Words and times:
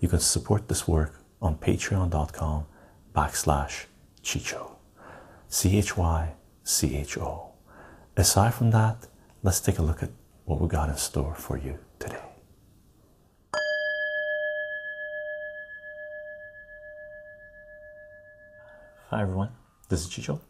you 0.00 0.08
can 0.08 0.20
support 0.20 0.68
this 0.68 0.86
work 0.86 1.22
on 1.40 1.56
patreon.com 1.56 2.66
backslash 3.14 3.86
Chycho. 4.22 4.72
C 5.48 5.78
H 5.78 5.96
Y 5.96 6.34
C 6.64 6.96
H 6.96 7.18
O. 7.18 7.52
Aside 8.16 8.54
from 8.54 8.70
that, 8.72 9.06
let's 9.42 9.60
take 9.60 9.78
a 9.78 9.82
look 9.82 10.02
at 10.02 10.10
what 10.44 10.60
we 10.60 10.68
got 10.68 10.88
in 10.88 10.96
store 10.96 11.34
for 11.34 11.56
you 11.56 11.78
today. 11.98 12.22
Hi 19.10 19.22
everyone, 19.22 19.50
this 19.88 20.00
is 20.00 20.08
Chycho. 20.08 20.40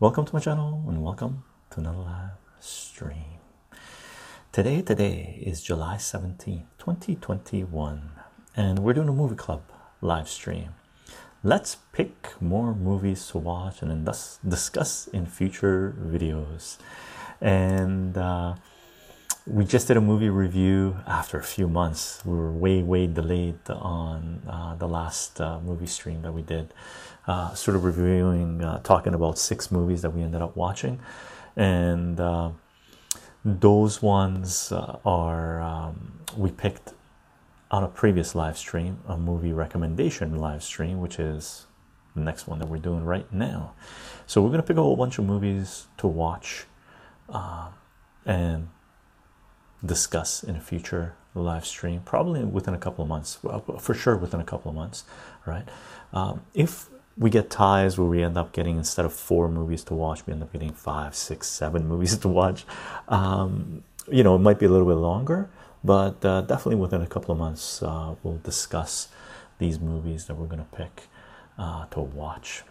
Welcome 0.00 0.24
to 0.24 0.34
my 0.34 0.40
channel 0.40 0.82
and 0.88 1.02
welcome 1.02 1.44
to 1.70 1.80
another 1.80 1.98
live 1.98 2.30
stream. 2.60 3.40
Today, 4.52 4.82
today 4.82 5.38
is 5.44 5.62
July 5.62 5.96
17th, 5.96 6.64
2021, 6.78 8.10
and 8.56 8.78
we're 8.80 8.92
doing 8.92 9.08
a 9.08 9.12
movie 9.12 9.34
club 9.34 9.62
live 10.00 10.28
stream. 10.28 10.74
Let's 11.42 11.76
pick 11.92 12.40
more 12.40 12.74
movies 12.74 13.26
to 13.28 13.38
watch 13.38 13.82
and 13.82 14.06
thus 14.06 14.38
discuss 14.46 15.08
in 15.08 15.26
future 15.26 15.94
videos. 16.00 16.78
And 17.40 18.16
uh, 18.16 18.54
we 19.46 19.66
just 19.66 19.88
did 19.88 19.98
a 19.98 20.00
movie 20.00 20.30
review 20.30 20.96
after 21.06 21.38
a 21.38 21.42
few 21.42 21.68
months. 21.68 22.24
We 22.24 22.34
were 22.34 22.50
way, 22.50 22.82
way 22.82 23.06
delayed 23.06 23.58
on 23.68 24.40
uh, 24.48 24.74
the 24.76 24.88
last 24.88 25.38
uh, 25.38 25.60
movie 25.60 25.86
stream 25.86 26.22
that 26.22 26.32
we 26.32 26.40
did, 26.40 26.72
uh, 27.26 27.52
sort 27.54 27.76
of 27.76 27.84
reviewing, 27.84 28.64
uh, 28.64 28.80
talking 28.80 29.12
about 29.12 29.38
six 29.38 29.70
movies 29.70 30.00
that 30.00 30.10
we 30.10 30.22
ended 30.22 30.40
up 30.40 30.56
watching, 30.56 30.98
and 31.56 32.18
uh, 32.18 32.52
those 33.44 34.00
ones 34.00 34.72
are 34.72 35.60
um, 35.60 36.20
we 36.38 36.50
picked 36.50 36.93
on 37.74 37.82
a 37.82 37.88
previous 37.88 38.36
live 38.36 38.56
stream, 38.56 39.00
a 39.08 39.16
movie 39.18 39.52
recommendation 39.52 40.36
live 40.36 40.62
stream, 40.62 41.00
which 41.00 41.18
is 41.18 41.66
the 42.14 42.20
next 42.20 42.46
one 42.46 42.60
that 42.60 42.68
we're 42.68 42.78
doing 42.78 43.04
right 43.04 43.32
now. 43.32 43.72
So 44.28 44.40
we're 44.40 44.50
gonna 44.50 44.62
pick 44.62 44.76
a 44.76 44.82
whole 44.82 44.96
bunch 44.96 45.18
of 45.18 45.24
movies 45.24 45.88
to 45.98 46.06
watch, 46.06 46.66
and 48.24 48.68
discuss 49.84 50.44
in 50.44 50.54
a 50.54 50.60
future 50.60 51.16
live 51.34 51.66
stream, 51.66 52.00
probably 52.04 52.44
within 52.44 52.74
a 52.74 52.78
couple 52.78 53.02
of 53.02 53.08
months. 53.08 53.40
Well, 53.42 53.60
for 53.80 53.92
sure, 53.92 54.16
within 54.16 54.38
a 54.40 54.44
couple 54.44 54.70
of 54.70 54.76
months, 54.76 55.02
right? 55.44 55.68
Um, 56.12 56.42
if 56.54 56.88
we 57.18 57.28
get 57.28 57.50
ties 57.50 57.98
where 57.98 58.06
we 58.08 58.22
end 58.22 58.38
up 58.38 58.52
getting 58.52 58.76
instead 58.78 59.04
of 59.04 59.12
four 59.12 59.48
movies 59.48 59.82
to 59.86 59.94
watch, 59.94 60.24
we 60.28 60.32
end 60.32 60.44
up 60.44 60.52
getting 60.52 60.72
five, 60.72 61.16
six, 61.16 61.48
seven 61.48 61.88
movies 61.88 62.16
to 62.24 62.28
watch. 62.28 62.64
Um, 63.08 63.82
you 64.08 64.22
know, 64.22 64.36
it 64.36 64.40
might 64.40 64.60
be 64.60 64.66
a 64.66 64.70
little 64.70 64.86
bit 64.86 64.94
longer, 64.94 65.50
but 65.84 66.24
uh, 66.24 66.40
definitely 66.40 66.76
within 66.76 67.02
a 67.02 67.06
couple 67.06 67.32
of 67.32 67.38
months, 67.38 67.82
uh, 67.82 68.14
we'll 68.22 68.38
discuss 68.38 69.08
these 69.58 69.78
movies 69.78 70.24
that 70.26 70.34
we're 70.34 70.46
to 70.46 70.64
pick 70.76 71.02
uh, 71.58 71.84
to 71.86 72.00
watch. 72.00 72.62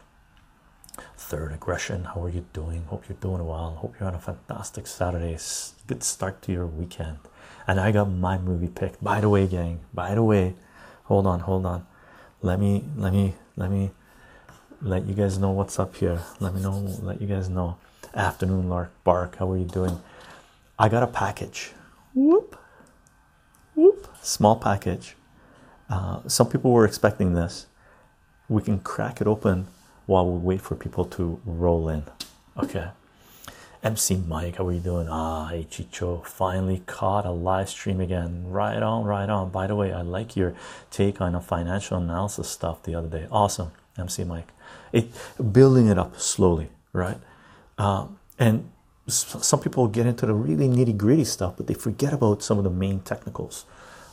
Third 1.18 1.52
aggression, 1.52 2.04
how 2.04 2.24
are 2.24 2.30
you 2.30 2.46
doing? 2.54 2.86
Hope 2.86 3.06
you're 3.08 3.18
doing 3.20 3.46
well. 3.46 3.78
Hope 3.80 3.96
you're 4.00 4.08
on 4.08 4.16
a 4.16 4.20
fantastic 4.20 4.88
Saturday. 4.88 5.38
Good 5.88 6.04
start 6.04 6.42
to 6.44 6.52
your 6.52 6.68
weekend. 6.68 7.18
And 7.68 7.80
I 7.80 7.92
got 7.92 8.10
my 8.12 8.38
movie 8.38 8.68
picked. 8.68 9.04
By 9.04 9.22
the 9.22 9.30
way, 9.30 9.48
gang, 9.48 9.80
by 9.94 10.16
the 10.16 10.24
way, 10.24 10.56
hold 11.06 11.26
on, 11.26 11.42
hold 11.42 11.66
on. 11.66 11.86
Let 12.42 12.60
me, 12.60 12.84
let 12.98 13.14
me, 13.14 13.36
let 13.56 13.72
me 13.72 13.92
let 14.82 15.06
you 15.06 15.14
guys 15.14 15.38
know 15.38 15.52
what's 15.52 15.80
up 15.80 15.96
here. 15.96 16.22
Let 16.40 16.54
me 16.54 16.62
know, 16.62 16.78
let 17.02 17.22
you 17.22 17.28
guys 17.28 17.50
know. 17.50 17.78
Afternoon 18.14 18.70
Lark 18.70 18.92
Bark, 19.04 19.38
how 19.38 19.50
are 19.52 19.58
you 19.58 19.66
doing? 19.66 20.00
I 20.78 20.90
got 20.90 21.04
a 21.04 21.08
package. 21.08 21.72
Whoop, 22.14 22.60
small 24.24 24.56
package. 24.56 25.16
Uh, 25.90 26.22
some 26.28 26.50
people 26.50 26.72
were 26.72 26.86
expecting 26.86 27.34
this. 27.34 27.68
We 28.50 28.62
can 28.62 28.80
crack 28.80 29.22
it 29.22 29.28
open 29.28 29.68
while 30.06 30.30
we 30.30 30.40
wait 30.40 30.62
for 30.62 30.76
people 30.76 31.06
to 31.06 31.40
roll 31.46 31.90
in. 31.90 32.04
Okay. 32.58 32.90
MC 33.84 34.16
Mike, 34.16 34.56
how 34.56 34.68
are 34.68 34.72
you 34.72 34.80
doing? 34.80 35.10
Ah, 35.10 35.50
hey 35.50 35.68
Chycho, 35.70 36.26
finally 36.26 36.84
caught 36.86 37.26
a 37.26 37.32
live 37.32 37.68
stream 37.68 38.00
again. 38.00 38.46
Right 38.48 38.82
on, 38.82 39.04
right 39.04 39.30
on. 39.30 39.50
By 39.50 39.68
the 39.68 39.76
way, 39.76 39.92
I 39.92 40.02
like 40.02 40.38
your 40.38 40.56
take 40.90 41.20
on 41.20 41.36
a 41.36 41.42
financial 41.42 41.98
analysis 41.98 42.48
stuff 42.48 42.82
the 42.84 42.96
other 42.96 43.10
day. 43.10 43.28
Awesome, 43.30 43.72
MC 43.98 44.24
Mike. 44.24 44.48
It 44.94 45.10
building 45.52 45.88
it 45.88 45.98
up 45.98 46.18
slowly, 46.18 46.70
right? 46.94 47.18
Um, 47.78 48.20
and 48.40 48.70
some 49.08 49.60
people 49.60 49.88
get 49.90 50.06
into 50.06 50.26
the 50.26 50.34
really 50.34 50.70
nitty 50.70 50.96
gritty 50.96 51.26
stuff, 51.26 51.56
but 51.58 51.68
they 51.68 51.74
forget 51.74 52.14
about 52.14 52.42
some 52.42 52.58
of 52.58 52.64
the 52.64 52.70
main 52.70 53.02
technicals. 53.02 53.66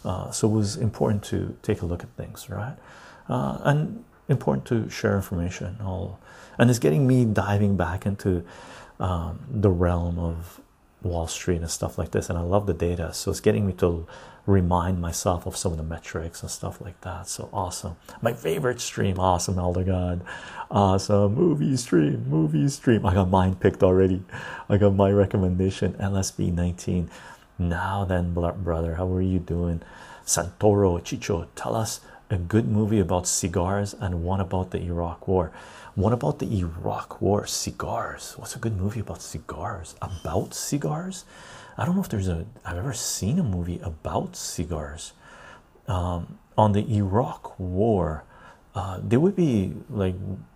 Uh, 0.05 0.31
so 0.31 0.49
it 0.49 0.53
was 0.53 0.77
important 0.77 1.23
to 1.25 1.57
take 1.63 1.83
a 1.83 1.87
look 1.87 2.03
at 2.03 2.11
things, 2.17 2.49
right? 2.49 2.77
Uh, 3.29 3.59
and 3.65 4.05
important 4.29 4.67
to 4.67 4.89
share 4.89 5.17
information 5.17 5.77
all. 5.83 6.19
And 6.59 6.71
it's 6.71 6.79
getting 6.79 7.07
me 7.07 7.25
diving 7.25 7.77
back 7.77 8.07
into 8.07 8.45
um, 8.99 9.41
the 9.51 9.71
realm 9.71 10.19
of 10.19 10.61
wall 11.03 11.27
street 11.27 11.63
and 11.63 11.71
stuff 11.71 11.97
like 11.97 12.11
this 12.11 12.29
and 12.29 12.39
i 12.39 12.43
love 12.43 12.67
the 12.67 12.75
data. 12.75 13.13
So 13.15 13.31
it's 13.31 13.41
getting 13.41 13.67
me 13.67 13.73
to 13.75 14.07
remind 14.47 15.01
myself 15.01 15.47
of 15.47 15.57
some 15.57 15.73
of 15.73 15.79
the 15.79 15.85
metrics 15.85 16.43
and 16.43 16.51
stuff 16.51 16.81
like 16.81 17.01
that. 17.03 17.29
So 17.29 17.49
awesome. 17.53 17.97
My 18.21 18.33
favorite 18.33 18.81
stream. 18.81 19.19
Awesome 19.19 19.59
elder 19.59 19.85
god. 19.85 20.23
Awesome. 20.71 21.35
Movie 21.35 21.77
stream. 21.77 22.29
Movie 22.29 22.69
stream. 22.69 23.07
I 23.07 23.15
got 23.15 23.31
mine 23.31 23.55
picked 23.55 23.83
already. 23.83 24.23
I 24.69 24.77
got 24.77 24.95
my 24.95 25.11
recommendation 25.11 25.95
lsb 25.95 26.53
19 26.53 27.11
now 27.61 28.05
then 28.05 28.33
brother 28.33 28.97
how 28.97 29.07
are 29.13 29.23
you 29.23 29.39
doing 29.39 29.81
santoro 30.25 30.99
chycho 31.05 31.47
tell 31.55 31.77
us 31.77 32.01
a 32.31 32.37
good 32.37 32.69
movie 32.69 33.01
about 33.01 33.27
cigars 33.27 33.93
and 33.95 34.23
one 34.23 34.41
about 34.41 34.71
the 34.71 34.81
Iraq 34.81 35.27
War. 35.27 35.51
One 35.97 36.13
about 36.13 36.39
the 36.39 36.59
Iraq 36.61 37.21
War 37.21 37.45
cigars. 37.47 38.35
What's 38.37 38.55
a 38.55 38.61
good 38.61 38.77
movie 38.77 39.01
about 39.01 39.21
cigars? 39.21 39.97
About 40.01 40.55
cigars? 40.55 41.25
I 41.77 41.85
don't 41.85 41.97
know 41.97 42.03
if 42.03 42.09
there's 42.09 42.29
a. 42.29 42.47
I've 42.65 42.77
ever 42.77 42.93
seen 42.93 43.39
a 43.39 43.43
movie 43.43 43.81
about 43.83 44.37
cigars. 44.37 45.13
Um, 45.89 46.39
on 46.57 46.73
the 46.73 46.89
Iraq 46.95 47.59
War, 47.59 48.25
uh, 48.75 49.01
there 49.03 49.19
would 49.19 49.35
be 49.35 49.75
like 49.89 50.15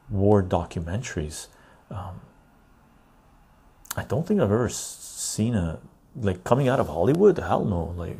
war 0.09 0.43
documentaries. 0.43 1.49
Um, 1.91 2.21
I 3.97 4.05
don't 4.05 4.27
think 4.27 4.41
I've 4.41 4.53
ever 4.53 4.69
seen 4.69 5.55
a 5.57 5.81
like 6.17 6.45
coming 6.45 6.69
out 6.69 6.81
of 6.81 6.89
Hollywood. 6.89 7.39
Hell 7.39 7.65
no, 7.65 7.95
like 7.97 8.17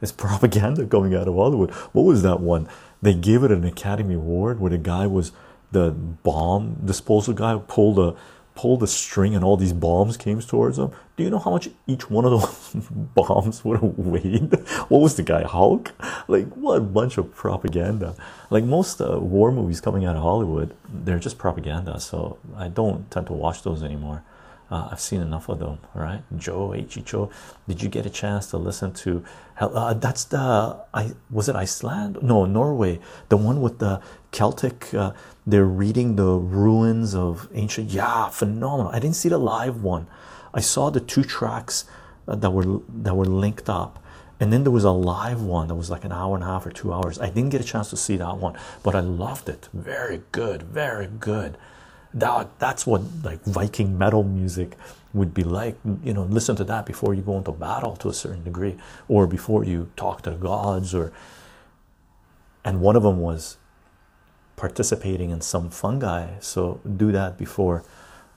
it's 0.00 0.12
propaganda 0.26 0.86
coming 0.86 1.14
out 1.14 1.28
of 1.28 1.34
Hollywood. 1.34 1.70
What 1.92 2.02
was 2.02 2.22
that 2.22 2.40
one? 2.40 2.68
They 3.02 3.14
gave 3.14 3.42
it 3.44 3.50
an 3.50 3.64
Academy 3.64 4.14
Award 4.14 4.60
where 4.60 4.70
the 4.70 4.78
guy 4.78 5.06
was 5.06 5.32
the 5.72 5.90
bomb 5.90 6.80
disposal 6.84 7.34
guy 7.34 7.58
pulled 7.66 7.98
a 7.98 8.16
pulled 8.56 8.82
a 8.82 8.86
string 8.86 9.34
and 9.34 9.42
all 9.42 9.56
these 9.56 9.72
bombs 9.72 10.16
came 10.16 10.38
towards 10.40 10.78
him. 10.78 10.90
Do 11.16 11.22
you 11.22 11.30
know 11.30 11.38
how 11.38 11.50
much 11.50 11.68
each 11.86 12.10
one 12.10 12.26
of 12.26 12.32
those 12.32 12.86
bombs 12.90 13.64
would 13.64 13.80
have 13.80 13.96
weighed? 13.96 14.52
What 14.88 15.00
was 15.00 15.14
the 15.16 15.22
guy 15.22 15.44
Hulk? 15.44 15.92
Like 16.28 16.48
what 16.54 16.76
a 16.76 16.80
bunch 16.80 17.16
of 17.16 17.34
propaganda! 17.34 18.16
Like 18.50 18.64
most 18.64 19.00
uh, 19.00 19.18
war 19.18 19.52
movies 19.52 19.80
coming 19.80 20.04
out 20.04 20.16
of 20.16 20.22
Hollywood, 20.22 20.74
they're 20.92 21.18
just 21.18 21.38
propaganda. 21.38 22.00
So 22.00 22.38
I 22.56 22.68
don't 22.68 23.10
tend 23.10 23.28
to 23.28 23.32
watch 23.32 23.62
those 23.62 23.82
anymore. 23.82 24.24
Uh, 24.70 24.88
I've 24.92 25.00
seen 25.00 25.20
enough 25.20 25.48
of 25.48 25.58
them. 25.58 25.78
Right, 25.94 26.22
Joe 26.36 26.68
Ichicho, 26.68 27.30
did 27.66 27.82
you 27.82 27.88
get 27.88 28.06
a 28.06 28.10
chance 28.10 28.46
to 28.50 28.56
listen 28.56 28.92
to? 29.04 29.24
Uh, 29.58 29.94
that's 29.94 30.24
the 30.24 30.84
I 30.94 31.12
was 31.30 31.48
it 31.48 31.56
Iceland? 31.56 32.18
No, 32.22 32.46
Norway. 32.46 33.00
The 33.28 33.36
one 33.36 33.60
with 33.60 33.78
the 33.78 34.00
Celtic. 34.30 34.94
Uh, 34.94 35.12
they're 35.46 35.64
reading 35.64 36.16
the 36.16 36.34
ruins 36.34 37.14
of 37.14 37.48
ancient. 37.52 37.90
Yeah, 37.90 38.28
phenomenal. 38.28 38.92
I 38.92 39.00
didn't 39.00 39.16
see 39.16 39.28
the 39.28 39.38
live 39.38 39.82
one. 39.82 40.06
I 40.54 40.60
saw 40.60 40.90
the 40.90 41.00
two 41.00 41.24
tracks 41.24 41.84
uh, 42.28 42.36
that 42.36 42.50
were 42.50 42.80
that 42.88 43.14
were 43.14 43.24
linked 43.24 43.68
up. 43.68 43.96
And 44.38 44.50
then 44.50 44.62
there 44.62 44.72
was 44.72 44.84
a 44.84 44.90
live 44.90 45.42
one 45.42 45.68
that 45.68 45.74
was 45.74 45.90
like 45.90 46.02
an 46.04 46.12
hour 46.12 46.34
and 46.34 46.42
a 46.42 46.46
half 46.46 46.64
or 46.64 46.70
two 46.70 46.94
hours. 46.94 47.18
I 47.18 47.26
didn't 47.26 47.50
get 47.50 47.60
a 47.60 47.64
chance 47.64 47.90
to 47.90 47.96
see 47.96 48.16
that 48.16 48.38
one, 48.38 48.56
but 48.82 48.94
I 48.94 49.00
loved 49.00 49.50
it. 49.50 49.68
Very 49.74 50.22
good, 50.32 50.62
very 50.62 51.08
good 51.08 51.58
that 52.14 52.58
that's 52.58 52.86
what 52.86 53.02
like 53.22 53.42
Viking 53.44 53.96
metal 53.96 54.22
music 54.22 54.76
would 55.12 55.32
be 55.32 55.44
like. 55.44 55.76
You 56.02 56.14
know, 56.14 56.24
listen 56.24 56.56
to 56.56 56.64
that 56.64 56.86
before 56.86 57.14
you 57.14 57.22
go 57.22 57.38
into 57.38 57.52
battle 57.52 57.96
to 57.96 58.08
a 58.08 58.14
certain 58.14 58.44
degree, 58.44 58.76
or 59.08 59.26
before 59.26 59.64
you 59.64 59.90
talk 59.96 60.22
to 60.22 60.32
gods, 60.32 60.94
or 60.94 61.12
and 62.64 62.80
one 62.80 62.96
of 62.96 63.02
them 63.02 63.18
was 63.18 63.56
participating 64.56 65.30
in 65.30 65.40
some 65.40 65.70
fungi. 65.70 66.38
So 66.40 66.80
do 66.96 67.12
that 67.12 67.38
before 67.38 67.82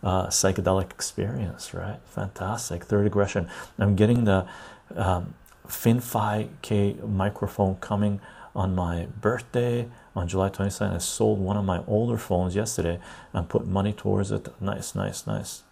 uh, 0.03 0.27
psychedelic 0.27 0.91
experience, 0.91 1.73
right? 1.73 1.99
Fantastic. 2.05 2.85
Third 2.85 3.05
aggression. 3.07 3.49
I'm 3.77 3.95
getting 3.95 4.23
the 4.25 4.47
um, 4.95 5.33
Fin 5.67 5.99
5K 5.99 7.09
microphone 7.09 7.75
coming 7.77 8.21
on 8.55 8.75
my 8.75 9.07
birthday 9.19 9.87
on 10.15 10.27
July 10.27 10.49
22nd. 10.49 10.95
I 10.95 10.97
sold 10.99 11.39
one 11.39 11.57
of 11.57 11.65
my 11.65 11.83
older 11.87 12.17
phones 12.17 12.55
yesterday 12.55 12.99
and 13.33 13.49
put 13.49 13.65
money 13.67 13.93
towards 13.93 14.31
it. 14.31 14.49
Nice, 14.61 14.95
nice, 14.95 15.25
nice. 15.25 15.63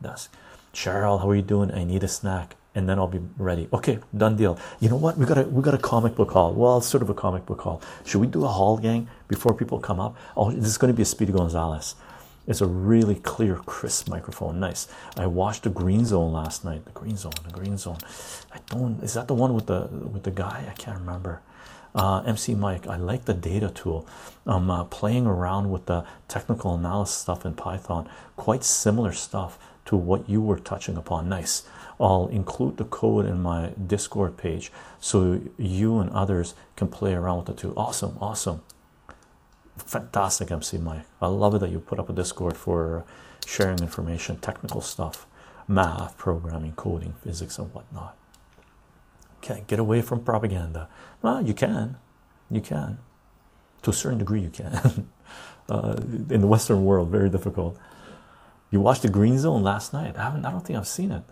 That's 0.00 0.28
Cheryl. 0.74 1.20
How 1.20 1.30
are 1.30 1.36
you 1.36 1.42
doing? 1.42 1.70
I 1.72 1.84
need 1.84 2.04
a 2.04 2.08
snack 2.08 2.56
and 2.76 2.86
then 2.86 2.98
I'll 2.98 3.08
be 3.08 3.22
ready. 3.38 3.68
Okay, 3.72 3.98
done 4.14 4.36
deal. 4.36 4.58
You 4.80 4.90
know 4.90 4.96
what? 4.96 5.16
We 5.16 5.24
got 5.24 5.38
a 5.38 5.42
we 5.44 5.62
got 5.62 5.74
a 5.74 5.78
comic 5.78 6.14
book 6.14 6.30
haul. 6.32 6.52
Well, 6.52 6.80
sort 6.82 7.02
of 7.02 7.08
a 7.08 7.14
comic 7.14 7.46
book 7.46 7.62
haul. 7.62 7.80
Should 8.04 8.20
we 8.20 8.26
do 8.26 8.44
a 8.44 8.48
haul, 8.48 8.76
gang, 8.76 9.08
before 9.28 9.54
people 9.54 9.80
come 9.80 9.98
up? 9.98 10.14
Oh, 10.36 10.52
this 10.52 10.66
is 10.66 10.78
going 10.78 10.92
to 10.92 10.96
be 10.96 11.02
a 11.02 11.06
Speedy 11.06 11.32
Gonzalez. 11.32 11.94
It's 12.46 12.60
a 12.60 12.66
really 12.66 13.16
clear, 13.16 13.56
crisp 13.56 14.08
microphone. 14.08 14.60
Nice. 14.60 14.86
I 15.16 15.26
watched 15.26 15.64
the 15.64 15.70
Green 15.70 16.04
Zone 16.04 16.32
last 16.32 16.64
night. 16.64 16.84
The 16.84 16.92
Green 16.92 17.16
Zone. 17.16 17.32
The 17.42 17.50
Green 17.50 17.76
Zone. 17.78 17.98
I 18.52 18.58
don't. 18.66 19.02
Is 19.02 19.14
that 19.14 19.26
the 19.26 19.34
one 19.34 19.54
with 19.54 19.66
the 19.66 19.88
with 19.90 20.22
the 20.24 20.30
guy? 20.30 20.66
I 20.68 20.74
can't 20.74 20.98
remember. 20.98 21.40
Uh, 21.96 22.22
MC 22.26 22.54
Mike, 22.54 22.86
I 22.86 22.96
like 22.96 23.24
the 23.24 23.32
data 23.32 23.70
tool. 23.70 24.06
I'm 24.44 24.70
uh, 24.70 24.84
playing 24.84 25.26
around 25.26 25.70
with 25.70 25.86
the 25.86 26.04
technical 26.28 26.74
analysis 26.74 27.16
stuff 27.16 27.46
in 27.46 27.54
Python. 27.54 28.06
Quite 28.36 28.64
similar 28.64 29.12
stuff 29.12 29.58
to 29.86 29.96
what 29.96 30.28
you 30.28 30.42
were 30.42 30.58
touching 30.58 30.98
upon. 30.98 31.30
Nice. 31.30 31.62
I'll 31.98 32.26
include 32.26 32.76
the 32.76 32.84
code 32.84 33.24
in 33.24 33.40
my 33.40 33.70
Discord 33.86 34.36
page 34.36 34.70
so 35.00 35.40
you 35.56 35.98
and 35.98 36.10
others 36.10 36.54
can 36.76 36.88
play 36.88 37.14
around 37.14 37.38
with 37.38 37.46
the 37.46 37.54
tool. 37.54 37.72
Awesome, 37.78 38.18
awesome. 38.20 38.60
Fantastic, 39.78 40.50
MC 40.50 40.76
Mike. 40.76 41.06
I 41.22 41.28
love 41.28 41.54
it 41.54 41.58
that 41.60 41.70
you 41.70 41.80
put 41.80 41.98
up 41.98 42.10
a 42.10 42.12
Discord 42.12 42.58
for 42.58 43.06
sharing 43.46 43.78
information, 43.78 44.36
technical 44.36 44.82
stuff, 44.82 45.26
math, 45.66 46.18
programming, 46.18 46.72
coding, 46.72 47.14
physics, 47.22 47.58
and 47.58 47.72
whatnot. 47.72 48.16
Can't 49.46 49.68
get 49.68 49.78
away 49.78 50.02
from 50.02 50.24
propaganda. 50.24 50.88
Well, 51.22 51.40
you 51.40 51.54
can, 51.54 51.98
you 52.50 52.60
can, 52.60 52.98
to 53.82 53.90
a 53.90 53.92
certain 53.92 54.18
degree, 54.18 54.40
you 54.40 54.50
can. 54.50 55.08
uh, 55.68 55.94
in 56.30 56.40
the 56.40 56.48
Western 56.48 56.84
world, 56.84 57.10
very 57.10 57.30
difficult. 57.30 57.78
You 58.72 58.80
watched 58.80 59.02
the 59.02 59.08
Green 59.08 59.38
Zone 59.38 59.62
last 59.62 59.92
night. 59.92 60.16
I 60.16 60.24
haven't. 60.24 60.44
I 60.44 60.50
don't 60.50 60.66
think 60.66 60.76
I've 60.76 60.88
seen 60.88 61.12
it. 61.12 61.22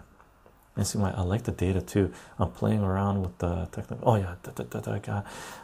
And 0.77 0.87
see, 0.87 0.97
my 0.97 1.11
I 1.11 1.23
like 1.23 1.43
the 1.43 1.51
data 1.51 1.81
too. 1.81 2.13
I'm 2.39 2.53
playing 2.53 2.85
around 2.85 3.21
with 3.21 3.37
the 3.39 3.67
technical. 3.73 4.09
Oh 4.09 4.15
yeah, 4.15 4.37
da, 4.45 4.63
da, 4.63 4.99
da, 4.99 5.23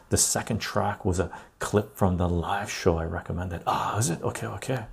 the 0.09 0.17
second 0.17 0.59
track 0.59 1.05
was 1.05 1.19
a 1.19 1.31
clip 1.59 1.95
from 1.95 2.17
the 2.17 2.27
live 2.27 2.69
show 2.69 2.97
I 2.97 3.05
recommended. 3.05 3.61
Ah, 3.65 3.97
is 3.97 4.09
it 4.09 4.21
okay? 4.23 4.47
Okay. 4.47 4.85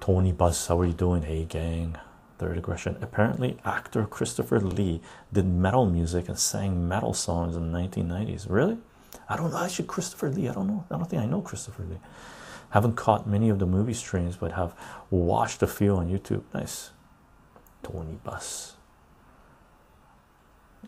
Tony 0.00 0.32
Buzz, 0.32 0.66
how 0.66 0.80
are 0.80 0.86
you 0.86 0.94
doing? 0.94 1.24
Hey 1.24 1.44
gang. 1.44 1.98
Third 2.40 2.56
aggression. 2.56 2.96
Apparently, 3.02 3.58
actor 3.66 4.06
Christopher 4.06 4.60
Lee 4.60 5.02
did 5.30 5.44
metal 5.44 5.84
music 5.84 6.26
and 6.26 6.38
sang 6.38 6.88
metal 6.88 7.12
songs 7.12 7.54
in 7.54 7.70
the 7.70 7.78
1990s. 7.78 8.46
Really? 8.48 8.78
I 9.28 9.36
don't 9.36 9.50
know. 9.50 9.62
Actually, 9.62 9.88
Christopher 9.88 10.30
Lee. 10.30 10.48
I 10.48 10.54
don't 10.54 10.66
know. 10.66 10.86
I 10.90 10.96
don't 10.96 11.04
think 11.04 11.20
I 11.20 11.26
know 11.26 11.42
Christopher 11.42 11.82
Lee. 11.82 11.98
Haven't 12.70 12.96
caught 12.96 13.28
many 13.28 13.50
of 13.50 13.58
the 13.58 13.66
movie 13.66 13.92
streams, 13.92 14.38
but 14.38 14.52
have 14.52 14.74
watched 15.10 15.62
a 15.62 15.66
few 15.66 15.96
on 15.96 16.08
YouTube. 16.08 16.42
Nice. 16.54 16.92
Tony 17.82 18.18
Buzz. 18.24 18.72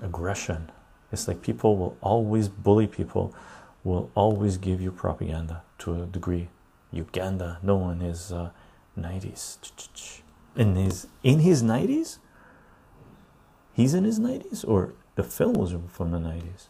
Aggression. 0.00 0.72
It's 1.12 1.28
like 1.28 1.43
people 1.43 1.76
will 1.76 1.99
always 2.00 2.49
bully 2.49 2.87
people, 2.87 3.34
will 3.84 4.10
always 4.14 4.56
give 4.56 4.81
you 4.81 4.90
propaganda 4.90 5.64
to 5.81 6.04
a 6.04 6.06
degree. 6.06 6.49
Uganda, 6.93 7.58
no, 7.62 7.76
one 7.76 8.00
is 8.00 8.32
uh, 8.32 8.52
90s. 8.99 10.22
In 10.56 10.75
his 10.76 11.06
in 11.22 11.40
his 11.40 11.62
90s? 11.62 12.19
He's 13.72 13.94
in 13.94 14.04
his 14.04 14.20
90s, 14.20 14.69
or 14.69 14.93
the 15.14 15.22
film 15.22 15.54
was 15.54 15.75
from 15.88 16.10
the 16.10 16.19
90s? 16.19 16.69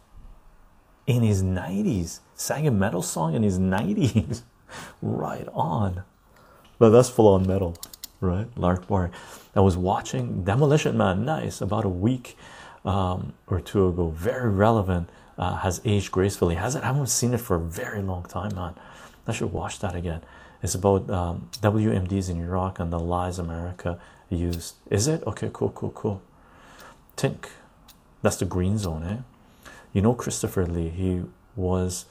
In 1.05 1.21
his 1.21 1.43
90s, 1.43 2.21
sang 2.33 2.65
a 2.65 2.71
metal 2.71 3.01
song 3.01 3.33
in 3.35 3.43
his 3.43 3.59
90s. 3.59 4.43
right 5.01 5.47
on. 5.53 6.03
But 6.79 6.89
that's 6.89 7.09
full 7.09 7.27
on 7.27 7.45
metal, 7.45 7.75
right? 8.19 8.47
Lark 8.57 8.87
Bark. 8.87 9.11
I 9.55 9.59
was 9.59 9.77
watching 9.77 10.43
Demolition 10.43 10.97
Man, 10.97 11.25
nice, 11.25 11.61
about 11.61 11.85
a 11.85 11.89
week 11.89 12.37
um, 12.83 13.33
or 13.47 13.59
two 13.59 13.87
ago. 13.87 14.09
Very 14.09 14.49
relevant, 14.49 15.09
uh, 15.37 15.57
has 15.57 15.81
aged 15.85 16.11
gracefully. 16.11 16.55
Has 16.55 16.75
it? 16.75 16.83
I 16.83 16.87
haven't 16.87 17.07
seen 17.07 17.33
it 17.33 17.41
for 17.41 17.55
a 17.55 17.59
very 17.59 18.01
long 18.01 18.23
time, 18.23 18.55
man. 18.55 18.75
I 19.27 19.31
should 19.31 19.53
watch 19.53 19.79
that 19.79 19.95
again. 19.95 20.21
It's 20.63 20.75
about 20.75 21.09
um, 21.09 21.49
WMDs 21.61 22.29
in 22.29 22.39
Iraq 22.39 22.79
and 22.79 22.91
the 22.91 22.99
lies 22.99 23.37
America 23.37 23.99
used. 24.29 24.75
Is 24.89 25.07
it? 25.09 25.21
Okay, 25.27 25.49
cool, 25.51 25.71
cool, 25.71 25.91
cool. 25.91 26.21
Tink, 27.17 27.49
that's 28.21 28.37
the 28.37 28.45
green 28.45 28.77
zone, 28.77 29.03
eh? 29.03 29.69
You 29.91 30.01
know 30.01 30.13
Christopher 30.13 30.65
Lee, 30.65 30.87
he 30.87 31.23
was 31.57 32.05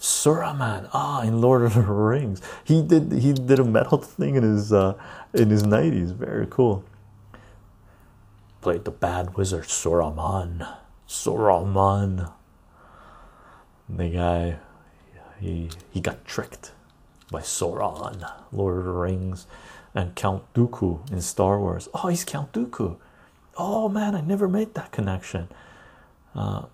Saruman, 0.00 0.88
ah, 0.94 1.20
in 1.22 1.42
Lord 1.42 1.62
of 1.62 1.74
the 1.74 1.82
Rings. 1.82 2.40
He 2.64 2.82
did 2.82 3.12
he 3.12 3.34
did 3.34 3.58
a 3.58 3.64
metal 3.64 3.98
thing 3.98 4.36
in 4.36 4.42
his 4.42 4.72
uh, 4.72 4.94
in 5.34 5.50
his 5.50 5.64
nineties. 5.64 6.12
Very 6.12 6.46
cool. 6.48 6.84
Played 8.62 8.86
the 8.86 8.90
bad 8.90 9.36
wizard 9.36 9.64
Saruman. 9.64 10.66
Saruman. 11.06 12.32
The 13.88 14.08
guy, 14.08 14.56
he 15.40 15.68
he 15.90 16.00
got 16.00 16.24
tricked 16.24 16.72
by 17.30 17.40
Sauron, 17.40 18.30
Lord 18.52 18.78
of 18.78 18.84
the 18.84 18.92
Rings, 18.92 19.46
and 19.94 20.14
Count 20.14 20.42
Dooku 20.54 21.10
in 21.10 21.20
Star 21.20 21.58
Wars. 21.58 21.88
Oh, 21.94 22.08
he's 22.08 22.24
Count 22.24 22.52
Dooku. 22.52 22.96
Oh 23.56 23.88
man, 23.88 24.14
I 24.14 24.20
never 24.20 24.48
made 24.48 24.74
that 24.74 24.92
connection. 24.92 25.48
Uh, 26.34 26.66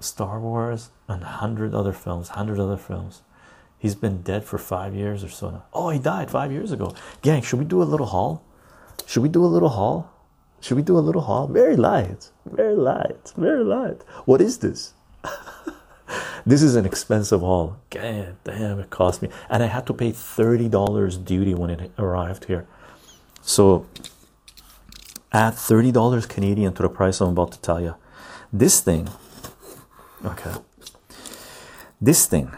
Star 0.00 0.40
Wars 0.40 0.90
and 1.06 1.22
hundred 1.22 1.74
other 1.74 1.92
films, 1.92 2.30
hundred 2.30 2.58
other 2.58 2.76
films. 2.76 3.22
He's 3.78 3.94
been 3.94 4.22
dead 4.22 4.44
for 4.44 4.58
five 4.58 4.94
years 4.94 5.22
or 5.22 5.28
so 5.28 5.50
now. 5.50 5.64
Oh, 5.72 5.90
he 5.90 5.98
died 5.98 6.30
five 6.30 6.50
years 6.50 6.72
ago. 6.72 6.94
Gang, 7.22 7.42
should 7.42 7.58
we 7.58 7.64
do 7.64 7.82
a 7.82 7.84
little 7.84 8.06
haul? 8.06 8.42
Should 9.06 9.22
we 9.22 9.28
do 9.28 9.44
a 9.44 9.46
little 9.46 9.68
haul? 9.68 10.10
Should 10.60 10.76
we 10.76 10.82
do 10.82 10.98
a 10.98 11.00
little 11.00 11.22
haul? 11.22 11.46
Very 11.46 11.76
light, 11.76 12.30
very 12.44 12.74
light, 12.74 13.32
very 13.36 13.62
light. 13.62 14.02
What 14.24 14.40
is 14.40 14.58
this? 14.58 14.94
This 16.48 16.62
is 16.62 16.74
an 16.74 16.86
expensive 16.86 17.40
haul. 17.40 17.76
God 17.90 18.36
damn, 18.44 18.80
it 18.80 18.90
cost 18.90 19.22
me, 19.22 19.28
and 19.50 19.62
I 19.62 19.66
had 19.66 19.86
to 19.86 19.94
pay 19.94 20.12
thirty 20.12 20.68
dollars 20.68 21.16
duty 21.16 21.54
when 21.54 21.70
it 21.70 21.92
arrived 21.98 22.46
here. 22.46 22.66
So 23.42 23.86
add 25.32 25.54
thirty 25.54 25.92
dollars 25.92 26.26
Canadian 26.26 26.72
to 26.74 26.82
the 26.82 26.88
price 26.88 27.20
I'm 27.20 27.30
about 27.30 27.52
to 27.52 27.60
tell 27.60 27.80
you. 27.80 27.94
This 28.52 28.80
thing 28.80 29.08
Okay. 30.24 30.52
This 32.00 32.26
thing, 32.26 32.50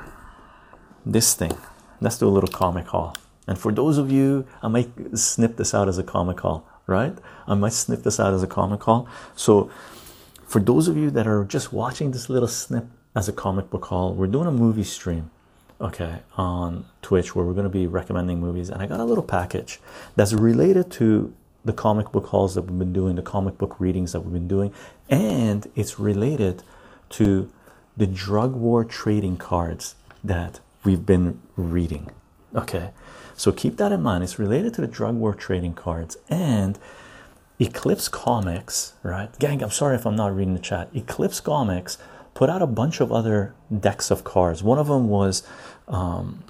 this 1.05 1.35
thing, 1.35 1.53
let's 2.01 2.19
do 2.19 2.27
a 2.27 2.31
little 2.31 2.49
comic 2.49 2.89
haul. 2.89 3.15
And 3.47 3.59
for 3.59 3.73
those 3.73 3.99
of 3.99 4.11
you, 4.11 4.47
I 4.63 4.69
might 4.69 4.91
snip 5.19 5.57
this 5.57 5.75
out 5.75 5.89
as 5.89 5.99
a 5.99 6.03
comic 6.03 6.41
haul, 6.41 6.67
right? 6.87 7.17
I 7.47 7.55
might 7.55 7.73
snip 7.73 8.03
this 8.03 8.21
out 8.21 8.33
as 8.33 8.43
a 8.43 8.47
comic 8.47 8.83
haul. 8.83 9.09
So, 9.35 9.71
for 10.47 10.61
those 10.61 10.89
of 10.89 10.97
you 10.97 11.11
that 11.11 11.27
are 11.27 11.45
just 11.45 11.73
watching 11.73 12.11
this 12.11 12.29
little 12.29 12.49
snip 12.49 12.87
as 13.21 13.29
a 13.29 13.33
comic 13.35 13.69
book 13.69 13.85
haul, 13.85 14.15
we're 14.15 14.27
doing 14.27 14.47
a 14.47 14.51
movie 14.51 14.83
stream, 14.83 15.31
okay, 15.79 16.21
on 16.39 16.87
Twitch 17.03 17.35
where 17.35 17.45
we're 17.45 17.53
going 17.53 17.65
to 17.65 17.69
be 17.69 17.87
recommending 17.87 18.41
movies. 18.41 18.71
And 18.71 18.81
I 18.81 18.87
got 18.87 18.99
a 18.99 19.05
little 19.05 19.23
package 19.23 19.79
that's 20.17 20.33
related 20.33 20.91
to 20.93 21.31
the 21.63 21.75
comic 21.75 22.11
book 22.13 22.29
hauls 22.29 22.55
that 22.55 22.63
we've 22.63 22.79
been 22.79 22.95
doing, 22.95 23.17
the 23.17 23.23
comic 23.37 23.59
book 23.59 23.79
readings 23.79 24.13
that 24.13 24.23
we've 24.23 24.33
been 24.33 24.49
doing, 24.49 24.73
and 25.11 25.71
it's 25.77 25.99
related 26.01 26.63
to 27.11 27.53
the 27.95 28.07
drug 28.07 28.55
war 28.55 28.87
trading 28.87 29.37
cards 29.37 29.97
that 30.25 30.61
we've 30.83 31.05
been 31.05 31.43
reading. 31.57 32.11
Okay, 32.55 32.89
so 33.37 33.53
keep 33.53 33.77
that 33.77 33.93
in 33.93 34.01
mind. 34.01 34.25
It's 34.25 34.39
related 34.39 34.73
to 34.75 34.81
the 34.81 34.87
drug 34.87 35.17
war 35.17 35.35
trading 35.35 35.75
cards 35.75 36.17
and 36.31 36.79
Eclipse 37.59 38.09
Comics, 38.09 38.95
right? 39.03 39.39
Gang, 39.39 39.63
I'm 39.63 39.71
sorry 39.71 39.97
if 39.97 40.07
I'm 40.07 40.17
not 40.17 40.35
reading 40.35 40.55
the 40.55 40.61
chat. 40.61 40.89
Eclipse 40.95 41.41
Comics 41.41 41.99
put 42.35 42.51
out 42.51 42.63
a 42.63 42.67
bunch 42.67 43.01
of 43.01 43.13
other 43.13 43.55
decks 43.79 44.11
of 44.11 44.25
cards. 44.25 44.63
One 44.63 44.79
of 44.79 44.87
them 44.87 45.09
was 45.09 45.43
um, 45.89 46.45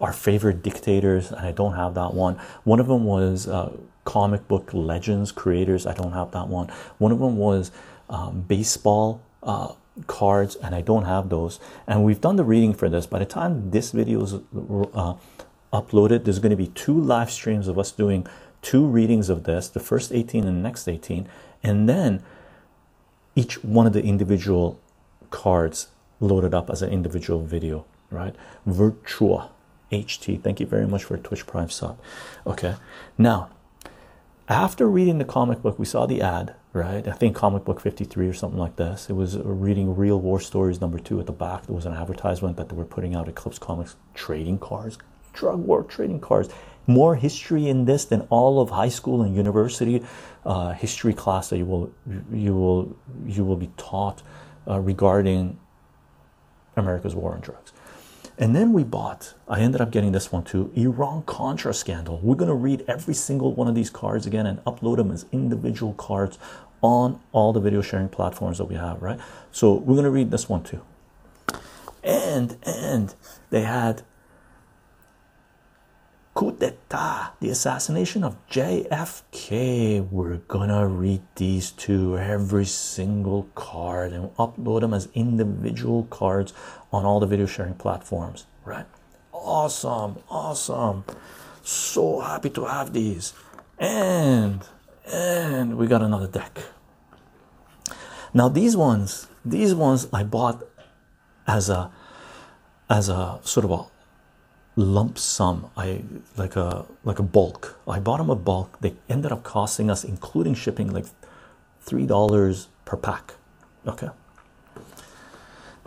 our 0.00 0.12
favorite 0.12 0.62
dictators, 0.62 1.30
and 1.30 1.46
I 1.46 1.52
don't 1.52 1.74
have 1.74 1.94
that 1.94 2.14
one. 2.14 2.36
One 2.64 2.80
of 2.80 2.86
them 2.86 3.04
was 3.04 3.48
uh, 3.48 3.72
comic 4.04 4.46
book 4.48 4.70
legends 4.72 5.32
creators. 5.32 5.86
I 5.86 5.94
don't 5.94 6.12
have 6.12 6.30
that 6.32 6.48
one. 6.48 6.68
One 6.98 7.12
of 7.12 7.18
them 7.18 7.36
was 7.36 7.70
um, 8.08 8.42
baseball. 8.42 9.20
Uh, 9.42 9.72
cards 10.06 10.56
and 10.56 10.74
I 10.74 10.82
don't 10.82 11.04
have 11.04 11.30
those 11.30 11.58
and 11.86 12.04
we've 12.04 12.20
done 12.20 12.36
the 12.36 12.44
reading 12.44 12.74
for 12.74 12.88
this 12.90 13.06
by 13.06 13.18
the 13.18 13.24
time 13.24 13.70
this 13.70 13.92
video 13.92 14.22
is 14.22 14.34
uh, 14.34 15.14
uploaded 15.72 16.24
there's 16.24 16.38
going 16.38 16.50
to 16.50 16.56
be 16.56 16.66
two 16.66 16.98
live 16.98 17.30
streams 17.30 17.66
of 17.66 17.78
us 17.78 17.92
doing 17.92 18.26
two 18.60 18.84
readings 18.84 19.30
of 19.30 19.44
this 19.44 19.68
the 19.68 19.80
first 19.80 20.12
18 20.12 20.46
and 20.46 20.58
the 20.58 20.60
next 20.60 20.86
18 20.86 21.26
and 21.62 21.88
then 21.88 22.22
each 23.34 23.62
one 23.64 23.86
of 23.86 23.94
the 23.94 24.02
individual 24.02 24.78
cards 25.30 25.88
loaded 26.20 26.54
up 26.54 26.70
as 26.70 26.82
an 26.82 26.90
individual 26.90 27.42
video, 27.42 27.84
right? 28.10 28.34
Virtua 28.66 29.50
HT. 29.92 30.42
Thank 30.42 30.60
you 30.60 30.66
very 30.66 30.86
much 30.86 31.04
for 31.04 31.16
Twitch 31.16 31.46
Prime 31.46 31.70
sub. 31.70 31.98
Okay, 32.46 32.76
now 33.18 33.50
after 34.48 34.88
reading 34.88 35.18
the 35.18 35.24
comic 35.24 35.60
book, 35.60 35.76
we 35.76 35.84
saw 35.84 36.06
the 36.06 36.22
ad, 36.22 36.54
right? 36.72 37.06
I 37.08 37.12
think 37.12 37.34
comic 37.34 37.64
book 37.64 37.80
53 37.80 38.28
or 38.28 38.32
something 38.32 38.58
like 38.58 38.76
this. 38.76 39.10
It 39.10 39.14
was 39.14 39.36
reading 39.38 39.96
Real 39.96 40.20
War 40.20 40.38
Stories 40.40 40.80
number 40.80 41.00
two 41.00 41.18
at 41.18 41.26
the 41.26 41.32
back. 41.32 41.66
There 41.66 41.74
was 41.74 41.86
an 41.86 41.94
advertisement 41.94 42.56
that 42.56 42.68
they 42.68 42.76
were 42.76 42.84
putting 42.84 43.16
out 43.16 43.28
Eclipse 43.28 43.58
Comics 43.58 43.96
trading 44.14 44.58
cards, 44.58 44.98
drug 45.32 45.58
war 45.58 45.82
trading 45.82 46.20
cards. 46.20 46.48
More 46.86 47.16
history 47.16 47.68
in 47.68 47.86
this 47.86 48.04
than 48.04 48.20
all 48.30 48.60
of 48.60 48.70
high 48.70 48.88
school 48.88 49.22
and 49.22 49.34
university 49.34 50.04
uh, 50.44 50.72
history 50.74 51.12
class 51.12 51.50
that 51.50 51.58
you 51.58 51.66
will 51.66 51.92
you 52.32 52.54
will 52.54 52.96
you 53.26 53.44
will 53.44 53.56
be 53.56 53.70
taught 53.76 54.22
uh, 54.68 54.80
regarding 54.80 55.58
America's 56.76 57.14
war 57.14 57.32
on 57.32 57.40
drugs. 57.40 57.72
And 58.38 58.54
then 58.54 58.72
we 58.74 58.84
bought, 58.84 59.32
I 59.48 59.60
ended 59.60 59.80
up 59.80 59.90
getting 59.90 60.12
this 60.12 60.30
one 60.30 60.44
too 60.44 60.70
Iran 60.74 61.22
Contra 61.22 61.72
scandal. 61.72 62.20
We're 62.22 62.34
going 62.34 62.48
to 62.48 62.54
read 62.54 62.84
every 62.86 63.14
single 63.14 63.54
one 63.54 63.66
of 63.66 63.74
these 63.74 63.88
cards 63.88 64.26
again 64.26 64.46
and 64.46 64.62
upload 64.64 64.96
them 64.98 65.10
as 65.10 65.24
individual 65.32 65.94
cards 65.94 66.38
on 66.82 67.18
all 67.32 67.52
the 67.52 67.60
video 67.60 67.80
sharing 67.80 68.08
platforms 68.08 68.58
that 68.58 68.66
we 68.66 68.74
have, 68.74 69.00
right? 69.00 69.18
So 69.50 69.72
we're 69.72 69.94
going 69.94 70.04
to 70.04 70.10
read 70.10 70.30
this 70.30 70.48
one 70.48 70.62
too. 70.62 70.82
And, 72.04 72.58
and 72.64 73.14
they 73.50 73.62
had 73.62 74.02
coup 76.36 76.52
d'etat, 76.52 77.32
the 77.40 77.48
assassination 77.48 78.22
of 78.22 78.36
JFK. 78.50 80.06
We're 80.10 80.36
gonna 80.48 80.86
read 80.86 81.22
these 81.34 81.70
two, 81.70 82.18
every 82.18 82.66
single 82.66 83.48
card, 83.54 84.12
and 84.12 84.28
upload 84.36 84.82
them 84.82 84.92
as 84.92 85.08
individual 85.14 86.04
cards 86.04 86.52
on 86.92 87.06
all 87.06 87.20
the 87.20 87.26
video 87.26 87.46
sharing 87.46 87.72
platforms, 87.72 88.44
right? 88.66 88.84
Awesome, 89.32 90.18
awesome. 90.28 91.04
So 91.62 92.20
happy 92.20 92.50
to 92.50 92.66
have 92.66 92.92
these. 92.92 93.32
And 93.78 94.60
and 95.10 95.78
we 95.78 95.86
got 95.86 96.02
another 96.02 96.26
deck. 96.26 96.60
Now 98.34 98.50
these 98.50 98.76
ones, 98.76 99.28
these 99.42 99.74
ones 99.74 100.06
I 100.12 100.22
bought 100.22 100.68
as 101.46 101.70
a 101.70 101.90
as 102.90 103.08
a 103.08 103.40
sort 103.42 103.64
of 103.64 103.70
a 103.70 103.95
lump 104.76 105.16
sum 105.16 105.70
i 105.74 106.02
like 106.36 106.54
a 106.54 106.84
like 107.02 107.18
a 107.18 107.22
bulk. 107.22 107.80
I 107.88 107.98
bought 107.98 108.18
them 108.18 108.28
a 108.28 108.36
bulk. 108.36 108.78
They 108.80 108.94
ended 109.08 109.32
up 109.32 109.42
costing 109.42 109.90
us 109.90 110.04
including 110.04 110.54
shipping 110.54 110.92
like 110.92 111.06
three 111.80 112.06
dollars 112.06 112.68
per 112.84 112.96
pack. 112.96 113.34
Okay. 113.86 114.10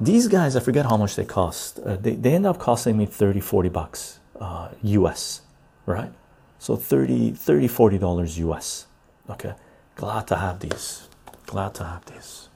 These 0.01 0.27
guys 0.27 0.55
i 0.55 0.59
forget 0.59 0.85
how 0.87 0.97
much 0.97 1.15
they 1.15 1.25
cost. 1.25 1.79
Uh, 1.79 1.97
they, 1.97 2.15
they 2.15 2.33
end 2.33 2.47
up 2.47 2.57
costing 2.57 2.97
me 2.97 3.05
30 3.05 3.39
40 3.39 3.69
bucks 3.69 4.19
uh, 4.39 4.69
us 4.83 5.41
right? 5.85 6.11
So 6.57 6.75
30 6.75 7.31
30 7.33 7.67
40 7.67 7.97
dollars 7.99 8.39
us 8.39 8.87
okay. 9.29 9.53
Glad 9.95 10.27
to 10.27 10.35
have 10.37 10.61
these. 10.61 11.09
Glad 11.45 11.75
to 11.75 11.83
have 11.83 12.05
these. 12.05 12.49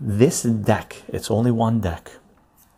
This 0.00 0.44
deck 0.44 1.02
it's 1.08 1.32
only 1.32 1.50
one 1.50 1.80
deck 1.80 2.12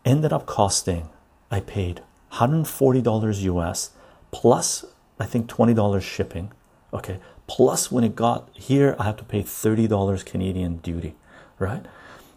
ended 0.06 0.32
up 0.32 0.46
costing 0.46 1.10
I 1.50 1.60
paid 1.60 2.02
$140 2.32 3.42
US 3.42 3.90
plus 4.30 4.84
I 5.18 5.24
think 5.24 5.48
$20 5.48 6.02
shipping. 6.02 6.52
Okay, 6.92 7.18
plus 7.46 7.90
when 7.90 8.04
it 8.04 8.14
got 8.14 8.48
here, 8.54 8.96
I 8.98 9.04
have 9.04 9.16
to 9.16 9.24
pay 9.24 9.42
$30 9.42 10.24
Canadian 10.24 10.76
duty, 10.78 11.14
right? 11.58 11.84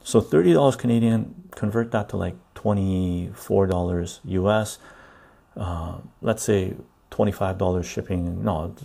So 0.04 0.22
$30 0.22 0.78
Canadian, 0.78 1.50
convert 1.52 1.92
that 1.92 2.10
to 2.10 2.18
like 2.18 2.36
$24 2.56 4.20
US. 4.24 4.80
Uh, 5.56 5.96
let's 6.22 6.44
say 6.44 6.74
$25 7.12 7.84
shipping, 7.84 8.44
no, 8.44 8.76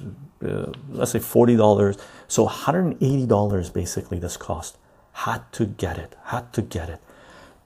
uh, 0.44 0.72
let's 0.90 1.12
say 1.12 1.18
$40. 1.18 1.98
So 2.28 2.46
$180 2.48 3.72
basically 3.72 4.18
this 4.18 4.36
cost. 4.36 4.76
Had 5.12 5.50
to 5.52 5.66
get 5.66 5.98
it, 5.98 6.16
had 6.24 6.52
to 6.54 6.62
get 6.62 6.88
it. 6.88 7.00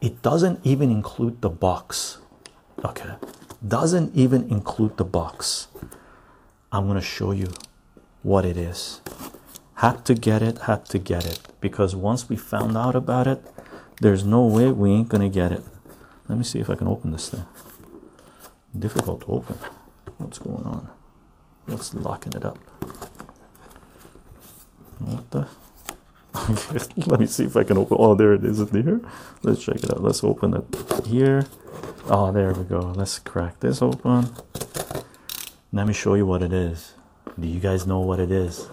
It 0.01 0.23
doesn't 0.23 0.61
even 0.65 0.91
include 0.91 1.41
the 1.41 1.49
box 1.49 2.19
okay. 2.85 3.15
Doesn't 3.67 4.15
even 4.15 4.49
include 4.51 4.97
the 4.97 5.05
box. 5.05 5.69
I'm 6.71 6.87
going 6.87 7.01
to 7.01 7.05
show 7.05 7.33
you 7.33 7.53
what 8.23 8.45
it 8.45 8.57
is. 8.57 9.01
Had 9.75 10.05
to 10.07 10.15
get 10.15 10.43
it 10.43 10.59
had 10.59 10.85
to 10.87 10.99
get 10.99 11.25
it. 11.25 11.41
Because 11.61 11.95
once 11.95 12.29
we 12.29 12.37
found 12.37 12.77
out 12.77 12.97
about 12.97 13.27
it 13.27 13.45
there's 14.01 14.25
no 14.25 14.45
way 14.45 14.71
we 14.71 14.93
ain't 14.93 15.09
gonna 15.09 15.29
get 15.29 15.51
it. 15.51 15.63
Let 16.29 16.39
me 16.39 16.45
see 16.45 16.61
if 16.61 16.71
i 16.71 16.77
can 16.77 16.87
open 16.87 17.11
this 17.11 17.31
thing. 17.31 17.45
Difficult 18.79 19.23
to 19.23 19.27
open. 19.27 19.59
What's 20.19 20.39
going 20.39 20.65
on? 20.65 20.89
What's 21.67 21.95
locking 21.95 22.35
it 22.35 22.45
up? 22.45 22.59
What 24.99 25.31
the 25.31 25.49
let 27.07 27.21
me 27.21 27.27
see 27.27 27.45
if 27.45 27.57
i 27.57 27.65
can 27.65 27.79
open 27.79 27.97
oh 27.99 28.15
there 28.15 28.35
it 28.35 28.45
is 28.45 28.65
there 28.71 29.01
let's 29.43 29.65
check 29.65 29.77
it 29.77 29.91
out 29.91 30.03
let's 30.03 30.23
open 30.23 30.55
it 30.55 31.07
here 31.07 31.47
Oh, 32.11 32.33
there 32.33 32.55
we 32.55 32.65
go. 32.65 32.81
Let's 32.97 33.19
crack 33.19 33.61
this 33.61 33.83
open. 33.83 34.35
Let 35.75 35.87
me 35.87 35.93
show 35.93 36.15
you 36.15 36.25
what 36.25 36.43
it 36.43 36.55
is. 36.55 36.95
Do 37.39 37.47
you 37.47 37.61
guys 37.61 37.87
know 37.87 38.01
what 38.01 38.19
it 38.19 38.31
is? 38.31 38.67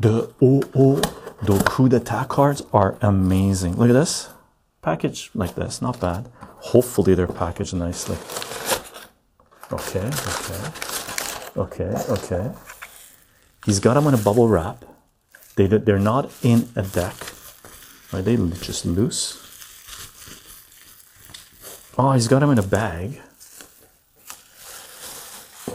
The 0.00 0.32
oh 0.40 0.62
oh 0.74 0.96
the 1.42 1.62
coup 1.68 1.90
d'etat 1.90 2.24
cards 2.28 2.62
are 2.72 2.96
amazing. 3.02 3.76
Look 3.76 3.90
at 3.90 3.92
this 3.92 4.30
package 4.80 5.30
like 5.34 5.54
this, 5.54 5.82
not 5.82 6.00
bad. 6.00 6.30
Hopefully 6.72 7.14
they're 7.14 7.26
packaged 7.26 7.74
nicely. 7.74 8.16
Okay, 9.70 10.06
okay, 10.06 10.72
okay, 11.58 12.04
okay. 12.08 12.52
He's 13.66 13.80
got 13.80 13.94
them 13.94 14.06
in 14.06 14.14
a 14.14 14.18
bubble 14.18 14.48
wrap. 14.48 14.82
They 15.56 15.66
they're 15.66 15.98
not 15.98 16.30
in 16.42 16.68
a 16.76 16.82
deck. 16.82 17.16
Are 18.12 18.22
they 18.22 18.36
just 18.36 18.86
loose? 18.86 19.42
Oh, 21.98 22.12
he's 22.12 22.28
got 22.28 22.42
him 22.42 22.50
in 22.50 22.58
a 22.58 22.62
bag. 22.62 23.20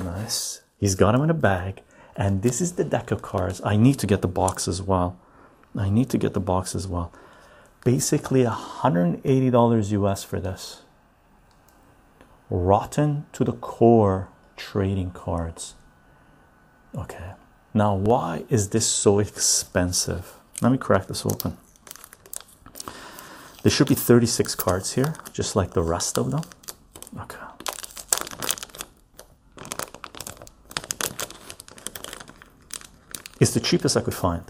Nice. 0.03 0.61
He's 0.79 0.95
got 0.95 1.15
him 1.15 1.21
in 1.23 1.29
a 1.29 1.35
bag. 1.35 1.81
And 2.15 2.43
this 2.43 2.61
is 2.61 2.73
the 2.73 2.83
deck 2.83 3.09
of 3.11 3.21
cards. 3.21 3.59
I 3.63 3.75
need 3.75 3.97
to 3.99 4.07
get 4.07 4.21
the 4.21 4.27
box 4.27 4.67
as 4.67 4.81
well. 4.81 5.17
I 5.75 5.89
need 5.89 6.09
to 6.11 6.17
get 6.17 6.33
the 6.33 6.39
box 6.39 6.75
as 6.75 6.87
well. 6.87 7.11
Basically, 7.83 8.43
$180 8.43 9.91
US 9.91 10.23
for 10.23 10.39
this. 10.39 10.83
Rotten 12.49 13.25
to 13.33 13.43
the 13.43 13.53
core 13.53 14.29
trading 14.57 15.11
cards. 15.11 15.73
Okay. 16.95 17.31
Now, 17.73 17.95
why 17.95 18.43
is 18.49 18.69
this 18.69 18.85
so 18.85 19.19
expensive? 19.19 20.33
Let 20.61 20.71
me 20.71 20.77
crack 20.77 21.07
this 21.07 21.25
open. 21.25 21.57
There 23.63 23.71
should 23.71 23.87
be 23.87 23.95
36 23.95 24.55
cards 24.55 24.93
here, 24.93 25.13
just 25.31 25.55
like 25.55 25.71
the 25.71 25.81
rest 25.81 26.17
of 26.17 26.31
them. 26.31 26.41
Okay. 27.17 27.37
It's 33.39 33.53
the 33.53 33.59
cheapest 33.59 33.95
I 33.95 34.01
could 34.01 34.13
find. 34.13 34.43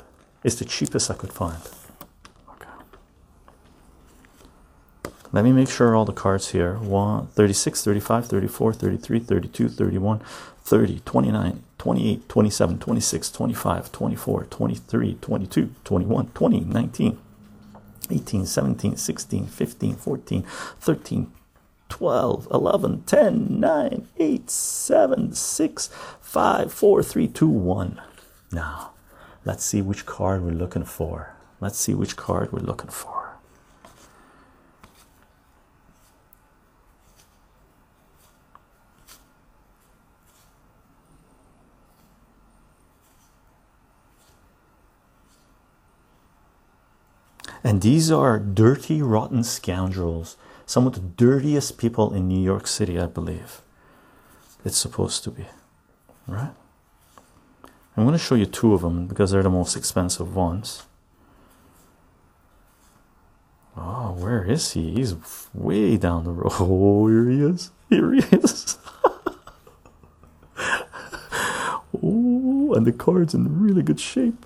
It's 0.43 0.55
the 0.55 0.65
cheapest 0.65 1.11
I 1.11 1.13
could 1.13 1.31
find. 1.31 1.61
Okay. 2.49 2.67
Let 5.31 5.43
me 5.43 5.51
make 5.51 5.69
sure 5.69 5.95
all 5.95 6.05
the 6.05 6.13
cards 6.13 6.49
here 6.49 6.75
1, 6.75 7.27
36, 7.27 7.83
35, 7.83 8.27
34, 8.27 8.73
33, 8.73 9.19
32, 9.19 9.69
31, 9.69 10.21
30, 10.63 10.99
29, 11.05 11.63
28, 11.81 12.29
27, 12.29 12.77
26, 12.77 13.31
25, 13.31 13.91
24, 13.91 14.43
23, 14.51 15.17
22, 15.19 15.75
21, 15.83 16.27
20, 16.27 16.59
19. 16.59 17.19
18, 18.11 18.45
17, 18.45 18.97
16, 18.97 19.47
15, 19.47 19.95
14, 19.95 20.43
13, 20.79 21.31
12, 21.89 22.47
11, 22.51 23.01
10, 23.01 23.59
9, 23.59 24.07
8, 24.15 24.49
7, 24.51 25.33
6, 25.33 25.89
5, 26.21 26.71
4, 26.71 27.03
3, 27.03 27.27
2, 27.27 27.47
1. 27.47 28.01
Now, 28.51 28.91
let's 29.43 29.65
see 29.65 29.81
which 29.81 30.05
card 30.05 30.43
we're 30.43 30.51
looking 30.51 30.85
for. 30.85 31.35
Let's 31.59 31.79
see 31.79 31.95
which 31.95 32.15
card 32.15 32.51
we're 32.51 32.59
looking 32.59 32.91
for. 32.91 33.20
And 47.63 47.81
these 47.81 48.11
are 48.11 48.39
dirty, 48.39 49.01
rotten 49.01 49.43
scoundrels. 49.43 50.37
Some 50.65 50.87
of 50.87 50.93
the 50.93 50.99
dirtiest 51.01 51.77
people 51.77 52.13
in 52.13 52.27
New 52.27 52.41
York 52.41 52.65
City, 52.65 52.99
I 52.99 53.05
believe. 53.05 53.61
It's 54.63 54.77
supposed 54.77 55.23
to 55.25 55.31
be, 55.31 55.45
right? 56.27 56.53
I'm 57.95 58.05
going 58.05 58.13
to 58.13 58.23
show 58.23 58.35
you 58.35 58.45
two 58.45 58.73
of 58.73 58.81
them 58.81 59.07
because 59.07 59.31
they're 59.31 59.43
the 59.43 59.49
most 59.49 59.75
expensive 59.75 60.35
ones. 60.35 60.83
Oh, 63.75 64.15
where 64.17 64.43
is 64.43 64.71
he? 64.73 64.91
He's 64.93 65.15
way 65.53 65.97
down 65.97 66.23
the 66.23 66.31
road. 66.31 66.51
Oh, 66.59 67.07
here 67.07 67.29
he 67.29 67.41
is. 67.43 67.71
Here 67.89 68.13
he 68.13 68.19
is. 68.35 68.77
oh, 72.03 72.73
and 72.73 72.85
the 72.85 72.91
card's 72.91 73.33
in 73.33 73.61
really 73.61 73.81
good 73.81 73.99
shape. 73.99 74.45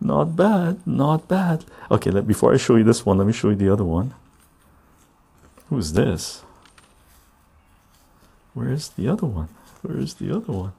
Not 0.00 0.36
bad, 0.36 0.86
not 0.86 1.26
bad. 1.28 1.64
Okay, 1.90 2.10
let, 2.10 2.26
before 2.26 2.54
I 2.54 2.56
show 2.56 2.76
you 2.76 2.84
this 2.84 3.04
one, 3.04 3.18
let 3.18 3.26
me 3.26 3.32
show 3.32 3.50
you 3.50 3.56
the 3.56 3.72
other 3.72 3.84
one. 3.84 4.14
Who's 5.68 5.92
this? 5.92 6.42
Where's 8.54 8.88
the 8.90 9.08
other 9.08 9.26
one? 9.26 9.48
Where's 9.82 10.14
the 10.14 10.34
other 10.34 10.52
one? 10.52 10.72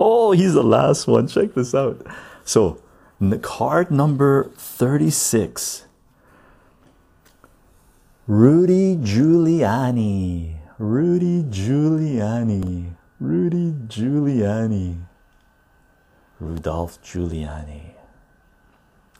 Oh, 0.00 0.32
he's 0.32 0.54
the 0.54 0.62
last 0.62 1.06
one. 1.06 1.28
Check 1.28 1.54
this 1.54 1.74
out. 1.74 2.06
So, 2.44 2.80
card 3.42 3.90
number 3.90 4.50
36 4.56 5.84
Rudy 8.26 8.96
Giuliani. 8.96 10.56
Rudy 10.78 11.44
Giuliani. 11.44 12.92
Rudy 13.18 13.72
Giuliani. 13.88 14.98
Rudolph 16.38 17.02
Giuliani. 17.02 17.97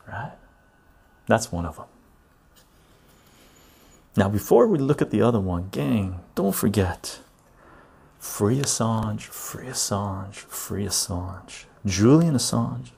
Right? 0.09 0.33
That's 1.27 1.53
one 1.53 1.67
of 1.67 1.77
them. 1.77 1.87
Now, 4.17 4.29
before 4.29 4.67
we 4.67 4.79
look 4.79 5.01
at 5.01 5.11
the 5.11 5.23
other 5.23 5.39
one, 5.39 5.69
gang, 5.71 6.21
don't 6.35 6.55
forget 6.55 7.21
free 8.19 8.59
Assange, 8.59 9.23
free 9.23 9.67
Assange, 9.67 10.35
free 10.35 10.87
Assange. 10.87 11.67
Julian 11.87 12.35
Assange 12.35 12.91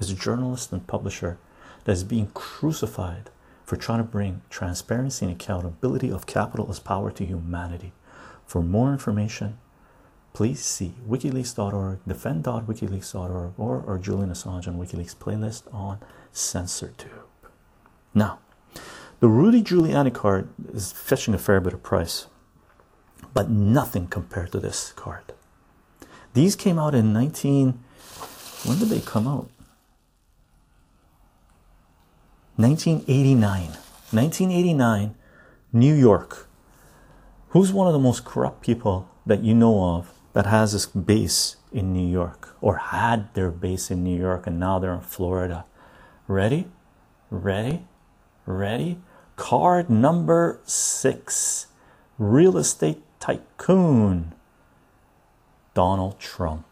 is 0.00 0.10
a 0.10 0.14
journalist 0.14 0.72
and 0.72 0.86
publisher 0.86 1.38
that 1.84 1.92
is 1.92 2.02
being 2.02 2.28
crucified 2.34 3.30
for 3.64 3.76
trying 3.76 3.98
to 3.98 4.04
bring 4.04 4.42
transparency 4.50 5.26
and 5.26 5.34
accountability 5.34 6.10
of 6.10 6.26
capital 6.26 6.66
as 6.68 6.80
power 6.80 7.10
to 7.10 7.24
humanity. 7.24 7.92
For 8.44 8.62
more 8.62 8.92
information, 8.92 9.58
please 10.32 10.64
see 10.64 10.94
wikileaks.org, 11.08 11.98
defend.wikileaks.org, 12.06 13.52
or 13.56 13.84
our 13.86 13.98
Julian 13.98 14.30
Assange 14.30 14.68
on 14.68 14.78
WikiLeaks 14.78 15.16
playlist 15.16 15.62
on 15.72 15.98
CensorTube. 16.32 17.26
Now, 18.14 18.38
the 19.20 19.28
Rudy 19.28 19.62
Giuliani 19.62 20.12
card 20.12 20.48
is 20.72 20.92
fetching 20.92 21.34
a 21.34 21.38
fair 21.38 21.60
bit 21.60 21.72
of 21.72 21.82
price, 21.82 22.26
but 23.32 23.50
nothing 23.50 24.06
compared 24.06 24.52
to 24.52 24.60
this 24.60 24.92
card. 24.92 25.32
These 26.34 26.54
came 26.54 26.78
out 26.78 26.94
in 26.94 27.12
19. 27.12 27.78
When 28.64 28.78
did 28.78 28.88
they 28.88 29.00
come 29.00 29.26
out? 29.26 29.48
1989. 32.56 33.70
1989, 34.12 35.14
New 35.72 35.94
York. 35.94 36.48
Who's 37.48 37.72
one 37.72 37.86
of 37.86 37.92
the 37.92 37.98
most 37.98 38.24
corrupt 38.24 38.62
people 38.62 39.08
that 39.24 39.42
you 39.42 39.54
know 39.54 39.96
of 39.96 40.12
that 40.32 40.46
has 40.46 40.72
this 40.72 40.86
base 40.86 41.56
in 41.72 41.92
New 41.92 42.06
York 42.06 42.54
or 42.60 42.76
had 42.76 43.32
their 43.34 43.50
base 43.50 43.90
in 43.90 44.04
New 44.04 44.18
York 44.18 44.46
and 44.46 44.60
now 44.60 44.78
they're 44.78 44.94
in 44.94 45.00
Florida? 45.00 45.64
Ready? 46.28 46.66
Ready? 47.30 47.84
Ready? 48.46 48.98
Card 49.36 49.88
number 49.88 50.60
six 50.64 51.68
real 52.18 52.56
estate 52.56 53.02
tycoon 53.20 54.34
Donald 55.74 56.18
Trump. 56.18 56.66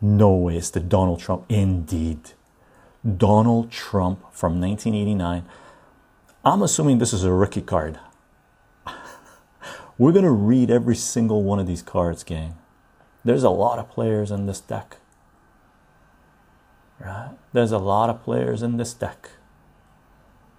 No 0.00 0.32
way, 0.32 0.56
it's 0.56 0.70
the 0.70 0.80
Donald 0.80 1.20
Trump, 1.20 1.44
indeed. 1.48 2.32
Donald 3.04 3.70
Trump 3.70 4.20
from 4.32 4.60
1989. 4.60 5.44
I'm 6.44 6.62
assuming 6.62 6.98
this 6.98 7.12
is 7.12 7.22
a 7.22 7.32
rookie 7.32 7.60
card. 7.60 8.00
We're 9.98 10.12
going 10.12 10.24
to 10.24 10.30
read 10.30 10.70
every 10.70 10.96
single 10.96 11.42
one 11.42 11.58
of 11.58 11.66
these 11.66 11.82
cards, 11.82 12.24
gang. 12.24 12.56
There's 13.24 13.42
a 13.42 13.50
lot 13.50 13.78
of 13.78 13.90
players 13.90 14.30
in 14.30 14.46
this 14.46 14.60
deck. 14.60 14.96
Right? 17.00 17.30
There's 17.52 17.72
a 17.72 17.78
lot 17.78 18.10
of 18.10 18.22
players 18.22 18.62
in 18.62 18.76
this 18.76 18.92
deck. 18.92 19.30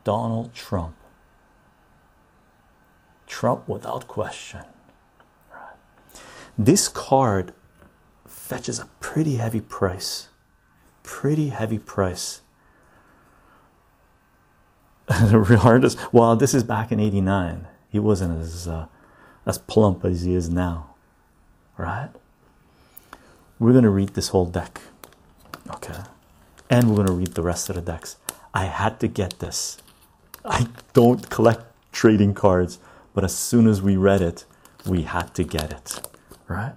Donald 0.03 0.53
Trump. 0.53 0.95
Trump 3.27 3.67
without 3.67 4.07
question. 4.07 4.65
This 6.57 6.87
card 6.87 7.53
fetches 8.25 8.79
a 8.79 8.85
pretty 8.99 9.35
heavy 9.35 9.61
price. 9.61 10.29
Pretty 11.03 11.49
heavy 11.49 11.79
price. 11.79 12.41
the 15.07 15.59
hardest. 15.61 15.97
Well, 16.13 16.35
this 16.35 16.53
is 16.53 16.63
back 16.63 16.91
in 16.91 16.99
'89. 16.99 17.67
He 17.89 17.99
wasn't 17.99 18.39
as 18.39 18.67
uh, 18.67 18.87
as 19.45 19.57
plump 19.57 20.05
as 20.05 20.23
he 20.23 20.35
is 20.35 20.49
now, 20.49 20.95
right? 21.77 22.09
We're 23.59 23.73
gonna 23.73 23.89
read 23.89 24.09
this 24.09 24.29
whole 24.29 24.45
deck, 24.45 24.81
okay, 25.75 26.01
and 26.71 26.89
we're 26.89 26.95
gonna 26.95 27.11
read 27.11 27.33
the 27.35 27.43
rest 27.43 27.69
of 27.69 27.75
the 27.75 27.81
decks. 27.81 28.15
I 28.53 28.65
had 28.65 28.99
to 29.01 29.07
get 29.07 29.39
this. 29.39 29.77
I 30.45 30.67
don't 30.93 31.29
collect 31.29 31.65
trading 31.91 32.33
cards, 32.33 32.79
but 33.13 33.23
as 33.23 33.35
soon 33.35 33.67
as 33.67 33.81
we 33.81 33.97
read 33.97 34.21
it, 34.21 34.45
we 34.85 35.03
had 35.03 35.35
to 35.35 35.43
get 35.43 35.71
it, 35.71 36.01
right? 36.47 36.73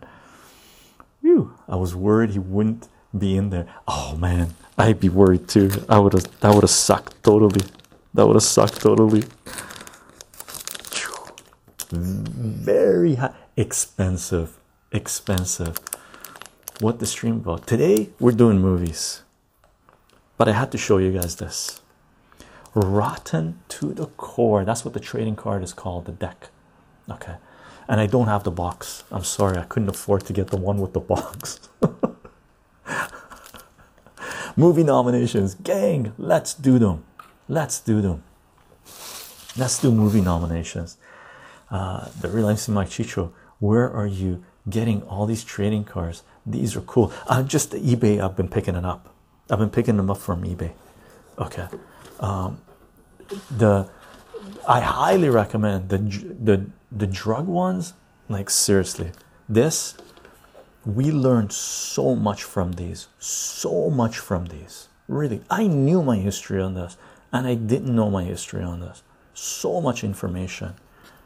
Whew, 1.22 1.54
I 1.68 1.76
was 1.76 1.94
worried 1.94 2.30
he 2.30 2.38
wouldn't 2.38 2.88
be 3.16 3.36
in 3.36 3.50
there. 3.50 3.66
Oh 3.88 4.16
man, 4.16 4.54
I'd 4.76 5.00
be 5.00 5.08
worried 5.08 5.48
too. 5.48 5.70
I 5.88 5.98
would 6.00 6.12
have 6.12 6.40
that 6.40 6.52
would 6.52 6.64
have 6.64 6.70
sucked 6.70 7.22
totally. 7.22 7.64
That 8.12 8.26
would 8.26 8.36
have 8.36 8.42
sucked 8.42 8.80
totally. 8.80 9.24
Very 11.90 13.14
high, 13.14 13.34
expensive, 13.56 14.58
expensive. 14.90 15.78
What 16.80 16.98
the 16.98 17.06
stream 17.06 17.36
about? 17.36 17.66
Today 17.68 18.10
we're 18.18 18.32
doing 18.32 18.58
movies, 18.60 19.22
but 20.36 20.48
I 20.48 20.52
had 20.52 20.72
to 20.72 20.78
show 20.78 20.98
you 20.98 21.12
guys 21.12 21.36
this. 21.36 21.80
Rotten 22.74 23.60
to 23.68 23.94
the 23.94 24.06
core. 24.06 24.64
That's 24.64 24.84
what 24.84 24.94
the 24.94 25.00
trading 25.00 25.36
card 25.36 25.62
is 25.62 25.72
called, 25.72 26.06
the 26.06 26.12
deck. 26.12 26.48
Okay, 27.08 27.36
and 27.88 28.00
I 28.00 28.06
don't 28.06 28.26
have 28.26 28.44
the 28.44 28.50
box. 28.50 29.04
I'm 29.10 29.24
sorry, 29.24 29.58
I 29.58 29.64
couldn't 29.64 29.88
afford 29.88 30.24
to 30.26 30.32
get 30.32 30.48
the 30.48 30.56
one 30.56 30.78
with 30.78 30.92
the 30.92 31.00
box. 31.00 31.68
Movie 34.56 34.84
nominations, 34.84 35.54
gang, 35.54 36.12
let's 36.16 36.54
do 36.54 36.78
them. 36.78 37.04
Let's 37.48 37.80
do 37.80 38.00
them. 38.00 38.22
Let's 39.56 39.78
do 39.80 39.92
movie 39.92 40.20
nominations. 40.20 40.96
Uh, 41.70 42.08
the 42.20 42.28
Relaxing 42.28 42.74
Mike 42.74 42.88
Chycho, 42.88 43.32
where 43.58 43.90
are 43.90 44.06
you 44.06 44.44
getting 44.68 45.02
all 45.02 45.26
these 45.26 45.44
trading 45.44 45.84
cards? 45.84 46.22
These 46.46 46.76
are 46.76 46.80
cool. 46.80 47.12
Uh, 47.26 47.42
just 47.42 47.72
eBay, 47.72 48.20
I've 48.20 48.36
been 48.36 48.48
picking 48.48 48.74
it 48.74 48.84
up. 48.84 49.13
I've 49.50 49.58
been 49.58 49.70
picking 49.70 49.96
them 49.96 50.10
up 50.10 50.18
from 50.18 50.42
eBay. 50.42 50.72
Okay. 51.38 51.66
Um, 52.20 52.58
the 53.50 53.88
I 54.66 54.80
highly 54.80 55.28
recommend 55.28 55.88
the 55.88 55.98
the 55.98 56.66
the 56.90 57.06
drug 57.06 57.46
ones. 57.46 57.94
Like 58.28 58.48
seriously, 58.48 59.12
this 59.48 59.96
we 60.84 61.10
learned 61.10 61.52
so 61.52 62.14
much 62.14 62.44
from 62.44 62.72
these, 62.72 63.08
so 63.18 63.90
much 63.90 64.18
from 64.18 64.46
these. 64.46 64.88
Really, 65.08 65.42
I 65.50 65.66
knew 65.66 66.02
my 66.02 66.16
history 66.16 66.60
on 66.60 66.74
this, 66.74 66.96
and 67.32 67.46
I 67.46 67.54
didn't 67.54 67.94
know 67.94 68.10
my 68.10 68.24
history 68.24 68.62
on 68.62 68.80
this. 68.80 69.02
So 69.34 69.80
much 69.80 70.04
information, 70.04 70.74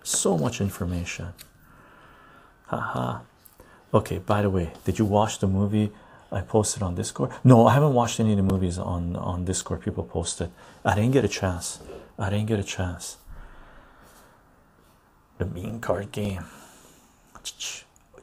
so 0.02 0.38
much 0.38 0.60
information. 0.60 1.28
Haha. 2.66 3.20
Okay, 3.92 4.18
by 4.18 4.42
the 4.42 4.50
way, 4.50 4.72
did 4.84 4.98
you 4.98 5.04
watch 5.04 5.38
the 5.38 5.46
movie 5.46 5.92
I 6.30 6.42
posted 6.42 6.82
on 6.82 6.94
Discord? 6.94 7.32
No, 7.42 7.66
I 7.66 7.74
haven't 7.74 7.94
watched 7.94 8.20
any 8.20 8.32
of 8.32 8.36
the 8.36 8.42
movies 8.42 8.78
on, 8.78 9.16
on 9.16 9.44
Discord 9.44 9.82
people 9.82 10.04
posted. 10.04 10.50
I 10.84 10.94
didn't 10.94 11.12
get 11.12 11.24
a 11.24 11.28
chance. 11.28 11.80
I 12.18 12.30
didn't 12.30 12.46
get 12.46 12.58
a 12.58 12.64
chance. 12.64 13.16
The 15.38 15.44
bean 15.44 15.80
card 15.80 16.12
game. 16.12 16.44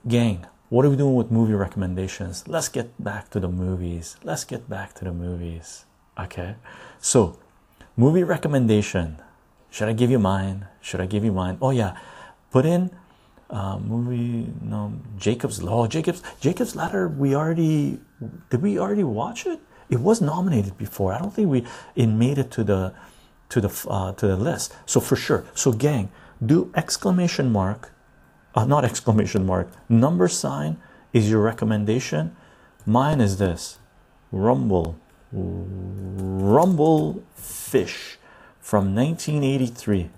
Gang, 0.07 0.45
what 0.69 0.85
are 0.85 0.89
we 0.89 0.97
doing 0.97 1.15
with 1.15 1.31
movie 1.31 1.53
recommendations? 1.53 2.47
Let's 2.47 2.69
get 2.69 2.91
back 3.03 3.29
to 3.31 3.39
the 3.39 3.47
movies. 3.47 4.17
Let's 4.23 4.43
get 4.43 4.69
back 4.69 4.93
to 4.95 5.05
the 5.05 5.11
movies. 5.11 5.85
Okay, 6.19 6.55
so 6.99 7.39
movie 7.97 8.23
recommendation. 8.23 9.21
Should 9.71 9.89
I 9.89 9.93
give 9.93 10.11
you 10.11 10.19
mine? 10.19 10.67
Should 10.81 11.01
I 11.01 11.05
give 11.05 11.25
you 11.25 11.31
mine? 11.31 11.57
Oh, 11.61 11.71
yeah, 11.71 11.97
put 12.51 12.65
in 12.65 12.91
uh, 13.49 13.77
movie 13.77 14.51
no 14.61 14.93
Jacob's 15.17 15.61
Law. 15.61 15.87
Jacob's 15.87 16.21
Jacob's 16.39 16.75
Ladder. 16.75 17.07
We 17.07 17.35
already 17.35 17.99
did. 18.49 18.61
We 18.61 18.79
already 18.79 19.03
watch 19.03 19.45
it. 19.45 19.59
It 19.89 19.99
was 19.99 20.21
nominated 20.21 20.77
before. 20.77 21.13
I 21.13 21.19
don't 21.19 21.33
think 21.33 21.49
we 21.49 21.65
it 21.95 22.07
made 22.07 22.37
it 22.37 22.51
to 22.51 22.63
the 22.63 22.93
to 23.49 23.61
the 23.61 23.87
uh, 23.89 24.13
to 24.13 24.27
the 24.27 24.37
list. 24.37 24.73
So 24.85 24.99
for 24.99 25.15
sure. 25.15 25.45
So 25.53 25.71
gang, 25.71 26.09
do 26.43 26.71
exclamation 26.75 27.51
mark, 27.51 27.91
uh, 28.55 28.65
not 28.65 28.83
exclamation 28.91 29.45
mark. 29.45 29.69
Number 29.89 30.27
sign 30.27 30.77
is 31.13 31.29
your 31.29 31.41
recommendation. 31.41 32.35
Mine 32.85 33.21
is 33.21 33.37
this. 33.37 33.79
Rumble, 34.31 34.97
rumble 35.31 37.23
fish 37.35 38.17
from 38.59 38.95
1983. 38.95 40.09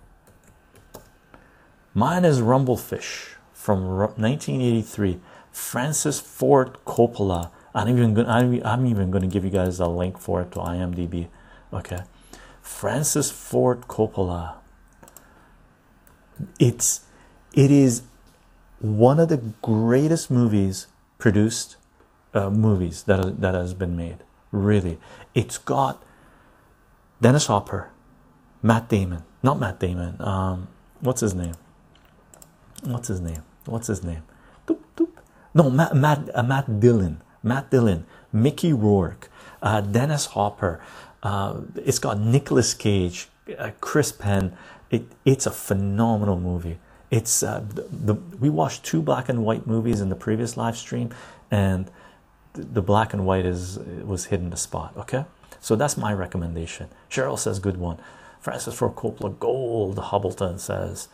Mine 1.97 2.25
is 2.25 2.41
Rumblefish 2.41 3.38
from 3.53 3.88
1983. 3.88 5.19
Francis 5.51 6.19
Ford 6.19 6.77
Coppola. 6.86 7.49
I'm 7.73 7.89
even 7.89 8.13
gonna, 8.13 8.62
I'm 8.63 8.86
even 8.86 9.10
going 9.10 9.23
to 9.23 9.27
give 9.27 9.43
you 9.43 9.49
guys 9.49 9.79
a 9.79 9.88
link 9.88 10.19
for 10.19 10.41
it 10.41 10.51
to 10.51 10.60
IMDb. 10.60 11.27
Okay, 11.73 12.01
Francis 12.62 13.31
Ford 13.31 13.88
Coppola. 13.88 14.57
It's 16.60 17.01
it 17.55 17.71
is 17.71 18.03
one 18.77 19.19
of 19.19 19.29
the 19.29 19.41
greatest 19.63 20.29
movies 20.29 20.86
produced 21.17 21.77
uh, 22.36 22.51
movies 22.51 23.01
that 23.10 23.41
that 23.41 23.55
has 23.55 23.73
been 23.73 23.97
made. 23.97 24.17
Really, 24.51 24.99
it's 25.33 25.57
got 25.57 26.03
Dennis 27.19 27.47
Hopper, 27.47 27.89
Matt 28.62 28.88
Damon, 28.88 29.23
not 29.41 29.60
Matt 29.60 29.79
Damon. 29.79 30.17
Um, 30.19 30.67
what's 31.01 31.21
his 31.21 31.33
name? 31.33 31.55
What's 32.84 33.08
his 33.08 33.22
name? 33.22 33.44
What's 33.66 33.88
his 33.88 34.04
name? 34.04 34.24
Doop, 34.66 34.80
doop. 34.96 35.10
No, 35.54 35.70
Matt 35.70 35.96
Matt 35.96 36.30
uh, 36.34 36.44
Matt 36.44 36.80
Dillon. 36.80 37.22
Matt 37.44 37.72
Dillon, 37.72 38.06
Mickey 38.32 38.74
Rourke, 38.74 39.30
uh, 39.62 39.82
Dennis 39.82 40.28
Hopper. 40.28 40.82
Uh, 41.24 41.62
it's 41.76 42.00
got 42.00 42.20
Nicolas 42.20 42.74
Cage, 42.74 43.28
uh, 43.58 43.72
Chris 43.82 44.12
Penn. 44.12 44.56
It, 44.92 45.06
it's 45.26 45.46
a 45.46 45.52
phenomenal 45.52 46.40
movie. 46.40 46.80
It's 47.10 47.42
uh, 47.42 47.63
the, 47.68 47.84
the, 47.84 48.13
we 48.40 48.50
watched 48.50 48.84
two 48.84 49.02
black 49.02 49.30
and 49.30 49.44
white 49.46 49.66
movies 49.66 50.02
in 50.02 50.10
the 50.10 50.16
previous 50.16 50.58
live 50.58 50.78
stream, 50.78 51.10
and 51.50 51.90
the, 52.54 52.82
black 52.82 53.13
and 53.13 53.26
white 53.26 53.46
is 53.46 53.80
was 54.04 54.26
hidden 54.26 54.50
the 54.50 54.58
spot. 54.58 54.94
Okay, 54.98 55.26
so 55.62 55.76
that's 55.76 55.98
my 55.98 56.13
recommendation. 56.13 56.90
Cheryl 57.10 57.40
says 57.40 57.60
good 57.60 57.78
one. 57.78 57.98
Francis 58.40 58.76
Ford 58.76 58.96
Coppola 58.96 59.38
Gold. 59.40 59.98
Hobbleton 59.98 60.60
says, 60.60 61.08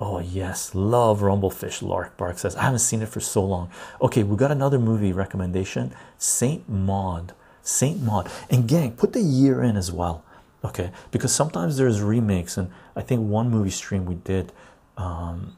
oh 0.00 0.18
yes, 0.18 0.74
love 0.74 1.20
Rumblefish. 1.20 1.82
Lark 1.82 2.16
Bark 2.16 2.38
says 2.38 2.56
I 2.56 2.62
haven't 2.62 2.80
seen 2.80 3.02
it 3.02 3.08
for 3.08 3.20
so 3.20 3.44
long. 3.44 3.70
Okay, 4.00 4.22
we 4.22 4.36
got 4.36 4.50
another 4.50 4.78
movie 4.78 5.12
recommendation. 5.12 5.94
Saint 6.18 6.68
Maud. 6.68 7.32
Saint 7.62 8.02
Maud. 8.02 8.30
And 8.50 8.68
gang, 8.68 8.92
put 8.92 9.12
the 9.12 9.22
year 9.22 9.62
in 9.62 9.76
as 9.76 9.90
well. 9.90 10.24
Okay, 10.64 10.90
because 11.10 11.32
sometimes 11.32 11.76
there's 11.76 12.00
remakes, 12.00 12.56
and 12.56 12.70
I 12.96 13.02
think 13.02 13.20
one 13.20 13.50
movie 13.50 13.70
stream 13.70 14.06
we 14.06 14.14
did 14.14 14.52
um, 14.96 15.56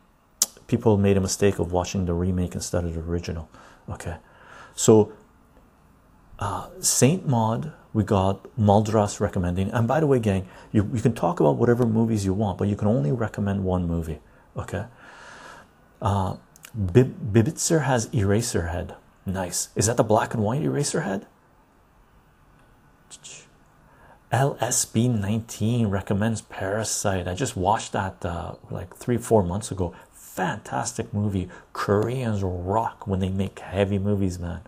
people 0.67 0.97
made 0.97 1.17
a 1.17 1.21
mistake 1.21 1.59
of 1.59 1.73
watching 1.73 2.07
the 2.07 2.13
remake 2.13 2.55
instead 2.55 2.85
of 2.85 2.95
the 2.95 3.01
original. 3.01 3.49
Okay, 3.89 4.17
so 4.75 5.13
uh, 6.39 6.69
Saint 6.81 7.27
Maud, 7.27 7.73
we 7.93 8.05
got 8.05 8.45
Muldras 8.59 9.21
recommending. 9.21 9.71
And 9.71 9.87
by 9.87 10.01
the 10.01 10.07
way, 10.07 10.19
gang, 10.19 10.47
you, 10.73 10.89
you 10.93 11.01
can 11.01 11.15
talk 11.15 11.41
about 11.41 11.57
whatever 11.57 11.87
movies 11.87 12.25
you 12.25 12.35
want, 12.35 12.59
but 12.59 12.69
you 12.69 12.77
can 12.77 12.89
only 12.89 13.13
recommend 13.13 13.65
one 13.65 13.87
movie. 13.87 14.19
Okay, 14.57 14.85
uh, 16.01 16.37
Bib- 16.75 17.33
Bibitzer 17.33 17.85
has 17.85 18.07
eraser 18.13 18.69
head 18.69 18.97
Nice. 19.27 19.71
Is 19.75 19.87
that 19.87 19.97
the 19.97 20.05
black 20.05 20.35
and 20.35 20.43
white 20.43 20.63
eraser 20.63 21.01
head 21.01 21.27
LSB19 24.33 25.91
recommends 25.91 26.43
Parasite. 26.43 27.29
I 27.29 27.35
just 27.35 27.57
watched 27.57 27.93
that 27.93 28.25
uh, 28.25 28.55
like 28.71 28.95
three, 28.95 29.17
four 29.19 29.43
months 29.43 29.71
ago. 29.71 29.95
Fantastic 30.13 31.15
movie. 31.15 31.49
Koreans 31.73 32.43
rock 32.43 33.07
when 33.07 33.21
they 33.21 33.31
make 33.31 33.59
heavy 33.61 33.99
movies, 33.99 34.39
man. 34.39 34.61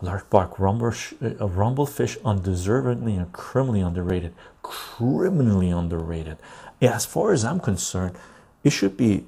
Lark 0.00 0.30
Bark 0.30 0.58
Rumble, 0.58 0.88
uh, 0.88 1.46
Rumblefish 1.46 2.16
undeservedly 2.24 3.14
and 3.16 3.32
criminally 3.32 3.80
underrated. 3.80 4.34
Criminally 4.62 5.70
underrated. 5.70 6.38
Yeah, 6.80 6.96
as 6.96 7.04
far 7.04 7.32
as 7.32 7.44
I'm 7.44 7.60
concerned, 7.60 8.16
it 8.64 8.70
should 8.70 8.96
be 8.96 9.26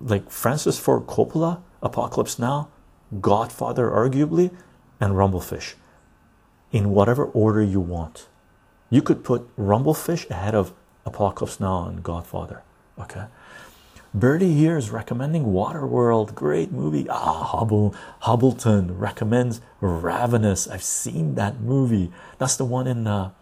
like 0.00 0.30
Francis 0.30 0.78
Ford 0.78 1.06
Coppola, 1.06 1.62
Apocalypse 1.82 2.38
Now, 2.38 2.68
Godfather, 3.20 3.90
arguably, 3.90 4.50
and 5.00 5.14
Rumblefish 5.14 5.74
in 6.72 6.90
whatever 6.90 7.24
order 7.26 7.62
you 7.62 7.80
want. 7.80 8.28
You 8.90 9.02
could 9.02 9.24
put 9.24 9.54
Rumblefish 9.56 10.28
ahead 10.30 10.54
of 10.54 10.72
Apocalypse 11.04 11.60
Now 11.60 11.86
and 11.86 12.02
Godfather. 12.02 12.62
Okay. 12.98 13.26
Birdie 14.14 14.54
here 14.54 14.78
is 14.78 14.90
recommending 14.90 15.44
Waterworld, 15.44 16.34
great 16.34 16.72
movie. 16.72 17.06
Ah, 17.08 17.44
Hubble, 17.44 17.94
Hubbleton 18.20 18.98
recommends 18.98 19.60
Ravenous. 19.80 20.66
I've 20.66 20.82
seen 20.82 21.34
that 21.34 21.60
movie. 21.60 22.10
That's 22.38 22.56
the 22.56 22.64
one 22.64 22.86
in 22.86 23.06
uh, 23.06 23.32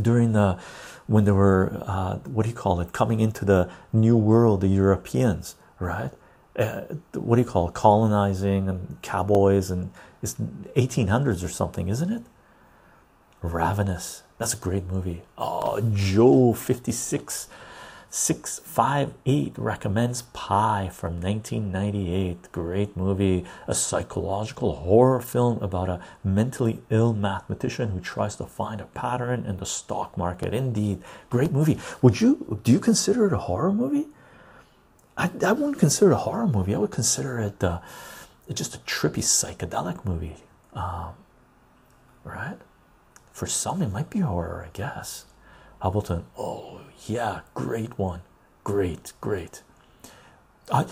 during 0.00 0.32
the 0.32 0.58
when 1.06 1.24
they 1.24 1.32
were 1.32 1.82
uh, 1.86 2.16
what 2.18 2.44
do 2.44 2.48
you 2.50 2.54
call 2.56 2.80
it 2.80 2.92
coming 2.92 3.20
into 3.20 3.44
the 3.44 3.70
new 3.92 4.16
world, 4.16 4.60
the 4.60 4.68
Europeans, 4.68 5.56
right? 5.78 6.10
Uh, 6.56 6.82
what 7.14 7.36
do 7.36 7.42
you 7.42 7.48
call 7.48 7.68
it? 7.68 7.74
colonizing 7.74 8.68
and 8.68 8.96
cowboys 9.02 9.70
and 9.70 9.90
it's 10.22 10.34
1800s 10.34 11.44
or 11.44 11.48
something, 11.48 11.88
isn't 11.88 12.10
it? 12.10 12.22
Ravenous. 13.42 14.22
That's 14.38 14.54
a 14.54 14.56
great 14.56 14.86
movie. 14.86 15.22
Oh, 15.36 15.80
Joe 15.94 16.52
56 16.54 17.48
658 18.14 19.58
recommends 19.58 20.22
Pi 20.22 20.88
from 20.92 21.20
1998. 21.20 22.52
Great 22.52 22.96
movie. 22.96 23.44
A 23.66 23.74
psychological 23.74 24.76
horror 24.76 25.20
film 25.20 25.58
about 25.60 25.88
a 25.88 26.00
mentally 26.22 26.80
ill 26.90 27.12
mathematician 27.12 27.90
who 27.90 27.98
tries 27.98 28.36
to 28.36 28.46
find 28.46 28.80
a 28.80 28.84
pattern 28.84 29.44
in 29.44 29.56
the 29.56 29.66
stock 29.66 30.16
market. 30.16 30.54
Indeed, 30.54 31.02
great 31.28 31.50
movie. 31.50 31.80
Would 32.02 32.20
you 32.20 32.60
do 32.62 32.70
you 32.70 32.78
consider 32.78 33.26
it 33.26 33.32
a 33.32 33.38
horror 33.38 33.72
movie? 33.72 34.06
I, 35.16 35.28
I 35.44 35.50
wouldn't 35.50 35.80
consider 35.80 36.12
it 36.12 36.14
a 36.14 36.18
horror 36.18 36.46
movie. 36.46 36.72
I 36.72 36.78
would 36.78 36.92
consider 36.92 37.40
it 37.40 37.64
uh, 37.64 37.80
just 38.52 38.76
a 38.76 38.78
trippy 38.78 39.24
psychedelic 39.24 40.04
movie 40.04 40.36
um, 40.74 41.14
right 42.22 42.58
for 43.32 43.46
some 43.46 43.82
it 43.82 43.90
might 43.90 44.10
be 44.10 44.20
horror 44.20 44.64
i 44.66 44.70
guess 44.76 45.24
Hubbleton 45.84 46.24
oh 46.38 46.80
yeah 47.06 47.40
great 47.54 47.98
one. 47.98 48.22
Great 48.64 49.12
great. 49.20 49.62
Uh, 50.70 50.84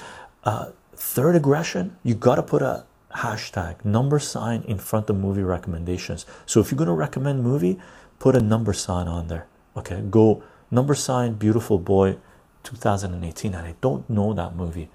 uh, 0.44 0.66
third 0.94 1.34
aggression 1.34 1.96
you 2.02 2.14
got 2.14 2.36
to 2.36 2.42
put 2.42 2.62
a 2.62 2.84
hashtag 3.16 3.84
number 3.84 4.18
sign 4.18 4.62
in 4.62 4.78
front 4.78 5.08
of 5.10 5.16
movie 5.16 5.42
recommendations. 5.42 6.26
So 6.46 6.60
if 6.60 6.70
you're 6.70 6.78
going 6.78 6.94
to 6.94 6.94
recommend 7.06 7.42
movie 7.42 7.80
put 8.18 8.36
a 8.36 8.40
number 8.40 8.72
sign 8.72 9.08
on 9.08 9.28
there 9.28 9.46
okay? 9.76 10.02
Go 10.10 10.42
number 10.70 10.94
sign 10.94 11.34
beautiful 11.34 11.78
boy 11.78 12.16
2018 12.62 13.54
and 13.54 13.66
i 13.66 13.74
don't 13.80 14.08
know 14.08 14.32
that 14.32 14.54
movie. 14.54 14.88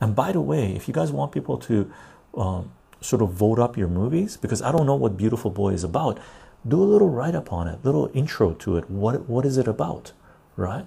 And 0.00 0.14
by 0.14 0.32
the 0.32 0.40
way, 0.40 0.76
if 0.76 0.88
you 0.88 0.94
guys 0.94 1.10
want 1.10 1.32
people 1.32 1.56
to 1.58 1.90
um, 2.36 2.72
sort 3.00 3.22
of 3.22 3.30
vote 3.30 3.58
up 3.58 3.76
your 3.76 3.88
movies, 3.88 4.36
because 4.36 4.60
I 4.60 4.70
don't 4.70 4.84
know 4.84 4.94
what 4.94 5.16
Beautiful 5.16 5.50
Boy 5.50 5.70
is 5.70 5.84
about, 5.84 6.18
do 6.66 6.82
a 6.82 6.84
little 6.84 7.08
write 7.08 7.34
up 7.34 7.52
on 7.52 7.68
it, 7.68 7.84
little 7.84 8.10
intro 8.14 8.52
to 8.54 8.76
it. 8.76 8.90
What 8.90 9.28
what 9.28 9.44
is 9.44 9.56
it 9.56 9.68
about, 9.68 10.12
right? 10.56 10.86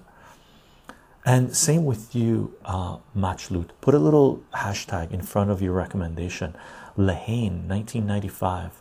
And 1.24 1.54
same 1.54 1.84
with 1.84 2.14
you, 2.14 2.56
uh, 2.64 2.96
Matchloot. 3.14 3.72
Put 3.80 3.94
a 3.94 3.98
little 3.98 4.42
hashtag 4.54 5.12
in 5.12 5.22
front 5.22 5.50
of 5.50 5.60
your 5.60 5.74
recommendation. 5.74 6.56
La 6.96 7.12
Haine, 7.12 7.68
1995. 7.68 8.80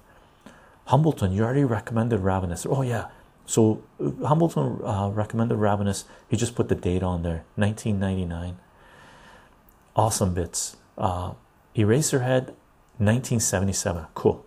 Humbleton, 0.86 1.34
you 1.34 1.44
already 1.44 1.66
recommended 1.66 2.22
Ravenous. 2.22 2.66
Oh 2.68 2.82
yeah. 2.82 3.08
So 3.46 3.84
uh, 4.04 4.26
Humbleton 4.26 4.80
uh, 4.84 5.10
recommended 5.10 5.58
Ravenous. 5.58 6.06
He 6.30 6.38
just 6.38 6.56
put 6.56 6.70
the 6.70 6.76
date 6.76 7.04
on 7.04 7.24
there, 7.24 7.44
1999 7.56 8.58
awesome 10.00 10.34
bits 10.34 10.78
uh 10.98 11.34
eraserhead 11.76 12.54
1977 13.00 14.06
cool 14.14 14.46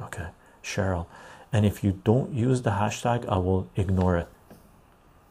okay 0.00 0.26
cheryl 0.62 1.06
and 1.52 1.66
if 1.66 1.82
you 1.82 2.00
don't 2.04 2.32
use 2.32 2.62
the 2.62 2.70
hashtag 2.70 3.28
i 3.28 3.36
will 3.36 3.68
ignore 3.76 4.16
it. 4.16 4.28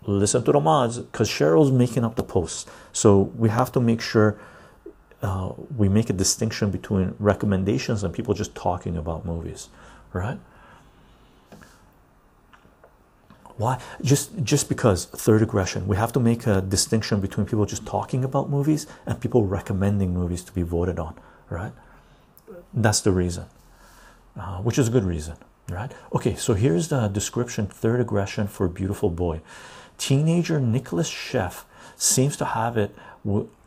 Listen 0.05 0.43
to 0.43 0.51
the 0.51 0.59
mods 0.59 0.99
because 0.99 1.29
cheryl's 1.29 1.71
making 1.71 2.03
up 2.03 2.15
the 2.15 2.23
posts 2.23 2.69
so 2.93 3.21
we 3.37 3.49
have 3.49 3.71
to 3.71 3.79
make 3.79 4.01
sure 4.01 4.39
uh, 5.21 5.51
we 5.75 5.89
make 5.89 6.09
a 6.09 6.13
distinction 6.13 6.71
between 6.71 7.13
recommendations 7.19 8.03
and 8.03 8.13
people 8.13 8.33
just 8.33 8.55
talking 8.55 8.97
about 8.97 9.25
movies 9.25 9.69
right? 10.13 10.39
Why? 13.57 13.79
Just 14.01 14.41
just 14.43 14.69
because 14.69 15.05
third 15.05 15.41
aggression. 15.41 15.85
We 15.85 15.97
have 15.97 16.13
to 16.13 16.19
make 16.19 16.47
a 16.47 16.61
distinction 16.61 17.19
between 17.19 17.45
people 17.45 17.65
just 17.65 17.85
talking 17.85 18.23
about 18.23 18.49
movies 18.49 18.87
and 19.05 19.19
people 19.19 19.45
recommending 19.45 20.13
movies 20.13 20.43
to 20.45 20.53
be 20.53 20.61
voted 20.61 20.97
on 20.97 21.15
right? 21.49 21.73
That's 22.73 23.01
the 23.01 23.11
reason 23.11 23.45
uh, 24.39 24.59
which 24.59 24.77
is 24.77 24.87
a 24.87 24.91
good 24.91 25.03
reason 25.03 25.35
right 25.69 25.91
okay 26.13 26.35
so 26.35 26.53
here's 26.53 26.87
the 26.87 27.07
description 27.07 27.67
third 27.67 27.99
aggression 27.99 28.47
for 28.47 28.67
beautiful 28.67 29.09
boy 29.09 29.41
teenager 29.97 30.59
nicholas 30.59 31.09
Sheff 31.09 31.63
seems 31.95 32.35
to 32.37 32.45
have 32.45 32.77
it 32.77 32.95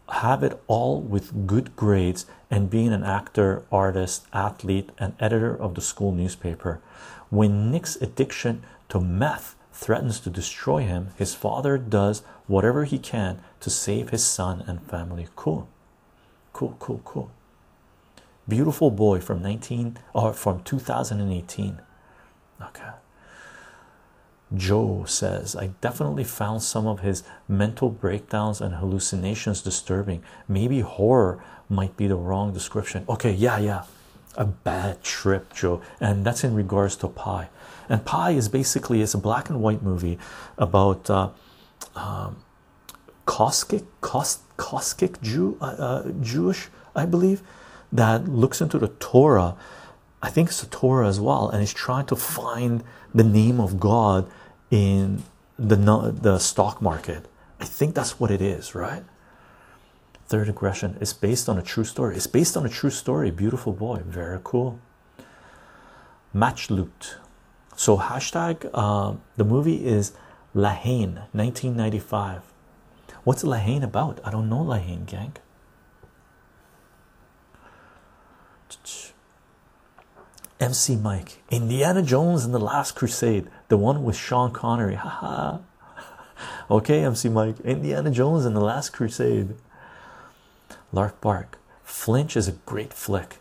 have 0.08 0.42
it 0.42 0.60
all 0.66 1.00
with 1.00 1.46
good 1.46 1.74
grades 1.76 2.26
and 2.50 2.68
being 2.68 2.92
an 2.92 3.04
actor 3.04 3.64
artist 3.70 4.26
athlete 4.32 4.90
and 4.98 5.14
editor 5.20 5.54
of 5.54 5.74
the 5.74 5.80
school 5.80 6.12
newspaper 6.12 6.80
when 7.30 7.70
nick's 7.70 7.96
addiction 7.96 8.62
to 8.88 9.00
meth 9.00 9.56
threatens 9.72 10.20
to 10.20 10.30
destroy 10.30 10.82
him, 10.82 11.08
his 11.16 11.34
father 11.34 11.78
does 11.78 12.22
whatever 12.46 12.84
he 12.84 12.98
can 12.98 13.40
to 13.60 13.70
save 13.70 14.10
his 14.10 14.24
son 14.24 14.62
and 14.66 14.82
family. 14.82 15.28
Cool, 15.34 15.68
cool, 16.52 16.76
cool, 16.78 17.00
cool. 17.04 17.30
Beautiful 18.46 18.90
boy 18.90 19.20
from 19.20 19.42
19 19.42 19.98
or 20.14 20.32
from 20.32 20.62
2018. 20.62 21.80
Okay. 22.68 22.90
Joe 24.54 25.04
says, 25.06 25.56
I 25.56 25.68
definitely 25.80 26.24
found 26.24 26.62
some 26.62 26.86
of 26.86 27.00
his 27.00 27.22
mental 27.48 27.88
breakdowns 27.88 28.60
and 28.60 28.74
hallucinations 28.74 29.62
disturbing. 29.62 30.22
Maybe 30.46 30.80
horror 30.80 31.42
might 31.68 31.96
be 31.96 32.06
the 32.06 32.16
wrong 32.16 32.52
description. 32.52 33.04
Okay, 33.08 33.32
yeah, 33.32 33.58
yeah. 33.58 33.84
A 34.36 34.44
bad 34.44 35.02
trip, 35.02 35.54
Joe. 35.54 35.80
And 36.00 36.24
that's 36.24 36.44
in 36.44 36.54
regards 36.54 36.96
to 36.96 37.08
Pi. 37.08 37.48
And 37.88 38.04
Pi 38.04 38.32
is 38.32 38.48
basically 38.48 39.02
it's 39.02 39.14
a 39.14 39.18
black 39.18 39.48
and 39.48 39.60
white 39.60 39.82
movie 39.82 40.18
about 40.58 41.08
uh, 41.08 41.30
um, 41.96 42.36
Jew, 45.22 45.56
uh, 45.60 45.64
uh, 45.64 46.12
Jewish, 46.20 46.68
I 46.94 47.06
believe, 47.06 47.42
that 47.90 48.28
looks 48.28 48.60
into 48.60 48.78
the 48.78 48.88
Torah. 48.88 49.56
I 50.22 50.30
think 50.30 50.48
it's 50.48 50.60
the 50.60 50.68
Torah 50.68 51.08
as 51.08 51.18
well, 51.18 51.48
and 51.48 51.62
is 51.62 51.74
trying 51.74 52.06
to 52.06 52.16
find 52.16 52.84
the 53.12 53.24
name 53.24 53.60
of 53.60 53.80
God 53.80 54.30
in 54.70 55.24
the 55.58 55.76
the 56.20 56.38
stock 56.38 56.80
market. 56.80 57.26
I 57.60 57.64
think 57.64 57.94
that's 57.94 58.18
what 58.20 58.30
it 58.30 58.40
is, 58.40 58.74
right? 58.74 59.04
Third 60.26 60.48
aggression 60.48 60.96
is 61.00 61.12
based 61.12 61.48
on 61.48 61.58
a 61.58 61.62
true 61.62 61.84
story. 61.84 62.16
It's 62.16 62.26
based 62.26 62.56
on 62.56 62.64
a 62.64 62.68
true 62.68 62.90
story. 62.90 63.30
Beautiful 63.30 63.72
boy, 63.72 64.02
very 64.06 64.38
cool. 64.42 64.78
Match 66.32 66.70
loot. 66.70 67.16
So 67.76 67.98
hashtag 67.98 68.70
uh, 68.72 69.14
the 69.36 69.44
movie 69.44 69.84
is 69.84 70.12
La 70.54 70.70
Haine, 70.70 71.22
1995. 71.32 72.42
What's 73.24 73.44
La 73.44 73.56
Haine 73.56 73.82
about? 73.82 74.20
I 74.24 74.30
don't 74.30 74.48
know 74.48 74.62
La 74.62 74.76
Haine, 74.76 75.04
gang. 75.04 75.34
MC 80.62 80.94
Mike, 80.94 81.42
Indiana 81.50 82.02
Jones 82.02 82.44
and 82.44 82.54
the 82.54 82.60
Last 82.60 82.92
Crusade, 82.92 83.48
the 83.66 83.76
one 83.76 84.04
with 84.04 84.14
Sean 84.14 84.52
Connery. 84.52 84.94
Haha. 84.94 85.58
okay, 86.70 87.02
MC 87.02 87.28
Mike, 87.28 87.58
Indiana 87.64 88.12
Jones 88.12 88.44
and 88.44 88.54
the 88.54 88.60
Last 88.60 88.90
Crusade. 88.90 89.56
Lark 90.92 91.20
Bark, 91.20 91.58
Flinch 91.82 92.36
is 92.36 92.46
a 92.46 92.52
great 92.52 92.92
flick. 92.92 93.38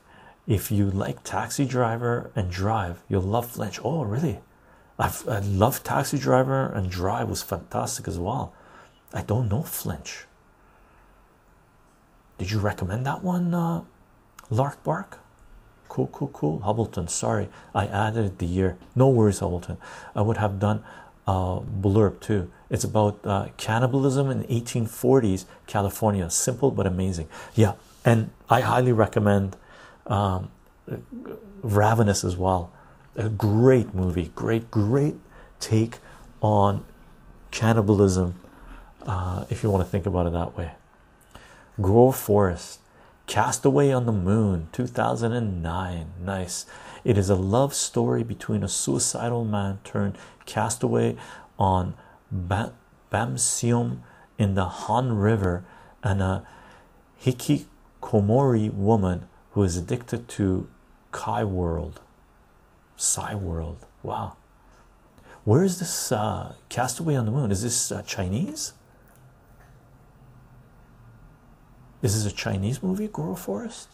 If 0.48 0.72
you 0.72 0.90
like 0.90 1.24
Taxi 1.24 1.64
Driver 1.64 2.32
and 2.36 2.50
Drive, 2.50 3.04
you'll 3.08 3.22
love 3.22 3.52
Flinch. 3.52 3.80
Oh, 3.84 4.02
really? 4.02 4.40
I've, 4.98 5.24
I 5.30 5.42
love 5.42 5.84
Taxi 5.84 6.18
Driver 6.18 6.72
and 6.74 6.90
Drive 6.90 7.30
was 7.30 7.44
fantastic 7.44 8.08
as 8.08 8.18
well. 8.18 8.52
I 9.14 9.22
don't 9.22 9.48
know 9.48 9.62
Flinch. 9.62 10.26
Did 12.40 12.50
you 12.50 12.58
recommend 12.58 13.06
that 13.06 13.24
one, 13.24 13.54
uh, 13.54 13.84
Lark 14.50 14.84
Bark? 14.84 15.20
Cool, 15.92 16.08
cool, 16.08 16.30
cool. 16.30 16.60
Hubbleton, 16.60 17.10
sorry, 17.10 17.50
I 17.76 17.86
added 17.86 18.38
the 18.38 18.46
year. 18.46 18.78
No 18.96 19.10
worries, 19.10 19.40
Hubbleton. 19.40 19.76
I 20.16 20.22
would 20.22 20.38
have 20.38 20.58
done 20.58 20.86
uh, 21.28 21.60
blurb 21.60 22.22
too. 22.22 22.50
It's 22.70 22.86
about 22.86 23.20
uh, 23.26 23.50
cannibalism 23.58 24.30
in 24.30 24.46
1840s 24.46 25.44
California. 25.68 26.30
Simple 26.30 26.72
but 26.72 26.88
amazing. 26.88 27.28
Yeah, 27.56 27.74
and 28.06 28.30
I 28.50 28.62
highly 28.62 28.94
recommend 28.94 29.58
um, 30.08 30.50
Ravenous 31.62 32.24
as 32.24 32.38
well. 32.38 32.72
A 33.18 33.28
great 33.28 33.94
movie, 33.94 34.32
great, 34.34 34.72
great 34.72 35.16
take 35.60 35.98
on 36.40 36.86
cannibalism. 37.52 38.36
Uh, 39.06 39.44
if 39.50 39.62
you 39.62 39.70
want 39.70 39.84
to 39.84 39.92
think 39.92 40.06
about 40.06 40.26
it 40.26 40.32
that 40.32 40.56
way. 40.56 40.72
Grove 41.82 42.16
Forest 42.16 42.80
Castaway 43.32 43.94
on 43.94 44.06
the 44.06 44.12
Moon, 44.12 44.68
2009. 44.74 46.08
Nice. 46.22 46.66
It 47.06 47.18
is 47.18 47.30
a 47.30 47.36
love 47.36 47.74
story 47.74 48.24
between 48.24 48.62
a 48.62 48.68
suicidal 48.68 49.46
man 49.46 49.80
turned 49.86 50.18
castaway 50.46 51.16
on 51.58 51.94
ba 52.30 52.74
Bamseom 53.10 54.00
in 54.38 54.56
the 54.56 54.66
Han 54.66 55.14
River 55.14 55.64
and 56.04 56.22
a 56.22 56.46
Hikikomori 57.24 58.70
woman 58.74 59.30
who 59.52 59.64
is 59.64 59.78
addicted 59.78 60.28
to 60.28 60.68
Kai 61.14 61.46
World. 61.46 62.02
Cyworld. 62.98 63.78
Wow. 64.04 64.36
Where 65.46 65.64
is 65.64 65.80
this 65.80 66.12
uh, 66.12 66.56
Castaway 66.68 67.16
on 67.16 67.28
the 67.28 67.32
Moon? 67.32 67.50
Is 67.50 67.64
this 67.64 67.94
uh, 67.94 68.02
Chinese? 68.02 68.74
Is 72.02 72.24
this 72.24 72.32
a 72.32 72.36
Chinese 72.36 72.82
movie, 72.82 73.08
Goro 73.08 73.36
Forest? 73.36 73.90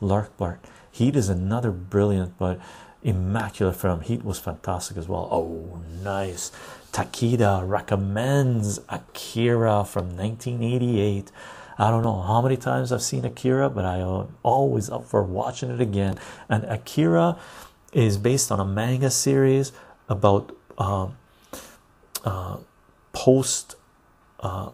Lark 0.00 0.36
Bark. 0.36 0.60
Heat 0.92 1.16
is 1.16 1.28
another 1.28 1.72
brilliant 1.72 2.38
but 2.38 2.60
immaculate 3.02 3.76
film. 3.76 4.00
Heat 4.00 4.24
was 4.24 4.38
fantastic 4.38 4.96
as 4.96 5.08
well. 5.08 5.28
Oh, 5.30 5.80
nice. 6.02 6.52
Takeda 6.92 7.68
recommends 7.68 8.78
Akira 8.88 9.84
from 9.84 10.16
1988. 10.16 11.32
I 11.78 11.90
don't 11.90 12.02
know 12.02 12.22
how 12.22 12.40
many 12.40 12.56
times 12.56 12.92
I've 12.92 13.02
seen 13.02 13.24
Akira, 13.24 13.68
but 13.68 13.84
I 13.84 13.98
am 13.98 14.36
always 14.42 14.88
up 14.88 15.04
for 15.04 15.22
watching 15.22 15.70
it 15.70 15.80
again. 15.80 16.18
And 16.48 16.64
Akira 16.64 17.38
is 17.92 18.16
based 18.16 18.50
on 18.50 18.60
a 18.60 18.64
manga 18.64 19.10
series 19.10 19.72
about 20.08 20.56
uh, 20.78 21.08
uh, 22.24 22.58
post 23.12 23.74
uh, 24.40 24.70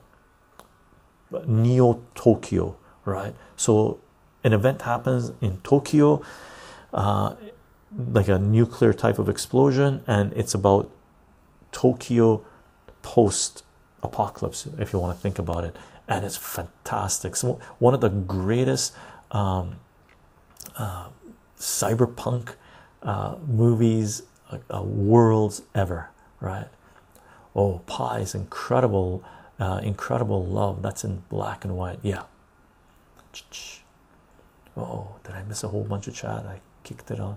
Neo 1.46 2.00
Tokyo, 2.14 2.76
right? 3.04 3.34
So 3.56 4.00
an 4.44 4.52
event 4.52 4.82
happens 4.82 5.32
in 5.40 5.58
Tokyo, 5.58 6.22
uh, 6.92 7.34
like 8.12 8.28
a 8.28 8.38
nuclear 8.38 8.92
type 8.92 9.18
of 9.18 9.28
explosion, 9.28 10.02
and 10.06 10.32
it's 10.32 10.54
about 10.54 10.90
Tokyo 11.70 12.44
post 13.02 13.64
apocalypse, 14.02 14.66
if 14.78 14.92
you 14.92 14.98
want 14.98 15.16
to 15.16 15.22
think 15.22 15.38
about 15.38 15.64
it, 15.64 15.76
and 16.08 16.24
it's 16.24 16.36
fantastic. 16.36 17.36
So 17.36 17.60
one 17.78 17.94
of 17.94 18.00
the 18.00 18.08
greatest 18.08 18.94
um, 19.30 19.76
uh, 20.76 21.08
cyberpunk 21.58 22.54
uh, 23.02 23.36
movies, 23.46 24.22
uh, 24.50 24.82
worlds 24.82 25.62
ever, 25.74 26.10
right? 26.40 26.68
Oh, 27.54 27.80
Pi 27.86 28.20
is 28.20 28.34
incredible 28.34 29.22
uh, 29.58 29.80
incredible 29.82 30.44
love 30.44 30.82
that's 30.82 31.04
in 31.04 31.22
black 31.28 31.64
and 31.64 31.76
white. 31.76 31.98
Yeah. 32.02 32.22
Oh 34.76 35.16
did 35.24 35.34
i 35.34 35.42
miss 35.42 35.62
a 35.62 35.68
whole 35.68 35.84
bunch 35.84 36.06
of 36.08 36.14
chat? 36.14 36.44
I 36.46 36.60
kicked 36.82 37.10
it 37.10 37.20
on. 37.20 37.36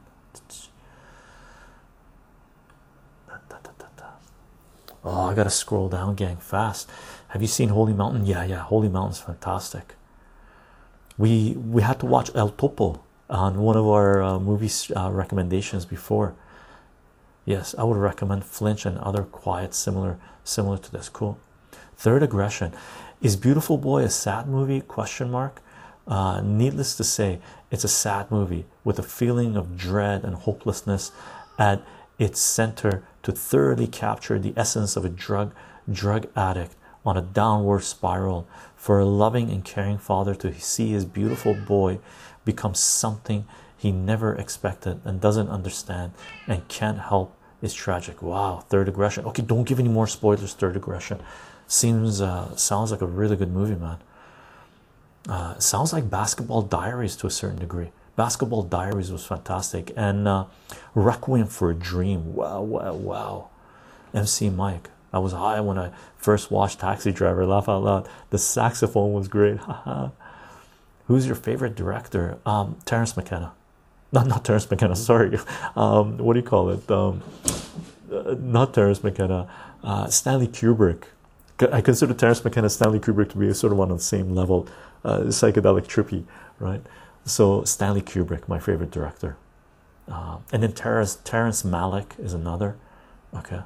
Oh 5.07 5.27
i 5.27 5.35
gotta 5.35 5.51
scroll 5.51 5.87
down 5.87 6.15
gang 6.15 6.37
fast. 6.37 6.89
Have 7.29 7.41
you 7.41 7.47
seen 7.47 7.69
holy 7.69 7.93
mountain? 7.93 8.25
Yeah 8.25 8.43
yeah 8.43 8.59
holy 8.59 8.89
mountain's 8.89 9.19
fantastic. 9.19 9.95
We 11.17 11.51
we 11.51 11.81
had 11.81 11.99
to 11.99 12.05
watch 12.05 12.31
el 12.33 12.49
topo 12.49 13.03
on 13.29 13.59
one 13.59 13.77
of 13.77 13.87
our 13.87 14.21
uh, 14.21 14.39
movie 14.39 14.71
uh, 14.95 15.11
recommendations 15.11 15.85
before. 15.85 16.33
Yes 17.45 17.75
i 17.77 17.83
would 17.83 17.97
recommend 17.97 18.45
flinch 18.45 18.85
and 18.85 18.97
other 18.97 19.23
quiet 19.23 19.73
similar 19.73 20.17
similar 20.43 20.77
to 20.77 20.91
this. 20.91 21.09
Cool 21.09 21.37
Third 21.97 22.23
aggression 22.23 22.73
is 23.21 23.35
Beautiful 23.35 23.77
Boy 23.77 24.03
a 24.03 24.09
sad 24.09 24.47
movie? 24.47 24.81
Question 24.81 25.31
mark. 25.31 25.61
Uh, 26.07 26.41
needless 26.41 26.95
to 26.97 27.03
say, 27.03 27.39
it's 27.71 27.83
a 27.83 27.89
sad 27.89 28.29
movie 28.29 28.65
with 28.83 28.99
a 28.99 29.03
feeling 29.03 29.55
of 29.55 29.77
dread 29.77 30.23
and 30.23 30.35
hopelessness 30.35 31.11
at 31.57 31.81
its 32.19 32.39
center 32.39 33.03
to 33.23 33.31
thoroughly 33.31 33.87
capture 33.87 34.37
the 34.37 34.53
essence 34.55 34.95
of 34.95 35.03
a 35.03 35.09
drug 35.09 35.53
drug 35.91 36.27
addict 36.35 36.75
on 37.05 37.17
a 37.17 37.21
downward 37.21 37.83
spiral. 37.83 38.47
For 38.75 38.99
a 38.99 39.05
loving 39.05 39.49
and 39.49 39.65
caring 39.65 39.97
father 39.97 40.35
to 40.35 40.53
see 40.59 40.91
his 40.91 41.05
beautiful 41.05 41.55
boy 41.55 41.99
become 42.43 42.75
something 42.75 43.45
he 43.75 43.91
never 43.91 44.35
expected 44.35 45.01
and 45.03 45.19
doesn't 45.19 45.49
understand 45.49 46.11
and 46.47 46.67
can't 46.67 46.99
help 46.99 47.35
is 47.61 47.73
tragic. 47.73 48.21
Wow, 48.21 48.63
third 48.69 48.87
aggression. 48.87 49.25
Okay, 49.25 49.41
don't 49.41 49.63
give 49.63 49.79
any 49.79 49.89
more 49.89 50.05
spoilers. 50.05 50.53
Third 50.53 50.75
aggression 50.75 51.19
seems 51.67 52.21
uh, 52.21 52.55
sounds 52.55 52.91
like 52.91 53.01
a 53.01 53.05
really 53.05 53.35
good 53.35 53.51
movie, 53.51 53.75
man. 53.75 53.97
Uh, 55.27 55.57
sounds 55.57 55.91
like 55.91 56.09
Basketball 56.09 56.61
Diaries 56.61 57.15
to 57.17 57.27
a 57.27 57.31
certain 57.31 57.59
degree. 57.59 57.91
Basketball 58.15 58.63
Diaries 58.63 59.11
was 59.11 59.25
fantastic, 59.25 59.91
and 59.97 60.27
uh, 60.27 60.45
Requiem 60.93 61.47
for 61.47 61.71
a 61.71 61.75
Dream. 61.75 62.33
Wow, 62.35 62.61
wow, 62.61 62.93
wow. 62.93 63.49
MC 64.13 64.49
Mike. 64.49 64.89
I 65.11 65.19
was 65.19 65.33
high 65.33 65.59
when 65.61 65.77
I 65.77 65.91
first 66.17 66.51
watched 66.51 66.79
Taxi 66.79 67.11
Driver. 67.11 67.45
Laugh 67.45 67.67
out 67.67 67.83
loud. 67.83 68.09
The 68.29 68.37
saxophone 68.37 69.13
was 69.13 69.27
great. 69.27 69.57
Who's 71.07 71.25
your 71.25 71.35
favorite 71.35 71.75
director? 71.75 72.37
Um, 72.45 72.77
Terence 72.85 73.15
McKenna. 73.15 73.53
Not 74.11 74.27
not 74.27 74.45
Terence 74.45 74.69
McKenna. 74.69 74.95
Sorry. 75.11 75.37
Um, 75.75 76.17
what 76.17 76.33
do 76.33 76.39
you 76.39 76.45
call 76.45 76.69
it? 76.69 76.89
Um, 76.89 77.21
uh, 78.11 78.35
not 78.39 78.73
Terence 78.73 79.03
McKenna, 79.03 79.49
uh, 79.83 80.07
Stanley 80.07 80.47
Kubrick. 80.47 81.05
I 81.71 81.81
consider 81.81 82.13
Terence 82.13 82.43
McKenna, 82.43 82.69
Stanley 82.69 82.99
Kubrick 82.99 83.29
to 83.29 83.37
be 83.37 83.53
sort 83.53 83.71
of 83.71 83.79
one 83.79 83.89
on 83.89 83.97
the 83.97 84.03
same 84.03 84.35
level, 84.35 84.67
uh, 85.05 85.19
psychedelic 85.21 85.87
trippy, 85.87 86.25
right? 86.59 86.81
So 87.23 87.63
Stanley 87.63 88.01
Kubrick, 88.01 88.47
my 88.47 88.59
favorite 88.59 88.91
director, 88.91 89.37
uh, 90.11 90.37
and 90.51 90.63
then 90.63 90.73
Terrence 90.73 91.17
Terrence 91.23 91.63
Malick 91.63 92.19
is 92.19 92.33
another. 92.33 92.77
Okay. 93.33 93.61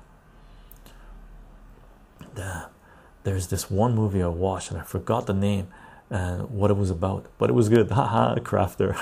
There's 3.24 3.48
this 3.48 3.70
one 3.70 3.96
movie 3.96 4.24
I 4.24 4.28
watched 4.28 4.72
and 4.72 4.80
I 4.80 4.84
forgot 4.84 5.28
the 5.28 5.34
name 5.34 5.68
and 6.10 6.50
what 6.50 6.72
it 6.72 6.78
was 6.78 6.90
about, 6.90 7.26
but 7.38 7.50
it 7.50 7.54
was 7.54 7.70
good. 7.70 7.92
Haha, 7.92 8.36
crafter. 8.36 9.00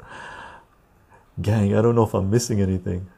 Gang, 1.42 1.74
I 1.76 1.82
don't 1.82 1.96
know 1.96 2.04
if 2.04 2.14
I'm 2.14 2.30
missing 2.30 2.60
anything. 2.60 3.08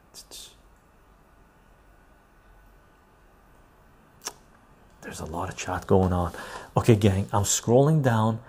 There's 5.07 5.21
a 5.21 5.25
lot 5.25 5.47
of 5.47 5.55
chat 5.55 5.87
going 5.87 6.11
on. 6.11 6.33
Okay, 6.75 6.97
gang, 6.97 7.29
I'm 7.31 7.43
scrolling 7.43 8.03
down. 8.03 8.41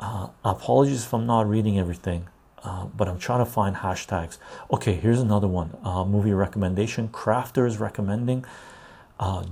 Uh, 0.00 0.28
apologies 0.42 1.04
if 1.04 1.12
I'm 1.12 1.26
not 1.26 1.46
reading 1.46 1.78
everything, 1.78 2.28
uh, 2.64 2.86
but 2.86 3.08
I'm 3.08 3.18
trying 3.18 3.44
to 3.44 3.50
find 3.50 3.76
hashtags. 3.76 4.38
Okay, 4.72 4.94
here's 4.94 5.20
another 5.20 5.48
one 5.48 5.76
uh, 5.84 6.06
movie 6.06 6.32
recommendation. 6.32 7.08
Crafter 7.08 7.66
is 7.66 7.76
recommending 7.76 8.42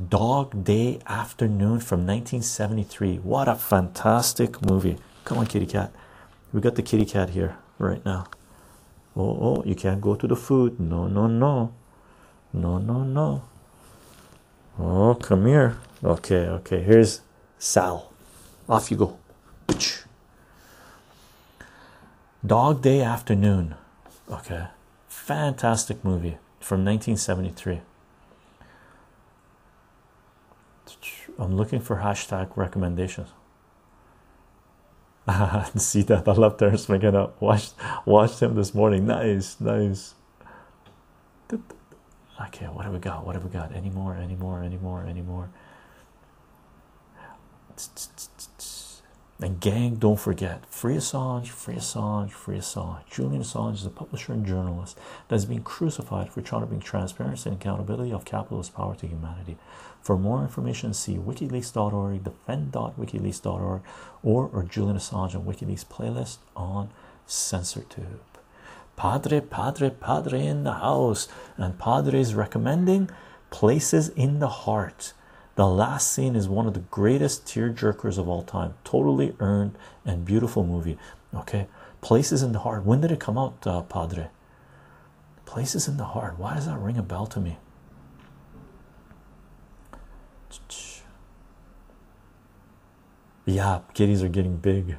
Dog 0.08 0.64
Day 0.64 1.00
Afternoon 1.06 1.78
from 1.78 2.06
1973. 2.06 3.16
What 3.18 3.46
a 3.46 3.54
fantastic 3.54 4.64
movie! 4.64 4.96
Come 5.26 5.36
on, 5.36 5.46
kitty 5.46 5.66
cat. 5.66 5.92
We 6.54 6.62
got 6.62 6.74
the 6.74 6.82
kitty 6.82 7.04
cat 7.04 7.30
here 7.30 7.58
right 7.78 8.02
now. 8.02 8.28
Oh, 9.14 9.58
oh, 9.58 9.62
you 9.66 9.74
can't 9.74 10.00
go 10.00 10.14
to 10.14 10.26
the 10.26 10.36
food. 10.36 10.80
No, 10.80 11.06
no, 11.06 11.26
no. 11.26 11.74
No, 12.54 12.78
no, 12.78 13.04
no. 13.04 13.42
Oh, 14.78 15.14
come 15.16 15.44
here. 15.44 15.76
Okay, 16.02 16.46
okay. 16.46 16.80
Here's 16.82 17.20
Sal. 17.58 18.10
Off 18.68 18.90
you 18.90 18.96
go. 18.96 19.18
Dog 22.46 22.80
Day 22.80 23.02
Afternoon. 23.02 23.74
Okay. 24.30 24.68
Fantastic 25.08 26.02
movie 26.04 26.38
from 26.60 26.84
1973. 26.84 27.80
I'm 31.38 31.56
looking 31.56 31.80
for 31.80 31.96
hashtag 31.96 32.56
recommendations. 32.56 33.28
See 35.76 36.02
that? 36.02 36.26
I 36.26 36.32
love 36.32 36.56
Terence 36.56 36.88
McKenna. 36.88 37.30
Watched 37.40 37.74
watched 38.04 38.40
him 38.40 38.54
this 38.54 38.74
morning. 38.74 39.06
Nice, 39.06 39.60
nice. 39.60 40.14
Okay, 41.52 42.66
what 42.66 42.84
have 42.84 42.92
we 42.94 42.98
got? 42.98 43.26
What 43.26 43.34
have 43.34 43.44
we 43.44 43.50
got? 43.50 43.74
Any 43.74 43.90
more? 43.90 44.14
Any 44.14 44.34
more? 44.34 44.62
Any 44.62 44.78
more? 44.78 45.04
Any 45.04 45.22
more? 45.22 45.50
And 49.42 49.58
gang, 49.58 49.94
don't 49.94 50.20
forget, 50.20 50.66
free 50.66 50.96
Assange, 50.96 51.48
free 51.48 51.76
Assange, 51.76 52.30
free 52.30 52.58
Assange. 52.58 53.06
Julian 53.10 53.42
Assange 53.42 53.76
is 53.76 53.86
a 53.86 53.90
publisher 53.90 54.34
and 54.34 54.44
journalist 54.44 54.98
that 55.28 55.34
has 55.34 55.46
been 55.46 55.62
crucified 55.62 56.28
for 56.28 56.42
trying 56.42 56.60
to 56.60 56.66
bring 56.66 56.80
transparency 56.80 57.48
and 57.48 57.58
accountability 57.58 58.12
of 58.12 58.26
capitalist 58.26 58.74
power 58.74 58.94
to 58.96 59.06
humanity. 59.06 59.56
For 60.02 60.18
more 60.18 60.42
information, 60.42 60.92
see 60.92 61.16
wikileaks.org, 61.16 62.22
defend.wikileaks.org, 62.22 63.82
or, 64.22 64.50
or 64.52 64.62
Julian 64.62 64.96
Assange 64.96 65.34
and 65.34 65.46
WikiLeaks 65.46 65.86
playlist 65.86 66.38
on 66.54 66.90
CensorTube. 67.26 68.18
Padre, 68.96 69.40
Padre, 69.40 69.88
Padre 69.88 70.46
in 70.46 70.64
the 70.64 70.74
house, 70.74 71.28
and 71.56 71.78
Padre 71.78 72.20
is 72.20 72.34
recommending 72.34 73.08
Places 73.50 74.10
in 74.10 74.38
the 74.38 74.48
Heart. 74.48 75.14
The 75.60 75.68
last 75.68 76.10
scene 76.10 76.36
is 76.36 76.48
one 76.48 76.66
of 76.66 76.72
the 76.72 76.80
greatest 76.80 77.46
tear 77.46 77.68
jerkers 77.68 78.16
of 78.16 78.26
all 78.26 78.42
time. 78.42 78.76
Totally 78.82 79.36
earned 79.40 79.76
and 80.06 80.24
beautiful 80.24 80.64
movie. 80.64 80.96
Okay, 81.34 81.66
Places 82.00 82.42
in 82.42 82.52
the 82.52 82.60
Heart. 82.60 82.86
When 82.86 83.02
did 83.02 83.12
it 83.12 83.20
come 83.20 83.36
out, 83.36 83.66
uh, 83.66 83.82
Padre? 83.82 84.28
Places 85.44 85.86
in 85.86 85.98
the 85.98 86.04
Heart. 86.04 86.38
Why 86.38 86.54
does 86.54 86.64
that 86.64 86.78
ring 86.78 86.96
a 86.96 87.02
bell 87.02 87.26
to 87.26 87.40
me? 87.40 87.58
Yeah, 93.44 93.80
kitties 93.92 94.22
are 94.22 94.30
getting 94.30 94.56
big. 94.56 94.96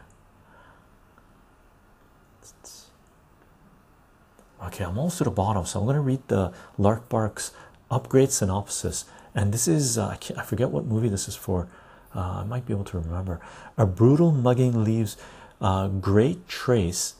Okay, 4.64 4.84
I'm 4.84 4.96
almost 4.96 5.18
to 5.18 5.24
the 5.24 5.32
bottom, 5.32 5.66
so 5.66 5.80
I'm 5.80 5.86
going 5.86 5.96
to 5.96 6.02
read 6.02 6.22
the 6.28 6.54
Lark 6.78 7.10
Barks 7.10 7.52
upgrade 7.90 8.32
synopsis. 8.32 9.06
And 9.34 9.54
this 9.54 9.68
is, 9.68 9.98
uh, 9.98 10.08
I, 10.08 10.40
I, 10.40 10.44
forget 10.44 10.70
what 10.70 10.86
movie 10.86 11.10
this 11.10 11.28
is 11.28 11.36
for. 11.36 11.68
Uh, 12.14 12.42
I 12.42 12.44
might 12.44 12.66
be 12.66 12.74
able 12.74 12.84
to 12.86 13.00
remember. 13.00 13.40
A 13.78 13.86
brutal 13.86 14.32
mugging 14.32 14.84
leaves 14.84 15.16
uh, 15.62 15.88
Grey 15.88 16.40
Trace 16.48 17.16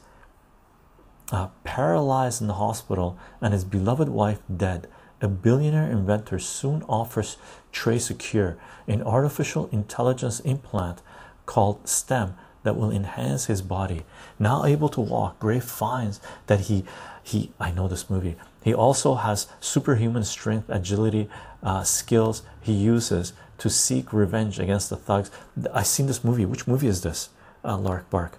uh, 1.30 1.48
paralyzed 1.64 2.42
in 2.42 2.48
the 2.48 2.54
hospital 2.54 3.16
and 3.40 3.52
his 3.52 3.64
beloved 3.64 4.08
wife 4.08 4.40
dead. 4.54 4.88
A 5.22 5.28
billionaire 5.28 5.90
inventor 5.90 6.38
soon 6.38 6.82
offers 6.88 7.36
Trace 7.70 8.10
a 8.10 8.14
cure, 8.14 8.58
an 8.86 9.02
artificial 9.02 9.68
intelligence 9.72 10.40
implant 10.40 11.00
called 11.46 11.88
STEM 11.88 12.34
that 12.62 12.76
will 12.76 12.90
enhance 12.90 13.46
his 13.46 13.62
body. 13.62 14.02
Now 14.38 14.64
able 14.64 14.88
to 14.90 15.00
walk, 15.00 15.38
Gray 15.38 15.60
finds 15.60 16.20
that 16.46 16.60
he 16.60 16.84
he 17.22 17.52
I 17.60 17.70
know 17.70 17.88
this 17.88 18.10
movie. 18.10 18.36
He 18.62 18.74
also 18.74 19.14
has 19.14 19.48
superhuman 19.60 20.24
strength, 20.24 20.68
agility, 20.68 21.28
uh, 21.62 21.82
skills 21.84 22.42
he 22.60 22.72
uses 22.72 23.32
to 23.58 23.70
seek 23.70 24.12
revenge 24.12 24.58
against 24.58 24.90
the 24.90 24.96
thugs. 24.96 25.30
I've 25.72 25.86
seen 25.86 26.06
this 26.06 26.24
movie. 26.24 26.44
Which 26.44 26.66
movie 26.66 26.88
is 26.88 27.02
this? 27.02 27.30
Uh, 27.64 27.78
Lark 27.78 28.10
Bark. 28.10 28.38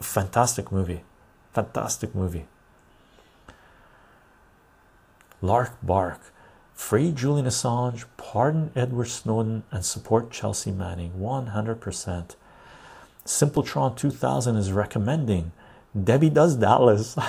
Fantastic 0.00 0.70
movie. 0.70 1.02
Fantastic 1.52 2.14
movie. 2.14 2.46
Lark 5.40 5.72
Bark. 5.82 6.20
Free 6.74 7.10
Julian 7.10 7.46
Assange, 7.46 8.04
pardon 8.16 8.70
Edward 8.76 9.06
Snowden, 9.06 9.64
and 9.72 9.84
support 9.84 10.30
Chelsea 10.30 10.70
Manning 10.70 11.12
100%. 11.18 12.36
Simpletron 13.28 13.94
2000 13.94 14.56
is 14.56 14.72
recommending 14.72 15.52
Debbie 16.02 16.30
Does 16.30 16.56
Dallas. 16.56 17.14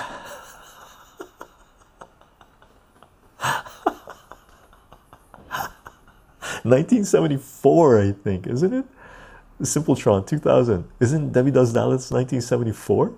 1974, 6.62 8.00
I 8.00 8.12
think, 8.12 8.46
isn't 8.46 8.72
it? 8.72 8.86
Simpletron 9.60 10.26
2000. 10.26 10.88
Isn't 11.00 11.32
Debbie 11.32 11.50
Does 11.50 11.74
Dallas 11.74 12.10
1974? 12.10 13.12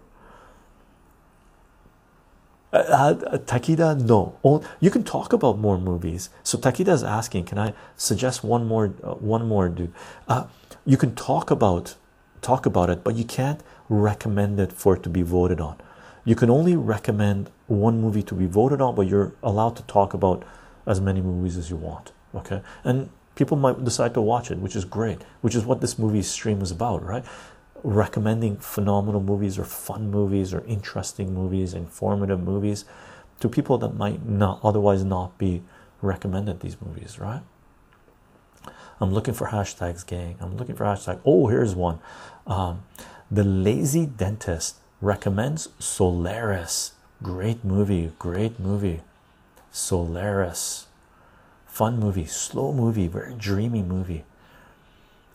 Uh, 2.73 2.77
uh, 2.77 3.14
Takida, 3.38 4.01
no. 4.01 4.37
Oh, 4.42 4.61
you 4.81 4.90
can 4.90 5.05
talk 5.05 5.33
about 5.33 5.57
more 5.57 5.79
movies. 5.79 6.31
So 6.42 6.59
Takida 6.59 6.88
is 6.88 7.05
asking, 7.05 7.45
can 7.45 7.61
I 7.61 7.75
suggest 7.95 8.42
one 8.42 8.66
more? 8.66 8.92
Uh, 9.05 9.14
one 9.14 9.47
more, 9.47 9.68
dude. 9.68 9.92
Uh, 10.27 10.47
you 10.85 10.97
can 10.97 11.14
talk 11.14 11.53
about 11.53 11.95
talk 12.42 12.66
about 12.66 12.90
it, 12.90 13.02
but 13.02 13.14
you 13.14 13.24
can't 13.24 13.62
recommend 13.88 14.61
it 14.61 14.72
for 14.72 14.96
it 14.96 15.02
to 15.05 15.09
be 15.09 15.22
voted 15.22 15.61
on. 15.61 15.78
You 16.24 16.35
can 16.35 16.50
only 16.50 16.76
recommend 16.76 17.50
one 17.66 18.00
movie 18.00 18.22
to 18.24 18.35
be 18.35 18.46
voted 18.46 18.81
on, 18.81 18.94
but 18.94 19.09
you're 19.09 19.33
allowed 19.42 19.76
to 19.76 19.83
talk 19.85 20.14
about 20.14 20.44
as 20.87 21.00
many 21.00 21.20
movies 21.20 21.57
as 21.57 21.70
you 21.70 21.76
want. 21.76 22.12
Okay, 22.35 22.62
and 22.85 23.11
people 23.35 23.57
might 23.57 23.85
decide 23.85 24.14
to 24.14 24.20
watch 24.20 24.50
it, 24.50 24.59
which 24.59 24.76
is 24.76 24.85
great, 24.85 25.22
which 25.40 25.55
is 25.55 25.64
what 25.64 25.81
this 25.81 25.98
movie 25.98 26.22
stream 26.22 26.61
is 26.62 26.70
about, 26.70 27.05
right? 27.05 27.24
Recommending 27.83 28.57
phenomenal 28.57 29.20
movies 29.20 29.59
or 29.59 29.64
fun 29.64 30.11
movies 30.11 30.55
or 30.55 30.64
interesting 30.66 31.35
movies, 31.35 31.74
informative 31.74 32.40
movies 32.40 32.84
to 33.40 33.49
people 33.49 33.76
that 33.78 33.97
might 33.97 34.24
not 34.24 34.61
otherwise 34.62 35.05
not 35.05 35.36
be 35.38 35.62
recommended 36.01 36.61
these 36.61 36.76
movies, 36.80 37.18
right? 37.18 37.43
I'm 39.01 39.12
looking 39.12 39.34
for 39.34 39.49
hashtags, 39.49 40.07
gang. 40.07 40.36
I'm 40.40 40.57
looking 40.57 40.76
for 40.76 40.84
hashtag. 40.84 41.18
Oh, 41.24 41.49
here's 41.49 41.74
one. 41.74 41.99
Um, 42.47 42.82
the 43.30 43.45
Lazy 43.45 44.07
Dentist 44.07 44.76
recommends 45.01 45.68
Solaris. 45.78 46.93
Great 47.22 47.64
movie, 47.64 48.12
great 48.18 48.59
movie. 48.59 49.01
Solaris 49.70 50.86
fun 51.72 51.99
movie, 51.99 52.26
slow 52.26 52.70
movie, 52.70 53.09
very 53.09 53.32
dreamy 53.34 53.82
movie, 53.82 54.24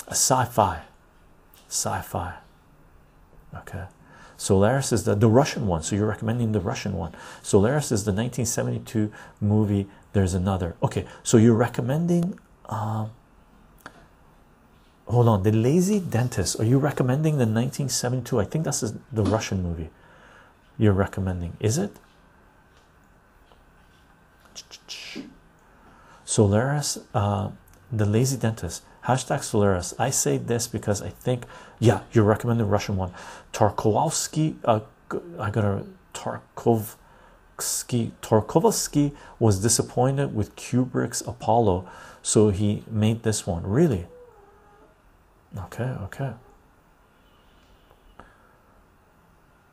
a 0.08 0.12
sci-fi, 0.12 0.84
sci-fi. 1.68 2.36
Okay, 3.55 3.86
Solaris 4.38 4.91
is 4.91 5.03
the 5.05 5.16
the 5.16 5.28
Russian 5.28 5.66
one, 5.66 5.82
so 5.82 5.95
you're 5.95 6.05
recommending 6.05 6.51
the 6.51 6.60
Russian 6.60 6.93
one. 6.93 7.12
Solaris 7.41 7.91
is 7.91 8.05
the 8.05 8.12
1972 8.12 9.12
movie. 9.41 9.88
There's 10.14 10.36
another. 10.36 10.76
Okay, 10.84 11.05
so 11.24 11.38
you're 11.38 11.55
recommending. 11.55 12.38
Um, 12.70 13.10
hold 15.08 15.28
on, 15.28 15.43
the 15.43 15.51
Lazy 15.51 15.99
Dentist. 15.99 16.60
Are 16.60 16.66
you 16.66 16.78
recommending 16.78 17.34
the 17.34 17.45
1972? 17.45 18.39
I 18.39 18.45
think 18.45 18.66
that's 18.66 18.82
the 19.12 19.24
Russian 19.24 19.64
movie. 19.64 19.89
You're 20.78 20.93
recommending, 20.93 21.58
is 21.60 21.78
it? 21.78 21.91
Solaris, 26.24 26.99
uh, 27.14 27.49
the 27.91 28.05
lazy 28.05 28.38
dentist. 28.38 28.84
Hashtag 29.05 29.41
Solaris. 29.43 29.93
I 29.97 30.10
say 30.10 30.38
this 30.38 30.68
because 30.68 31.01
I 31.01 31.10
think, 31.10 31.45
yeah, 31.80 32.01
you 32.12 32.22
recommend 32.22 32.60
the 32.60 32.66
Russian 32.66 32.97
one. 32.97 33.12
Tarkovsky, 33.53 34.55
uh, 34.66 34.82
I 35.39 35.49
got 35.49 35.64
a 35.64 35.86
Tarkovsky. 36.14 38.12
Tarkovsky 38.22 39.16
was 39.39 39.62
disappointed 39.62 40.36
with 40.36 40.55
Kubrick's 40.55 41.22
Apollo, 41.22 41.89
so 42.22 42.49
he 42.49 42.84
made 42.91 43.24
this 43.24 43.47
one. 43.47 43.66
Really? 43.66 44.05
Okay, 45.56 45.84
okay. 46.04 46.34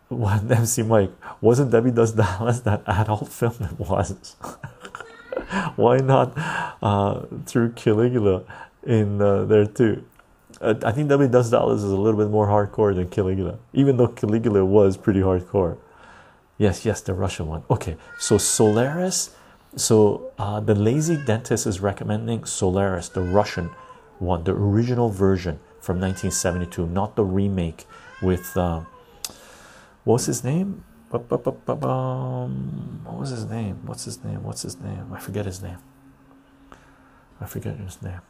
What 0.09 0.51
MC 0.51 0.83
Mike 0.83 1.11
wasn't 1.41 1.71
Debbie 1.71 1.91
Does 1.91 2.13
Dallas 2.13 2.61
that 2.61 2.83
adult 2.87 3.29
film? 3.29 3.55
It 3.61 3.79
was. 3.79 4.37
Why 5.77 5.99
not 5.99 6.33
uh, 6.83 7.23
through 7.47 7.73
Caligula 7.73 8.43
in 8.85 9.21
uh, 9.21 9.45
there 9.45 9.67
too? 9.67 10.05
Uh, 10.61 10.75
I 10.85 10.93
think 10.93 11.09
Debbie 11.09 11.29
Does 11.29 11.51
Dallas 11.51 11.83
is 11.83 11.91
a 11.91 11.97
little 11.97 12.19
bit 12.19 12.31
more 12.31 12.47
hardcore 12.47 12.95
than 12.95 13.09
Caligula, 13.09 13.59
even 13.73 13.97
though 13.97 14.09
Caligula 14.09 14.65
was 14.65 14.97
pretty 14.97 15.21
hardcore. 15.21 15.77
Yes, 16.59 16.85
yes, 16.85 17.01
the 17.01 17.15
Russian 17.15 17.47
one. 17.49 17.65
Okay, 17.69 17.97
so 18.19 18.39
Solaris. 18.39 19.35
So 19.77 20.31
uh, 20.39 20.61
the 20.61 20.75
lazy 20.77 21.17
dentist 21.17 21.67
is 21.67 21.81
recommending 21.81 22.45
Solaris, 22.45 23.09
the 23.09 23.23
Russian 23.23 23.71
one, 24.19 24.45
the 24.45 24.53
original 24.53 25.11
version 25.11 25.61
from 25.81 26.01
1972, 26.01 26.87
not 26.87 27.17
the 27.17 27.25
remake 27.25 27.87
with 28.23 28.57
uh, 28.57 28.83
was 30.05 30.27
his 30.27 30.45
name? 30.45 30.85
What 31.11 31.29
was 33.19 33.31
his 33.31 33.47
name? 33.47 33.87
What's 33.87 34.05
his 34.05 34.25
name? 34.25 34.43
What's 34.43 34.63
his 34.63 34.81
name? 34.81 35.13
I 35.13 35.21
forget 35.21 35.47
his 35.47 35.63
name. 35.63 35.79
I 37.41 37.47
forget 37.47 37.77
his 37.77 38.03
name. 38.03 38.21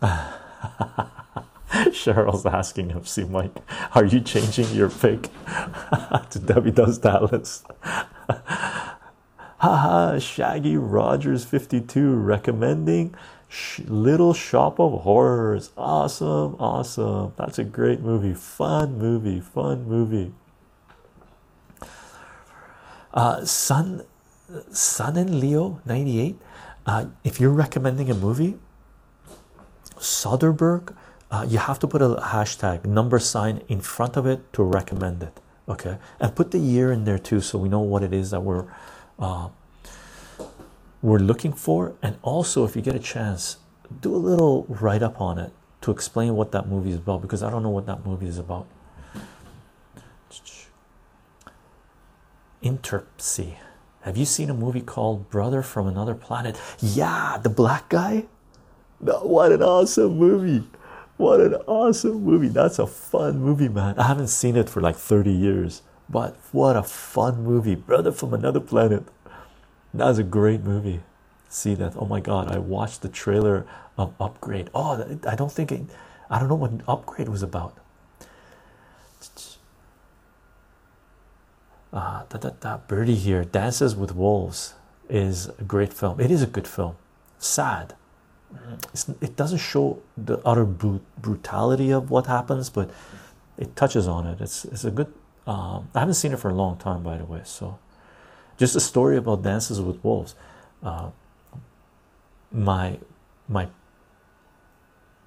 Cheryl's 1.90 2.46
asking 2.46 2.90
see 3.04 3.24
Mike, 3.24 3.56
are 3.94 4.04
you 4.04 4.20
changing 4.20 4.68
your 4.70 4.88
pick 4.88 5.22
to 6.30 6.38
Debbie 6.38 6.70
Does 6.70 6.98
Dallas? 6.98 7.64
Haha, 9.58 10.20
Shaggy 10.20 10.76
Rogers 10.76 11.44
52 11.44 12.14
recommending 12.14 13.12
Little 13.86 14.32
Shop 14.32 14.78
of 14.78 15.02
Horrors. 15.02 15.72
Awesome, 15.76 16.54
awesome. 16.60 17.32
That's 17.36 17.58
a 17.58 17.64
great 17.64 18.00
movie. 18.00 18.34
Fun 18.34 18.98
movie, 18.98 19.40
fun 19.40 19.88
movie. 19.88 20.32
Uh, 23.12 23.44
Sun, 23.44 24.04
Sun 24.70 25.16
and 25.16 25.40
Leo 25.40 25.80
98. 25.84 26.38
Uh, 26.86 27.06
if 27.24 27.40
you're 27.40 27.50
recommending 27.50 28.10
a 28.12 28.14
movie, 28.14 28.56
Soderbergh, 29.96 30.94
uh, 31.32 31.44
you 31.48 31.58
have 31.58 31.80
to 31.80 31.88
put 31.88 32.00
a 32.00 32.14
hashtag 32.14 32.84
number 32.84 33.18
sign 33.18 33.62
in 33.66 33.80
front 33.80 34.16
of 34.16 34.24
it 34.24 34.52
to 34.52 34.62
recommend 34.62 35.24
it. 35.24 35.40
Okay, 35.68 35.98
and 36.20 36.34
put 36.34 36.52
the 36.52 36.58
year 36.58 36.92
in 36.92 37.04
there 37.04 37.18
too, 37.18 37.40
so 37.40 37.58
we 37.58 37.68
know 37.68 37.80
what 37.80 38.02
it 38.02 38.14
is 38.14 38.30
that 38.30 38.40
we're 38.40 38.64
uh, 39.18 39.48
we're 41.02 41.18
looking 41.18 41.52
for. 41.52 41.94
And 42.02 42.18
also, 42.22 42.64
if 42.64 42.76
you 42.76 42.82
get 42.82 42.94
a 42.94 43.00
chance, 43.00 43.58
do 44.00 44.14
a 44.14 44.16
little 44.16 44.64
write 44.68 45.02
up 45.02 45.20
on 45.20 45.38
it 45.38 45.52
to 45.80 45.90
explain 45.90 46.34
what 46.34 46.52
that 46.52 46.68
movie 46.68 46.90
is 46.90 46.96
about 46.96 47.22
because 47.22 47.42
I 47.42 47.50
don't 47.50 47.62
know 47.62 47.70
what 47.70 47.86
that 47.86 48.04
movie 48.04 48.26
is 48.26 48.38
about. 48.38 48.66
Interpsy. 52.62 53.54
Have 54.02 54.16
you 54.16 54.24
seen 54.24 54.50
a 54.50 54.54
movie 54.54 54.80
called 54.80 55.30
Brother 55.30 55.62
from 55.62 55.86
Another 55.86 56.14
Planet? 56.14 56.60
Yeah, 56.80 57.38
the 57.40 57.48
black 57.48 57.88
guy. 57.88 58.26
What 59.00 59.52
an 59.52 59.62
awesome 59.62 60.18
movie! 60.18 60.66
What 61.16 61.40
an 61.40 61.54
awesome 61.66 62.24
movie! 62.24 62.48
That's 62.48 62.80
a 62.80 62.86
fun 62.86 63.38
movie, 63.38 63.68
man. 63.68 63.96
I 63.96 64.04
haven't 64.04 64.28
seen 64.28 64.56
it 64.56 64.68
for 64.68 64.80
like 64.80 64.96
30 64.96 65.30
years, 65.30 65.82
but 66.08 66.36
what 66.52 66.76
a 66.76 66.82
fun 66.82 67.42
movie! 67.42 67.74
Brother 67.74 68.12
from 68.12 68.34
Another 68.34 68.60
Planet. 68.60 69.04
That's 69.92 70.18
a 70.18 70.22
great 70.22 70.62
movie. 70.62 71.00
See 71.48 71.74
that? 71.74 71.94
Oh 71.96 72.06
my 72.06 72.20
god! 72.20 72.48
I 72.48 72.58
watched 72.58 73.02
the 73.02 73.08
trailer 73.08 73.66
of 73.96 74.14
Upgrade. 74.20 74.70
Oh, 74.74 75.18
I 75.26 75.34
don't 75.34 75.52
think 75.52 75.72
it, 75.72 75.82
I 76.30 76.38
don't 76.38 76.48
know 76.48 76.54
what 76.54 76.72
Upgrade 76.86 77.28
was 77.28 77.42
about. 77.42 77.76
Uh, 81.90 82.24
that 82.28 82.42
that 82.42 82.60
that 82.60 82.86
birdie 82.86 83.14
here 83.14 83.44
dances 83.44 83.96
with 83.96 84.14
wolves 84.14 84.74
is 85.08 85.48
a 85.58 85.64
great 85.64 85.92
film. 85.92 86.20
It 86.20 86.30
is 86.30 86.42
a 86.42 86.46
good 86.46 86.68
film. 86.68 86.96
Sad. 87.38 87.94
It's, 88.92 89.08
it 89.20 89.36
doesn't 89.36 89.58
show 89.58 90.00
the 90.16 90.38
utter 90.44 90.64
brutality 90.64 91.90
of 91.90 92.10
what 92.10 92.26
happens, 92.26 92.70
but 92.70 92.90
it 93.56 93.74
touches 93.76 94.06
on 94.06 94.26
it. 94.26 94.40
It's 94.40 94.64
it's 94.66 94.84
a 94.84 94.90
good. 94.90 95.12
Um, 95.48 95.88
I 95.94 96.00
haven't 96.00 96.14
seen 96.14 96.32
it 96.32 96.38
for 96.38 96.50
a 96.50 96.54
long 96.54 96.76
time, 96.76 97.02
by 97.02 97.16
the 97.16 97.24
way. 97.24 97.40
So, 97.44 97.78
just 98.58 98.76
a 98.76 98.80
story 98.80 99.16
about 99.16 99.42
dances 99.42 99.80
with 99.80 100.04
wolves. 100.04 100.34
Uh, 100.82 101.10
my 102.52 102.98
my 103.48 103.68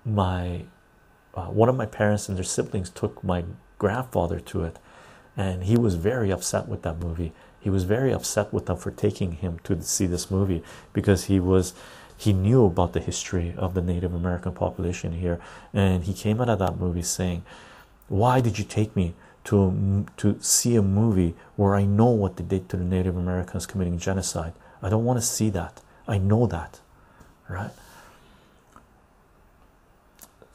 my 0.06 0.66
uh, 1.34 1.46
one 1.46 1.70
of 1.70 1.76
my 1.76 1.86
parents 1.86 2.28
and 2.30 2.38
their 2.38 2.44
siblings 2.44 2.90
took 2.90 3.24
my 3.24 3.44
grandfather 3.78 4.40
to 4.40 4.64
it 4.64 4.78
and 5.38 5.64
he 5.64 5.78
was 5.78 5.96
very 5.96 6.32
upset 6.32 6.68
with 6.68 6.82
that 6.82 7.00
movie 7.00 7.32
he 7.60 7.70
was 7.70 7.84
very 7.84 8.12
upset 8.12 8.52
with 8.52 8.66
them 8.66 8.78
for 8.78 8.92
taking 8.92 9.34
him 9.34 9.60
to 9.64 9.82
see 9.82 10.06
this 10.06 10.30
movie 10.30 10.64
because 10.94 11.26
he 11.26 11.40
was 11.40 11.74
he 12.18 12.34
knew 12.34 12.66
about 12.66 12.94
the 12.94 13.00
history 13.00 13.54
of 13.58 13.74
the 13.74 13.82
native 13.82 14.14
american 14.14 14.52
population 14.52 15.14
here 15.14 15.40
and 15.74 16.04
he 16.04 16.14
came 16.14 16.42
out 16.42 16.50
of 16.50 16.60
that 16.60 16.78
movie 16.78 17.02
saying 17.02 17.44
why 18.08 18.42
did 18.42 18.60
you 18.60 18.66
take 18.66 18.96
me 18.96 19.14
to 19.44 20.06
to 20.18 20.38
see 20.42 20.76
a 20.76 20.82
movie 20.82 21.34
where 21.56 21.76
i 21.76 21.84
know 21.84 22.06
what 22.06 22.38
they 22.38 22.44
did 22.44 22.70
to 22.70 22.78
the 22.78 22.84
native 22.84 23.18
americans 23.18 23.66
committing 23.66 23.98
genocide. 23.98 24.54
I 24.84 24.90
don't 24.90 25.06
want 25.06 25.20
to 25.20 25.26
see 25.26 25.52
that. 25.52 25.82
I 26.08 26.18
know 26.18 26.48
that 26.48 26.80
right? 27.48 27.72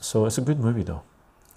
So 0.01 0.27
it's 0.27 0.39
a 0.39 0.43
good 0.43 0.61
movie 0.61 0.83
though 0.83 1.03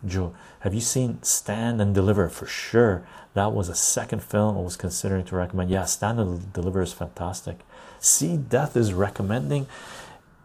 joe. 0.05 0.33
Have 0.61 0.73
you 0.73 0.81
seen 0.81 1.21
stand 1.23 1.81
and 1.81 1.93
deliver? 1.93 2.29
For 2.29 2.45
sure. 2.45 3.05
That 3.33 3.53
was 3.53 3.69
a 3.69 3.75
second 3.75 4.23
film 4.23 4.57
i 4.57 4.61
was 4.61 4.75
considering 4.75 5.25
to 5.25 5.35
recommend. 5.35 5.69
Yeah 5.69 5.85
stand 5.85 6.19
and 6.19 6.51
deliver 6.53 6.81
is 6.81 6.93
fantastic. 6.93 7.59
See 7.99 8.37
death 8.37 8.75
is 8.75 8.93
recommending 8.93 9.67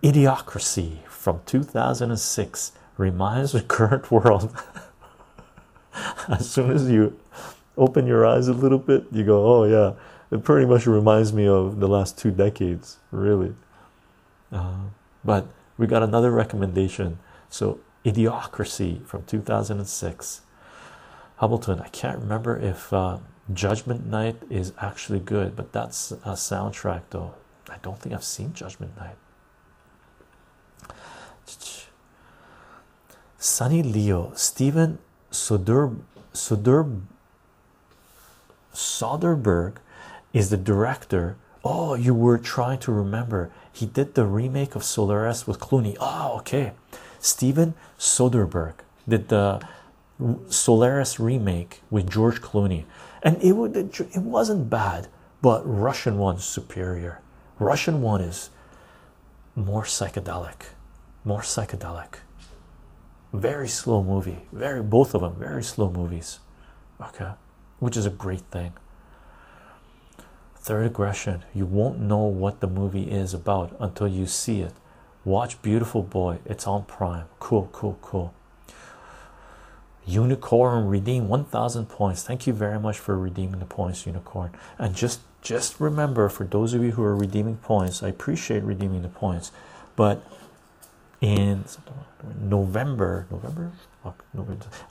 idiocracy 0.03 1.05
from 1.07 1.41
2006 1.47 2.72
reminds 2.97 3.53
the 3.53 3.62
current 3.62 4.11
world 4.11 4.55
as 6.28 6.48
soon 6.48 6.70
as 6.70 6.90
you 6.90 7.18
open 7.76 8.07
your 8.07 8.26
eyes 8.26 8.48
a 8.48 8.52
little 8.52 8.78
bit 8.78 9.05
you 9.12 9.24
go 9.24 9.46
oh 9.46 9.64
yeah 9.64 9.92
it 10.30 10.42
pretty 10.42 10.66
much 10.66 10.86
reminds 10.86 11.32
me 11.32 11.46
of 11.46 11.80
the 11.80 11.88
last 11.88 12.16
two 12.18 12.30
decades 12.30 12.98
really 13.11 13.55
uh, 14.52 14.76
but 15.24 15.48
we 15.76 15.86
got 15.86 16.02
another 16.02 16.30
recommendation. 16.30 17.18
So, 17.48 17.80
Idiocracy 18.05 19.05
from 19.07 19.24
2006. 19.24 20.42
Hubbleton, 21.36 21.80
I 21.80 21.88
can't 21.88 22.18
remember 22.18 22.57
if 22.57 22.92
uh, 22.92 23.18
Judgment 23.52 24.07
Night 24.07 24.36
is 24.50 24.72
actually 24.78 25.20
good, 25.20 25.57
but 25.57 25.72
that's 25.72 26.12
a 26.12 26.34
soundtrack 26.34 27.02
though. 27.11 27.34
I 27.68 27.78
don't 27.82 27.98
think 27.98 28.14
I've 28.14 28.24
seen 28.24 28.52
Judgment 28.52 28.96
Night. 28.96 29.16
Sunny 33.38 33.82
Leo, 33.82 34.32
Steven 34.34 34.98
Soder, 35.35 35.97
Soder, 36.32 37.01
Soderbergh 38.72 39.76
is 40.32 40.51
the 40.51 40.57
director. 40.57 41.37
Oh, 41.64 41.95
you 41.95 42.14
were 42.14 42.39
trying 42.39 42.78
to 42.80 42.93
remember 42.93 43.51
he 43.72 43.87
did 43.87 44.14
the 44.14 44.26
remake 44.26 44.74
of 44.76 44.85
Solaris 44.85 45.47
with 45.47 45.59
Clooney. 45.59 45.97
Oh, 45.99 46.37
okay. 46.39 46.72
Steven 47.18 47.74
Soderbergh 47.99 48.76
did 49.09 49.28
the 49.28 49.61
Solaris 50.49 51.18
remake 51.18 51.82
with 51.91 52.09
George 52.09 52.41
Clooney, 52.41 52.85
and 53.22 53.43
it 53.43 53.53
would 53.53 53.76
it 53.76 54.16
wasn't 54.18 54.70
bad, 54.70 55.09
but 55.43 55.62
Russian 55.64 56.16
one's 56.18 56.45
superior. 56.45 57.20
Russian 57.59 58.03
one 58.03 58.20
is 58.20 58.51
more 59.57 59.82
psychedelic, 59.82 60.70
more 61.24 61.41
psychedelic. 61.41 62.18
Very 63.35 63.66
slow 63.66 64.01
movie. 64.01 64.47
Very 64.53 64.80
both 64.80 65.12
of 65.12 65.22
them 65.22 65.35
very 65.35 65.64
slow 65.64 65.91
movies. 65.91 66.39
Okay, 67.01 67.32
which 67.80 67.97
is 67.97 68.07
a 68.07 68.11
great 68.11 68.43
thing. 68.53 68.74
Third 70.55 70.87
aggression. 70.87 71.43
You 71.53 71.66
won't 71.66 71.99
know 71.99 72.22
what 72.22 72.61
the 72.61 72.68
movie 72.68 73.11
is 73.11 73.35
about 73.35 73.76
until 73.80 74.07
you 74.07 74.26
see 74.26 74.61
it. 74.61 74.72
Watch 75.24 75.61
Beautiful 75.62 76.05
Boy. 76.05 76.39
It's 76.47 76.68
on 76.68 76.85
Prime. 76.85 77.24
Cool, 77.41 77.68
cool, 77.72 77.99
cool. 78.03 78.32
Unicorn 80.07 80.87
redeem 80.87 81.26
1000 81.26 81.87
points. 81.87 82.22
Thank 82.22 82.47
you 82.47 82.53
very 82.53 82.78
much 82.78 83.01
for 83.01 83.18
redeeming 83.18 83.59
the 83.59 83.66
points, 83.66 84.07
Unicorn. 84.07 84.53
And 84.78 84.95
just 84.95 85.20
just 85.43 85.80
remember 85.80 86.28
for 86.28 86.45
those 86.45 86.72
of 86.72 86.85
you 86.85 86.93
who 86.93 87.03
are 87.03 87.16
redeeming 87.16 87.57
points, 87.57 88.01
I 88.01 88.09
appreciate 88.09 88.62
redeeming 88.62 89.03
the 89.03 89.09
points, 89.09 89.51
but 89.97 90.24
in 91.24 91.64
November, 92.38 93.26
November, 93.30 93.72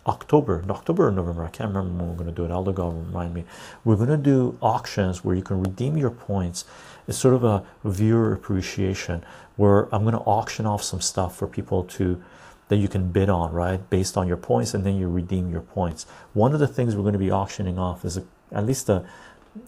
October, 0.08 0.64
October 0.68 1.12
November, 1.12 1.44
I 1.44 1.50
can't 1.50 1.70
remember 1.70 1.94
when 1.94 2.10
we're 2.10 2.24
going 2.24 2.26
to 2.26 2.34
do 2.36 2.44
it. 2.44 2.50
Elder 2.50 2.72
God 2.74 2.96
remind 3.06 3.36
me. 3.36 3.46
We're 3.84 3.98
going 3.98 4.10
to 4.10 4.18
do 4.18 4.58
auctions 4.60 5.24
where 5.24 5.36
you 5.36 5.44
can 5.44 5.62
redeem 5.62 5.96
your 5.96 6.10
points. 6.10 6.66
It's 7.08 7.20
sort 7.20 7.36
of 7.36 7.44
a 7.44 7.64
viewer 7.84 8.34
appreciation 8.34 9.24
where 9.58 9.94
I'm 9.94 10.02
going 10.02 10.16
to 10.16 10.22
auction 10.22 10.66
off 10.66 10.82
some 10.82 11.02
stuff 11.02 11.38
for 11.38 11.48
people 11.48 11.84
to 11.84 12.24
that 12.70 12.78
you 12.78 12.88
can 12.88 13.12
bid 13.12 13.30
on, 13.30 13.52
right, 13.52 13.88
based 13.92 14.18
on 14.18 14.28
your 14.28 14.38
points, 14.38 14.74
and 14.74 14.84
then 14.84 14.96
you 14.96 15.08
redeem 15.08 15.52
your 15.52 15.62
points. 15.62 16.08
One 16.34 16.56
of 16.56 16.60
the 16.60 16.68
things 16.68 16.96
we're 16.96 17.04
going 17.04 17.14
to 17.14 17.20
be 17.20 17.30
auctioning 17.30 17.78
off 17.78 18.04
is 18.04 18.18
a, 18.18 18.24
at 18.52 18.66
least 18.66 18.90
a, 18.90 19.06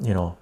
you 0.01 0.15
know, 0.15 0.35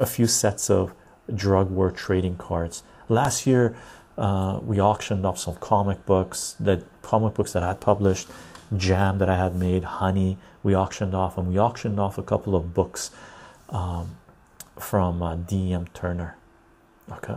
a 0.00 0.06
few 0.06 0.26
sets 0.26 0.68
of 0.68 0.92
drug 1.32 1.70
war 1.70 1.92
trading 1.92 2.36
cards. 2.36 2.82
Last 3.08 3.46
year, 3.46 3.76
uh, 4.16 4.60
we 4.62 4.80
auctioned 4.80 5.26
off 5.26 5.38
some 5.38 5.56
comic 5.56 6.06
books 6.06 6.56
that 6.60 6.84
comic 7.02 7.34
books 7.34 7.52
that 7.52 7.62
I 7.62 7.68
had 7.68 7.80
published, 7.80 8.28
jam 8.76 9.18
that 9.18 9.28
I 9.28 9.36
had 9.36 9.54
made, 9.56 9.84
honey. 9.84 10.38
We 10.62 10.74
auctioned 10.74 11.14
off, 11.14 11.36
and 11.36 11.48
we 11.48 11.58
auctioned 11.58 11.98
off 11.98 12.16
a 12.16 12.22
couple 12.22 12.54
of 12.56 12.72
books 12.72 13.10
um, 13.68 14.16
from 14.78 15.22
uh, 15.22 15.36
D.M. 15.36 15.86
Turner. 15.94 16.36
Okay. 17.10 17.36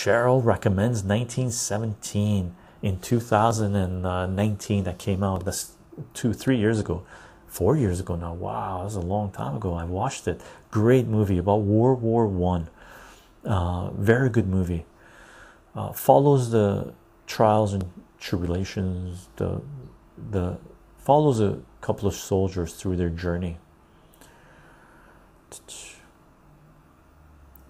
Cheryl 0.00 0.42
recommends 0.42 1.02
1917 1.02 2.54
in 2.80 3.00
2019 3.00 4.84
that 4.84 4.98
came 4.98 5.22
out. 5.22 5.44
That's 5.44 5.72
two, 6.14 6.32
three 6.32 6.56
years 6.56 6.80
ago, 6.80 7.04
four 7.46 7.76
years 7.76 8.00
ago 8.00 8.16
now. 8.16 8.32
Wow, 8.32 8.78
that 8.78 8.84
was 8.84 8.94
a 8.94 9.00
long 9.00 9.30
time 9.30 9.56
ago. 9.56 9.74
I 9.74 9.84
watched 9.84 10.26
it. 10.26 10.40
Great 10.70 11.06
movie 11.06 11.38
about 11.38 11.62
World 11.62 12.00
War 12.00 12.26
One. 12.26 12.68
Uh, 13.44 13.90
very 13.90 14.28
good 14.28 14.48
movie. 14.48 14.86
Uh, 15.74 15.92
follows 15.92 16.50
the 16.50 16.92
trials 17.26 17.72
and 17.72 17.90
tribulations. 18.20 19.28
The 19.36 19.62
the 20.30 20.58
follows 20.98 21.40
a 21.40 21.58
couple 21.80 22.06
of 22.06 22.14
soldiers 22.14 22.74
through 22.74 22.96
their 22.96 23.08
journey. 23.08 23.58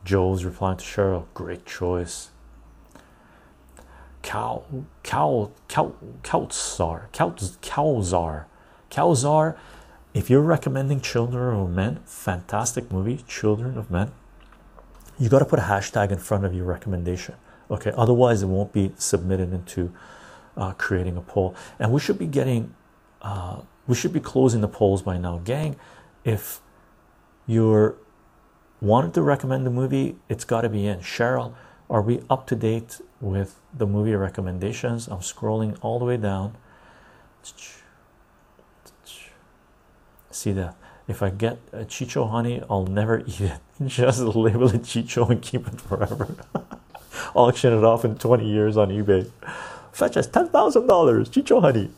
Joe's 0.05 0.44
replying 0.44 0.78
to 0.78 0.84
Cheryl, 0.84 1.26
great 1.34 1.64
choice. 1.64 2.30
Cow, 4.22 4.64
cow, 5.03 5.51
cow, 5.68 5.94
Kautzar, 6.22 7.11
Kautzar, 7.12 8.44
Kautzar. 8.90 9.57
If 10.12 10.28
you're 10.28 10.40
recommending 10.40 11.00
Children 11.00 11.61
of 11.61 11.70
Men, 11.70 12.00
fantastic 12.04 12.90
movie, 12.90 13.24
Children 13.28 13.78
of 13.78 13.90
Men. 13.90 14.11
You 15.18 15.28
got 15.28 15.38
to 15.38 15.44
put 15.44 15.58
a 15.58 15.62
hashtag 15.62 16.11
in 16.11 16.18
front 16.18 16.44
of 16.44 16.54
your 16.54 16.64
recommendation, 16.64 17.36
okay? 17.70 17.92
Otherwise, 17.96 18.42
it 18.42 18.46
won't 18.46 18.72
be 18.72 18.92
submitted 18.96 19.52
into 19.52 19.92
uh, 20.56 20.72
creating 20.72 21.16
a 21.16 21.20
poll. 21.20 21.54
And 21.78 21.92
we 21.92 22.00
should 22.00 22.18
be 22.18 22.26
getting, 22.26 22.74
uh, 23.22 23.61
we 23.86 23.94
should 23.94 24.12
be 24.12 24.20
closing 24.20 24.62
the 24.62 24.68
polls 24.68 25.02
by 25.02 25.16
now, 25.16 25.38
gang. 25.38 25.76
If 26.24 26.61
you're 27.46 27.96
wanted 28.80 29.14
to 29.14 29.22
recommend 29.22 29.64
the 29.64 29.70
movie, 29.70 30.16
it's 30.28 30.44
got 30.44 30.62
to 30.62 30.68
be 30.68 30.86
in. 30.86 31.00
Cheryl, 31.00 31.54
are 31.88 32.02
we 32.02 32.22
up 32.28 32.46
to 32.48 32.56
date 32.56 33.00
with 33.20 33.61
the 33.76 33.86
movie 33.86 34.14
recommendations? 34.14 35.06
I'm 35.06 35.18
scrolling 35.18 35.78
all 35.82 35.98
the 35.98 36.04
way 36.04 36.16
down. 36.16 36.56
See 40.31 40.53
that? 40.53 40.76
If 41.09 41.22
I 41.22 41.31
get 41.31 41.59
a 41.72 41.85
chycho 41.85 42.26
honey, 42.28 42.62
I'll 42.70 42.87
never 42.87 43.20
eat 43.26 43.41
it. 43.41 43.61
Just 43.85 44.20
label 44.20 44.74
it 44.74 44.85
chycho 44.85 45.28
and 45.28 45.43
keep 45.43 45.66
it 45.66 45.81
forever. 45.81 46.37
Auction 47.35 47.72
it 47.76 47.85
off 47.85 48.05
in 48.05 48.16
20 48.16 48.47
years 48.49 48.76
on 48.76 48.89
eBay. 48.89 49.31
Fetch 49.93 50.16
us 50.16 50.28
$10,000, 50.28 51.31
chycho 51.33 51.61
honey. 51.61 51.91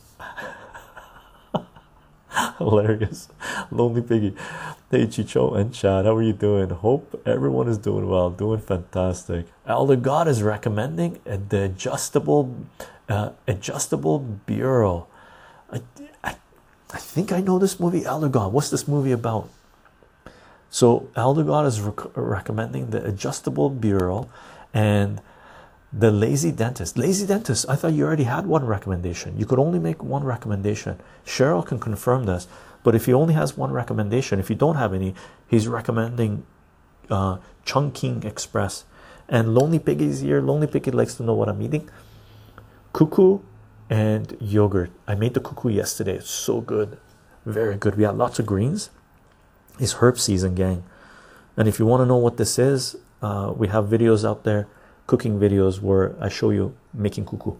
Hilarious. 2.59 3.28
Lonely 3.70 4.03
Piggy. 4.03 4.35
Hey 4.91 5.07
Chycho 5.07 5.55
and 5.55 5.72
Chad, 5.72 6.05
how 6.05 6.14
are 6.14 6.22
you 6.22 6.35
doing? 6.35 6.68
Hope 6.68 7.22
everyone 7.24 7.66
is 7.66 7.78
doing 7.78 8.09
well, 8.11 8.28
doing 8.28 8.61
fantastic. 8.61 9.47
Elder 9.66 9.97
God 9.97 10.28
is 10.28 10.43
recommending 10.43 11.18
the 11.24 11.62
adjustable 11.62 12.55
uh, 13.09 13.30
adjustable 13.49 14.18
bureau. 14.18 15.07
I, 16.93 16.99
think 16.99 17.32
I 17.32 17.40
know 17.40 17.59
this 17.59 17.80
movie, 17.80 18.05
Elder 18.05 18.28
God. 18.28 18.53
What's 18.53 18.70
this 18.70 18.86
movie 18.86 19.12
about? 19.12 19.49
So 20.70 21.09
Elder 21.16 21.45
God 21.45 21.66
is 21.66 21.80
rec 21.80 22.01
recommending 22.14 22.90
the 22.90 23.05
adjustable 23.05 23.68
bureau 23.68 24.28
and 24.72 25.20
the 25.93 26.11
lazy 26.11 26.51
dentist. 26.51 26.97
Lazy 26.97 27.26
dentist 27.26 27.66
i 27.68 27.76
thought 27.76 27.93
you 27.93 28.05
already 28.07 28.24
had 28.24 28.47
one 28.47 28.64
recommendation. 28.64 29.38
You 29.38 29.45
could 29.45 29.59
only 29.59 29.78
make 29.78 30.03
one 30.03 30.24
recommendation. 30.24 30.99
Cheryl 31.26 31.64
can 31.64 31.78
confirm 31.78 32.24
this 32.24 32.49
but 32.82 32.95
if 32.95 33.07
he 33.07 33.12
only 33.12 33.34
has 33.34 33.57
one 33.57 33.72
recommendation 33.72 34.40
if 34.40 34.51
you 34.51 34.57
don't 34.57 34.76
have 34.76 34.95
any 34.95 35.14
he's 35.47 35.68
recommending 35.68 36.45
uh 37.11 37.36
chungking 37.64 38.22
express 38.22 38.84
and 39.28 39.55
lonely 39.55 39.78
piggy's 39.78 40.20
here 40.20 40.40
lonely 40.40 40.66
piggy 40.66 40.90
likes 40.90 41.14
to 41.14 41.22
know 41.22 41.34
what 41.34 41.49
i'm 41.49 41.61
eating. 41.62 41.88
Cuckoo 42.93 43.40
and 43.91 44.37
yogurt. 44.41 44.91
I 45.07 45.14
made 45.14 45.35
the 45.35 45.41
cuckoo 45.41 45.70
yesterday. 45.70 46.16
It's 46.16 46.30
so 46.30 46.61
good. 46.61 46.99
Very 47.45 47.76
good. 47.76 47.97
We 47.97 48.05
had 48.05 48.16
lots 48.16 48.39
of 48.39 48.47
greens. 48.47 48.91
It's 49.78 49.95
herb 49.95 50.18
season 50.18 50.55
gang. 50.55 50.85
And 51.57 51.68
if 51.68 51.78
you 51.78 51.87
want 51.87 52.01
to 52.03 52.07
know 52.07 52.16
what 52.16 52.37
this 52.37 52.59
is 52.59 52.97
uh, 53.22 53.53
we 53.57 53.68
have 53.68 53.87
videos 53.87 54.28
out 54.28 54.43
there 54.43 54.66
cooking 55.07 55.39
videos 55.39 55.80
where 55.80 56.16
I 56.20 56.28
show 56.28 56.51
you 56.51 56.74
making 56.93 57.24
cuckoo. 57.26 57.55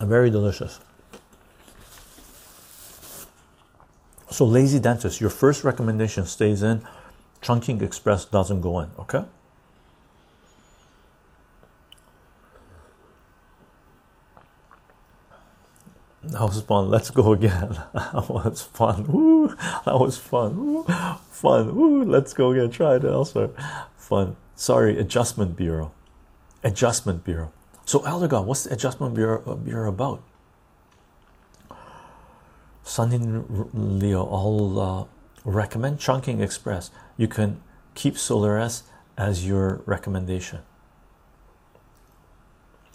Very 0.00 0.30
delicious. 0.30 0.78
So, 4.30 4.44
lazy 4.44 4.78
dentist, 4.78 5.20
your 5.20 5.30
first 5.30 5.64
recommendation 5.64 6.24
stays 6.24 6.62
in, 6.62 6.86
Chungking 7.42 7.82
Express 7.82 8.24
doesn't 8.24 8.60
go 8.60 8.80
in, 8.80 8.90
okay? 8.98 9.24
That 16.28 16.42
was 16.42 16.60
fun. 16.60 16.90
Let's 16.90 17.10
go 17.10 17.32
again. 17.32 17.78
That 17.94 18.28
was 18.28 18.62
fun. 18.62 19.06
Woo. 19.06 19.48
That 19.84 19.98
was 19.98 20.18
fun. 20.18 20.56
Woo. 20.56 20.84
Fun. 21.30 21.74
Woo. 21.74 22.04
Let's 22.04 22.32
go 22.34 22.52
again. 22.52 22.70
Try 22.70 22.96
it 22.96 23.04
elsewhere. 23.04 23.50
Fun. 23.96 24.36
Sorry, 24.54 24.98
Adjustment 24.98 25.56
Bureau. 25.56 25.92
Adjustment 26.62 27.24
Bureau. 27.24 27.52
So, 27.84 28.04
Elder 28.04 28.28
God, 28.28 28.46
what's 28.46 28.64
the 28.64 28.74
Adjustment 28.74 29.14
Bureau, 29.14 29.42
uh, 29.46 29.54
Bureau 29.54 29.88
about? 29.88 30.22
Sunny 32.82 33.18
Leo, 33.18 34.26
I'll 34.26 34.80
uh, 34.80 35.04
recommend 35.44 35.98
Chungking 35.98 36.40
Express. 36.40 36.90
You 37.16 37.28
can 37.28 37.62
keep 37.94 38.18
Solaris 38.18 38.84
as 39.16 39.46
your 39.46 39.82
recommendation. 39.86 40.60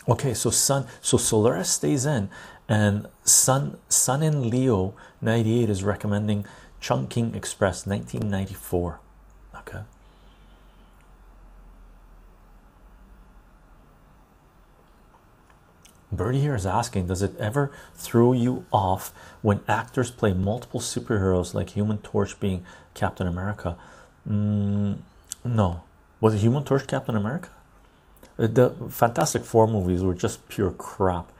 Okay, 0.08 0.34
so 0.34 0.50
Sun, 0.50 0.86
so 1.02 1.18
Solaris 1.18 1.70
stays 1.70 2.06
in, 2.06 2.30
and 2.68 3.08
Sun 3.24 3.78
Sun 3.90 4.24
in 4.24 4.50
Leo 4.50 4.94
98 5.22 5.70
is 5.70 5.84
recommending 5.84 6.46
Chungking 6.80 7.36
Express 7.36 7.86
1994 7.86 9.00
okay 9.56 9.82
Birdie 16.16 16.42
here 16.42 16.56
is 16.56 16.66
asking 16.66 17.08
Does 17.08 17.22
it 17.22 17.36
ever 17.38 17.72
throw 17.96 18.34
you 18.34 18.66
off 18.72 19.14
when 19.42 19.62
actors 19.68 20.12
play 20.12 20.34
multiple 20.34 20.80
superheroes 20.80 21.54
like 21.54 21.72
Human 21.72 21.98
Torch 22.00 22.40
being 22.40 22.64
Captain 22.94 23.28
America? 23.28 23.78
Mm, 24.30 25.00
no. 25.44 25.82
Was 26.22 26.36
it 26.36 26.40
Human 26.40 26.64
Torch 26.64 26.88
Captain 26.88 27.16
America? 27.16 27.50
The 28.38 28.72
Fantastic 28.90 29.44
Four 29.44 29.68
movies 29.68 30.04
were 30.04 30.14
just 30.14 30.48
pure 30.48 30.72
crap 30.72 31.32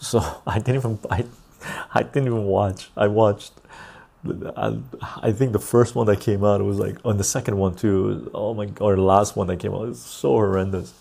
so 0.00 0.42
I 0.46 0.58
didn't 0.58 0.76
even 0.76 0.98
I 1.10 1.24
I 1.94 2.02
didn't 2.02 2.26
even 2.26 2.44
watch. 2.44 2.90
I 2.96 3.06
watched. 3.06 3.52
I, 4.22 5.32
think 5.32 5.52
the 5.52 5.58
first 5.58 5.94
one 5.94 6.06
that 6.08 6.20
came 6.20 6.44
out 6.44 6.62
was 6.62 6.78
like 6.78 6.98
on 7.06 7.16
the 7.16 7.24
second 7.24 7.56
one 7.56 7.74
too. 7.74 8.30
Oh 8.34 8.52
my 8.52 8.66
god, 8.66 8.98
the 8.98 9.02
last 9.02 9.34
one 9.34 9.46
that 9.46 9.58
came 9.58 9.72
out 9.72 9.80
was 9.80 10.02
so 10.02 10.32
horrendous. 10.32 10.92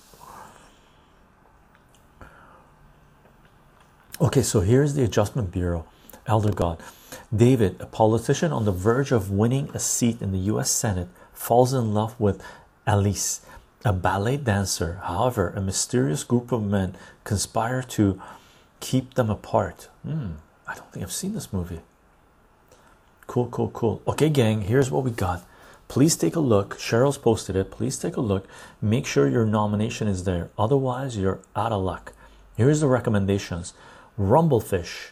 Okay, 4.21 4.41
so 4.41 4.61
here's 4.61 4.93
the 4.93 5.03
Adjustment 5.03 5.51
Bureau, 5.51 5.85
Elder 6.27 6.51
God. 6.51 6.81
David, 7.35 7.79
a 7.79 7.85
politician 7.85 8.51
on 8.51 8.65
the 8.65 8.71
verge 8.71 9.11
of 9.11 9.31
winning 9.31 9.69
a 9.73 9.79
seat 9.79 10.21
in 10.21 10.31
the 10.31 10.39
US 10.53 10.71
Senate, 10.71 11.07
falls 11.33 11.73
in 11.73 11.93
love 11.93 12.19
with 12.19 12.41
Alice, 12.87 13.41
a 13.83 13.93
ballet 13.93 14.37
dancer. 14.37 14.99
However, 15.03 15.49
a 15.55 15.61
mysterious 15.61 16.23
group 16.23 16.51
of 16.51 16.63
men 16.63 16.95
conspire 17.23 17.81
to 17.83 18.21
keep 18.79 19.15
them 19.15 19.29
apart. 19.29 19.89
Hmm, 20.03 20.31
I 20.67 20.75
don't 20.75 20.91
think 20.91 21.03
I've 21.03 21.11
seen 21.11 21.33
this 21.33 21.51
movie. 21.53 21.81
Cool, 23.27 23.47
cool, 23.47 23.69
cool. 23.69 24.01
Okay, 24.07 24.29
gang, 24.29 24.61
here's 24.61 24.89
what 24.89 25.03
we 25.03 25.11
got. 25.11 25.45
Please 25.87 26.15
take 26.15 26.35
a 26.35 26.39
look. 26.39 26.77
Cheryl's 26.77 27.17
posted 27.17 27.55
it. 27.55 27.71
Please 27.71 27.97
take 27.97 28.15
a 28.15 28.21
look. 28.21 28.47
Make 28.81 29.05
sure 29.05 29.27
your 29.27 29.45
nomination 29.45 30.07
is 30.07 30.23
there. 30.23 30.49
Otherwise, 30.57 31.17
you're 31.17 31.39
out 31.55 31.71
of 31.71 31.81
luck. 31.81 32.13
Here's 32.55 32.81
the 32.81 32.87
recommendations 32.87 33.73
Rumblefish. 34.19 35.11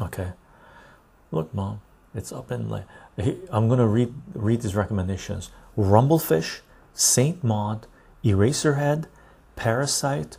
Okay. 0.00 0.32
Look, 1.30 1.52
mom, 1.52 1.80
it's 2.14 2.32
up 2.32 2.50
in 2.50 2.68
like 2.68 2.84
I'm 3.50 3.68
gonna 3.68 3.86
read 3.86 4.14
read 4.32 4.62
these 4.62 4.74
recommendations. 4.74 5.50
Rumblefish, 5.76 6.60
Saint 6.94 7.44
Maud, 7.44 7.86
Eraserhead, 8.24 9.06
Parasite, 9.56 10.38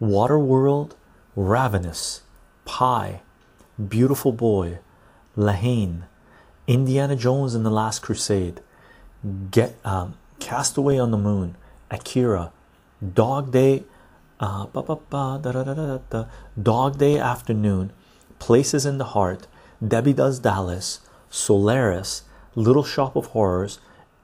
Waterworld, 0.00 0.92
Ravenous, 1.36 2.22
Pi, 2.64 3.20
Beautiful 3.88 4.32
Boy, 4.32 4.78
La 5.36 5.52
Haine, 5.52 6.04
Indiana 6.66 7.16
Jones 7.16 7.54
and 7.54 7.64
the 7.64 7.70
Last 7.70 8.00
Crusade, 8.00 8.60
Get 9.50 9.76
um, 9.84 10.14
Castaway 10.38 10.98
on 10.98 11.10
the 11.10 11.18
Moon, 11.18 11.56
Akira, 11.90 12.52
Dog 13.14 13.52
Day, 13.52 13.84
uh, 14.40 14.66
ba, 14.66 14.82
ba, 14.82 14.96
ba, 14.96 15.38
da, 15.42 15.52
da, 15.52 15.98
da, 16.10 16.24
Dog 16.60 16.98
Day 16.98 17.18
Afternoon, 17.18 17.92
Places 18.38 18.86
in 18.86 18.98
the 18.98 19.04
Heart, 19.04 19.46
Debbie 19.86 20.12
Does 20.12 20.38
Dallas, 20.38 21.00
Solaris, 21.28 22.22
Little 22.54 22.84
Shop 22.84 23.14
of 23.16 23.26
Horrors, 23.26 23.78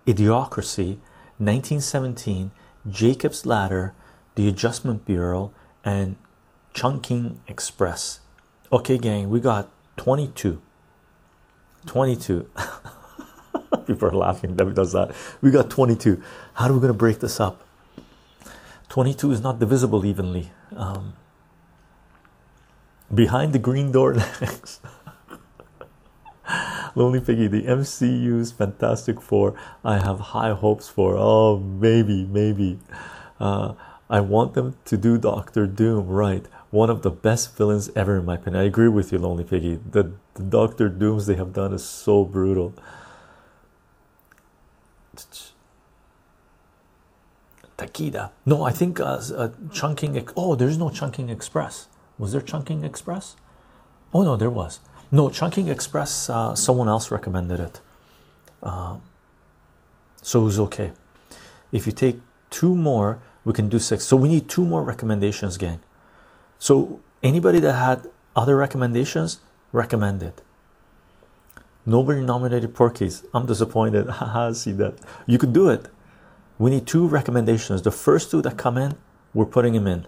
Idiocracy, 0.07 0.99
1917, 1.39 2.51
Jacob's 2.89 3.45
Ladder, 3.45 3.93
The 4.35 4.49
Adjustment 4.49 5.05
Bureau, 5.05 5.53
and 5.85 6.17
Chungking 6.77 7.41
Express. 7.49 8.21
Okay, 8.71 8.99
gang, 8.99 9.31
we 9.31 9.41
got 9.41 9.71
22. 9.97 10.61
22. 11.87 12.51
People 13.87 14.09
are 14.09 14.13
laughing. 14.13 14.55
Debbie 14.57 14.75
does 14.75 14.93
that. 14.93 15.13
We 15.41 15.51
got 15.51 15.71
22. 15.71 16.23
How 16.53 16.69
are 16.69 16.75
we 16.75 16.81
going 16.81 16.93
to 16.93 16.99
break 16.99 17.21
this 17.21 17.41
up? 17.41 17.67
22 18.91 19.33
is 19.33 19.41
not 19.41 19.59
divisible 19.59 20.05
evenly. 20.05 20.51
Um, 20.77 21.15
behind 23.13 23.55
the 23.55 23.59
green 23.59 23.91
door 23.91 24.13
next. 24.13 24.83
Lonely 26.95 27.21
Piggy, 27.21 27.47
the 27.47 27.63
MCU's 27.63 28.53
Fantastic 28.53 29.23
Four, 29.23 29.55
I 29.83 29.95
have 29.95 30.21
high 30.21 30.53
hopes 30.53 30.91
for. 30.91 31.17
Oh, 31.17 31.59
maybe, 31.59 32.27
maybe. 32.27 32.81
Uh, 33.41 33.73
I 34.11 34.21
want 34.21 34.53
them 34.53 34.77
to 34.85 34.99
do 34.99 35.17
Doctor 35.17 35.67
Doom 35.67 36.07
right. 36.07 36.47
One 36.71 36.91
of 36.91 37.03
the 37.03 37.11
best 37.11 37.57
villains 37.57 37.91
ever, 37.95 38.19
in 38.19 38.25
my 38.25 38.35
opinion. 38.35 38.63
I 38.63 38.67
agree 38.67 38.89
with 38.89 39.13
you, 39.13 39.19
Lonely 39.19 39.45
Piggy. 39.45 39.79
The, 39.91 40.13
the 40.35 40.43
Doctor 40.43 40.89
Dooms 40.89 41.27
they 41.27 41.37
have 41.37 41.53
done 41.53 41.73
is 41.73 41.85
so 41.85 42.25
brutal. 42.25 42.75
Takida. 47.79 48.31
No, 48.45 48.63
I 48.63 48.71
think 48.73 49.01
uh, 49.01 49.21
uh, 49.37 49.51
Chungking. 49.73 50.29
Oh, 50.37 50.55
there's 50.55 50.79
no 50.79 50.89
Chungking 50.89 51.29
Express. 51.31 51.89
Was 52.19 52.33
there 52.33 52.41
Chungking 52.41 52.85
Express? 52.85 53.37
Oh 54.15 54.23
no, 54.23 54.37
there 54.37 54.51
was. 54.51 54.81
No, 55.11 55.29
Chungking 55.29 55.69
Express. 55.69 56.31
Uh, 56.31 56.55
someone 56.55 56.89
else 56.89 57.11
recommended 57.11 57.61
it, 57.61 57.81
uh, 58.63 58.97
so 60.23 60.41
it 60.41 60.45
was 60.45 60.59
okay. 60.59 60.93
If 61.71 61.87
you 61.87 61.93
take 61.93 62.21
two 62.51 62.75
more, 62.75 63.21
we 63.45 63.53
can 63.53 63.69
do 63.69 63.79
six. 63.79 64.05
So 64.05 64.17
we 64.17 64.29
need 64.29 64.49
two 64.49 64.65
more 64.65 64.83
recommendations, 64.83 65.59
gang. 65.59 65.81
So 66.59 67.01
anybody 67.23 67.61
that 67.61 67.75
had 67.75 68.09
other 68.35 68.57
recommendations, 68.57 69.41
recommend 69.73 70.23
it. 70.23 70.43
Nobody 71.85 72.21
nominated 72.21 72.75
Porky's. 72.75 73.25
I'm 73.33 73.47
disappointed. 73.47 74.09
Haha, 74.19 74.53
see 74.53 74.73
that. 74.73 74.99
You 75.27 75.39
could 75.39 75.53
do 75.53 75.69
it. 75.69 75.87
We 76.59 76.71
need 76.71 76.87
two 76.87 77.07
recommendations. 77.07 77.83
The 77.83 77.91
first 77.91 78.31
two 78.31 78.43
that 78.43 78.57
come 78.57 78.77
in, 78.77 78.97
we're 79.35 79.47
putting 79.47 79.75
them 79.75 79.87
in. 79.87 80.07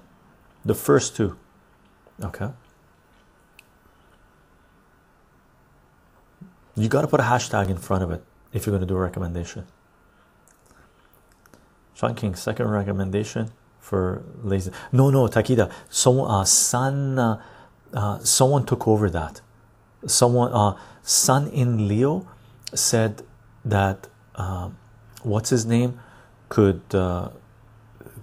The 0.65 0.75
first 0.75 1.15
two. 1.15 1.37
Okay. 2.23 2.51
You 6.75 6.89
got 6.89 7.03
to 7.03 7.09
put 7.09 7.21
a 7.21 7.25
hashtag 7.25 7.69
in 7.69 7.77
front 7.77 8.03
of 8.03 8.11
it 8.11 8.25
if 8.53 8.67
you're 8.67 8.73
going 8.73 8.87
to 8.87 8.87
do 8.87 8.97
a 8.97 9.01
recommendation. 9.01 9.67
Chungking, 11.95 12.35
second 12.35 12.69
recommendation 12.69 13.51
for. 13.89 14.23
No, 14.93 15.11
no, 15.11 15.27
Takida. 15.29 15.73
Someone, 15.89 16.31
uh, 16.31 16.45
Sun, 16.45 17.19
uh, 17.19 17.43
uh, 17.95 18.19
someone 18.19 18.65
took 18.67 18.87
over 18.87 19.09
that. 19.11 19.41
Someone, 20.07 20.53
uh, 20.53 20.77
Sun 21.03 21.49
in 21.49 21.89
Leo 21.89 22.29
said 22.75 23.23
that, 23.65 24.09
uh, 24.35 24.69
what's 25.23 25.51
his 25.51 25.65
name, 25.65 25.99
could 26.49 26.83
uh, 26.95 27.31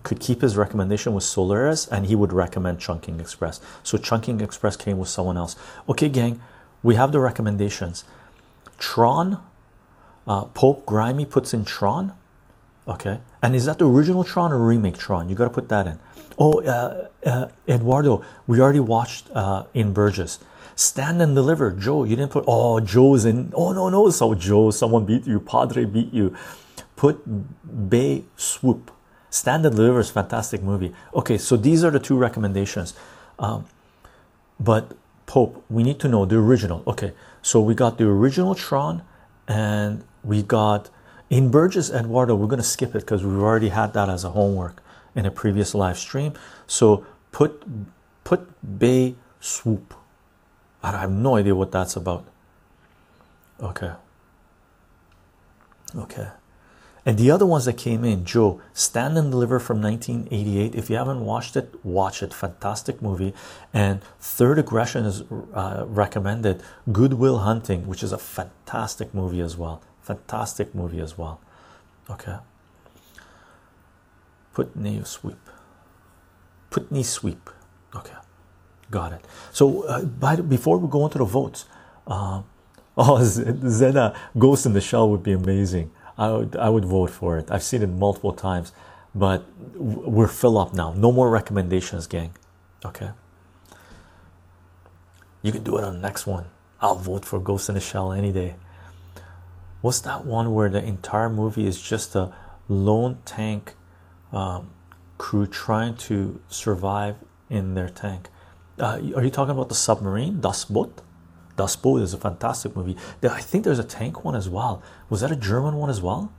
could 0.03 0.20
keep 0.20 0.41
his 0.41 0.55
recommendation 0.55 1.13
with 1.16 1.24
Solaris, 1.24 1.88
and 1.88 2.05
he 2.05 2.16
would 2.16 2.32
recommend 2.32 2.80
Chungking 2.80 3.20
Express. 3.20 3.59
So 3.82 3.97
Chungking 3.97 4.39
Express 4.39 4.78
came 4.78 4.99
with 4.99 5.09
someone 5.09 5.36
else. 5.36 5.55
Okay, 5.89 6.09
gang, 6.09 6.39
we 6.84 6.93
have 6.93 7.11
the 7.11 7.20
recommendations. 7.20 8.05
Tron, 8.78 9.39
uh, 10.28 10.45
Pope 10.45 10.86
Grimy 10.86 11.26
puts 11.26 11.55
in 11.55 11.66
Tron. 11.66 12.13
Okay, 12.88 13.20
and 13.46 13.56
is 13.56 13.66
that 13.66 13.78
the 13.78 13.88
original 13.88 14.24
Tron 14.24 14.52
or 14.52 14.58
remake 14.58 14.98
Tron? 14.98 15.30
You 15.30 15.36
got 15.36 15.43
to 15.43 15.52
put 15.52 15.70
that 15.70 15.86
in. 15.86 16.00
Oh, 16.39 16.64
uh, 16.64 17.10
uh, 17.24 17.48
Eduardo, 17.68 18.26
we 18.48 18.60
already 18.60 18.80
watched 18.80 19.30
uh, 19.36 19.66
in 19.76 19.93
Burgess. 19.93 20.39
Stand 20.76 21.22
and 21.22 21.36
deliver, 21.36 21.70
Joe. 21.70 22.06
You 22.06 22.16
didn't 22.16 22.32
put. 22.32 22.43
Oh, 22.48 22.80
Joe's 22.80 23.24
in. 23.24 23.54
Oh 23.56 23.72
no, 23.72 23.89
no. 23.89 24.10
So 24.10 24.34
Joe, 24.34 24.72
someone 24.72 25.06
beat 25.06 25.28
you. 25.28 25.39
Padre 25.39 25.86
beat 25.86 26.12
you. 26.12 26.36
Put 26.96 27.22
Bay 27.89 28.24
Swoop. 28.36 28.89
Stand 29.30 29.64
and 29.68 29.76
deliver 29.76 30.00
is 30.00 30.10
fantastic 30.10 30.64
movie. 30.64 30.91
Okay, 31.14 31.38
so 31.38 31.56
these 31.56 31.84
are 31.84 31.91
the 31.91 32.00
two 32.00 32.18
recommendations. 32.18 32.96
Um, 33.38 33.68
but 34.60 34.98
Pope, 35.28 35.64
we 35.70 35.84
need 35.84 36.00
to 36.00 36.08
know 36.08 36.26
the 36.26 36.38
original. 36.38 36.82
Okay, 36.88 37.14
so 37.43 37.62
we 37.62 37.76
got 37.76 38.00
the 38.00 38.08
original 38.08 38.56
Tron, 38.56 39.04
and 39.48 40.04
we 40.24 40.41
got 40.41 40.89
in 41.30 41.51
Burgess 41.51 41.91
Eduardo. 41.91 42.36
We're 42.36 42.47
gonna 42.47 42.63
skip 42.63 42.95
it 42.95 42.99
because 42.99 43.23
we've 43.23 43.39
already 43.39 43.69
had 43.69 43.93
that 43.93 44.09
as 44.09 44.23
a 44.23 44.30
homework 44.30 44.82
in 45.15 45.26
a 45.26 45.32
previous 45.32 45.73
live 45.73 45.97
stream. 45.97 46.34
So 46.67 47.05
put 47.32 47.63
put 48.23 48.47
Bay 48.80 49.15
Swoop. 49.39 49.93
I 50.84 50.91
have 50.91 51.11
no 51.11 51.36
idea 51.36 51.55
what 51.55 51.71
that's 51.71 51.95
about. 51.95 52.26
Okay. 53.59 53.91
Okay. 55.95 56.28
And 57.07 57.19
the 57.19 57.30
other 57.30 57.45
ones 57.45 57.65
that 57.65 57.78
came 57.78 58.03
in, 58.03 58.26
Joe, 58.26 58.59
Stand 58.73 59.15
and 59.17 59.30
Deliver 59.30 59.59
from 59.59 59.80
1988. 59.80 60.73
If 60.73 60.89
you 60.89 60.95
haven't 60.95 61.23
watched 61.23 61.55
it, 61.55 61.73
watch 61.84 62.23
it. 62.23 62.34
Fantastic 62.34 62.99
movie. 62.99 63.34
And 63.71 64.01
Third 64.19 64.57
Aggression 64.57 65.05
is 65.05 65.23
uh, 65.53 65.86
recommended. 65.88 66.63
Goodwill 66.91 67.39
Hunting, 67.39 67.86
which 67.86 68.01
is 68.01 68.11
a 68.11 68.17
fantastic 68.17 69.13
movie 69.13 69.39
as 69.39 69.55
well. 69.55 69.84
Fantastic 70.06 70.76
movie 70.76 70.99
as 70.99 71.18
well. 71.18 71.41
Okay. 72.12 72.38
Putney 74.53 75.01
Sweep. 75.03 75.49
Putney 76.70 77.01
Sweep. 77.01 77.49
Okay. 77.95 78.14
Got 78.91 79.14
it. 79.14 79.26
So, 79.51 79.82
uh, 79.82 80.03
by 80.03 80.36
the, 80.36 80.43
before 80.43 80.78
we 80.78 80.88
go 80.88 81.06
into 81.06 81.18
the 81.18 81.26
votes, 81.26 81.66
uh, 82.06 82.43
oh, 82.97 83.24
Zena 83.24 84.16
Ghost 84.38 84.68
in 84.68 84.74
the 84.74 84.82
Shell 84.82 85.10
would 85.10 85.24
be 85.24 85.32
amazing. 85.32 85.89
I 86.20 86.32
would 86.32 86.56
I 86.56 86.70
would 86.70 86.86
vote 86.86 87.10
for 87.10 87.39
it. 87.39 87.49
I've 87.49 87.64
seen 87.64 87.82
it 87.82 87.88
multiple 87.88 88.32
times, 88.32 88.74
but 89.16 89.43
we're 89.74 90.28
fill 90.28 90.60
up 90.60 90.72
now. 90.76 90.93
No 90.93 91.12
more 91.12 91.32
recommendations, 91.32 92.06
gang. 92.06 92.32
Okay. 92.86 93.10
You 95.41 95.51
can 95.51 95.64
do 95.64 95.78
it 95.78 95.84
on 95.84 95.95
the 95.95 95.99
next 95.99 96.28
one. 96.28 96.45
I'll 96.80 96.95
vote 96.95 97.26
for 97.26 97.39
Ghost 97.39 97.70
in 97.70 97.76
the 97.76 97.82
Shell 97.82 98.14
any 98.14 98.32
day. 98.32 98.56
What's 99.86 99.99
that 99.99 100.25
one 100.25 100.55
where 100.55 100.67
the 100.67 100.83
entire 100.83 101.29
movie 101.29 101.67
is 101.67 101.79
just 101.79 102.15
a 102.15 102.33
lone 102.67 103.19
tank 103.23 103.75
um, 104.33 104.71
crew 105.19 105.45
trying 105.45 105.95
to 106.09 106.41
survive 106.47 107.17
in 107.51 107.75
their 107.75 107.89
tank? 107.89 108.29
Uh, 108.79 108.99
are 109.15 109.23
you 109.23 109.29
talking 109.29 109.51
about 109.51 109.69
the 109.69 109.75
submarine, 109.75 110.41
Das 110.41 110.65
Boot? 110.65 111.03
Das 111.55 111.75
Boot 111.75 112.01
is 112.01 112.15
a 112.15 112.17
fantastic 112.17 112.75
movie. 112.75 112.97
I 113.21 113.39
think 113.41 113.63
there's 113.63 113.77
a 113.77 113.83
tank 113.83 114.25
one 114.25 114.33
as 114.33 114.49
well. 114.49 114.81
Was 115.07 115.21
that 115.21 115.31
a 115.31 115.36
German 115.36 115.75
one 115.75 115.91
as 115.91 116.01
well? 116.01 116.33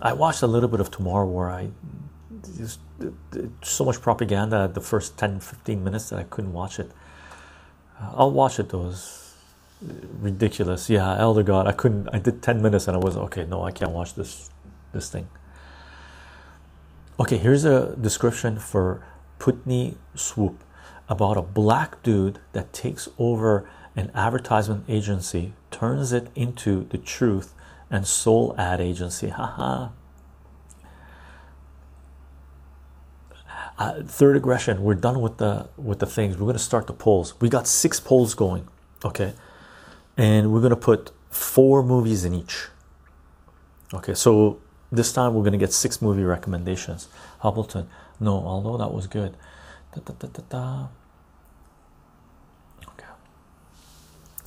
I 0.00 0.14
watched 0.14 0.42
a 0.42 0.48
little 0.48 0.68
bit 0.68 0.80
of 0.80 0.90
Tomorrow 0.90 1.26
War. 1.26 1.48
I 1.48 1.70
just 2.56 2.80
so 3.62 3.84
much 3.84 4.00
propaganda 4.00 4.66
the 4.66 4.80
first 4.80 5.16
10 5.18 5.38
15 5.38 5.84
minutes 5.84 6.10
that 6.10 6.18
I 6.18 6.24
couldn't 6.24 6.52
watch 6.52 6.80
it. 6.80 6.90
Uh, 8.00 8.10
I'll 8.16 8.32
watch 8.32 8.58
it 8.58 8.70
though. 8.70 8.92
Ridiculous. 9.82 10.88
Yeah, 10.88 11.18
Elder 11.18 11.42
God. 11.42 11.66
I 11.66 11.72
couldn't. 11.72 12.08
I 12.12 12.18
did 12.18 12.42
10 12.42 12.62
minutes 12.62 12.86
and 12.86 12.96
I 12.96 13.00
was 13.00 13.16
okay. 13.16 13.44
No, 13.44 13.62
I 13.64 13.70
can't 13.70 13.90
watch 13.90 14.14
this. 14.14 14.50
this 14.92 15.10
thing. 15.10 15.28
Okay, 17.18 17.36
here's 17.36 17.64
a 17.64 17.94
description 17.96 18.58
for 18.58 19.04
Putney 19.38 19.96
Swoop 20.14 20.62
about 21.08 21.36
a 21.36 21.42
black 21.42 22.02
dude 22.02 22.38
that 22.52 22.72
takes 22.72 23.08
over 23.18 23.68
an 23.94 24.10
advertisement 24.14 24.84
agency, 24.88 25.52
turns 25.70 26.12
it 26.12 26.28
into 26.34 26.84
the 26.84 26.98
truth 26.98 27.54
and 27.90 28.06
soul 28.06 28.54
ad 28.56 28.80
agency. 28.80 29.28
Haha. 29.28 29.90
Uh, 33.78 34.02
third 34.04 34.36
aggression. 34.36 34.82
We're 34.82 34.94
done 34.94 35.20
with 35.20 35.38
the 35.38 35.68
with 35.76 35.98
the 35.98 36.06
things. 36.06 36.38
We're 36.38 36.46
gonna 36.46 36.58
start 36.58 36.86
the 36.86 36.92
polls. 36.92 37.34
We 37.40 37.48
got 37.48 37.66
six 37.66 38.00
polls 38.00 38.34
going. 38.34 38.68
Okay, 39.04 39.34
and 40.16 40.52
we're 40.52 40.60
gonna 40.60 40.76
put 40.76 41.10
four 41.30 41.82
movies 41.82 42.24
in 42.24 42.34
each. 42.34 42.68
Okay, 43.94 44.14
so 44.14 44.60
this 44.90 45.12
time 45.12 45.34
we're 45.34 45.44
gonna 45.44 45.58
get 45.58 45.72
six 45.72 46.02
movie 46.02 46.24
recommendations. 46.24 47.08
Hubbleton. 47.40 47.88
No, 48.20 48.34
although 48.34 48.76
that 48.76 48.92
was 48.92 49.06
good. 49.06 49.36
Da, 49.94 50.00
da, 50.00 50.28
da, 50.48 50.86
okay. 52.88 53.06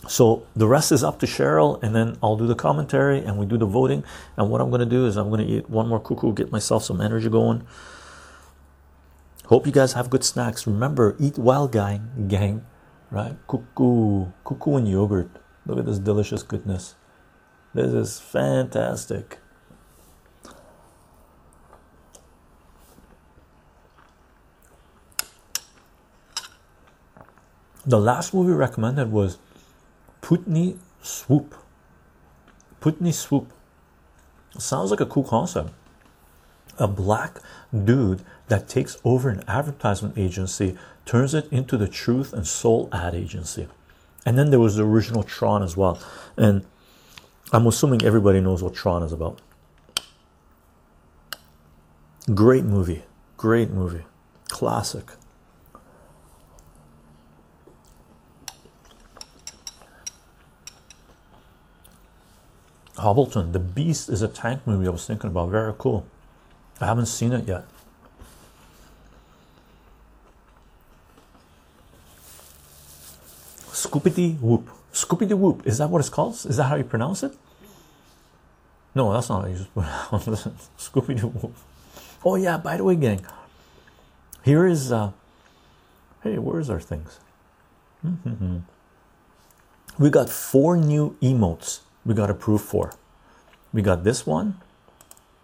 So 0.08 0.48
the 0.56 0.68
rest 0.68 0.92
is 0.92 1.04
up 1.04 1.20
to 1.20 1.26
Cheryl, 1.26 1.82
and 1.84 1.96
then 1.96 2.18
I'll 2.24 2.38
do 2.38 2.48
the 2.48 2.56
commentary 2.56 3.20
and 3.20 3.38
we 3.38 3.46
do 3.46 3.58
the 3.58 3.66
voting. 3.66 4.04
And 4.38 4.50
what 4.50 4.62
I'm 4.62 4.72
gonna 4.72 4.86
do 4.86 5.06
is 5.06 5.18
I'm 5.18 5.30
gonna 5.30 5.44
eat 5.44 5.70
one 5.70 5.88
more 5.88 6.00
cuckoo, 6.00 6.34
get 6.34 6.52
myself 6.52 6.84
some 6.84 7.02
energy 7.02 7.30
going. 7.30 7.66
Hope 9.48 9.68
you 9.68 9.72
guys 9.72 9.94
have 9.94 10.10
good 10.10 10.24
snacks. 10.24 10.66
Remember, 10.66 11.16
eat 11.20 11.38
well, 11.38 11.68
gang, 11.68 12.26
gang, 12.28 12.66
right? 13.12 13.36
Cuckoo, 13.48 14.32
cuckoo 14.44 14.78
and 14.78 14.88
yogurt. 14.88 15.30
Look 15.66 15.80
at 15.80 15.86
this 15.86 16.00
delicious 16.00 16.44
goodness. 16.44 16.96
This 17.74 17.92
is 17.92 18.20
fantastic. 18.20 19.40
The 27.86 28.00
last 28.00 28.34
movie 28.34 28.54
recommended 28.54 29.12
was 29.12 29.38
Putney 30.22 30.78
Swoop. 31.02 31.54
Putney 32.80 33.12
Swoop. 33.12 33.52
Sounds 34.58 34.90
like 34.90 35.02
a 35.02 35.06
cool 35.06 35.24
concept. 35.24 35.72
A 36.80 36.88
black 36.88 37.40
dude 37.72 38.24
that 38.48 38.68
takes 38.68 38.98
over 39.04 39.30
an 39.30 39.44
advertisement 39.48 40.18
agency, 40.18 40.78
turns 41.06 41.34
it 41.34 41.48
into 41.52 41.78
the 41.78 41.88
truth 41.88 42.34
and 42.34 42.48
soul 42.48 42.90
ad 42.92 43.14
agency. 43.14 43.68
And 44.26 44.38
then 44.38 44.50
there 44.50 44.60
was 44.60 44.76
the 44.76 44.84
original 44.84 45.24
Tron 45.24 45.62
as 45.62 45.78
well. 45.78 46.00
And 46.36 46.66
I'm 47.52 47.68
assuming 47.68 48.04
everybody 48.04 48.42
knows 48.42 48.64
what 48.64 48.74
Tron 48.74 49.04
is 49.04 49.14
about. 49.14 49.40
Great 52.34 52.64
movie. 52.64 53.04
Great 53.38 53.70
movie. 53.70 54.04
Classic. 54.48 55.12
Hobbleton, 62.98 63.52
The 63.52 63.60
Beast 63.60 64.10
is 64.10 64.22
a 64.22 64.28
tank 64.28 64.66
movie 64.66 64.88
I 64.88 64.90
was 64.90 65.06
thinking 65.06 65.30
about. 65.30 65.50
Very 65.50 65.74
cool. 65.78 66.08
I 66.82 66.88
haven't 66.88 67.06
seen 67.06 67.34
it 67.34 67.48
yet. 67.48 67.66
Scoopity 73.86 74.40
Whoop. 74.40 74.70
Scoopity 74.94 75.38
Whoop. 75.38 75.66
Is 75.66 75.78
that 75.78 75.90
what 75.90 76.00
it's 76.00 76.10
called? 76.10 76.34
Is 76.34 76.58
that 76.58 76.64
how 76.66 76.76
you 76.76 76.84
pronounce 76.84 77.24
it? 77.24 77.34
No, 78.94 79.12
that's 79.14 79.30
not 79.30 79.44
how 79.44 79.48
you 79.48 79.66
pronounce 79.74 80.28
it. 80.46 80.54
Scoopity 80.78 81.22
Whoop. 81.22 81.54
Oh, 82.24 82.36
yeah, 82.36 82.58
by 82.58 82.78
the 82.78 82.84
way, 82.84 82.96
gang, 82.96 83.26
here 84.44 84.66
is. 84.66 84.92
Uh, 84.92 85.12
hey, 86.24 86.38
where's 86.40 86.70
our 86.70 86.80
things? 86.80 87.20
Mm-hmm. 88.06 88.58
We 89.98 90.10
got 90.10 90.30
four 90.30 90.76
new 90.76 91.16
emotes 91.22 91.82
we 92.06 92.14
got 92.14 92.30
approved 92.30 92.64
for. 92.64 92.92
We 93.74 93.82
got 93.82 94.04
this 94.04 94.26
one, 94.26 94.62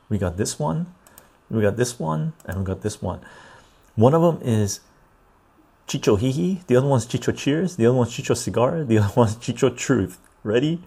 we 0.08 0.18
got 0.18 0.38
this 0.38 0.58
one, 0.60 0.94
we 1.50 1.62
got 1.62 1.76
this 1.76 2.00
one, 2.00 2.34
and 2.46 2.60
we 2.60 2.64
got 2.64 2.82
this 2.82 3.02
one. 3.02 3.20
One 3.96 4.14
of 4.14 4.22
them 4.22 4.40
is 4.48 4.80
Chycho 5.92 6.16
Hihi, 6.16 6.66
the 6.68 6.78
other 6.78 6.88
one's 6.88 7.06
Chycho 7.06 7.34
Cheers, 7.34 7.76
the 7.76 7.86
other 7.86 7.98
one's 7.98 8.16
Chycho 8.16 8.34
Cigar, 8.34 8.86
the 8.86 9.00
other 9.00 9.12
one's 9.14 9.36
Chycho 9.36 9.70
Truth. 9.70 10.20
Ready? 10.42 10.82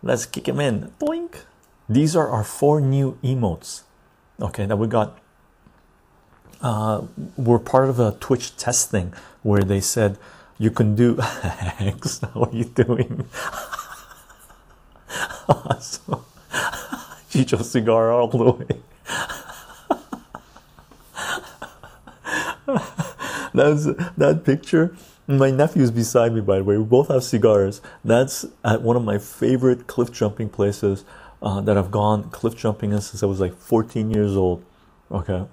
Let's 0.00 0.26
kick 0.26 0.46
him 0.46 0.60
in. 0.60 0.92
Boink. 1.00 1.42
These 1.88 2.14
are 2.14 2.28
our 2.28 2.44
four 2.44 2.80
new 2.80 3.18
emotes. 3.24 3.82
Okay, 4.40 4.64
that 4.64 4.76
we 4.76 4.86
got. 4.86 5.18
Uh, 6.62 7.02
we're 7.36 7.58
part 7.58 7.88
of 7.88 7.98
a 7.98 8.12
Twitch 8.20 8.56
test 8.56 8.92
thing 8.92 9.12
where 9.42 9.64
they 9.64 9.80
said 9.80 10.18
you 10.56 10.70
can 10.70 10.94
do. 10.94 11.18
X, 11.20 12.20
how 12.20 12.44
are 12.44 12.52
you 12.52 12.66
doing? 12.66 13.28
awesome. 15.48 16.24
Chycho 17.30 17.64
Cigar 17.64 18.12
all 18.12 18.28
the 18.28 18.52
way. 18.52 18.68
That's 23.54 23.84
that 24.16 24.42
picture. 24.44 24.96
My 25.26 25.50
nephew's 25.50 25.90
beside 25.90 26.32
me, 26.32 26.40
by 26.40 26.58
the 26.58 26.64
way. 26.64 26.78
We 26.78 26.84
both 26.84 27.08
have 27.08 27.22
cigars. 27.22 27.82
That's 28.02 28.46
at 28.64 28.80
one 28.80 28.96
of 28.96 29.04
my 29.04 29.18
favorite 29.18 29.86
cliff 29.86 30.10
jumping 30.10 30.48
places 30.48 31.04
uh, 31.42 31.60
that 31.62 31.76
I've 31.76 31.90
gone 31.90 32.30
cliff 32.30 32.56
jumping 32.56 32.92
in 32.92 33.00
since 33.00 33.22
I 33.22 33.26
was 33.26 33.40
like 33.40 33.54
14 33.56 34.10
years 34.10 34.36
old. 34.36 34.64
Okay, 35.10 35.44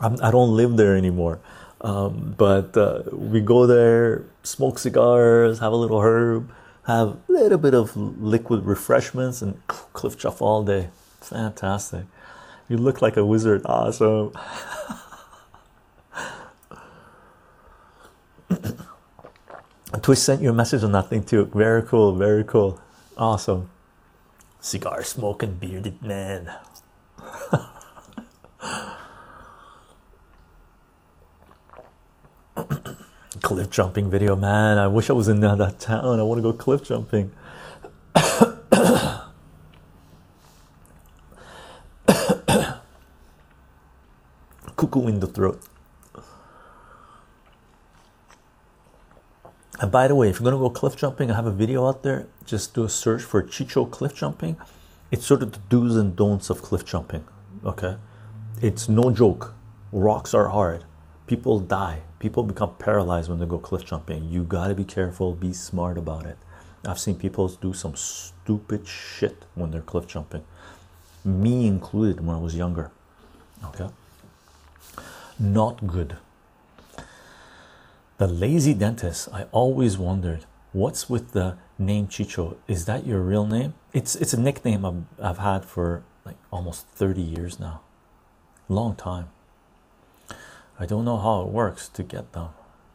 I'm, 0.00 0.12
I 0.22 0.30
do 0.30 0.38
not 0.38 0.50
live 0.50 0.76
there 0.76 0.96
anymore, 0.96 1.40
um, 1.80 2.34
but 2.36 2.76
uh, 2.76 3.02
we 3.12 3.40
go 3.40 3.66
there, 3.66 4.24
smoke 4.42 4.78
cigars, 4.78 5.58
have 5.60 5.72
a 5.72 5.76
little 5.76 6.00
herb, 6.00 6.50
have 6.86 7.08
a 7.08 7.18
little 7.28 7.58
bit 7.58 7.74
of 7.74 7.96
liquid 7.96 8.64
refreshments, 8.64 9.42
and 9.42 9.64
cliff 9.66 10.18
jump 10.18 10.42
all 10.42 10.64
day. 10.64 10.90
Fantastic! 11.20 12.06
You 12.68 12.76
look 12.76 13.02
like 13.02 13.16
a 13.16 13.24
wizard. 13.24 13.62
Awesome. 13.64 14.32
Twitch 20.02 20.18
sent 20.18 20.42
you 20.42 20.50
a 20.50 20.52
message 20.52 20.82
on 20.84 20.92
that 20.92 21.08
thing 21.08 21.24
too. 21.24 21.46
Very 21.54 21.82
cool, 21.82 22.14
very 22.14 22.44
cool. 22.44 22.80
Awesome. 23.16 23.70
Cigar 24.60 25.02
smoking 25.02 25.54
bearded 25.54 26.02
man. 26.02 26.52
cliff 33.40 33.70
jumping 33.70 34.10
video, 34.10 34.36
man. 34.36 34.78
I 34.78 34.86
wish 34.88 35.08
I 35.10 35.14
was 35.14 35.28
in 35.28 35.40
that 35.40 35.80
town. 35.80 36.20
I 36.20 36.22
want 36.22 36.38
to 36.38 36.42
go 36.42 36.52
cliff 36.52 36.84
jumping. 36.84 37.32
Cuckoo 44.76 45.08
in 45.08 45.20
the 45.20 45.26
throat. 45.26 45.62
And 49.80 49.92
by 49.92 50.08
the 50.08 50.14
way, 50.14 50.28
if 50.28 50.40
you're 50.40 50.50
gonna 50.50 50.60
go 50.60 50.70
cliff 50.70 50.96
jumping, 50.96 51.30
I 51.30 51.36
have 51.36 51.46
a 51.46 51.52
video 51.52 51.86
out 51.86 52.02
there. 52.02 52.26
Just 52.44 52.74
do 52.74 52.84
a 52.84 52.88
search 52.88 53.22
for 53.22 53.42
Chycho 53.42 53.84
cliff 53.84 54.14
jumping. 54.14 54.56
It's 55.10 55.24
sort 55.24 55.42
of 55.42 55.52
the 55.52 55.60
do's 55.68 55.96
and 55.96 56.16
don'ts 56.16 56.50
of 56.50 56.62
cliff 56.62 56.84
jumping. 56.84 57.24
Okay, 57.64 57.96
it's 58.60 58.88
no 58.88 59.10
joke. 59.10 59.54
Rocks 59.92 60.34
are 60.34 60.48
hard. 60.48 60.84
People 61.26 61.60
die. 61.60 62.02
People 62.18 62.42
become 62.42 62.74
paralyzed 62.78 63.30
when 63.30 63.38
they 63.38 63.46
go 63.46 63.58
cliff 63.58 63.84
jumping. 63.84 64.28
You 64.28 64.42
gotta 64.42 64.74
be 64.74 64.84
careful. 64.84 65.32
Be 65.34 65.52
smart 65.52 65.96
about 65.96 66.26
it. 66.26 66.38
I've 66.84 66.98
seen 66.98 67.16
people 67.16 67.46
do 67.48 67.72
some 67.72 67.94
stupid 67.94 68.86
shit 68.86 69.44
when 69.54 69.70
they're 69.70 69.80
cliff 69.80 70.08
jumping. 70.08 70.44
Me 71.24 71.66
included 71.66 72.24
when 72.24 72.34
I 72.34 72.40
was 72.40 72.56
younger. 72.56 72.90
Okay, 73.64 73.88
not 75.38 75.86
good. 75.86 76.16
The 78.18 78.26
lazy 78.26 78.74
dentist, 78.74 79.28
I 79.32 79.44
always 79.52 79.96
wondered 79.96 80.44
what's 80.72 81.08
with 81.08 81.32
the 81.32 81.56
name 81.78 82.08
Chycho? 82.08 82.56
Is 82.66 82.84
that 82.86 83.06
your 83.06 83.20
real 83.20 83.46
name? 83.46 83.74
It's 83.92 84.16
it's 84.16 84.34
a 84.34 84.40
nickname 84.40 84.84
I've, 84.84 85.04
I've 85.22 85.38
had 85.38 85.64
for 85.64 86.02
like 86.24 86.34
almost 86.50 86.86
30 86.88 87.22
years 87.22 87.60
now. 87.60 87.80
Long 88.68 88.96
time. 88.96 89.28
I 90.80 90.84
don't 90.84 91.04
know 91.04 91.16
how 91.16 91.42
it 91.42 91.48
works 91.48 91.88
to 91.90 92.02
get 92.02 92.32
them. 92.32 92.48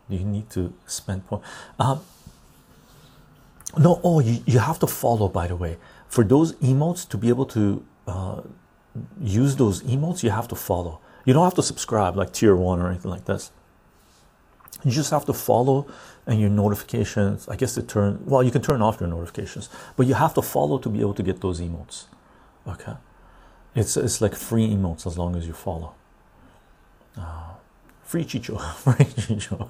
You 0.09 0.19
need 0.19 0.49
to 0.51 0.73
spend. 0.85 1.23
Um, 1.79 2.01
no, 3.77 4.01
oh, 4.03 4.19
you, 4.19 4.43
you 4.45 4.59
have 4.59 4.77
to 4.79 4.87
follow, 4.87 5.29
by 5.29 5.47
the 5.47 5.55
way. 5.55 5.77
For 6.07 6.25
those 6.25 6.53
emotes 6.55 7.07
to 7.09 7.17
be 7.17 7.29
able 7.29 7.45
to 7.47 7.83
uh, 8.07 8.41
use 9.21 9.55
those 9.55 9.81
emotes, 9.83 10.21
you 10.21 10.29
have 10.31 10.49
to 10.49 10.55
follow. 10.55 10.99
You 11.25 11.33
don't 11.33 11.45
have 11.45 11.55
to 11.55 11.63
subscribe 11.63 12.17
like 12.17 12.33
tier 12.33 12.55
one 12.57 12.81
or 12.81 12.89
anything 12.89 13.09
like 13.09 13.25
this 13.25 13.51
you 14.83 14.91
just 14.91 15.11
have 15.11 15.25
to 15.25 15.33
follow 15.33 15.85
and 16.25 16.39
your 16.39 16.49
notifications 16.49 17.47
i 17.49 17.55
guess 17.55 17.73
to 17.75 17.81
turn 17.83 18.19
well 18.25 18.41
you 18.43 18.51
can 18.51 18.61
turn 18.61 18.81
off 18.81 18.99
your 18.99 19.09
notifications 19.09 19.69
but 19.95 20.07
you 20.07 20.13
have 20.15 20.33
to 20.33 20.41
follow 20.41 20.77
to 20.77 20.89
be 20.89 20.99
able 21.01 21.13
to 21.13 21.23
get 21.23 21.41
those 21.41 21.59
emotes 21.61 22.05
okay 22.67 22.93
It's 23.75 23.97
it's 23.97 24.21
like 24.21 24.35
free 24.35 24.67
emotes 24.69 25.07
as 25.07 25.17
long 25.17 25.35
as 25.35 25.47
you 25.47 25.53
follow. 25.53 25.93
Uh, 27.17 27.53
free 28.03 28.23
Chycho, 28.23 28.57
free 28.83 29.05
Chycho. 29.05 29.69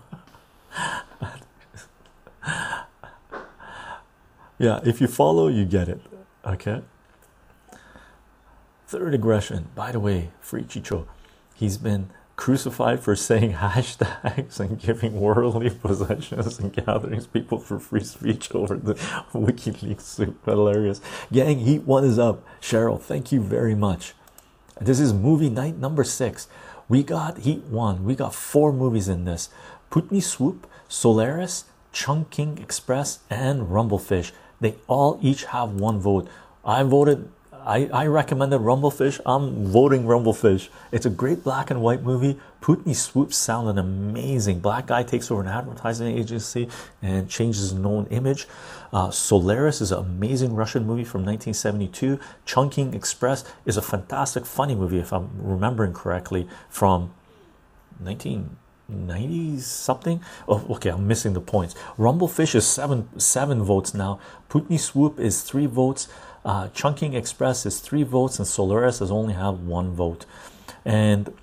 yeah, 4.59 4.79
if 4.83 5.01
you 5.01 5.07
follow, 5.07 5.47
you 5.47 5.65
get 5.65 5.87
it. 5.89 6.01
Okay. 6.45 6.81
Third 8.87 9.13
aggression. 9.13 9.69
By 9.75 9.91
the 9.91 9.99
way, 9.99 10.29
free 10.41 10.63
Chycho. 10.63 11.07
He's 11.55 11.77
been 11.77 12.09
crucified 12.35 12.99
for 12.99 13.15
saying 13.15 13.53
hashtags 13.63 14.59
and 14.59 14.79
giving 14.79 15.19
worldly 15.19 15.69
possessions 15.69 16.59
and 16.59 16.73
gatherings 16.73 17.27
people 17.27 17.59
for 17.59 17.79
free 17.79 18.03
speech 18.03 18.53
over 18.53 18.75
the 18.75 18.93
WikiLeaks 19.33 20.01
soup. 20.01 20.43
Hilarious. 20.45 21.01
Gang, 21.31 21.59
Heat 21.59 21.83
One 21.83 22.03
is 22.03 22.19
up. 22.19 22.43
Cheryl, 22.61 22.99
thank 22.99 23.31
you 23.31 23.41
very 23.41 23.75
much. 23.75 24.13
This 24.81 24.99
is 24.99 25.13
movie 25.13 25.49
night 25.49 25.77
number 25.77 26.03
six. 26.03 26.47
We 26.89 27.03
got 27.03 27.39
Heat 27.39 27.63
One. 27.65 28.03
We 28.03 28.15
got 28.15 28.33
four 28.33 28.73
movies 28.73 29.07
in 29.07 29.25
this. 29.25 29.49
Putney 29.89 30.19
Swoop, 30.19 30.67
Solaris, 30.87 31.65
Chungking 31.93 32.57
Express, 32.57 33.19
and 33.29 33.67
Rumblefish. 33.67 34.31
They 34.59 34.75
all 34.87 35.19
each 35.21 35.45
have 35.45 35.73
one 35.73 35.99
vote. 35.99 36.27
I 36.65 36.83
voted 36.83 37.29
I, 37.65 37.89
I 37.93 38.07
recommended 38.07 38.59
Rumblefish. 38.59 39.21
I'm 39.25 39.65
voting 39.65 40.03
Rumblefish. 40.03 40.69
It's 40.91 41.05
a 41.05 41.09
great 41.09 41.43
black 41.43 41.71
and 41.71 41.81
white 41.81 42.03
movie. 42.03 42.39
Putney 42.61 42.93
swoops 42.93 43.37
sounded 43.37 43.79
amazing. 43.79 44.59
Black 44.59 44.87
guy 44.87 45.03
takes 45.03 45.31
over 45.31 45.41
an 45.41 45.47
advertising 45.47 46.17
agency 46.17 46.67
and 47.01 47.29
changes 47.29 47.61
his 47.61 47.73
known 47.73 48.07
image. 48.07 48.47
Uh, 48.91 49.11
Solaris 49.11 49.81
is 49.81 49.91
an 49.91 49.99
amazing 49.99 50.55
Russian 50.55 50.85
movie 50.85 51.05
from 51.05 51.21
1972. 51.21 52.19
Chungking 52.45 52.93
Express 52.93 53.45
is 53.65 53.77
a 53.77 53.81
fantastic, 53.81 54.45
funny 54.45 54.75
movie, 54.75 54.99
if 54.99 55.13
I'm 55.13 55.29
remembering 55.37 55.93
correctly, 55.93 56.47
from 56.69 57.13
1990 57.99 59.59
something. 59.59 60.21
Oh, 60.47 60.65
okay, 60.71 60.89
I'm 60.89 61.07
missing 61.07 61.33
the 61.33 61.41
points. 61.41 61.75
Rumblefish 61.97 62.55
is 62.55 62.67
seven 62.67 63.07
seven 63.19 63.63
votes 63.63 63.93
now. 63.93 64.19
Putney 64.49 64.77
Swoop 64.77 65.19
is 65.19 65.43
three 65.43 65.65
votes. 65.65 66.09
Uh, 66.45 66.67
Chungking 66.69 67.13
Express 67.13 67.65
is 67.65 67.79
three 67.79 68.03
votes, 68.03 68.37
and 68.39 68.47
Solaris 68.47 68.99
has 68.99 69.11
only 69.11 69.33
have 69.33 69.61
one 69.61 69.91
vote. 69.91 70.25
And 70.85 71.33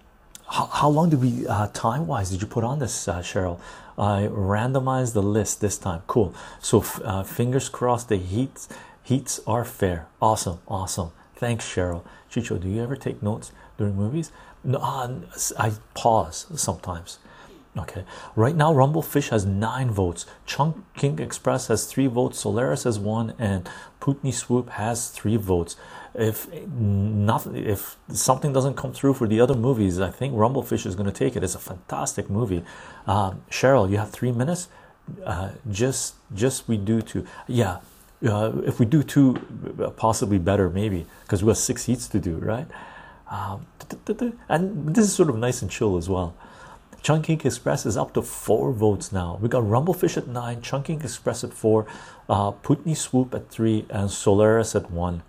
how, 0.48 0.66
how 0.66 0.88
long 0.88 1.10
did 1.10 1.20
we 1.20 1.46
uh, 1.46 1.68
time 1.68 2.06
wise 2.06 2.30
did 2.30 2.42
you 2.42 2.46
put 2.46 2.64
on 2.64 2.78
this, 2.78 3.08
uh, 3.08 3.20
Cheryl? 3.20 3.58
I 3.96 4.28
randomized 4.30 5.12
the 5.12 5.22
list 5.22 5.60
this 5.60 5.78
time. 5.78 6.02
Cool. 6.06 6.34
So 6.60 6.84
uh, 7.04 7.22
fingers 7.22 7.68
crossed. 7.68 8.08
The 8.08 8.16
heats 8.16 8.68
heats 9.02 9.40
are 9.46 9.64
fair. 9.64 10.06
Awesome, 10.20 10.58
awesome. 10.68 11.10
Thanks, 11.34 11.64
Cheryl. 11.64 12.02
Chycho, 12.30 12.60
do 12.60 12.68
you 12.68 12.82
ever 12.82 12.96
take 12.96 13.22
notes 13.22 13.52
during 13.76 13.96
movies? 13.96 14.30
No, 14.62 14.78
uh, 14.78 15.20
I 15.58 15.72
pause 15.94 16.46
sometimes. 16.54 17.18
Okay, 17.78 18.04
right 18.34 18.56
now 18.56 18.72
Rumblefish 18.72 19.28
has 19.28 19.46
nine 19.46 19.92
votes, 19.92 20.26
Chungking 20.44 21.20
Express 21.20 21.68
has 21.68 21.86
three 21.86 22.08
votes, 22.08 22.40
Solaris 22.40 22.82
has 22.82 22.98
one, 22.98 23.32
and 23.38 23.68
Putney 24.00 24.32
Swoop 24.32 24.70
has 24.70 25.08
three 25.10 25.36
votes. 25.36 25.76
If 26.12 26.52
nothing, 26.66 27.54
if 27.54 27.96
something 28.08 28.52
doesn't 28.52 28.74
come 28.74 28.92
through 28.92 29.14
for 29.14 29.28
the 29.28 29.40
other 29.40 29.54
movies, 29.54 30.00
I 30.00 30.10
think 30.10 30.34
Rumblefish 30.34 30.84
is 30.84 30.96
going 30.96 31.06
to 31.06 31.12
take 31.12 31.36
it. 31.36 31.44
It's 31.44 31.54
a 31.54 31.60
fantastic 31.60 32.28
movie. 32.28 32.64
Um, 33.06 33.42
Cheryl, 33.48 33.88
you 33.88 33.98
have 33.98 34.10
three 34.10 34.32
minutes. 34.32 34.66
Uh, 35.24 35.50
just, 35.70 36.14
just 36.34 36.66
we 36.66 36.76
do 36.76 37.00
two. 37.00 37.24
Yeah, 37.46 37.78
uh, 38.26 38.52
if 38.64 38.80
we 38.80 38.86
do 38.86 39.04
two, 39.04 39.34
possibly 39.96 40.38
better, 40.38 40.68
maybe 40.68 41.06
because 41.22 41.44
we 41.44 41.48
have 41.50 41.58
six 41.58 41.84
heats 41.84 42.08
to 42.08 42.18
do, 42.18 42.36
right? 42.36 42.66
Um, 43.30 43.66
and 44.48 44.92
this 44.92 45.04
is 45.04 45.12
sort 45.12 45.28
of 45.28 45.36
nice 45.36 45.62
and 45.62 45.70
chill 45.70 45.96
as 45.96 46.08
well. 46.08 46.34
Chungking 47.02 47.40
Express 47.44 47.86
is 47.86 47.96
up 47.96 48.12
to 48.14 48.22
four 48.22 48.72
votes 48.72 49.10
now. 49.10 49.38
We 49.40 49.48
got 49.48 49.62
Rumblefish 49.62 50.18
at 50.18 50.28
nine, 50.28 50.60
Chungking 50.60 51.02
Express 51.02 51.42
at 51.42 51.54
four, 51.54 51.86
uh, 52.28 52.50
Putney 52.50 52.94
Swoop 52.94 53.34
at 53.34 53.48
three, 53.48 53.86
and 53.88 54.10
Solaris 54.10 54.74
at 54.74 54.90
one. 54.90 55.22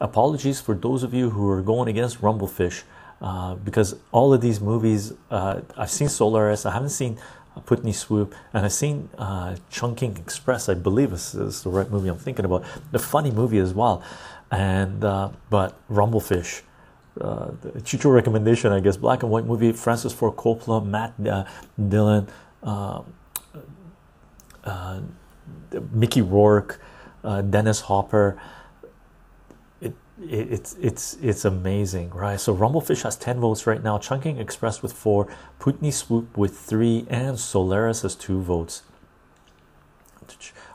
Apologies 0.00 0.60
for 0.60 0.74
those 0.74 1.02
of 1.02 1.14
you 1.14 1.30
who 1.30 1.48
are 1.48 1.62
going 1.62 1.88
against 1.88 2.20
Rumblefish 2.20 2.82
uh, 3.20 3.54
because 3.56 3.96
all 4.12 4.32
of 4.32 4.40
these 4.40 4.60
movies, 4.60 5.12
uh, 5.30 5.62
I've 5.76 5.90
seen 5.90 6.08
Solaris, 6.08 6.66
I 6.66 6.72
haven't 6.72 6.90
seen 6.90 7.18
Putney 7.66 7.92
Swoop, 7.92 8.34
and 8.52 8.64
I've 8.64 8.72
seen 8.72 9.08
uh, 9.18 9.56
Chungking 9.70 10.16
Express. 10.18 10.68
I 10.68 10.74
believe 10.74 11.12
is, 11.12 11.34
is 11.34 11.62
the 11.62 11.70
right 11.70 11.90
movie 11.90 12.08
I'm 12.08 12.18
thinking 12.18 12.44
about. 12.44 12.64
The 12.92 12.98
funny 12.98 13.30
movie 13.30 13.58
as 13.58 13.74
well, 13.74 14.02
and 14.50 15.02
uh, 15.02 15.30
but 15.50 15.74
Rumblefish 15.88 16.62
uh, 17.20 17.50
Chycho 17.84 18.10
recommendation, 18.10 18.72
I 18.72 18.80
guess. 18.80 18.96
Black 18.96 19.22
and 19.22 19.30
white 19.30 19.44
movie. 19.44 19.72
Francis 19.72 20.12
Ford 20.12 20.36
Coppola, 20.36 20.84
Matt 20.84 21.14
uh, 21.26 21.44
Dillon, 21.88 22.28
uh, 22.62 23.02
uh 24.64 25.00
Mickey 25.92 26.22
Rourke, 26.22 26.80
uh, 27.24 27.42
Dennis 27.42 27.80
Hopper. 27.82 28.40
It, 29.80 29.94
it, 30.20 30.52
it's 30.52 30.76
it's 30.80 31.16
it's 31.22 31.44
amazing, 31.44 32.10
right? 32.10 32.40
So 32.40 32.54
Rumblefish 32.54 33.02
has 33.02 33.16
ten 33.16 33.40
votes 33.40 33.66
right 33.66 33.82
now. 33.82 33.98
Chungking 33.98 34.38
Express 34.38 34.82
with 34.82 34.92
four, 34.92 35.28
Putney 35.58 35.90
Swoop 35.90 36.36
with 36.36 36.58
three, 36.58 37.06
and 37.08 37.38
Solaris 37.38 38.02
has 38.02 38.14
two 38.14 38.40
votes. 38.40 38.82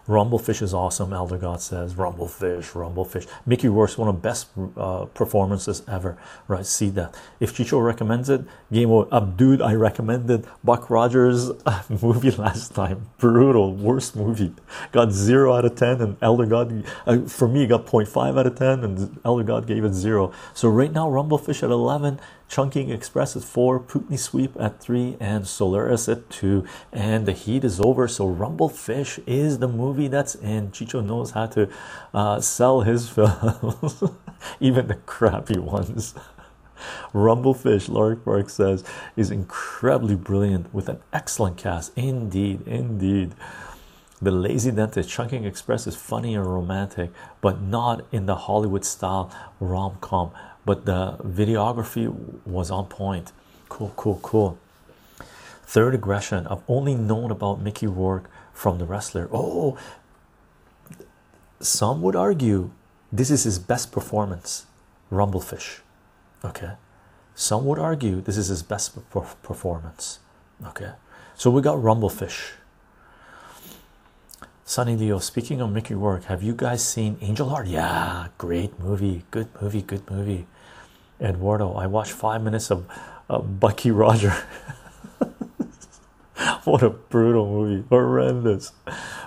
Rumblefish 0.08 0.62
is 0.62 0.74
awesome. 0.74 1.14
Elder 1.14 1.38
God 1.38 1.62
says 1.62 1.94
Rumblefish, 1.94 2.74
Rumblefish. 2.74 3.28
Mickey 3.46 3.70
Rourke's 3.70 3.98
one 3.98 4.10
of 4.10 4.16
the 4.16 4.22
best 4.22 4.48
uh, 4.76 5.06
performances 5.06 5.82
ever. 5.88 6.18
Right? 6.48 6.66
See 6.66 6.90
that. 6.90 7.16
If 7.40 7.56
Chycho 7.56 7.80
recommends 7.80 8.30
it, 8.30 8.42
game 8.72 8.92
over. 8.92 9.08
Uh, 9.12 9.22
dude, 9.22 9.62
I 9.62 9.76
recommended 9.76 10.46
Buck 10.64 10.90
Rogers 10.90 11.52
movie 12.02 12.32
last 12.32 12.76
time. 12.76 13.10
Brutal, 13.18 13.74
worst 13.74 14.16
movie. 14.16 14.54
Got 14.92 15.12
zero 15.12 15.56
out 15.56 15.64
of 15.64 15.76
ten, 15.76 16.02
and 16.02 16.18
Elder 16.22 16.46
God 16.46 16.86
uh, 17.08 17.22
for 17.22 17.48
me 17.48 17.66
got 17.66 17.86
0.5 17.86 18.38
out 18.38 18.48
of 18.48 18.56
ten, 18.56 18.84
and 18.84 19.20
Elder 19.24 19.44
God 19.44 19.68
gave 19.68 19.86
it 19.86 19.94
zero. 19.94 20.34
So 20.54 20.68
right 20.68 20.92
now, 20.92 21.10
Rumblefish 21.10 21.64
at 21.64 21.72
11. 21.72 22.20
Chungking 22.54 22.92
Express 22.92 23.36
at 23.36 23.44
four, 23.44 23.80
Putney 23.80 24.16
Sweep 24.16 24.56
at 24.60 24.80
three, 24.80 25.18
and 25.20 25.48
Solaris 25.48 26.08
at 26.08 26.30
two. 26.30 26.64
And 26.92 27.26
the 27.26 27.32
heat 27.32 27.64
is 27.64 27.82
over. 27.82 28.08
So 28.08 28.28
Rumblefish 28.28 29.24
is 29.26 29.58
the 29.58 29.68
movie 29.68 30.08
that's 30.08 30.36
in. 30.36 30.70
Chycho 30.70 31.02
knows 31.02 31.32
how 31.32 31.48
to 31.48 31.68
uh, 32.14 32.40
sell 32.42 32.82
his 32.82 33.10
films, 33.16 34.04
even 34.60 34.86
the 34.86 34.98
crappy 35.08 35.58
ones. 35.58 36.14
Rumblefish, 37.12 37.90
Lark 37.90 38.24
Bark 38.24 38.52
says, 38.52 38.84
is 39.16 39.32
incredibly 39.32 40.16
brilliant 40.16 40.72
with 40.72 40.90
an 40.90 41.00
excellent 41.12 41.58
cast. 41.58 41.92
Indeed, 41.98 42.68
indeed. 42.68 43.34
The 44.22 44.30
Lazy 44.30 44.70
Dentist 44.70 45.10
Chungking 45.10 45.44
Express 45.44 45.88
is 45.88 45.96
funny 45.96 46.36
and 46.36 46.46
romantic, 46.46 47.10
but 47.42 47.62
not 47.62 48.06
in 48.12 48.28
the 48.28 48.36
Hollywood 48.36 48.86
style 48.86 49.34
rom 49.60 49.98
com 50.02 50.32
but 50.66 50.86
the 50.86 51.18
videography 51.24 52.08
was 52.46 52.72
on 52.72 52.86
point. 52.86 53.32
Cool, 53.70 53.94
cool, 53.96 54.20
cool. 54.22 54.58
Third 55.66 55.96
aggression. 55.96 56.46
I've 56.48 56.62
only 56.68 56.96
known 56.96 57.32
about 57.32 57.62
Mickey 57.62 57.88
Rourke 57.88 58.30
from 58.54 58.78
the 58.78 58.86
wrestler. 58.86 59.30
Oh, 59.32 59.78
some 61.60 62.02
would 62.02 62.16
argue 62.16 62.72
this 63.12 63.32
is 63.32 63.44
his 63.44 63.60
best 63.60 63.92
performance, 63.92 64.66
Rumblefish. 65.12 65.80
Okay, 66.44 66.74
some 67.36 67.66
would 67.66 67.80
argue 67.80 68.22
this 68.22 68.38
is 68.38 68.48
his 68.48 68.64
best 68.64 68.98
performance. 69.44 70.20
Okay, 70.66 70.92
so 71.36 71.50
we 71.50 71.62
got 71.62 71.78
Rumblefish. 71.78 72.52
Sunny 74.66 74.96
Leo, 74.96 75.20
speaking 75.20 75.60
of 75.60 75.72
Mickey 75.72 75.94
Rourke, 75.94 76.24
have 76.26 76.42
you 76.42 76.56
guys 76.56 76.88
seen 76.88 77.18
Angel 77.20 77.50
Heart? 77.50 77.68
Yeah, 77.68 78.28
great 78.38 78.80
movie, 78.80 79.26
good 79.30 79.50
movie, 79.62 79.82
good 79.82 80.10
movie. 80.10 80.48
Eduardo, 81.20 81.74
I 81.74 81.88
watched 81.88 82.14
five 82.14 82.42
minutes 82.42 82.72
of 82.72 82.86
Bucky 83.60 83.92
Roger. 83.92 84.32
what 86.64 86.82
a 86.82 86.90
brutal 86.90 87.46
movie, 87.46 87.86
horrendous. 87.90 88.72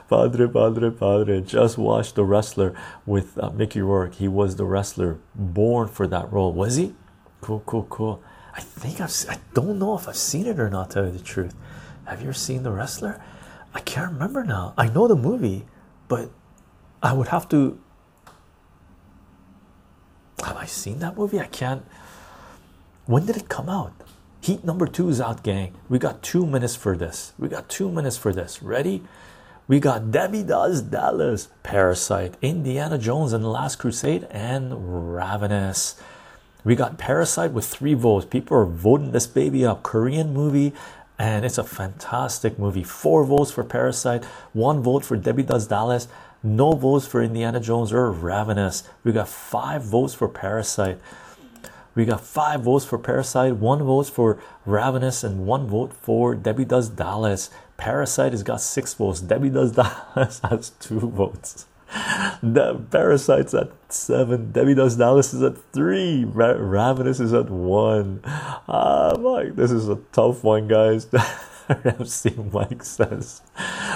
Padre, 0.08 0.48
Padre, 0.48 0.90
Padre. 0.90 1.42
Just 1.42 1.76
watched 1.76 2.14
The 2.14 2.24
Wrestler 2.24 2.74
with 3.04 3.36
uh, 3.38 3.50
Mickey 3.50 3.82
Rourke. 3.82 4.14
He 4.14 4.28
was 4.28 4.56
the 4.56 4.64
wrestler 4.64 5.18
born 5.34 5.88
for 5.88 6.06
that 6.06 6.32
role, 6.32 6.52
was 6.52 6.76
he? 6.76 6.94
Cool, 7.42 7.62
cool, 7.66 7.86
cool. 7.90 8.22
I 8.54 8.62
think 8.62 9.02
I've. 9.02 9.12
I 9.28 9.36
don't 9.52 9.78
know 9.78 9.98
if 9.98 10.08
I've 10.08 10.16
seen 10.16 10.46
it 10.46 10.58
or 10.58 10.70
not. 10.70 10.92
Tell 10.92 11.04
you 11.04 11.12
the 11.12 11.18
truth, 11.18 11.54
have 12.06 12.22
you 12.22 12.28
ever 12.28 12.32
seen 12.32 12.62
The 12.62 12.72
Wrestler? 12.72 13.20
I 13.76 13.80
can't 13.80 14.10
remember 14.10 14.42
now. 14.42 14.72
I 14.78 14.88
know 14.88 15.06
the 15.06 15.14
movie, 15.14 15.66
but 16.08 16.30
I 17.02 17.12
would 17.12 17.28
have 17.28 17.46
to 17.50 17.78
have 20.42 20.56
I 20.56 20.64
seen 20.64 21.00
that 21.00 21.14
movie? 21.18 21.38
I 21.38 21.44
can't. 21.44 21.84
When 23.04 23.26
did 23.26 23.36
it 23.36 23.50
come 23.50 23.68
out? 23.68 23.92
Heat 24.40 24.64
number 24.64 24.86
two 24.86 25.10
is 25.10 25.20
out, 25.20 25.42
gang. 25.42 25.74
We 25.90 25.98
got 25.98 26.22
two 26.22 26.46
minutes 26.46 26.74
for 26.74 26.96
this. 26.96 27.34
We 27.38 27.48
got 27.48 27.68
two 27.68 27.90
minutes 27.90 28.16
for 28.16 28.32
this. 28.32 28.62
Ready? 28.62 29.02
We 29.68 29.78
got 29.78 30.10
Debbie 30.10 30.42
Does 30.42 30.80
Dallas, 30.80 31.48
Parasite, 31.62 32.36
Indiana 32.40 32.96
Jones 32.96 33.34
and 33.34 33.44
the 33.44 33.48
Last 33.48 33.76
Crusade, 33.76 34.26
and 34.30 35.14
Ravenous. 35.14 36.00
We 36.64 36.76
got 36.76 36.96
Parasite 36.96 37.52
with 37.52 37.66
three 37.66 37.94
votes. 37.94 38.24
People 38.24 38.56
are 38.56 38.64
voting 38.64 39.12
this 39.12 39.26
baby 39.26 39.66
up. 39.66 39.82
Korean 39.82 40.32
movie, 40.32 40.72
and 41.18 41.44
it's 41.44 41.58
a 41.58 41.64
fantastic 41.64 42.58
movie. 42.58 42.82
Four 42.82 43.24
votes 43.24 43.50
for 43.50 43.64
Parasite, 43.64 44.24
one 44.52 44.82
vote 44.82 45.04
for 45.04 45.16
Debbie 45.16 45.42
Does 45.42 45.66
Dallas, 45.66 46.08
no 46.42 46.72
votes 46.72 47.06
for 47.06 47.22
Indiana 47.22 47.60
Jones 47.60 47.92
or 47.92 48.10
Ravenous. 48.10 48.84
We 49.02 49.12
got 49.12 49.28
five 49.28 49.82
votes 49.82 50.14
for 50.14 50.28
Parasite. 50.28 50.98
We 51.94 52.04
got 52.04 52.20
five 52.20 52.60
votes 52.60 52.84
for 52.84 52.98
Parasite, 52.98 53.56
one 53.56 53.82
vote 53.82 54.08
for 54.08 54.38
Ravenous, 54.66 55.24
and 55.24 55.46
one 55.46 55.66
vote 55.66 55.94
for 55.94 56.34
Debbie 56.34 56.66
Does 56.66 56.90
Dallas. 56.90 57.48
Parasite 57.78 58.32
has 58.32 58.42
got 58.42 58.60
six 58.60 58.92
votes. 58.92 59.20
Debbie 59.20 59.48
Does 59.48 59.72
Dallas 60.14 60.40
has 60.40 60.70
two 60.78 61.00
votes. 61.00 61.66
The 62.42 62.74
Parasite's 62.90 63.54
at 63.54 63.70
seven. 63.88 64.52
Debbie 64.52 64.74
Does 64.74 64.96
Dallas 64.96 65.32
is 65.32 65.42
at 65.42 65.56
three. 65.72 66.24
Ra 66.24 66.54
Ravenous 66.58 67.18
is 67.18 67.32
at 67.32 67.48
one. 67.48 68.20
Ah, 68.24 69.16
Mike, 69.18 69.56
this 69.56 69.70
is 69.70 69.88
a 69.88 69.96
tough 70.12 70.44
one, 70.44 70.68
guys. 70.68 71.06
MC 71.68 72.32
Mike 72.52 72.84
says 72.84 73.42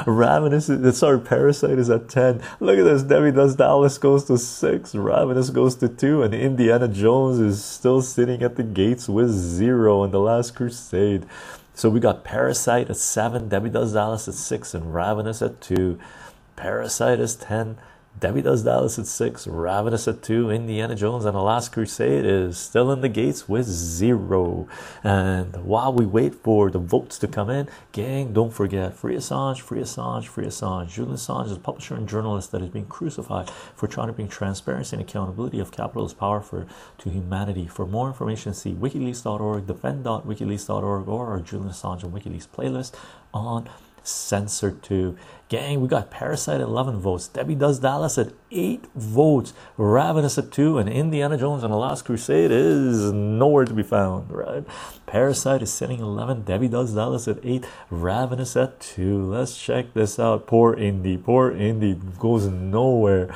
Ravenous 0.05 0.69
is 0.69 0.99
sorry, 0.99 1.21
Parasite 1.21 1.79
is 1.79 1.89
at 1.89 2.09
10. 2.09 2.43
Look 2.59 2.79
at 2.79 2.85
this. 2.85 3.03
Debbie 3.03 3.31
Does 3.31 3.55
Dallas 3.55 3.99
goes 3.99 4.25
to 4.25 4.39
six, 4.39 4.95
Ravenous 4.95 5.51
goes 5.51 5.77
to 5.77 5.89
two, 5.89 6.23
and 6.23 6.35
Indiana 6.35 6.89
Jones 6.89 7.39
is 7.39 7.65
still 7.65 8.03
sitting 8.03 8.43
at 8.43 8.57
the 8.57 8.63
gates 8.63 9.09
with 9.09 9.31
zero 9.31 10.03
in 10.03 10.11
the 10.11 10.21
last 10.21 10.57
crusade. 10.57 11.27
So 11.75 11.89
we 11.89 12.01
got 12.01 12.25
Parasite 12.25 12.91
at 12.91 12.97
seven, 12.97 13.49
Debbie 13.49 13.71
Does 13.71 13.93
Dallas 13.93 14.27
at 14.27 14.35
six, 14.35 14.75
and 14.75 14.93
Ravenous 14.93 15.41
at 15.41 15.61
two. 15.61 15.99
Parasite 16.61 17.21
is 17.21 17.37
10, 17.37 17.79
Debbie 18.19 18.43
Does 18.43 18.65
Dallas 18.65 18.99
at 18.99 19.07
six, 19.07 19.47
Ravenous 19.47 20.07
at 20.07 20.23
two, 20.23 20.51
Indiana 20.51 20.95
Jones 20.95 21.25
and 21.25 21.35
the 21.35 21.41
Last 21.41 21.73
Crusade 21.73 22.27
is 22.27 22.59
still 22.59 22.93
in 22.93 23.01
the 23.01 23.09
gates 23.09 23.49
with 23.49 23.65
zero. 23.65 24.69
And 25.03 25.65
while 25.65 25.91
we 25.91 26.05
wait 26.05 26.35
for 26.35 26.71
the 26.71 26.79
votes 26.79 27.19
to 27.21 27.29
come 27.29 27.49
in, 27.49 27.67
gang, 27.93 28.35
don't 28.35 28.53
forget 28.53 28.95
free 28.95 29.17
Assange, 29.17 29.61
free 29.61 29.81
Assange, 29.81 30.27
free 30.27 30.45
Assange. 30.45 30.91
Julian 30.91 31.17
Assange 31.17 31.47
is 31.47 31.53
a 31.53 31.59
publisher 31.59 31.95
and 31.95 32.07
journalist 32.07 32.53
that 32.53 32.61
is 32.61 32.69
being 32.69 32.85
crucified 32.85 33.49
for 33.75 33.87
trying 33.87 34.09
to 34.09 34.13
bring 34.13 34.29
transparency 34.29 34.95
and 34.97 35.03
accountability 35.03 35.61
of 35.61 35.73
capitalist 35.73 36.19
power 36.19 36.43
for 36.43 36.67
to 36.99 37.09
humanity. 37.09 37.69
For 37.69 37.87
more 37.87 38.09
information, 38.09 38.53
see 38.53 38.75
wikileaks.org, 38.75 39.67
defend.wikileaks.org, 39.67 41.09
or 41.09 41.27
our 41.29 41.41
Julian 41.41 41.71
Assange 41.71 42.03
and 42.03 42.13
WikiLeaks 42.13 42.49
playlist 42.49 42.93
on 43.33 43.67
CensorTube 44.05 45.17
gang 45.51 45.81
we 45.81 45.89
got 45.89 46.11
parasite 46.13 46.61
at 46.61 46.69
11 46.69 47.01
votes. 47.01 47.27
Debbie 47.27 47.57
does 47.57 47.81
dallas 47.81 48.17
at 48.17 48.33
8 48.53 48.87
votes. 48.95 49.53
Ravenous 49.77 50.39
at 50.39 50.53
2 50.53 50.79
and 50.79 50.89
indiana 50.89 51.37
jones 51.37 51.63
and 51.65 51.73
the 51.73 51.77
last 51.77 52.05
crusade 52.05 52.53
is 52.53 53.13
nowhere 53.13 53.65
to 53.67 53.75
be 53.75 53.83
found 53.83 54.31
right? 54.31 54.65
Parasite 55.07 55.61
is 55.61 55.73
sitting 55.73 55.99
11 55.99 56.43
debbie 56.43 56.69
does 56.69 56.95
dallas 56.95 57.27
at 57.29 57.39
8 57.43 57.67
ravenous 57.91 58.57
at 58.57 58.81
2 58.81 59.25
let's 59.25 59.59
check 59.59 59.93
this 59.93 60.19
out. 60.19 60.47
Poor 60.47 60.73
indy 60.73 61.19
poor 61.19 61.51
indy 61.51 62.01
goes 62.19 62.47
nowhere 62.47 63.35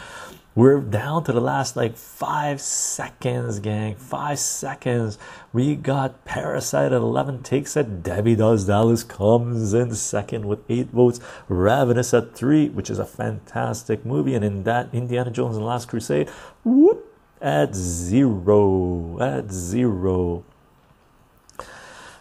we're 0.54 0.80
down 0.80 1.24
to 1.24 1.32
the 1.32 1.40
last 1.40 1.74
like 1.76 1.96
five 1.96 2.60
seconds, 2.60 3.58
gang. 3.58 3.96
Five 3.96 4.38
seconds. 4.38 5.18
We 5.52 5.74
got 5.74 6.24
Parasite 6.24 6.92
at 6.92 7.00
11 7.00 7.42
takes 7.42 7.76
it. 7.76 8.04
Debbie 8.04 8.36
Does 8.36 8.66
Dallas 8.66 9.02
comes 9.02 9.74
in 9.74 9.94
second 9.96 10.46
with 10.46 10.60
eight 10.68 10.88
votes. 10.88 11.18
Ravenous 11.48 12.14
at 12.14 12.36
three, 12.36 12.68
which 12.68 12.88
is 12.88 13.00
a 13.00 13.04
fantastic 13.04 14.06
movie. 14.06 14.34
And 14.34 14.44
in 14.44 14.62
that, 14.62 14.90
Indiana 14.92 15.30
Jones 15.32 15.56
and 15.56 15.64
the 15.64 15.66
Last 15.68 15.88
Crusade, 15.88 16.28
whoop, 16.64 17.04
at 17.40 17.74
zero. 17.74 19.18
At 19.20 19.50
zero. 19.50 20.44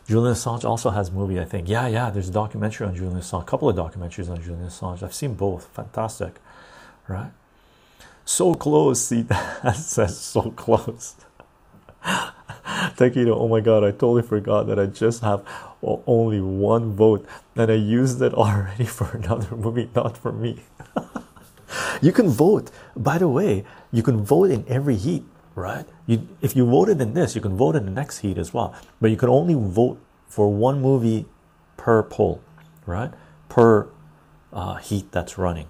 Julian 0.08 0.34
Assange 0.34 0.66
also 0.66 0.90
has 0.90 1.12
movie, 1.12 1.40
I 1.40 1.46
think. 1.46 1.70
Yeah, 1.70 1.88
yeah, 1.88 2.10
there's 2.10 2.30
a 2.30 2.34
documentary 2.34 2.88
on 2.88 2.96
Julian 2.96 3.20
Assange, 3.20 3.44
a 3.44 3.46
couple 3.46 3.70
of 3.70 3.76
documentaries 3.76 4.30
on 4.30 4.42
Julian 4.42 4.68
Assange. 4.68 5.02
I've 5.02 5.14
seen 5.14 5.36
both. 5.36 5.68
Fantastic, 5.68 6.36
right? 7.08 7.32
So 8.26 8.54
close 8.54 9.06
see 9.08 9.22
that 9.64 9.76
says 9.76 10.20
so 10.20 10.52
close 10.52 11.16
Taquito, 12.96 13.36
oh 13.36 13.48
my 13.48 13.60
god, 13.60 13.84
I 13.84 13.92
totally 13.92 14.24
forgot 14.24 14.68
that 14.68 14.80
I 14.80 14.86
just 14.86 15.22
have 15.22 15.46
only 15.82 16.42
one 16.42 16.94
vote 16.96 17.28
and 17.56 17.72
I 17.72 17.76
used 17.76 18.22
it 18.22 18.34
already 18.44 18.86
for 18.86 19.16
another 19.16 19.56
movie, 19.56 19.90
not 19.96 20.18
for 20.18 20.32
me. 20.32 20.60
you 22.02 22.12
can 22.12 22.30
vote, 22.30 22.72
by 22.96 23.18
the 23.18 23.28
way, 23.28 23.64
you 23.92 24.04
can 24.04 24.24
vote 24.24 24.52
in 24.52 24.66
every 24.68 24.96
heat, 24.96 25.24
right? 25.56 25.86
You, 26.08 26.28
if 26.42 26.56
you 26.56 26.66
voted 26.66 27.02
in 27.02 27.14
this, 27.14 27.36
you 27.36 27.42
can 27.42 27.56
vote 27.56 27.76
in 27.76 27.86
the 27.86 27.92
next 27.92 28.20
heat 28.20 28.38
as 28.38 28.54
well, 28.54 28.76
but 29.00 29.12
you 29.12 29.18
can 29.18 29.30
only 29.30 29.56
vote 29.56 30.00
for 30.28 30.52
one 30.52 30.82
movie 30.82 31.26
per 31.78 32.04
poll, 32.04 32.42
right? 32.86 33.12
Per 33.50 33.88
uh, 34.52 34.76
heat 34.76 35.12
that's 35.12 35.38
running, 35.38 35.68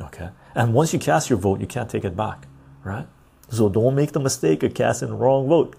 okay? 0.00 0.30
And 0.56 0.72
once 0.72 0.94
you 0.94 0.98
cast 0.98 1.28
your 1.28 1.38
vote, 1.38 1.60
you 1.60 1.66
can't 1.66 1.90
take 1.90 2.04
it 2.04 2.16
back, 2.16 2.46
right? 2.82 3.06
So 3.50 3.68
don't 3.68 3.94
make 3.94 4.12
the 4.12 4.20
mistake 4.20 4.62
of 4.62 4.72
casting 4.72 5.10
the 5.10 5.14
wrong 5.14 5.46
vote. 5.46 5.76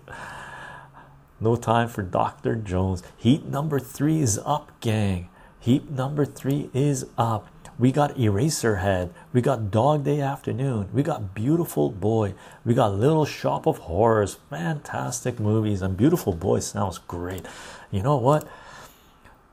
No 1.41 1.55
time 1.55 1.88
for 1.88 2.03
Dr. 2.03 2.55
Jones. 2.55 3.01
Heat 3.17 3.45
number 3.45 3.80
three 3.80 4.21
is 4.21 4.39
up, 4.45 4.71
gang. 4.80 5.30
Heat 5.59 5.89
number 5.89 6.25
three 6.25 6.69
is 6.75 7.07
up. 7.17 7.49
We 7.80 7.91
got 7.91 8.15
Eraserhead. 8.17 9.09
We 9.34 9.41
got 9.41 9.71
Dog 9.71 10.03
Day 10.03 10.21
Afternoon. 10.21 10.89
We 10.93 11.01
got 11.01 11.34
Beautiful 11.34 11.89
Boy. 11.89 12.36
We 12.63 12.75
got 12.75 12.93
Little 12.93 13.25
Shop 13.25 13.65
of 13.65 13.80
Horrors. 13.80 14.38
Fantastic 14.49 15.39
movies. 15.39 15.82
And 15.82 15.97
Beautiful 15.97 16.34
Boy 16.34 16.59
sounds 16.59 16.99
great. 16.99 17.45
You 17.89 18.03
know 18.03 18.17
what? 18.17 18.47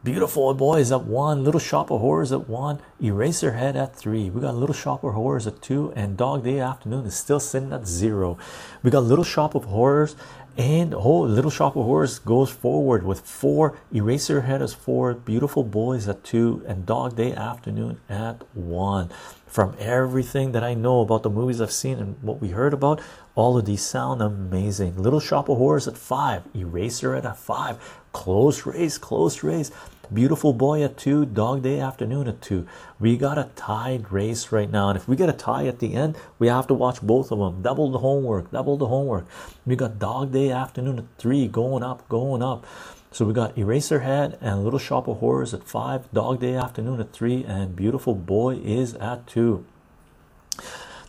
Beautiful 0.05 0.53
Boys 0.53 0.93
at 0.93 1.05
one, 1.05 1.45
Little 1.45 1.59
Shop 1.59 1.91
of 1.91 2.03
Horrors 2.03 2.31
at 2.31 2.47
one, 2.47 2.79
Eraserhead 3.01 3.75
at 3.75 3.97
three. 3.97 4.29
We 4.29 4.43
got 4.43 4.55
Little 4.55 4.75
Shop 4.75 5.03
of 5.03 5.15
Horrors 5.15 5.47
at 5.47 5.63
two, 5.63 5.95
and 5.97 6.15
Dog 6.15 6.45
Day 6.45 6.61
Afternoon 6.61 7.07
is 7.07 7.17
still 7.17 7.41
sitting 7.41 7.73
at 7.73 7.87
zero. 7.87 8.37
We 8.83 8.91
got 8.91 9.05
Little 9.05 9.25
Shop 9.25 9.55
of 9.55 9.65
Horrors, 9.65 10.15
and 10.59 10.93
oh, 10.93 11.21
Little 11.21 11.51
Shop 11.51 11.75
of 11.75 11.87
Horrors 11.87 12.19
goes 12.19 12.51
forward 12.51 13.03
with 13.03 13.21
four. 13.21 13.79
Eraserhead 13.95 14.61
is 14.61 14.75
four, 14.75 15.15
Beautiful 15.15 15.65
Boys 15.65 16.07
at 16.07 16.23
two, 16.23 16.63
and 16.69 16.85
Dog 16.85 17.17
Day 17.17 17.33
Afternoon 17.33 17.99
at 18.07 18.43
one. 18.55 19.09
From 19.47 19.75
everything 19.79 20.53
that 20.53 20.63
I 20.63 20.75
know 20.75 21.01
about 21.01 21.23
the 21.23 21.31
movies 21.31 21.63
I've 21.63 21.73
seen 21.73 21.99
and 21.99 22.17
what 22.21 22.43
we 22.43 22.49
heard 22.49 22.75
about, 22.75 23.01
all 23.35 23.57
of 23.57 23.65
these 23.65 23.83
sound 23.83 24.21
amazing. 24.21 25.03
Little 25.03 25.19
Shop 25.21 25.49
of 25.49 25.57
Horrors 25.57 25.89
at 25.89 25.97
five, 25.97 26.43
Eraserhead 26.53 27.25
at 27.25 27.39
five, 27.39 27.79
close 28.13 28.67
race, 28.67 28.99
close 28.99 29.43
race. 29.43 29.71
Beautiful 30.13 30.53
boy 30.53 30.83
at 30.83 30.99
two, 30.99 31.25
dog 31.25 31.63
day 31.63 31.81
afternoon 31.81 32.29
at 32.29 32.43
two. 32.43 32.67
We 33.01 33.17
got 33.17 33.39
a 33.39 33.51
tied 33.57 34.13
race 34.13 34.53
right 34.53 34.71
now, 34.71 34.91
and 34.91 34.99
if 34.99 35.09
we 35.09 35.17
get 35.17 35.29
a 35.29 35.33
tie 35.33 35.67
at 35.67 35.79
the 35.79 35.95
end, 35.95 36.17
we 36.39 36.49
have 36.49 36.67
to 36.67 36.75
watch 36.75 37.01
both 37.01 37.33
of 37.33 37.39
them. 37.39 37.63
Double 37.63 37.91
the 37.91 37.99
homework, 37.99 38.51
double 38.51 38.77
the 38.77 38.89
homework. 38.89 39.27
We 39.65 39.77
got 39.77 39.99
dog 39.99 40.33
day 40.33 40.51
afternoon 40.51 40.99
at 40.99 41.05
three, 41.17 41.49
going 41.49 41.83
up, 41.83 42.09
going 42.09 42.43
up. 42.43 42.67
So 43.13 43.25
we 43.25 43.33
got 43.33 43.55
Eraserhead 43.55 44.39
and 44.41 44.65
Little 44.65 44.79
Shop 44.79 45.07
of 45.07 45.19
Horrors 45.19 45.55
at 45.55 45.63
five, 45.63 46.11
Dog 46.13 46.41
Day 46.41 46.57
Afternoon 46.57 47.01
at 47.01 47.13
three, 47.13 47.45
and 47.45 47.77
Beautiful 47.77 48.15
Boy 48.15 48.57
is 48.57 48.95
at 48.95 49.29
two. 49.29 49.65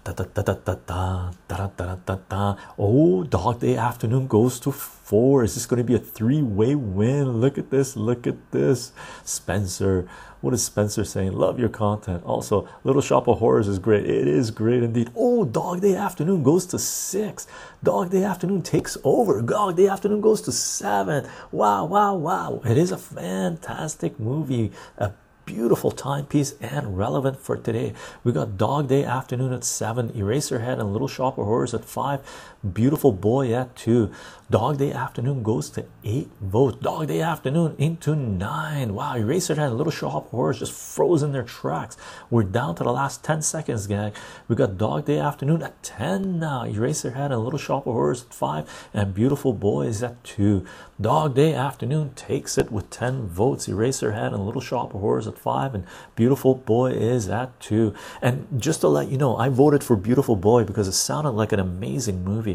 Da, 0.06 0.14
da, 0.14 0.24
da, 0.24 0.43
da, 0.43 0.53
da, 0.53 0.76
da, 0.86 1.32
da, 1.47 1.68
da, 1.76 1.95
da, 2.06 2.18
da. 2.30 2.56
Oh, 2.78 3.24
Dog 3.24 3.60
Day 3.60 3.76
Afternoon 3.76 4.28
goes 4.28 4.60
to 4.60 4.72
four. 4.72 5.43
Is 5.43 5.56
this 5.56 5.66
going 5.66 5.80
to 5.80 5.84
be 5.84 5.95
a 5.95 5.99
three 5.99 6.43
way 6.43 6.76
win? 6.76 7.41
Look 7.41 7.58
at 7.58 7.72
this. 7.72 7.95
Look 7.95 8.28
at 8.28 8.51
this. 8.51 8.91
Spencer. 9.24 10.08
What 10.41 10.53
is 10.53 10.64
Spencer 10.64 11.03
saying? 11.06 11.34
Love 11.34 11.60
your 11.60 11.70
content. 11.70 12.24
Also, 12.24 12.70
Little 12.84 13.01
Shop 13.01 13.28
of 13.28 13.39
Horrors 13.39 13.68
is 13.68 13.80
great. 13.80 14.06
It 14.06 14.28
is 14.28 14.51
great 14.51 14.84
indeed. 14.84 15.10
Oh, 15.16 15.43
Dog 15.43 15.82
Day 15.82 15.95
Afternoon 15.95 16.43
goes 16.43 16.68
to 16.68 16.78
six. 16.78 17.47
Dog 17.84 18.12
Day 18.12 18.24
Afternoon 18.24 18.62
takes 18.62 18.99
over. 19.03 19.41
Dog 19.41 19.76
Day 19.76 19.88
Afternoon 19.88 20.22
goes 20.22 20.39
to 20.41 20.51
seven. 20.51 21.28
Wow, 21.51 21.86
wow, 21.86 22.14
wow. 22.14 22.62
It 22.64 22.78
is 22.78 22.91
a 22.91 22.97
fantastic 22.99 24.20
movie. 24.20 24.72
A 24.99 25.14
beautiful 25.46 25.91
timepiece 25.91 26.56
and 26.60 26.98
relevant 26.98 27.39
for 27.39 27.56
today. 27.56 27.93
We 28.24 28.32
got 28.32 28.58
Dog 28.58 28.88
Day 28.88 29.04
Afternoon 29.04 29.54
at 29.54 29.64
7, 29.64 30.10
Eraserhead 30.10 30.80
and 30.80 30.91
Little 30.91 31.08
Shop 31.08 31.38
of 31.38 31.46
Horrors 31.46 31.74
at 31.74 31.86
5, 31.86 32.55
Beautiful 32.74 33.11
Boy 33.11 33.53
at 33.53 33.76
2. 33.76 34.11
Dog 34.49 34.78
Day 34.78 34.91
Afternoon 34.91 35.41
goes 35.43 35.70
to 35.72 35.86
8 36.03 36.30
votes. 36.41 36.78
Dog 36.82 37.07
Day 37.07 37.22
Afternoon 37.22 37.76
into 37.78 38.16
9. 38.16 38.93
Wow, 38.93 39.16
Eraserhead 39.16 39.68
and 39.68 39.78
Little 39.78 39.91
Shop 39.91 40.26
of 40.26 40.32
Horrors 40.32 40.59
just 40.59 40.72
froze 40.72 41.24
in 41.24 41.32
their 41.32 41.43
tracks. 41.43 41.97
We're 42.30 42.43
down 42.43 42.76
to 42.76 42.84
the 42.84 42.91
last 42.91 43.24
10 43.24 43.41
seconds, 43.41 43.88
gang. 43.88 44.13
We 44.47 44.55
got 44.55 44.78
Dog 44.78 45.05
Day 45.05 45.20
Afternoon 45.20 45.63
at 45.63 45.82
10 45.84 46.39
now. 46.39 46.63
Eraserhead 46.63 47.32
and 47.32 47.43
Little 47.43 47.59
Shop 47.59 47.88
of 47.88 47.93
Horrors 47.93 48.24
at 48.24 48.34
5, 48.34 48.89
and 48.93 49.13
Beautiful 49.13 49.53
Boy 49.53 49.88
is 49.88 50.03
at 50.03 50.24
2. 50.24 50.66
Dog 51.01 51.36
Day 51.36 51.53
Afternoon 51.53 52.11
takes 52.16 52.57
it 52.57 52.72
with 52.72 52.89
10 52.89 53.28
votes. 53.28 53.68
Eraserhead 53.68 54.34
and 54.34 54.45
Little 54.45 54.61
Shop 54.61 54.93
of 54.93 55.01
Horrors 55.01 55.28
at 55.28 55.39
5, 55.39 55.76
and 55.76 55.86
Beautiful 56.16 56.55
Boy 56.55 56.91
is 56.91 57.30
at 57.30 57.59
2. 57.59 57.93
And 58.22 58.47
just 58.61 58.82
to 58.82 58.88
let 58.88 59.09
you 59.09 59.18
know, 59.18 59.38
I 59.38 59.49
voted 59.49 59.84
for 59.84 59.95
Beautiful 59.95 60.36
Boy 60.36 60.63
because 60.63 60.88
it 60.88 60.93
sounded 60.93 61.32
like 61.32 61.51
an 61.51 61.59
amazing 61.59 62.24
movie, 62.24 62.55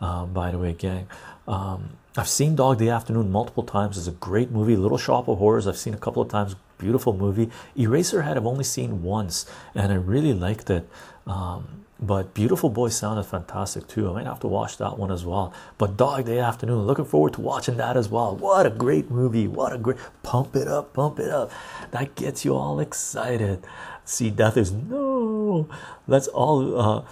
um, 0.00 0.32
by 0.32 0.50
the 0.50 0.58
way, 0.58 0.72
gang. 0.72 1.08
Um, 1.46 1.90
I've 2.16 2.28
seen 2.28 2.56
Dog 2.56 2.78
Day 2.78 2.88
Afternoon 2.88 3.30
multiple 3.30 3.62
times. 3.62 3.96
It's 3.96 4.06
a 4.06 4.12
great 4.12 4.50
movie. 4.50 4.76
Little 4.76 4.98
Shop 4.98 5.28
of 5.28 5.38
Horrors, 5.38 5.66
I've 5.66 5.76
seen 5.76 5.94
a 5.94 5.98
couple 5.98 6.22
of 6.22 6.28
times. 6.28 6.56
Beautiful 6.78 7.12
movie. 7.12 7.50
Eraserhead, 7.76 8.36
I've 8.36 8.46
only 8.46 8.64
seen 8.64 9.02
once, 9.02 9.46
and 9.74 9.92
I 9.92 9.96
really 9.96 10.32
liked 10.32 10.70
it. 10.70 10.88
Um, 11.26 11.84
but 12.02 12.32
Beautiful 12.32 12.70
Boy 12.70 12.88
sounded 12.88 13.24
fantastic 13.24 13.86
too. 13.86 14.08
I 14.08 14.14
might 14.14 14.26
have 14.26 14.40
to 14.40 14.48
watch 14.48 14.78
that 14.78 14.98
one 14.98 15.12
as 15.12 15.24
well. 15.24 15.52
But 15.76 15.98
Dog 15.98 16.24
Day 16.24 16.38
Afternoon, 16.38 16.86
looking 16.86 17.04
forward 17.04 17.34
to 17.34 17.42
watching 17.42 17.76
that 17.76 17.96
as 17.96 18.08
well. 18.08 18.34
What 18.34 18.64
a 18.64 18.70
great 18.70 19.10
movie! 19.10 19.46
What 19.46 19.74
a 19.74 19.78
great 19.78 19.98
pump 20.22 20.56
it 20.56 20.66
up, 20.66 20.94
pump 20.94 21.18
it 21.18 21.28
up. 21.28 21.52
That 21.90 22.14
gets 22.14 22.44
you 22.44 22.56
all 22.56 22.80
excited. 22.80 23.66
See, 24.06 24.30
death 24.30 24.56
is 24.56 24.72
no. 24.72 25.68
Let's 26.08 26.26
all 26.28 26.80
uh, 26.80 26.98
uh, 26.98 27.04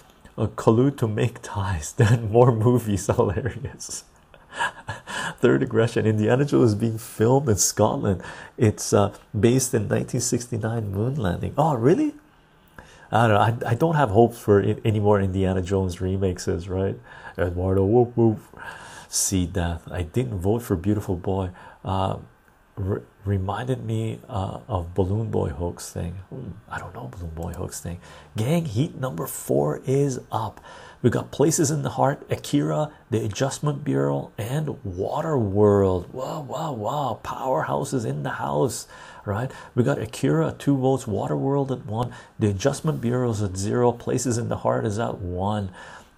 collude 0.47 0.97
to 0.99 1.09
make 1.09 1.43
ties. 1.43 1.93
Then 1.97 2.31
more 2.31 2.53
movies, 2.53 3.07
hilarious. 3.17 4.05
Third 5.41 5.63
aggression. 5.63 6.07
Indiana 6.07 6.45
Jones 6.45 6.71
is 6.71 6.75
being 6.75 6.99
filmed 6.99 7.49
in 7.49 7.57
Scotland. 7.57 8.23
It's 8.57 8.93
uh, 8.93 9.15
based 9.39 9.75
in 9.75 9.83
1969 9.83 10.91
moon 10.91 11.17
landing. 11.17 11.55
Oh, 11.57 11.75
really? 11.75 12.15
I 13.11 13.27
don't 13.27 13.37
know. 13.37 13.67
I, 13.67 13.73
I 13.73 13.75
don't 13.75 13.95
have 13.95 14.11
hopes 14.11 14.39
for 14.39 14.61
any 14.61 15.01
more 15.01 15.21
Indiana 15.21 15.63
Jones 15.63 16.01
remakes, 16.01 16.47
right? 16.47 16.99
Eduardo, 17.39 17.85
whoop 17.85 18.17
whoop. 18.17 18.39
See 19.09 19.47
death. 19.47 19.89
I 19.91 20.03
didn't 20.03 20.39
vote 20.39 20.63
for 20.63 20.77
Beautiful 20.77 21.17
Boy. 21.17 21.51
Uh, 21.85 22.19
re 22.79 23.01
reminded 23.25 23.85
me 23.85 24.19
uh, 24.29 24.61
of 24.69 24.95
Balloon 24.95 25.31
Boy 25.31 25.51
hoax 25.51 25.91
thing. 25.91 26.15
Hmm, 26.31 26.53
I 26.71 26.79
don't 26.79 26.95
know 26.95 27.09
Balloon 27.09 27.35
Boy 27.35 27.53
hoax 27.53 27.81
thing. 27.81 28.01
Gang 28.37 28.65
Heat 28.65 28.97
number 28.97 29.27
four 29.27 29.83
is 29.87 30.21
up. 30.33 30.61
We 31.01 31.11
got 31.11 31.31
Places 31.31 31.71
in 31.71 31.83
the 31.83 31.91
Heart, 31.91 32.27
Akira, 32.29 32.91
The 33.11 33.25
Adjustment 33.25 33.85
Bureau, 33.85 34.33
and 34.37 34.67
Waterworld. 34.85 36.09
Wow, 36.09 36.41
wow, 36.41 36.73
wow! 36.73 37.21
Powerhouses 37.23 38.05
in 38.05 38.25
the 38.25 38.31
house, 38.31 38.89
right? 39.25 39.51
We 39.77 39.85
got 39.85 40.01
Akira 40.01 40.49
at 40.49 40.59
two 40.59 40.77
votes, 40.77 41.05
Waterworld 41.05 41.71
at 41.71 41.87
one, 41.87 42.13
The 42.39 42.49
Adjustment 42.49 43.01
Bureau 43.01 43.31
is 43.31 43.43
at 43.43 43.57
zero, 43.57 43.93
Places 43.93 44.39
in 44.39 44.49
the 44.49 44.57
Heart 44.57 44.87
is 44.87 44.99
at 44.99 45.19
one. 45.19 45.71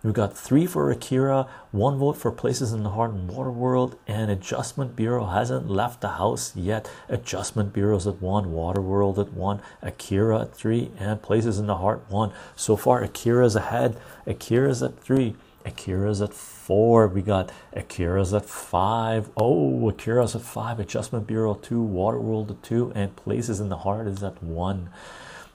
We 0.03 0.13
got 0.13 0.35
three 0.35 0.65
for 0.65 0.91
Akira, 0.91 1.47
one 1.73 1.99
vote 1.99 2.17
for 2.17 2.33
Places 2.33 2.73
in 2.73 2.85
the 2.85 2.89
Heart 2.89 3.11
and 3.11 3.29
Waterworld, 3.29 3.99
and 4.07 4.31
Adjustment 4.31 4.97
Bureau 4.97 5.27
hasn't 5.27 5.69
left 5.69 6.01
the 6.01 6.09
house 6.09 6.57
yet. 6.57 6.91
Adjustment 7.11 7.75
Bureau's 7.75 8.07
at 8.07 8.23
one, 8.23 8.47
Waterworld 8.47 9.19
at 9.19 9.35
one, 9.35 9.61
Akira 9.83 10.41
at 10.41 10.55
three, 10.55 10.91
and 10.99 11.21
Places 11.21 11.59
in 11.59 11.67
the 11.67 11.77
Heart 11.77 12.07
one. 12.09 12.33
So 12.57 12.77
far, 12.77 13.03
Akira's 13.03 13.55
ahead. 13.55 14.01
Akira's 14.27 14.83
at 14.83 14.99
three. 14.99 15.37
Akira's 15.67 16.23
at 16.23 16.33
four. 16.33 17.07
We 17.07 17.21
got 17.21 17.53
Akira's 17.75 18.33
at 18.33 18.47
five. 18.47 19.29
Oh, 19.37 19.87
Akira's 19.91 20.35
at 20.35 20.41
five. 20.41 20.81
Adjustment 20.81 21.27
Bureau 21.27 21.53
two, 21.53 21.83
Waterworld 21.83 22.51
at 22.51 22.63
two, 22.63 22.91
and 22.95 23.15
Places 23.17 23.61
in 23.61 23.69
the 23.69 23.77
Heart 23.77 24.07
is 24.07 24.23
at 24.23 24.43
one. 24.43 24.89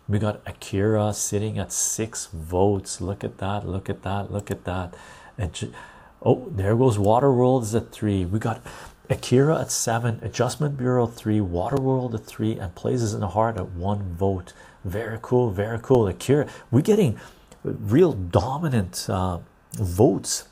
We 0.07 0.19
got 0.19 0.41
Akira 0.45 1.13
sitting 1.13 1.57
at 1.57 1.71
six 1.71 2.27
votes. 2.27 3.01
Look 3.01 3.23
at 3.23 3.39
that. 3.39 3.67
Look 3.67 3.89
at 3.89 4.03
that. 4.03 4.31
Look 4.31 4.51
at 4.51 4.65
that. 4.65 4.93
And 5.37 5.73
oh, 6.21 6.47
there 6.51 6.75
goes 6.75 6.97
Waterworld 6.97 7.63
is 7.63 7.73
at 7.73 7.91
three. 7.91 8.23
We 8.25 8.37
got 8.37 8.61
Akira 9.09 9.61
at 9.61 9.71
seven, 9.71 10.19
Adjustment 10.21 10.77
Bureau 10.77 11.07
three, 11.07 11.39
Waterworld 11.39 12.13
at 12.13 12.25
three, 12.25 12.57
and 12.57 12.73
Places 12.75 13.13
in 13.13 13.21
the 13.21 13.29
Heart 13.29 13.57
at 13.57 13.71
one 13.71 14.15
vote. 14.15 14.53
Very 14.83 15.17
cool. 15.21 15.49
Very 15.49 15.79
cool. 15.81 16.07
Akira, 16.07 16.47
we're 16.69 16.81
getting 16.81 17.19
real 17.63 18.13
dominant 18.13 19.07
uh, 19.09 19.39
votes 19.73 20.47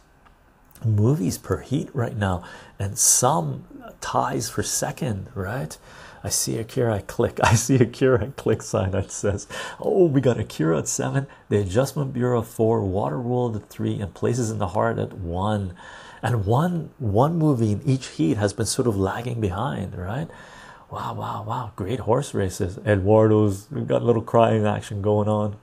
movies 0.86 1.38
per 1.38 1.60
heat 1.60 1.90
right 1.94 2.18
now 2.18 2.44
and 2.80 2.98
some 2.98 3.66
ties 4.02 4.50
for 4.50 4.64
second 4.64 5.30
right 5.34 5.78
I 6.24 6.30
see 6.30 6.58
Akira, 6.58 6.96
I 6.96 7.00
click. 7.00 7.40
I 7.44 7.56
see 7.56 7.76
Akira, 7.76 8.24
I 8.24 8.28
click 8.28 8.62
sign 8.62 8.92
that 8.92 9.12
says, 9.12 9.48
Oh, 9.80 10.06
we 10.06 10.22
got 10.22 10.40
Akira 10.40 10.80
at 10.80 10.88
seven, 10.88 11.28
the 11.50 11.60
Adjustment 11.60 12.14
Bureau 12.14 12.42
at 12.42 12.48
four, 12.48 12.82
Rule 12.82 13.56
at 13.56 13.70
three, 13.70 14.00
and 14.00 14.14
Places 14.14 14.50
in 14.50 14.60
the 14.60 14.70
Heart 14.70 15.00
at 15.00 15.14
one. 15.14 15.76
And 16.22 16.46
one 16.46 16.92
one 17.00 17.38
movie 17.38 17.74
in 17.74 17.82
each 17.86 18.08
heat 18.08 18.38
has 18.38 18.54
been 18.54 18.66
sort 18.66 18.88
of 18.88 18.96
lagging 18.96 19.42
behind, 19.42 19.98
right? 19.98 20.30
Wow, 20.90 21.16
wow, 21.16 21.44
wow. 21.44 21.72
Great 21.76 22.02
horse 22.02 22.34
races. 22.34 22.78
Eduardo's 22.86 23.68
we 23.70 23.82
got 23.82 24.04
a 24.04 24.06
little 24.06 24.22
crying 24.22 24.66
action 24.66 25.02
going 25.02 25.28
on. 25.28 25.58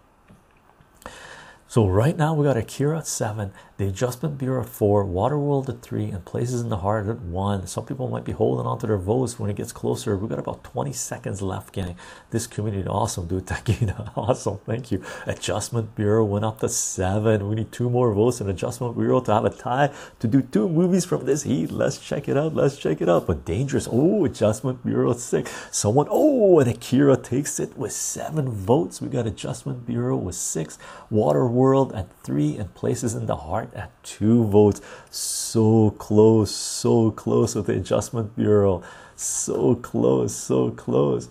So 1.66 1.86
right 1.86 2.16
now 2.16 2.34
we 2.34 2.44
got 2.44 2.56
Akira 2.56 2.98
at 2.98 3.06
seven, 3.06 3.52
the 3.80 3.88
Adjustment 3.88 4.36
Bureau 4.36 4.60
at 4.60 4.68
four, 4.68 5.06
Waterworld 5.06 5.70
at 5.70 5.80
three, 5.80 6.10
and 6.10 6.22
Places 6.26 6.60
in 6.60 6.68
the 6.68 6.76
Heart 6.76 7.08
at 7.08 7.20
one. 7.20 7.66
Some 7.66 7.86
people 7.86 8.08
might 8.08 8.24
be 8.24 8.32
holding 8.32 8.66
on 8.66 8.78
to 8.80 8.86
their 8.86 8.98
votes 8.98 9.38
when 9.38 9.48
it 9.48 9.56
gets 9.56 9.72
closer. 9.72 10.18
We've 10.18 10.28
got 10.28 10.38
about 10.38 10.62
20 10.64 10.92
seconds 10.92 11.40
left, 11.40 11.72
gang. 11.72 11.96
This 12.28 12.46
community 12.46 12.86
awesome, 12.86 13.26
dude. 13.26 13.46
Takina, 13.50 14.12
awesome. 14.16 14.58
Thank 14.66 14.92
you. 14.92 15.02
Adjustment 15.26 15.94
Bureau 15.94 16.26
went 16.26 16.44
up 16.44 16.60
to 16.60 16.68
seven. 16.68 17.48
We 17.48 17.54
need 17.54 17.72
two 17.72 17.88
more 17.88 18.12
votes 18.12 18.42
in 18.42 18.50
Adjustment 18.50 18.98
Bureau 18.98 19.20
to 19.20 19.32
have 19.32 19.46
a 19.46 19.50
tie 19.50 19.90
to 20.18 20.28
do 20.28 20.42
two 20.42 20.68
movies 20.68 21.06
from 21.06 21.24
this 21.24 21.44
heat. 21.44 21.70
Let's 21.70 21.96
check 21.96 22.28
it 22.28 22.36
out. 22.36 22.54
Let's 22.54 22.76
check 22.76 23.00
it 23.00 23.08
out. 23.08 23.26
But 23.26 23.46
dangerous. 23.46 23.88
Oh, 23.90 24.26
Adjustment 24.26 24.84
Bureau 24.84 25.14
six. 25.14 25.50
Someone. 25.70 26.06
Oh, 26.10 26.60
and 26.60 26.68
Akira 26.68 27.16
takes 27.16 27.58
it 27.58 27.78
with 27.78 27.92
seven 27.92 28.50
votes. 28.50 29.00
We 29.00 29.08
got 29.08 29.26
Adjustment 29.26 29.86
Bureau 29.86 30.18
with 30.18 30.34
six. 30.34 30.78
Waterworld 31.10 31.50
world 31.50 31.92
at 31.94 32.12
three 32.22 32.56
and 32.56 32.74
places 32.74 33.14
in 33.14 33.26
the 33.26 33.36
heart 33.36 33.69
at 33.74 33.90
two 34.02 34.44
votes. 34.44 34.80
So 35.10 35.90
close 35.92 36.54
so 36.54 37.10
close 37.10 37.54
with 37.54 37.66
the 37.66 37.74
adjustment 37.74 38.36
bureau. 38.36 38.82
So 39.16 39.74
close 39.76 40.34
so 40.34 40.70
close. 40.70 41.28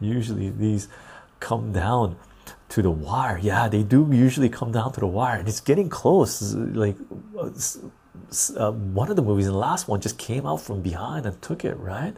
Usually 0.00 0.50
these 0.50 0.88
come 1.40 1.72
down 1.72 2.16
to 2.70 2.82
the 2.82 2.90
wire. 2.90 3.38
Yeah 3.38 3.68
they 3.68 3.82
do 3.82 4.08
usually 4.10 4.48
come 4.48 4.72
down 4.72 4.92
to 4.92 5.00
the 5.00 5.06
wire 5.06 5.38
and 5.38 5.48
it's 5.48 5.60
getting 5.60 5.88
close. 5.88 6.54
Like 6.54 6.96
uh, 8.56 8.72
one 8.72 9.10
of 9.10 9.16
the 9.16 9.22
movies 9.22 9.46
the 9.46 9.52
last 9.52 9.88
one 9.88 10.00
just 10.00 10.18
came 10.18 10.46
out 10.46 10.60
from 10.60 10.82
behind 10.82 11.26
and 11.26 11.40
took 11.40 11.64
it 11.64 11.76
right? 11.78 12.14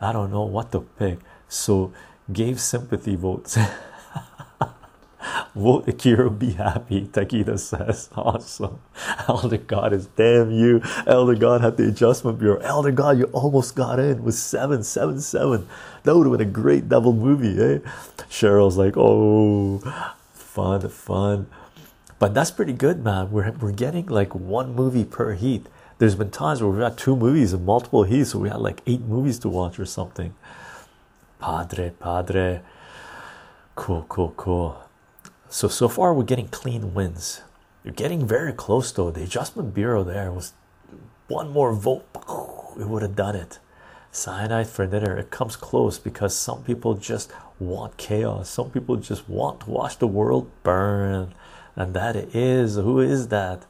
I 0.00 0.12
don't 0.12 0.30
know 0.30 0.42
what 0.42 0.72
to 0.72 0.80
pick. 0.80 1.18
So 1.48 1.92
gave 2.32 2.60
sympathy 2.60 3.16
votes 3.16 3.58
Vote 5.54 5.88
Akira, 5.88 6.30
be 6.30 6.52
happy. 6.52 7.06
Takita 7.06 7.58
says, 7.58 8.08
Awesome. 8.16 8.80
Elder 9.28 9.58
God 9.58 9.92
is 9.92 10.06
damn 10.06 10.50
you. 10.50 10.82
Elder 11.06 11.34
God 11.34 11.60
had 11.60 11.76
the 11.76 11.88
adjustment 11.88 12.38
bureau. 12.38 12.58
Elder 12.60 12.90
God, 12.90 13.18
you 13.18 13.24
almost 13.26 13.74
got 13.76 13.98
in 13.98 14.22
with 14.22 14.34
777. 14.34 15.68
That 16.02 16.16
would 16.16 16.26
have 16.26 16.38
been 16.38 16.48
a 16.48 16.50
great 16.50 16.88
double 16.88 17.12
movie, 17.12 17.60
eh? 17.62 17.78
Cheryl's 18.28 18.76
like, 18.76 18.94
Oh, 18.96 19.78
fun, 20.32 20.88
fun. 20.88 21.46
But 22.18 22.34
that's 22.34 22.50
pretty 22.50 22.72
good, 22.72 23.02
man. 23.02 23.30
We're, 23.30 23.50
we're 23.52 23.72
getting 23.72 24.06
like 24.06 24.34
one 24.34 24.74
movie 24.74 25.04
per 25.04 25.34
heat. 25.34 25.66
There's 25.98 26.14
been 26.14 26.30
times 26.30 26.62
where 26.62 26.70
we've 26.70 26.82
had 26.82 26.98
two 26.98 27.16
movies 27.16 27.52
in 27.52 27.64
multiple 27.64 28.04
heats, 28.04 28.30
so 28.30 28.38
we 28.38 28.48
had 28.48 28.60
like 28.60 28.80
eight 28.86 29.02
movies 29.02 29.38
to 29.40 29.48
watch 29.48 29.78
or 29.78 29.86
something. 29.86 30.34
Padre, 31.40 31.90
padre. 31.90 32.62
Cool, 33.74 34.04
cool, 34.08 34.34
cool. 34.36 34.76
So 35.52 35.68
so 35.68 35.86
far 35.86 36.14
we're 36.14 36.24
getting 36.24 36.48
clean 36.48 36.94
wins. 36.94 37.42
You're 37.84 37.92
getting 37.92 38.26
very 38.26 38.54
close 38.54 38.90
though. 38.90 39.10
The 39.10 39.24
adjustment 39.24 39.74
bureau 39.74 40.02
there 40.02 40.32
was 40.32 40.54
one 41.28 41.50
more 41.50 41.74
vote. 41.74 42.06
It 42.80 42.88
would 42.88 43.02
have 43.02 43.14
done 43.14 43.36
it. 43.36 43.58
Cyanide 44.10 44.68
for 44.68 44.86
dinner. 44.86 45.14
It 45.18 45.30
comes 45.30 45.56
close 45.56 45.98
because 45.98 46.34
some 46.34 46.64
people 46.64 46.94
just 46.94 47.30
want 47.58 47.98
chaos. 47.98 48.48
Some 48.48 48.70
people 48.70 48.96
just 48.96 49.28
want 49.28 49.60
to 49.60 49.70
watch 49.70 49.98
the 49.98 50.06
world 50.06 50.50
burn. 50.62 51.34
And 51.76 51.92
that 51.92 52.16
is 52.16 52.76
who 52.76 53.00
is 53.00 53.28
that? 53.28 53.66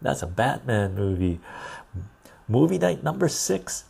That's 0.00 0.22
a 0.22 0.26
Batman 0.26 0.94
movie. 0.94 1.40
Movie 2.48 2.78
night 2.78 3.04
number 3.04 3.28
six 3.28 3.84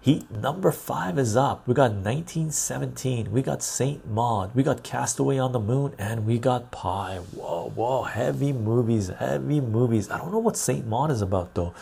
Heat 0.00 0.30
number 0.30 0.70
five 0.70 1.18
is 1.18 1.36
up. 1.36 1.66
We 1.66 1.74
got 1.74 1.90
1917. 1.90 3.32
We 3.32 3.42
got 3.42 3.64
Saint 3.64 4.06
Maud. 4.06 4.54
We 4.54 4.62
got 4.62 4.84
Castaway 4.84 5.38
on 5.38 5.50
the 5.50 5.58
Moon, 5.58 5.92
and 5.98 6.24
we 6.24 6.38
got 6.38 6.70
Pi. 6.70 7.16
Whoa, 7.34 7.72
whoa! 7.74 8.04
Heavy 8.04 8.52
movies, 8.52 9.08
heavy 9.08 9.60
movies. 9.60 10.08
I 10.08 10.18
don't 10.18 10.30
know 10.30 10.38
what 10.38 10.56
Saint 10.56 10.86
Maud 10.86 11.10
is 11.10 11.20
about 11.20 11.54
though. 11.54 11.74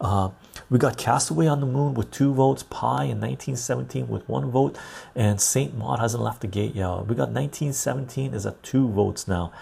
Uh, 0.00 0.30
we 0.68 0.78
got 0.78 0.98
Castaway 0.98 1.46
on 1.46 1.60
the 1.60 1.66
Moon 1.66 1.94
with 1.94 2.10
two 2.10 2.34
votes, 2.34 2.64
Pi 2.64 3.04
in 3.04 3.20
1917 3.20 4.08
with 4.08 4.28
one 4.28 4.50
vote, 4.50 4.76
and 5.14 5.40
Saint 5.40 5.76
Maud 5.76 6.00
hasn't 6.00 6.22
left 6.22 6.40
the 6.40 6.48
gate 6.48 6.74
yet. 6.74 7.06
We 7.06 7.14
got 7.14 7.30
1917 7.30 8.34
is 8.34 8.46
at 8.46 8.62
two 8.64 8.88
votes 8.88 9.28
now. 9.28 9.52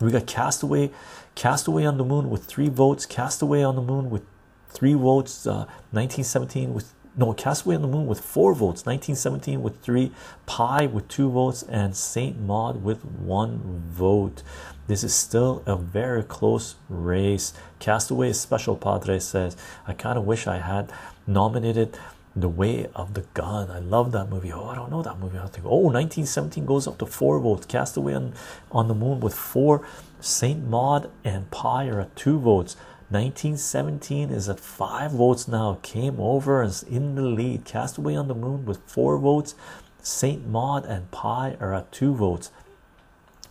We 0.00 0.10
got 0.10 0.26
Castaway, 0.26 0.90
Castaway 1.34 1.84
on 1.84 1.98
the 1.98 2.04
Moon 2.04 2.30
with 2.30 2.44
three 2.44 2.68
votes, 2.68 3.04
Castaway 3.04 3.62
on 3.62 3.76
the 3.76 3.82
Moon 3.82 4.08
with 4.08 4.22
three 4.68 4.94
votes, 4.94 5.46
uh, 5.46 5.66
1917 5.90 6.72
with 6.72 6.94
no, 7.18 7.32
Castaway 7.32 7.74
on 7.74 7.82
the 7.82 7.88
Moon 7.88 8.06
with 8.06 8.20
four 8.20 8.54
votes, 8.54 8.86
1917 8.86 9.60
with 9.60 9.80
three, 9.80 10.12
Pi 10.46 10.86
with 10.86 11.08
two 11.08 11.28
votes, 11.28 11.64
and 11.64 11.96
Saint 11.96 12.40
Maud 12.40 12.84
with 12.84 13.04
one 13.04 13.82
vote. 13.90 14.44
This 14.86 15.02
is 15.02 15.14
still 15.14 15.64
a 15.66 15.74
very 15.74 16.22
close 16.22 16.76
race. 16.88 17.52
Castaway 17.80 18.32
Special 18.32 18.76
Padre 18.76 19.18
says, 19.18 19.56
I 19.84 19.94
kind 19.94 20.16
of 20.16 20.26
wish 20.26 20.46
I 20.46 20.58
had 20.58 20.92
nominated 21.26 21.98
The 22.36 22.48
Way 22.48 22.86
of 22.94 23.14
the 23.14 23.22
Gun. 23.34 23.68
I 23.68 23.80
love 23.80 24.12
that 24.12 24.30
movie. 24.30 24.52
Oh, 24.52 24.66
I 24.66 24.76
don't 24.76 24.90
know 24.90 25.02
that 25.02 25.18
movie. 25.18 25.38
I 25.38 25.48
think, 25.48 25.66
oh, 25.66 25.90
1917 25.90 26.64
goes 26.64 26.86
up 26.86 26.98
to 26.98 27.06
four 27.06 27.40
votes. 27.40 27.66
Castaway 27.66 28.14
on, 28.14 28.32
on 28.70 28.86
the 28.86 28.94
Moon 28.94 29.18
with 29.18 29.34
four, 29.34 29.84
Saint 30.20 30.68
Maud 30.68 31.10
and 31.24 31.50
Pi 31.50 31.88
are 31.88 32.00
at 32.00 32.14
two 32.14 32.38
votes. 32.38 32.76
1917 33.10 34.30
is 34.30 34.50
at 34.50 34.60
five 34.60 35.12
votes 35.12 35.48
now. 35.48 35.78
Came 35.82 36.20
over 36.20 36.60
and 36.60 36.70
is 36.70 36.82
in 36.82 37.14
the 37.14 37.22
lead. 37.22 37.64
Castaway 37.64 38.14
on 38.14 38.28
the 38.28 38.34
Moon 38.34 38.66
with 38.66 38.80
four 38.86 39.16
votes. 39.16 39.54
Saint 40.02 40.46
Maud 40.46 40.84
and 40.84 41.10
Pi 41.10 41.56
are 41.58 41.72
at 41.72 41.90
two 41.90 42.14
votes. 42.14 42.50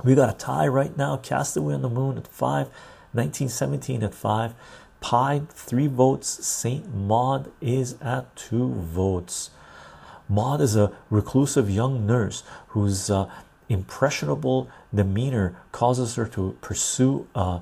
We 0.04 0.14
got 0.14 0.30
a 0.30 0.38
tie 0.38 0.68
right 0.68 0.96
now. 0.96 1.18
Castaway 1.18 1.74
on 1.74 1.82
the 1.82 1.90
Moon 1.90 2.20
at 2.20 2.28
five. 2.28 2.68
1917 3.14 4.04
at 4.04 4.14
five. 4.14 4.54
Pi 5.02 5.42
three 5.50 5.88
votes. 5.88 6.46
Saint 6.46 6.94
Maud 6.94 7.52
is 7.60 7.96
at 8.00 8.36
two 8.36 8.74
votes. 8.74 9.50
Maud 10.30 10.62
is 10.62 10.76
a 10.76 10.92
reclusive 11.10 11.68
young 11.68 12.06
nurse 12.06 12.44
whose 12.70 13.10
uh, 13.10 13.28
impressionable 13.70 14.70
demeanor 14.94 15.56
causes 15.72 16.14
her 16.14 16.28
to 16.28 16.56
pursue 16.62 17.28
a 17.34 17.62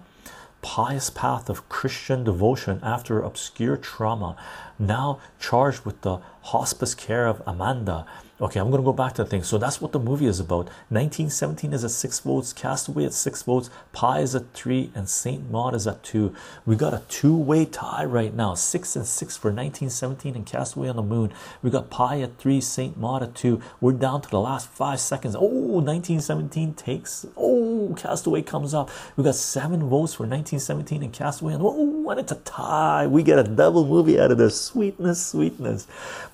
pious 0.65 1.11
path 1.11 1.47
of 1.47 1.69
Christian 1.69 2.23
devotion 2.23 2.79
after 2.81 3.21
obscure 3.21 3.77
trauma, 3.77 4.35
now 4.79 5.19
charged 5.39 5.85
with 5.85 6.01
the 6.01 6.17
hospice 6.41 6.95
care 6.95 7.27
of 7.27 7.39
Amanda. 7.45 8.03
Okay, 8.41 8.59
I'm 8.59 8.69
gonna 8.69 8.83
go 8.83 8.91
back 8.91 9.13
to 9.13 9.23
the 9.23 9.29
thing. 9.29 9.43
So 9.43 9.57
that's 9.57 9.79
what 9.79 9.93
the 9.93 9.99
movie 9.99 10.25
is 10.25 10.41
about. 10.41 10.65
1917 10.89 11.71
is 11.71 11.85
at 11.85 11.91
six 11.91 12.19
votes, 12.19 12.51
Castaway 12.51 13.05
at 13.05 13.13
six 13.13 13.41
votes, 13.43 13.69
Pi 13.93 14.19
is 14.19 14.35
at 14.35 14.51
three, 14.51 14.91
and 14.93 15.07
Saint 15.07 15.49
Maud 15.49 15.73
is 15.73 15.87
at 15.87 16.03
two. 16.03 16.35
We 16.65 16.75
got 16.75 16.93
a 16.93 17.01
two-way 17.07 17.63
tie 17.63 18.03
right 18.03 18.33
now, 18.33 18.53
six 18.55 18.97
and 18.97 19.05
six 19.05 19.37
for 19.37 19.51
1917 19.51 20.35
and 20.35 20.45
Castaway 20.45 20.89
on 20.89 20.97
the 20.97 21.01
Moon. 21.01 21.31
We 21.63 21.69
got 21.69 21.89
Pi 21.89 22.19
at 22.19 22.37
three, 22.37 22.59
Saint 22.59 22.97
Maud 22.97 23.23
at 23.23 23.35
two. 23.35 23.61
We're 23.79 23.93
down 23.93 24.21
to 24.23 24.29
the 24.29 24.41
last 24.41 24.67
five 24.67 24.99
seconds. 24.99 25.37
Oh, 25.37 25.79
1917 25.79 26.73
takes. 26.73 27.25
Oh, 27.37 27.95
Castaway 27.97 28.41
comes 28.41 28.73
up. 28.73 28.89
We 29.15 29.23
got 29.23 29.35
seven 29.35 29.87
votes 29.87 30.13
for 30.13 30.23
1917 30.23 31.03
and 31.03 31.13
Castaway. 31.13 31.53
And 31.53 31.63
oh, 31.63 31.94
and 32.09 32.19
it's 32.19 32.31
a 32.31 32.35
tie. 32.35 33.07
We 33.07 33.23
get 33.23 33.39
a 33.39 33.43
double 33.43 33.85
movie 33.85 34.19
out 34.19 34.31
of 34.31 34.37
this. 34.37 34.59
Sweetness, 34.59 35.25
sweetness. 35.25 35.87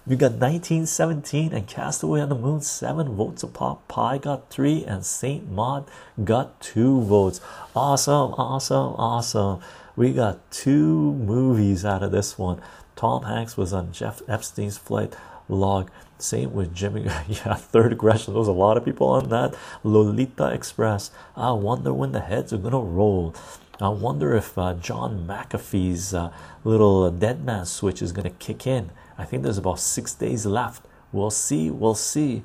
We 0.05 0.15
got 0.15 0.33
1917 0.33 1.53
and 1.53 1.67
Castaway 1.67 2.21
on 2.21 2.29
the 2.29 2.35
Moon, 2.35 2.61
seven 2.61 3.15
votes 3.15 3.43
a 3.43 3.47
pop. 3.47 3.87
Pi 3.87 4.17
got 4.17 4.49
three, 4.49 4.83
and 4.83 5.05
Saint 5.05 5.51
Maud 5.51 5.89
got 6.23 6.59
two 6.59 7.01
votes. 7.01 7.41
Awesome, 7.75 8.33
awesome, 8.33 8.95
awesome. 8.97 9.61
We 9.95 10.13
got 10.13 10.51
two 10.51 11.13
movies 11.13 11.85
out 11.85 12.03
of 12.03 12.11
this 12.11 12.37
one. 12.37 12.61
Tom 12.95 13.23
Hanks 13.23 13.57
was 13.57 13.73
on 13.73 13.91
Jeff 13.91 14.21
Epstein's 14.27 14.77
flight 14.77 15.15
log. 15.49 15.91
Same 16.17 16.53
with 16.53 16.73
Jimmy. 16.73 17.03
yeah, 17.27 17.55
third 17.55 17.93
aggression. 17.93 18.33
There 18.33 18.39
was 18.39 18.47
a 18.47 18.53
lot 18.53 18.77
of 18.77 18.85
people 18.85 19.07
on 19.07 19.29
that. 19.29 19.55
Lolita 19.83 20.51
Express. 20.53 21.11
I 21.35 21.51
wonder 21.51 21.93
when 21.93 22.11
the 22.11 22.21
heads 22.21 22.53
are 22.53 22.57
gonna 22.57 22.79
roll. 22.79 23.35
I 23.81 23.89
wonder 23.89 24.35
if 24.35 24.57
uh, 24.57 24.75
John 24.75 25.25
McAfee's 25.27 26.13
uh, 26.13 26.31
little 26.63 27.09
dead 27.09 27.43
man 27.43 27.65
switch 27.65 28.03
is 28.03 28.11
gonna 28.11 28.29
kick 28.29 28.67
in. 28.67 28.91
I 29.17 29.25
think 29.25 29.41
there's 29.41 29.57
about 29.57 29.79
six 29.79 30.13
days 30.13 30.45
left. 30.45 30.85
We'll 31.11 31.31
see. 31.31 31.71
We'll 31.71 31.95
see. 31.95 32.43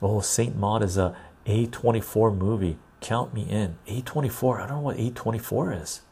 Oh, 0.00 0.20
Saint 0.20 0.56
Maud 0.56 0.82
is 0.84 0.96
a 0.96 1.16
A24 1.46 2.36
movie. 2.36 2.78
Count 3.00 3.34
me 3.34 3.42
in. 3.48 3.76
A24. 3.88 4.56
I 4.56 4.66
don't 4.68 4.76
know 4.76 4.80
what 4.80 4.96
A24 4.96 5.82
is. 5.82 6.02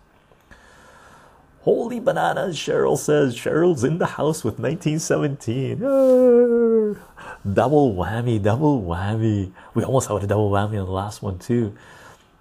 Holy 1.60 2.00
bananas, 2.00 2.56
Cheryl 2.56 2.98
says. 2.98 3.36
Cheryl's 3.36 3.84
in 3.84 3.98
the 3.98 4.06
house 4.06 4.42
with 4.42 4.58
1917. 4.58 5.78
Double 7.54 7.94
whammy, 7.94 8.42
double 8.42 8.82
whammy. 8.82 9.52
We 9.74 9.84
almost 9.84 10.08
had 10.08 10.24
a 10.24 10.26
double 10.26 10.50
whammy 10.50 10.80
on 10.80 10.86
the 10.86 10.92
last 10.92 11.22
one, 11.22 11.38
too. 11.38 11.76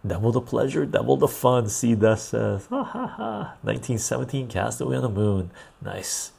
Double 0.06 0.32
the 0.32 0.42
pleasure, 0.42 0.86
double 0.86 1.18
the 1.18 1.28
fun. 1.28 1.70
See 1.70 1.94
that 1.94 2.20
says, 2.20 2.66
ha 2.68 2.84
ha 2.84 3.08
ha. 3.08 3.56
1917 3.62 4.48
Castaway 4.48 4.96
on 4.96 5.04
the 5.04 5.10
Moon. 5.10 5.52
Nice. 5.82 6.32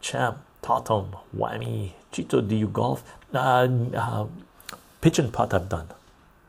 Champ, 0.00 0.38
Tatum, 0.62 1.16
Whammy, 1.34 1.92
Chito, 2.12 2.46
do 2.46 2.54
you 2.54 2.68
golf? 2.68 3.02
Uh, 3.32 3.68
uh, 3.94 4.26
pitch 5.00 5.18
and 5.18 5.32
putt, 5.32 5.54
I've 5.54 5.68
done. 5.68 5.88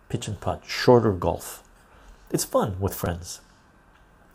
Pitch 0.09 0.27
and 0.27 0.39
putt, 0.39 0.63
shorter 0.67 1.13
golf. 1.13 1.63
It's 2.31 2.43
fun 2.43 2.79
with 2.79 2.93
friends. 2.93 3.39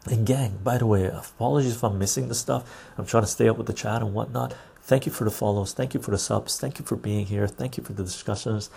And 0.07 0.27
gang, 0.27 0.59
by 0.65 0.79
the 0.79 0.87
way, 0.87 1.05
apologies 1.07 1.77
if 1.77 1.85
I'm 1.85 1.99
missing 1.99 2.29
the 2.29 2.35
stuff. 2.35 2.65
I'm 2.99 3.07
trying 3.07 3.23
to 3.23 3.29
stay 3.29 3.49
up 3.49 3.57
with 3.59 3.67
the 3.67 3.73
chat 3.73 4.03
and 4.03 4.15
whatnot. 4.15 4.55
Thank 4.83 5.07
you 5.07 5.13
for 5.13 5.25
the 5.25 5.31
follows. 5.31 5.73
Thank 5.73 5.95
you 5.95 6.01
for 6.01 6.11
the 6.11 6.19
subs. 6.19 6.59
Thank 6.59 6.79
you 6.79 6.85
for 6.85 6.97
being 6.97 7.27
here. 7.27 7.47
Thank 7.47 7.77
you 7.77 7.85
for 7.85 7.93
the 7.93 8.03
discussions 8.03 8.69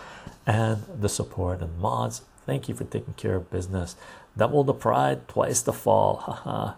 and 0.45 0.83
the 0.99 1.09
support 1.09 1.61
and 1.61 1.79
mods. 1.79 2.21
Thank 2.45 2.69
you 2.69 2.75
for 2.75 2.83
taking 2.83 3.15
care 3.15 3.35
of 3.35 3.49
business. 3.49 3.95
Double 4.37 4.63
the 4.63 4.73
pride, 4.73 5.27
twice 5.27 5.61
the 5.61 5.73
fall. 5.73 6.17
Haha. 6.25 6.73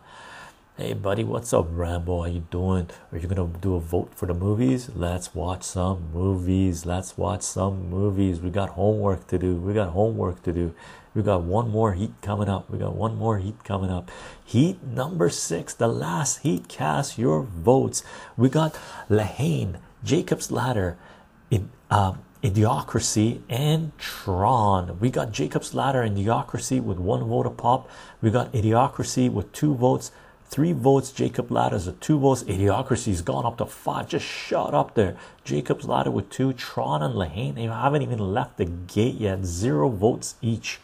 Hey 0.78 0.94
buddy, 0.94 1.24
what's 1.24 1.54
up, 1.54 1.66
Rambo? 1.72 2.22
How 2.22 2.28
you 2.28 2.46
doing? 2.52 2.88
Are 3.12 3.18
you 3.18 3.28
gonna 3.28 3.50
do 3.60 3.74
a 3.76 3.80
vote 3.80 4.14
for 4.14 4.28
the 4.28 4.36
movies? 4.36 4.92
Let's 4.96 5.34
watch 5.34 5.64
some 5.64 6.12
movies. 6.14 6.86
Let's 6.86 7.18
watch 7.18 7.42
some 7.42 7.90
movies. 7.90 8.40
We 8.40 8.52
got 8.52 8.70
homework 8.70 9.26
to 9.30 9.40
do. 9.40 9.56
We 9.56 9.74
got 9.74 9.90
homework 9.90 10.44
to 10.44 10.54
do. 10.54 10.76
We 11.16 11.24
got 11.24 11.42
one 11.42 11.72
more 11.72 11.94
heat 11.94 12.14
coming 12.22 12.48
up. 12.48 12.70
We 12.70 12.78
got 12.78 12.96
one 12.96 13.16
more 13.16 13.40
heat 13.40 13.64
coming 13.64 13.90
up. 13.90 14.12
Heat 14.46 14.84
number 14.84 15.32
six, 15.32 15.74
the 15.74 15.88
last 15.88 16.44
heat. 16.44 16.68
Cast 16.68 17.18
your 17.18 17.42
votes. 17.42 18.04
We 18.38 18.48
got 18.50 18.80
La 19.10 19.24
Haine, 19.24 19.80
Jacob's 20.04 20.52
Ladder, 20.52 20.96
in, 21.50 21.72
um, 21.90 22.20
Idiocracy, 22.44 23.42
and 23.50 23.98
Tron. 23.98 25.00
We 25.00 25.10
got 25.10 25.32
Jacob's 25.32 25.74
Ladder 25.74 26.02
and 26.02 26.18
Idiocracy 26.18 26.82
with 26.82 26.98
one 26.98 27.24
vote 27.28 27.46
a 27.46 27.50
pop. 27.50 27.90
We 28.22 28.30
got 28.32 28.52
Idiocracy 28.54 29.32
with 29.32 29.52
two 29.52 29.76
votes 29.76 30.12
three 30.50 30.72
votes. 30.72 31.12
Jacob 31.12 31.52
Ladders 31.52 31.88
at 31.88 32.02
two 32.02 32.20
votes. 32.20 32.44
Idiocracy's 32.44 33.22
gone 33.22 33.46
up 33.46 33.58
to 33.58 33.66
five, 33.66 34.10
just 34.10 34.26
shot 34.26 34.74
up 34.74 34.96
there. 34.96 35.18
Jacob's 35.44 35.86
Ladder 35.86 36.12
with 36.12 36.30
two. 36.30 36.54
Tron 36.54 37.04
and 37.04 37.16
La 37.16 37.26
Haine, 37.26 37.56
they 37.56 37.64
haven't 37.64 38.02
even 38.02 38.20
left 38.20 38.58
the 38.58 38.66
gate 38.66 39.16
yet. 39.16 39.46
Zero 39.46 39.90
votes 39.90 40.36
each. 40.42 40.80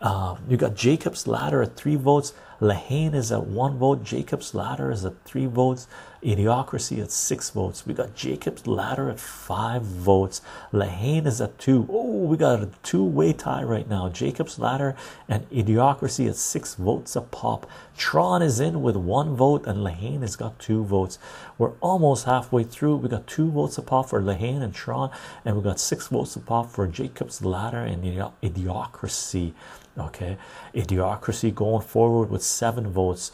Uh, 0.00 0.36
you 0.48 0.56
got 0.56 0.74
Jacob's 0.74 1.26
Ladder 1.26 1.62
at 1.62 1.76
three 1.76 1.96
votes. 1.96 2.32
La 2.60 2.74
Haine 2.74 3.14
is 3.14 3.32
at 3.32 3.46
one 3.46 3.78
vote. 3.78 4.04
Jacob's 4.04 4.54
Ladder 4.54 4.90
is 4.90 5.04
at 5.04 5.24
three 5.24 5.46
votes. 5.46 5.86
Idiocracy 6.22 7.02
at 7.02 7.10
six 7.10 7.48
votes. 7.48 7.86
We 7.86 7.94
got 7.94 8.14
Jacob's 8.14 8.66
Ladder 8.66 9.08
at 9.08 9.18
five 9.18 9.82
votes. 9.82 10.42
La 10.70 10.84
Haine 10.84 11.26
is 11.26 11.40
at 11.40 11.58
two. 11.58 11.86
Oh, 11.90 12.24
we 12.24 12.36
got 12.36 12.62
a 12.62 12.68
two-way 12.82 13.32
tie 13.32 13.62
right 13.62 13.88
now. 13.88 14.10
Jacob's 14.10 14.58
Ladder 14.58 14.94
and 15.28 15.48
Idiocracy 15.48 16.28
at 16.28 16.36
six 16.36 16.74
votes 16.74 17.16
a 17.16 17.22
pop. 17.22 17.66
Tron 17.96 18.42
is 18.42 18.60
in 18.60 18.82
with 18.82 18.96
one 18.96 19.34
vote, 19.34 19.66
and 19.66 19.82
La 19.82 19.92
Haine 19.92 20.20
has 20.20 20.36
got 20.36 20.58
two 20.58 20.84
votes. 20.84 21.18
We're 21.56 21.72
almost 21.80 22.26
halfway 22.26 22.64
through. 22.64 22.96
We 22.96 23.08
got 23.08 23.26
two 23.26 23.50
votes 23.50 23.78
a 23.78 23.82
pop 23.82 24.10
for 24.10 24.20
La 24.20 24.34
Haine 24.34 24.62
and 24.62 24.74
Tron, 24.74 25.10
and 25.44 25.56
we 25.56 25.62
got 25.62 25.80
six 25.80 26.08
votes 26.08 26.36
a 26.36 26.40
pop 26.40 26.70
for 26.70 26.86
Jacob's 26.86 27.42
Ladder 27.42 27.78
and 27.78 28.04
Idiocracy. 28.42 29.54
Okay, 29.98 30.38
Idiocracy 30.74 31.54
going 31.54 31.82
forward 31.82 32.30
with 32.30 32.42
seven 32.42 32.88
votes 32.90 33.32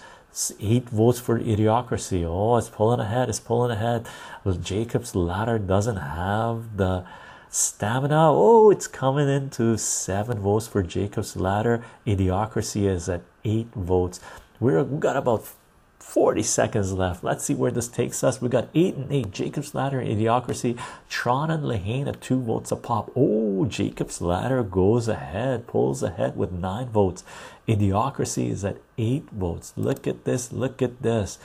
eight 0.61 0.89
votes 0.91 1.19
for 1.21 1.39
idiocracy. 1.39 2.25
Oh, 2.25 2.57
it's 2.57 2.69
pulling 2.69 3.01
ahead. 3.01 3.29
It's 3.29 3.41
pulling 3.41 3.71
ahead. 3.71 4.07
Well, 4.45 4.55
Jacob's 4.55 5.15
ladder 5.15 5.59
doesn't 5.59 5.97
have 5.97 6.77
the 6.77 7.05
stamina. 7.49 8.31
Oh, 8.33 8.71
it's 8.71 8.87
coming 8.87 9.29
into 9.29 9.79
seven 9.79 10.39
votes 10.41 10.67
for 10.67 10.83
Jacob's 10.83 11.37
ladder. 11.37 11.83
Idiocracy 12.07 12.85
is 12.87 13.09
at 13.09 13.23
eight 13.45 13.73
votes. 13.75 14.21
We're 14.61 14.83
we 14.85 14.99
got 14.99 15.17
about 15.17 15.49
40 16.07 16.45
seconds 16.45 16.93
left. 16.93 17.25
Let's 17.25 17.45
see 17.45 17.53
where 17.53 17.73
this 17.73 17.89
takes 17.89 18.23
us. 18.23 18.41
We 18.41 18.49
got 18.49 18.69
eight 18.75 18.95
and 18.95 19.13
eight. 19.13 19.33
Jacob's 19.33 19.75
Ladder, 19.75 19.99
and 19.99 20.09
Idiocracy, 20.09 20.81
Tron 21.11 21.51
and 21.51 21.67
La 21.67 21.75
Haine 21.75 22.07
at 22.07 22.21
two 22.21 22.41
votes 22.41 22.71
a 22.71 22.77
pop. 22.77 23.11
Oh, 23.17 23.67
Jacob's 23.67 24.21
Ladder 24.21 24.63
goes 24.63 25.09
ahead, 25.09 25.67
pulls 25.67 26.05
ahead 26.05 26.37
with 26.37 26.53
nine 26.53 26.89
votes. 26.89 27.25
Idiocracy 27.67 28.49
is 28.51 28.65
at 28.65 28.79
eight 28.97 29.29
votes. 29.31 29.73
Look 29.77 30.07
at 30.07 30.25
this. 30.25 30.53
Look 30.53 30.81
at 30.81 31.03
this. 31.03 31.39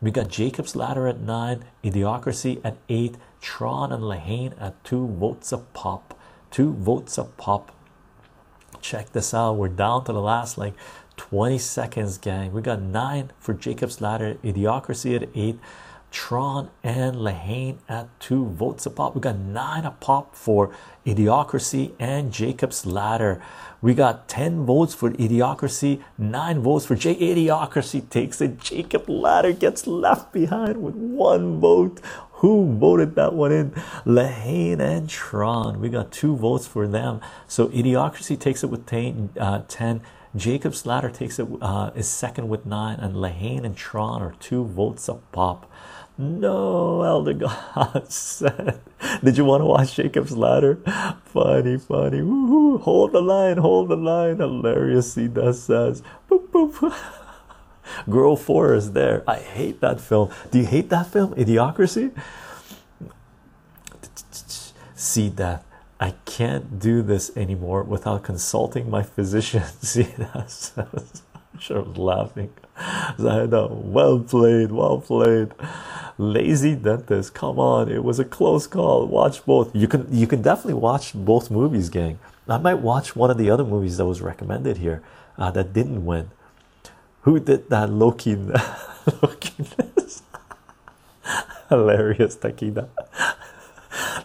We 0.00 0.10
got 0.10 0.28
Jacob's 0.28 0.74
Ladder 0.74 1.06
at 1.06 1.20
nine, 1.20 1.66
Idiocracy 1.84 2.60
at 2.64 2.78
eight, 2.88 3.16
Tron 3.42 3.92
and 3.92 4.02
La 4.02 4.16
Haine 4.16 4.54
at 4.58 4.82
two 4.82 5.06
votes 5.06 5.52
a 5.52 5.58
pop. 5.58 6.18
Two 6.50 6.72
votes 6.72 7.18
a 7.18 7.24
pop. 7.24 7.70
Check 8.80 9.12
this 9.12 9.34
out. 9.34 9.56
We're 9.56 9.68
down 9.68 10.04
to 10.04 10.12
the 10.12 10.22
last 10.22 10.56
like 10.56 10.74
20 11.16 11.58
seconds, 11.58 12.18
gang. 12.18 12.52
We 12.52 12.62
got 12.62 12.80
nine 12.80 13.32
for 13.38 13.54
Jacob's 13.54 14.00
Ladder, 14.00 14.36
Idiocracy 14.44 15.16
at 15.16 15.28
eight, 15.34 15.58
Tron 16.10 16.70
and 16.82 17.16
La 17.16 17.32
Haine 17.32 17.78
at 17.88 18.08
two 18.20 18.46
votes 18.46 18.86
a 18.86 18.90
pop. 18.90 19.14
We 19.14 19.20
got 19.20 19.36
nine 19.36 19.84
a 19.84 19.90
pop 19.90 20.34
for 20.34 20.74
Idiocracy 21.04 21.92
and 21.98 22.32
Jacob's 22.32 22.86
Ladder. 22.86 23.42
We 23.82 23.92
got 23.92 24.28
10 24.28 24.64
votes 24.64 24.94
for 24.94 25.10
Idiocracy, 25.10 26.02
nine 26.16 26.60
votes 26.60 26.86
for 26.86 26.96
J. 26.96 27.14
Idiocracy 27.14 28.08
takes 28.08 28.40
it. 28.40 28.58
Jacob 28.58 29.08
Ladder 29.08 29.52
gets 29.52 29.86
left 29.86 30.32
behind 30.32 30.82
with 30.82 30.94
one 30.94 31.60
vote. 31.60 32.00
Who 32.40 32.76
voted 32.78 33.14
that 33.16 33.34
one 33.34 33.52
in? 33.52 33.74
La 34.04 34.24
Haine 34.26 34.80
and 34.80 35.08
Tron. 35.08 35.80
We 35.80 35.88
got 35.88 36.12
two 36.12 36.36
votes 36.36 36.66
for 36.66 36.86
them. 36.86 37.20
So 37.46 37.68
Idiocracy 37.68 38.38
takes 38.38 38.62
it 38.62 38.68
with 38.68 38.86
10. 38.86 39.30
Uh, 39.38 39.62
10. 39.68 40.00
Jacob's 40.36 40.84
Ladder 40.84 41.08
takes 41.08 41.38
it 41.38 41.48
uh, 41.62 41.90
is 41.94 42.08
second 42.08 42.48
with 42.48 42.66
nine, 42.66 42.98
and 43.00 43.16
La 43.16 43.28
Haine 43.28 43.64
and 43.64 43.76
Tron 43.76 44.22
are 44.22 44.34
two 44.38 44.64
votes 44.64 45.08
a 45.08 45.14
pop. 45.14 45.70
No, 46.18 47.02
Elder 47.02 47.34
God 47.34 48.06
said. 48.10 48.80
Did 49.22 49.36
you 49.36 49.44
want 49.44 49.60
to 49.60 49.66
watch 49.66 49.96
Jacob's 49.96 50.36
Ladder? 50.36 50.76
Funny, 51.24 51.76
funny. 51.76 52.20
Woohoo. 52.20 52.80
Hold 52.80 53.12
the 53.12 53.20
line, 53.20 53.58
hold 53.58 53.90
the 53.90 53.96
line. 53.96 54.38
Hilarious. 54.38 55.14
He 55.14 55.28
does 55.28 55.62
says. 55.62 56.02
Boop, 56.30 56.48
boop. 56.48 56.94
Girl 58.10 58.36
Forest 58.36 58.94
there. 58.94 59.22
I 59.28 59.36
hate 59.36 59.80
that 59.80 60.00
film. 60.00 60.30
Do 60.50 60.58
you 60.58 60.66
hate 60.66 60.88
that 60.88 61.06
film? 61.06 61.34
Idiocracy? 61.34 62.12
See 64.94 65.28
that. 65.30 65.64
I 65.98 66.14
can't 66.26 66.78
do 66.78 67.02
this 67.02 67.34
anymore 67.36 67.82
without 67.82 68.22
consulting 68.22 68.90
my 68.90 69.02
physician. 69.02 69.62
See 69.80 70.02
that? 70.02 70.82
sure 71.58 71.78
I 71.78 71.80
was 71.80 71.96
laughing. 71.96 72.52
I 72.76 73.46
know. 73.46 73.68
Well 73.82 74.20
played, 74.20 74.72
well 74.72 75.00
played. 75.00 75.52
Lazy 76.18 76.74
dentist. 76.74 77.32
Come 77.34 77.58
on, 77.58 77.90
it 77.90 78.04
was 78.04 78.18
a 78.18 78.24
close 78.24 78.66
call. 78.66 79.06
Watch 79.06 79.44
both. 79.46 79.74
You 79.74 79.88
can 79.88 80.06
you 80.10 80.26
can 80.26 80.42
definitely 80.42 80.74
watch 80.74 81.14
both 81.14 81.50
movies, 81.50 81.88
gang. 81.88 82.18
I 82.48 82.58
might 82.58 82.80
watch 82.80 83.16
one 83.16 83.30
of 83.30 83.38
the 83.38 83.50
other 83.50 83.64
movies 83.64 83.96
that 83.96 84.06
was 84.06 84.20
recommended 84.20 84.76
here 84.76 85.02
uh, 85.38 85.50
that 85.52 85.72
didn't 85.72 86.04
win. 86.04 86.30
Who 87.22 87.40
did 87.40 87.70
that 87.70 87.90
Loki? 87.90 88.36
Loki 89.22 89.50
Hilarious, 91.68 92.36
Takida. 92.36 92.88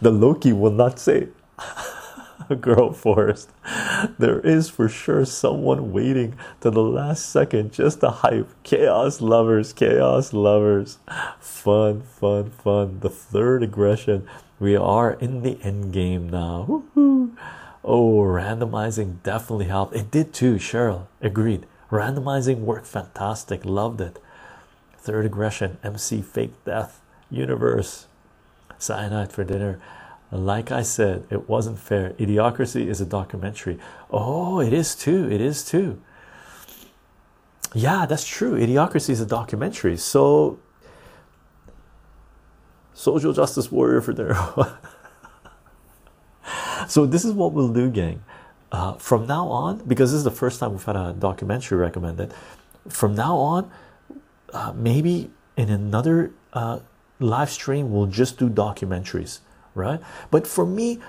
The 0.01 0.11
Loki 0.11 0.53
will 0.53 0.71
not 0.71 0.99
say 0.99 1.29
girl 2.61 2.91
forest. 2.91 3.49
There 4.17 4.39
is 4.39 4.69
for 4.69 4.89
sure 4.89 5.25
someone 5.25 5.91
waiting 5.91 6.35
to 6.61 6.69
the 6.69 6.83
last 6.83 7.27
second 7.29 7.71
just 7.71 8.01
to 8.01 8.09
hype. 8.09 8.49
Chaos 8.63 9.21
lovers, 9.21 9.73
chaos 9.73 10.33
lovers. 10.33 10.97
Fun, 11.39 12.01
fun, 12.01 12.51
fun. 12.51 12.99
The 12.99 13.09
third 13.09 13.63
aggression. 13.63 14.27
We 14.59 14.75
are 14.75 15.13
in 15.13 15.41
the 15.41 15.59
end 15.63 15.93
game 15.93 16.29
now. 16.29 16.83
Oh, 17.83 18.19
randomizing 18.19 19.23
definitely 19.23 19.65
helped. 19.65 19.95
It 19.95 20.11
did 20.11 20.33
too, 20.33 20.55
Cheryl. 20.55 21.07
Agreed. 21.21 21.65
Randomizing 21.89 22.59
worked 22.59 22.85
fantastic. 22.85 23.65
Loved 23.65 24.01
it. 24.01 24.19
Third 24.97 25.25
aggression, 25.25 25.77
MC 25.83 26.21
fake 26.21 26.53
death, 26.63 27.01
universe, 27.31 28.05
cyanide 28.77 29.31
for 29.31 29.43
dinner. 29.43 29.79
Like 30.31 30.71
I 30.71 30.81
said, 30.81 31.27
it 31.29 31.49
wasn't 31.49 31.77
fair. 31.77 32.11
Idiocracy 32.11 32.87
is 32.87 33.01
a 33.01 33.05
documentary. 33.05 33.77
Oh, 34.09 34.61
it 34.61 34.71
is 34.71 34.95
too. 34.95 35.29
It 35.29 35.41
is 35.41 35.63
too. 35.65 36.01
Yeah, 37.73 38.05
that's 38.05 38.25
true. 38.25 38.57
Idiocracy 38.57 39.09
is 39.09 39.19
a 39.19 39.25
documentary. 39.25 39.97
So, 39.97 40.59
social 42.93 43.33
justice 43.33 43.69
warrior 43.71 43.99
for 43.99 44.13
dinner. 44.13 44.35
so, 46.87 47.05
this 47.05 47.25
is 47.25 47.33
what 47.33 47.51
we'll 47.51 47.73
do, 47.73 47.89
gang. 47.89 48.23
Uh, 48.71 48.93
from 48.93 49.27
now 49.27 49.49
on, 49.49 49.79
because 49.85 50.11
this 50.11 50.19
is 50.19 50.23
the 50.23 50.31
first 50.31 50.61
time 50.61 50.71
we've 50.71 50.83
had 50.83 50.95
a 50.95 51.11
documentary 51.11 51.77
recommended, 51.77 52.33
from 52.87 53.15
now 53.15 53.35
on, 53.35 53.69
uh, 54.53 54.71
maybe 54.73 55.29
in 55.57 55.69
another 55.69 56.31
uh, 56.53 56.79
live 57.19 57.49
stream, 57.49 57.91
we'll 57.91 58.05
just 58.05 58.37
do 58.37 58.49
documentaries 58.49 59.39
right? 59.75 59.99
But 60.29 60.47
for 60.47 60.65
me, 60.65 60.99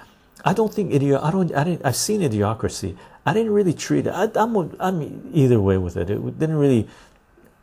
I 0.44 0.52
don't 0.52 0.72
think 0.72 0.92
idiot. 0.92 1.20
I 1.22 1.30
don't. 1.30 1.54
I 1.54 1.64
didn't. 1.64 1.84
I've 1.84 1.96
seen 1.96 2.20
idiocracy. 2.20 2.96
I 3.24 3.32
didn't 3.32 3.52
really 3.52 3.72
treat 3.72 4.06
it. 4.06 4.10
I, 4.10 4.28
am 4.34 4.74
I'm 4.80 5.30
either 5.32 5.60
way 5.60 5.78
with 5.78 5.96
it. 5.96 6.10
It 6.10 6.38
didn't 6.38 6.56
really 6.56 6.88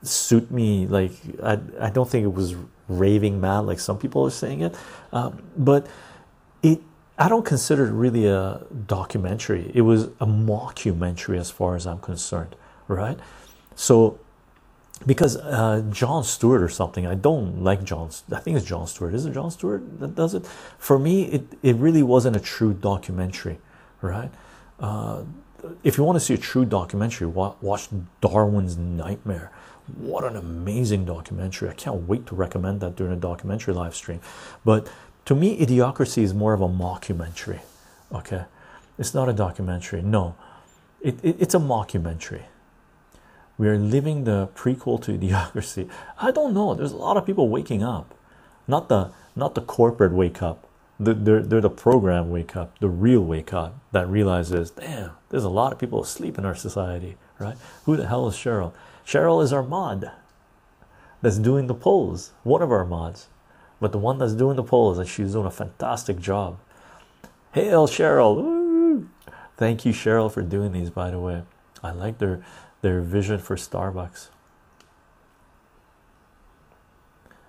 suit 0.03 0.49
me. 0.51 0.87
Like 0.87 1.11
I. 1.43 1.59
I 1.79 1.89
don't 1.89 2.09
think 2.09 2.23
it 2.23 2.33
was 2.33 2.55
raving 2.87 3.39
mad 3.39 3.59
like 3.59 3.79
some 3.79 3.97
people 3.97 4.25
are 4.25 4.31
saying 4.31 4.61
it. 4.61 4.75
Um, 5.11 5.41
but 5.57 5.87
it. 6.63 6.81
I 7.17 7.27
don't 7.27 7.45
consider 7.45 7.85
it 7.85 7.91
really 7.91 8.27
a 8.27 8.61
documentary. 8.87 9.71
It 9.73 9.81
was 9.81 10.05
a 10.21 10.25
mockumentary 10.25 11.37
as 11.37 11.51
far 11.51 11.75
as 11.75 11.85
I'm 11.85 11.99
concerned, 11.99 12.55
right? 12.87 13.19
So 13.75 14.19
because 15.05 15.37
uh, 15.37 15.83
Jon 15.89 16.23
Stewart 16.23 16.61
or 16.61 16.69
something. 16.69 17.07
I 17.07 17.15
don't 17.15 17.63
like 17.63 17.83
Jon. 17.83 18.09
I 18.31 18.39
think 18.39 18.57
it's 18.57 18.65
John 18.65 18.87
Stewart. 18.87 19.13
Is 19.13 19.25
it 19.25 19.33
John 19.33 19.51
Stewart 19.51 19.99
that 19.99 20.15
does 20.15 20.33
it? 20.33 20.45
For 20.77 20.99
me, 20.99 21.23
it 21.25 21.45
it 21.63 21.75
really 21.77 22.03
wasn't 22.03 22.35
a 22.35 22.39
true 22.39 22.73
documentary, 22.73 23.59
right? 24.01 24.31
Uh, 24.79 25.23
if 25.83 25.97
you 25.97 26.03
want 26.03 26.15
to 26.15 26.19
see 26.19 26.33
a 26.33 26.37
true 26.37 26.65
documentary, 26.65 27.27
watch 27.27 27.89
Darwin's 28.21 28.77
Nightmare. 28.77 29.51
What 29.97 30.23
an 30.23 30.35
amazing 30.35 31.05
documentary! 31.05 31.69
I 31.69 31.73
can't 31.73 32.07
wait 32.07 32.27
to 32.27 32.35
recommend 32.35 32.79
that 32.81 32.95
during 32.95 33.13
a 33.13 33.17
documentary 33.17 33.73
live 33.73 33.95
stream. 33.95 34.19
But 34.63 34.87
to 35.25 35.35
me, 35.35 35.59
Idiocracy 35.59 36.23
is 36.23 36.33
more 36.33 36.53
of 36.53 36.61
a 36.61 36.67
mockumentary. 36.67 37.61
Okay, 38.11 38.43
it's 38.97 39.13
not 39.13 39.29
a 39.29 39.33
documentary. 39.33 40.01
No, 40.01 40.35
it, 41.01 41.23
it 41.23 41.37
it's 41.39 41.55
a 41.55 41.59
mockumentary 41.59 42.43
we 43.59 43.67
are 43.67 43.77
living 43.77 44.23
the 44.23 44.47
prequel 44.55 44.99
to 45.03 45.11
idiocracy. 45.19 45.87
I 46.17 46.31
don't 46.31 46.55
know. 46.55 46.73
There's 46.73 46.93
a 46.93 46.97
lot 46.97 47.17
of 47.17 47.27
people 47.27 47.49
waking 47.49 47.83
up. 47.83 48.15
Not 48.67 48.89
the 48.89 49.11
not 49.35 49.53
the 49.53 49.61
corporate 49.61 50.13
wake 50.13 50.41
up. 50.41 50.65
The, 51.01 51.13
they're, 51.13 51.41
they're 51.41 51.61
the 51.61 51.69
program 51.69 52.29
wake 52.29 52.57
up 52.57 52.77
the 52.79 52.89
real 52.89 53.21
wake 53.21 53.53
up 53.53 53.79
that 53.93 54.09
realizes 54.09 54.69
damn 54.71 55.11
there's 55.29 55.45
a 55.45 55.49
lot 55.49 55.71
of 55.71 55.79
people 55.79 56.03
asleep 56.03 56.37
in 56.37 56.43
our 56.43 56.55
society 56.55 57.15
right? 57.39 57.55
Who 57.85 57.95
the 57.95 58.07
hell 58.07 58.27
is 58.27 58.35
cheryl? 58.35 58.73
Cheryl 59.05 59.41
is 59.41 59.53
our 59.53 59.63
mod 59.63 60.11
that's 61.21 61.37
doing 61.37 61.67
the 61.67 61.73
polls 61.73 62.31
one 62.43 62.61
of 62.61 62.69
our 62.69 62.83
mods 62.83 63.27
but 63.79 63.93
the 63.93 63.97
one 63.97 64.17
that's 64.17 64.33
doing 64.33 64.57
the 64.57 64.63
polls 64.63 64.97
and 64.97 65.07
she's 65.07 65.31
doing 65.31 65.45
a 65.45 65.51
fantastic 65.51 66.19
job. 66.19 66.59
Hail 67.53 67.87
cheryl! 67.87 69.07
Thank 69.55 69.85
you 69.85 69.93
cheryl 69.93 70.29
for 70.29 70.41
doing 70.41 70.73
these 70.73 70.89
by 70.89 71.11
the 71.11 71.19
way. 71.19 71.43
I 71.81 71.91
like 71.91 72.17
their 72.17 72.43
their 72.81 73.01
vision 73.01 73.39
for 73.39 73.55
Starbucks. 73.55 74.29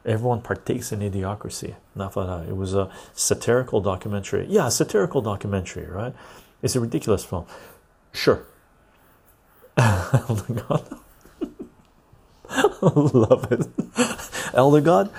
Everyone 0.05 0.41
partakes 0.41 0.93
in 0.93 1.01
idiocracy. 1.01 1.75
It 1.97 2.57
was 2.57 2.75
a 2.75 2.91
satirical 3.13 3.81
documentary. 3.81 4.47
Yeah, 4.49 4.69
satirical 4.71 5.21
documentary, 5.21 5.87
right? 5.87 6.15
It's 6.63 6.75
a 6.75 6.81
ridiculous 6.81 7.25
film. 7.25 7.47
Sure. 8.13 8.43
Elder 9.77 10.65
God. 10.67 10.99
Love 12.83 13.53
it. 13.53 13.69
Elder 14.55 14.81
God, 14.81 15.11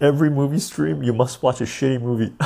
every 0.00 0.30
movie 0.30 0.58
stream 0.58 1.02
you 1.02 1.12
must 1.12 1.42
watch 1.42 1.60
a 1.60 1.64
shitty 1.64 2.00
movie. 2.00 2.32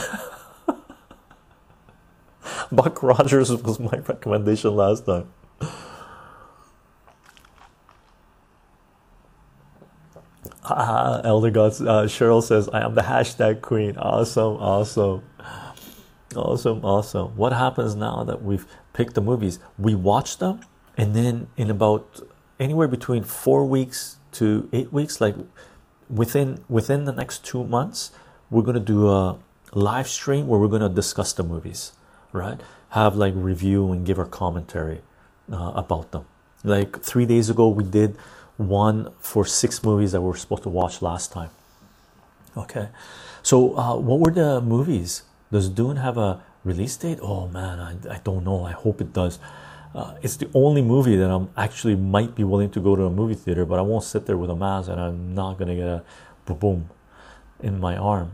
Buck 2.73 3.03
Rogers 3.03 3.51
was 3.51 3.79
my 3.79 3.99
recommendation 3.99 4.75
last 4.75 5.07
time. 5.07 5.29
Uh, 10.69 11.21
Elder 11.23 11.51
Gods, 11.51 11.81
uh, 11.81 12.05
Cheryl 12.05 12.43
says, 12.43 12.69
I 12.73 12.85
am 12.85 12.95
the 12.95 13.03
hashtag 13.03 13.61
queen. 13.61 13.97
Awesome, 13.97 14.57
awesome, 14.57 15.23
awesome, 16.35 16.85
awesome. 16.85 17.37
What 17.37 17.53
happens 17.53 17.95
now 17.95 18.25
that 18.25 18.43
we've 18.43 18.67
picked 18.93 19.15
the 19.15 19.21
movies? 19.21 19.61
We 19.79 19.95
watch 19.95 20.39
them, 20.39 20.61
and 20.97 21.15
then 21.15 21.47
in 21.57 21.71
about 21.71 22.21
anywhere 22.59 22.89
between 22.89 23.23
four 23.23 23.65
weeks 23.65 24.17
to 24.33 24.69
eight 24.73 24.93
weeks, 24.93 25.21
like 25.21 25.37
within 26.11 26.65
within 26.69 27.05
the 27.05 27.13
next 27.13 27.45
two 27.45 27.63
months, 27.65 28.11
we're 28.51 28.63
gonna 28.63 28.81
do 28.81 29.09
a 29.09 29.39
live 29.73 30.09
stream 30.09 30.49
where 30.49 30.59
we're 30.59 30.69
gonna 30.69 30.89
discuss 30.89 31.33
the 31.33 31.45
movies, 31.45 31.93
right? 32.33 32.61
Have 32.91 33.15
like 33.15 33.35
review 33.37 33.93
and 33.93 34.05
give 34.05 34.19
our 34.19 34.27
commentary 34.27 35.03
uh, 35.53 35.73
about 35.77 36.11
them. 36.11 36.25
Like 36.65 37.03
three 37.03 37.27
days 37.27 37.51
ago, 37.51 37.69
we 37.69 37.85
did 37.85 38.17
one 38.57 39.13
for 39.19 39.45
six 39.45 39.83
movies 39.83 40.13
that 40.13 40.21
we 40.21 40.29
were 40.29 40.37
supposed 40.37 40.63
to 40.65 40.69
watch 40.69 41.03
last 41.03 41.33
time. 41.33 41.51
Okay, 42.57 42.89
so 43.43 43.77
uh, 43.77 43.97
what 43.97 44.21
were 44.21 44.33
the 44.33 44.61
movies? 44.61 45.23
Does 45.53 45.69
Dune 45.69 45.97
have 45.97 46.17
a 46.17 46.43
release 46.65 46.97
date? 46.97 47.19
Oh 47.23 47.49
man, 47.49 47.79
I, 47.79 48.15
I 48.15 48.21
don't 48.25 48.45
know. 48.45 48.65
I 48.65 48.73
hope 48.73 49.01
it 49.01 49.13
does. 49.13 49.39
Uh, 49.95 50.15
it's 50.23 50.37
the 50.37 50.49
only 50.55 50.83
movie 50.83 51.17
that 51.17 51.31
I'm 51.31 51.49
actually 51.57 51.97
might 51.97 52.35
be 52.35 52.45
willing 52.45 52.71
to 52.71 52.81
go 52.81 52.97
to 52.97 53.05
a 53.05 53.11
movie 53.11 53.35
theater, 53.35 53.65
but 53.65 53.79
I 53.79 53.83
won't 53.83 54.05
sit 54.05 54.27
there 54.27 54.37
with 54.37 54.51
a 54.51 54.57
mask 54.57 54.91
and 54.91 55.01
I'm 55.01 55.35
not 55.35 55.59
gonna 55.59 55.75
get 55.75 55.87
a 55.87 56.03
boom. 56.47 56.59
boom. 56.59 56.91
in 57.61 57.81
my 57.81 57.97
arm. 57.97 58.33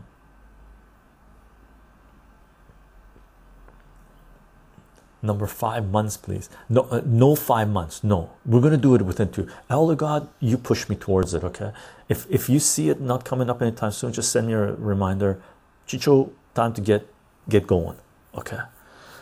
Number 5.23 5.47
five 5.47 5.89
months, 5.89 6.17
please. 6.17 6.49
No, 6.67 6.81
uh, 6.91 7.01
no 7.05 7.33
five 7.33 7.69
months. 7.69 8.03
No, 8.03 8.31
we're 8.45 8.59
gonna 8.59 8.75
do 8.75 8.93
it 8.93 9.03
within 9.03 9.31
two. 9.31 9.47
Elder 9.69 9.95
God, 9.95 10.27
you 10.41 10.57
push 10.57 10.89
me 10.89 10.97
towards 10.97 11.33
it, 11.33 11.45
okay? 11.45 11.71
If 12.09 12.27
if 12.29 12.49
you 12.49 12.59
see 12.59 12.89
it 12.89 12.99
not 12.99 13.23
coming 13.23 13.49
up 13.49 13.61
anytime 13.61 13.91
soon, 13.91 14.11
just 14.11 14.33
send 14.33 14.47
me 14.47 14.53
a 14.53 14.73
reminder. 14.73 15.41
Chycho, 15.87 16.29
time 16.53 16.73
to 16.73 16.81
get 16.81 17.07
get 17.47 17.65
going, 17.67 17.95
okay? 18.35 18.59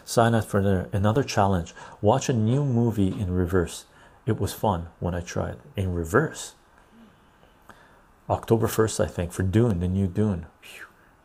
Sign 0.04 0.34
up 0.34 0.46
for 0.46 0.90
another 0.92 1.24
challenge. 1.24 1.76
Watch 2.02 2.30
a 2.30 2.34
new 2.34 2.66
movie 2.66 3.10
in 3.10 3.32
reverse. 3.32 3.86
It 4.26 4.40
was 4.40 4.54
fun 4.54 4.88
when 5.00 5.14
I 5.14 5.22
tried 5.22 5.58
in 5.78 5.94
reverse. 5.94 6.56
October 8.28 8.68
1st, 8.68 9.04
I 9.04 9.08
think, 9.08 9.32
for 9.32 9.44
Dune, 9.44 9.80
the 9.80 9.88
new 9.88 10.08
Dune. 10.08 10.48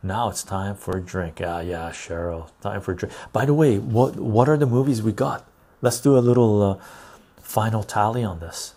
Now 0.03 0.29
it's 0.29 0.43
time 0.43 0.75
for 0.75 0.97
a 0.97 1.01
drink. 1.01 1.41
ah 1.43 1.59
yeah, 1.59 1.89
Cheryl, 1.91 2.49
time 2.61 2.81
for 2.81 2.91
a 2.91 2.95
drink. 2.95 3.13
By 3.33 3.45
the 3.45 3.53
way, 3.53 3.77
what 3.79 4.15
what 4.15 4.47
are 4.47 4.57
the 4.57 4.65
movies 4.67 5.01
we 5.01 5.11
got? 5.11 5.45
Let's 5.81 5.99
do 5.99 6.17
a 6.17 6.23
little 6.29 6.61
uh, 6.61 6.77
final 7.41 7.83
tally 7.83 8.23
on 8.23 8.39
this. 8.39 8.73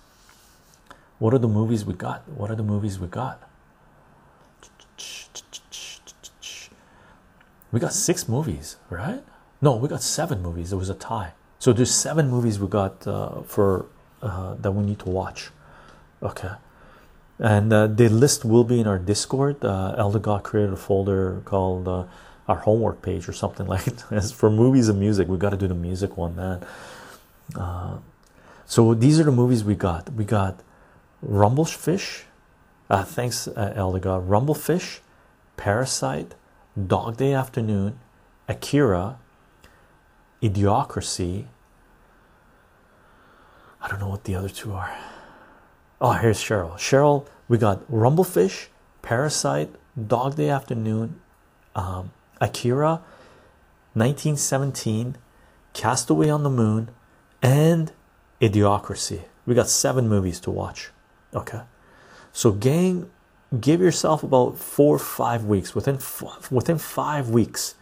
What 1.19 1.35
are 1.35 1.39
the 1.39 1.49
movies 1.49 1.85
we 1.85 1.95
got? 1.95 2.27
What 2.29 2.51
are 2.51 2.57
the 2.57 2.63
movies 2.63 2.99
we 2.99 3.07
got? 3.07 3.47
We 7.73 7.79
got 7.79 7.93
six 7.93 8.29
movies, 8.29 8.77
right? 8.89 9.23
No, 9.61 9.77
we 9.77 9.89
got 9.89 10.03
seven 10.03 10.43
movies. 10.43 10.71
There 10.71 10.79
was 10.79 10.89
a 10.89 10.95
tie. 10.95 11.33
So 11.59 11.73
there's 11.73 11.95
seven 11.95 12.29
movies 12.31 12.59
we 12.59 12.67
got 12.67 13.07
uh, 13.07 13.43
for 13.43 13.87
uh, 14.23 14.55
that 14.55 14.73
we 14.73 14.85
need 14.85 14.99
to 15.01 15.11
watch. 15.11 15.51
Okay, 16.23 16.53
and 17.41 17.73
uh, 17.73 17.87
the 17.87 18.09
list 18.09 18.45
will 18.45 18.65
be 18.65 18.81
in 18.81 18.87
our 18.87 18.99
Discord. 18.99 19.65
Uh, 19.65 19.95
Elder 19.97 20.19
God 20.19 20.43
created 20.43 20.75
a 20.75 20.77
folder 20.77 21.41
called 21.47 21.89
uh, 21.89 22.05
our 22.47 22.59
homework 22.59 23.01
page 23.01 23.29
or 23.29 23.33
something 23.33 23.67
like 23.75 23.87
it. 23.87 24.01
For 24.35 24.51
movies 24.51 24.89
and 24.89 25.01
music, 25.01 25.27
we 25.27 25.39
got 25.39 25.51
to 25.51 25.57
do 25.57 25.67
the 25.67 25.75
music 25.75 26.17
one, 26.17 26.37
man. 26.37 26.65
Uh, 27.57 27.99
so 28.67 28.93
these 28.95 29.19
are 29.19 29.25
the 29.25 29.33
movies 29.33 29.65
we 29.65 29.75
got. 29.75 30.13
We 30.13 30.25
got 30.25 30.61
Rumblefish. 31.27 32.25
Uh, 32.91 33.05
thanks, 33.05 33.49
uh, 33.49 33.73
Elder 33.75 34.01
God. 34.01 34.29
Rumblefish, 34.29 34.99
Parasite, 35.57 36.35
Dog 36.87 37.17
Day 37.17 37.33
Afternoon, 37.33 37.99
Akira, 38.49 39.19
Idiocracy. 40.43 41.47
I 43.81 43.89
don't 43.89 43.99
know 43.99 44.09
what 44.09 44.25
the 44.25 44.35
other 44.35 44.49
two 44.51 44.73
are. 44.73 44.95
Oh, 46.01 46.13
here's 46.13 46.39
Cheryl. 46.39 46.73
Cheryl, 46.77 47.27
we 47.47 47.59
got 47.59 47.87
Rumblefish, 47.91 48.69
Parasite, 49.03 49.69
Dog 50.07 50.37
Day 50.37 50.49
Afternoon, 50.49 51.21
um, 51.77 52.11
Akira, 52.41 53.03
1917, 53.93 55.17
Castaway 55.75 56.31
on 56.31 56.43
the 56.43 56.49
Moon, 56.49 56.89
and 57.43 57.93
Idiocracy. 58.41 59.25
We 59.45 59.55
got 59.55 59.69
seven 59.69 60.09
movies 60.09 60.41
to 60.41 60.51
watch. 60.51 60.91
Okay, 61.35 61.61
so 62.33 62.53
gang, 62.53 63.11
give 63.61 63.81
yourself 63.81 64.23
about 64.23 64.57
four 64.57 64.97
or 64.97 64.99
five 64.99 65.45
weeks. 65.45 65.75
Within 65.75 65.99
within 66.51 66.79
five 66.79 67.29
weeks, 67.29 67.75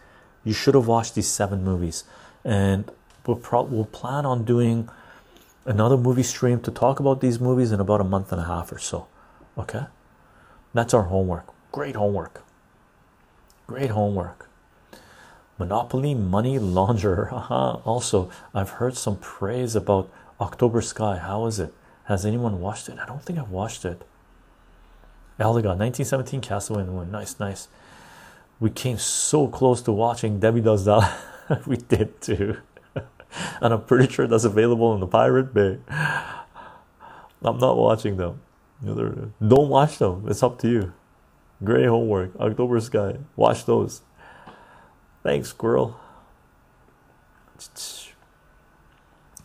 you 0.43 0.51
should 0.51 0.75
have 0.75 0.87
watched 0.87 1.15
these 1.15 1.27
seven 1.27 1.63
movies, 1.63 2.03
and 2.43 2.91
we'll 3.25 3.37
pro- 3.37 3.63
we'll 3.63 3.85
plan 3.85 4.25
on 4.25 4.43
doing 4.43 4.89
another 5.69 5.97
movie 5.97 6.23
stream 6.23 6.59
to 6.61 6.71
talk 6.71 6.99
about 6.99 7.21
these 7.21 7.39
movies 7.39 7.71
in 7.71 7.79
about 7.79 8.01
a 8.01 8.03
month 8.03 8.31
and 8.31 8.41
a 8.41 8.45
half 8.45 8.71
or 8.71 8.79
so. 8.79 9.07
Okay, 9.57 9.83
that's 10.73 10.93
our 10.93 11.03
homework. 11.03 11.53
Great 11.71 11.95
homework. 11.95 12.43
Great 13.67 13.91
homework. 13.91 14.49
Monopoly 15.59 16.15
Money 16.15 16.57
Launderer. 16.57 17.31
also, 17.85 18.31
I've 18.53 18.71
heard 18.71 18.97
some 18.97 19.17
praise 19.17 19.75
about 19.75 20.09
October 20.41 20.81
Sky. 20.81 21.17
How 21.17 21.45
is 21.45 21.59
it? 21.59 21.73
Has 22.05 22.25
anyone 22.25 22.59
watched 22.59 22.89
it? 22.89 22.97
I 22.97 23.05
don't 23.05 23.21
think 23.21 23.37
I've 23.37 23.51
watched 23.51 23.85
it. 23.85 24.01
Elder 25.37 25.61
God, 25.61 25.79
1917 25.79 26.41
Castaway 26.41 26.81
and 26.81 26.91
Moon. 26.91 27.11
Nice, 27.11 27.39
nice. 27.39 27.67
We 28.59 28.71
came 28.71 28.97
so 28.97 29.47
close 29.47 29.81
to 29.83 29.91
watching 29.91 30.39
Debbie 30.39 30.61
Does 30.61 30.85
That. 30.85 31.15
we 31.67 31.77
did 31.77 32.19
too. 32.21 32.57
and 33.61 33.73
I'm 33.73 33.83
pretty 33.83 34.11
sure 34.11 34.27
that's 34.27 34.43
available 34.43 34.93
in 34.93 34.99
the 34.99 35.07
Pirate 35.07 35.53
Bay. 35.53 35.79
I'm 35.89 37.57
not 37.57 37.77
watching 37.77 38.17
them. 38.17 38.41
Don't 38.83 39.69
watch 39.69 39.97
them. 39.97 40.25
It's 40.27 40.43
up 40.43 40.59
to 40.59 40.69
you. 40.69 40.93
Gray 41.63 41.85
homework. 41.85 42.35
October 42.39 42.79
Sky. 42.79 43.17
Watch 43.35 43.65
those. 43.65 44.01
Thanks, 45.23 45.49
squirrel. 45.49 45.99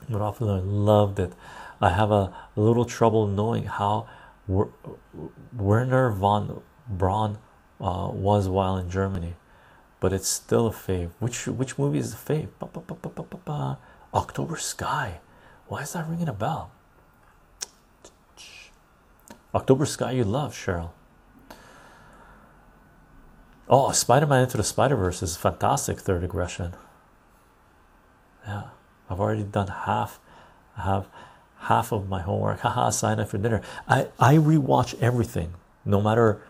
Monopoly 0.08 0.60
loved 0.62 1.18
it. 1.18 1.32
I 1.80 1.90
have 1.90 2.10
a 2.10 2.32
little 2.56 2.84
trouble 2.84 3.26
knowing 3.26 3.64
how 3.64 4.06
Wernher 5.52 6.10
von 6.10 6.62
Braun 6.88 7.38
uh, 7.80 8.08
was 8.12 8.48
while 8.48 8.76
in 8.76 8.88
Germany, 8.90 9.34
but 10.00 10.12
it's 10.12 10.28
still 10.28 10.66
a 10.66 10.70
fave. 10.70 11.10
Which 11.18 11.46
which 11.46 11.78
movie 11.78 11.98
is 11.98 12.14
the 12.14 12.34
fave? 12.34 12.48
Ba, 12.58 12.66
ba, 12.66 12.80
ba, 12.80 12.94
ba, 12.94 13.08
ba, 13.08 13.22
ba, 13.22 13.38
ba. 13.44 13.78
October 14.12 14.56
Sky. 14.56 15.20
Why 15.66 15.82
is 15.82 15.92
that 15.92 16.08
ringing 16.08 16.28
a 16.28 16.32
bell? 16.32 16.70
October 19.54 19.86
Sky, 19.86 20.12
you 20.12 20.24
love 20.24 20.52
Cheryl. 20.52 20.90
Oh, 23.68 23.92
Spider 23.92 24.26
Man 24.26 24.42
Into 24.42 24.56
the 24.56 24.64
Spider 24.64 24.96
Verse 24.96 25.22
is 25.22 25.36
fantastic. 25.36 25.98
Third 25.98 26.22
aggression. 26.22 26.74
Yeah, 28.46 28.64
I've 29.08 29.20
already 29.20 29.44
done 29.44 29.68
half. 29.68 30.20
I 30.76 30.82
have 30.82 31.08
half 31.60 31.92
of 31.92 32.08
my 32.08 32.20
homework. 32.20 32.60
Haha, 32.60 32.90
sign 32.90 33.20
up 33.20 33.28
for 33.28 33.38
dinner. 33.38 33.62
I 33.88 34.08
I 34.18 34.34
rewatch 34.36 35.00
everything, 35.00 35.54
no 35.84 36.00
matter 36.00 36.42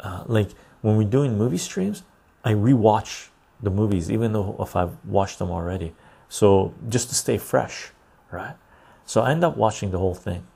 uh, 0.00 0.24
like 0.26 0.50
when 0.80 0.96
we're 0.96 1.08
doing 1.08 1.38
movie 1.38 1.58
streams. 1.58 2.02
I 2.44 2.52
rewatch 2.52 3.28
the 3.62 3.70
movies, 3.70 4.10
even 4.10 4.32
though 4.32 4.56
if 4.58 4.76
I've 4.76 4.96
watched 5.04 5.38
them 5.38 5.50
already. 5.50 5.94
So 6.28 6.74
just 6.88 7.08
to 7.10 7.14
stay 7.14 7.38
fresh, 7.38 7.90
right? 8.30 8.56
So 9.04 9.22
I 9.22 9.32
end 9.32 9.44
up 9.44 9.56
watching 9.56 9.90
the 9.90 9.98
whole 9.98 10.14
thing. 10.14 10.46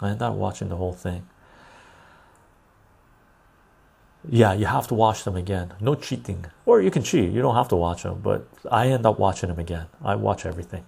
I 0.00 0.10
end 0.10 0.22
up 0.22 0.34
watching 0.34 0.68
the 0.68 0.76
whole 0.76 0.92
thing. 0.92 1.26
Yeah, 4.28 4.52
you 4.52 4.66
have 4.66 4.88
to 4.88 4.94
watch 4.94 5.24
them 5.24 5.36
again. 5.36 5.72
No 5.80 5.94
cheating, 5.94 6.44
or 6.66 6.82
you 6.82 6.90
can 6.90 7.02
cheat. 7.02 7.32
You 7.32 7.40
don't 7.40 7.54
have 7.54 7.68
to 7.68 7.76
watch 7.76 8.02
them, 8.02 8.20
but 8.20 8.48
I 8.70 8.88
end 8.88 9.06
up 9.06 9.18
watching 9.18 9.48
them 9.48 9.58
again. 9.58 9.86
I 10.04 10.16
watch 10.16 10.44
everything. 10.44 10.84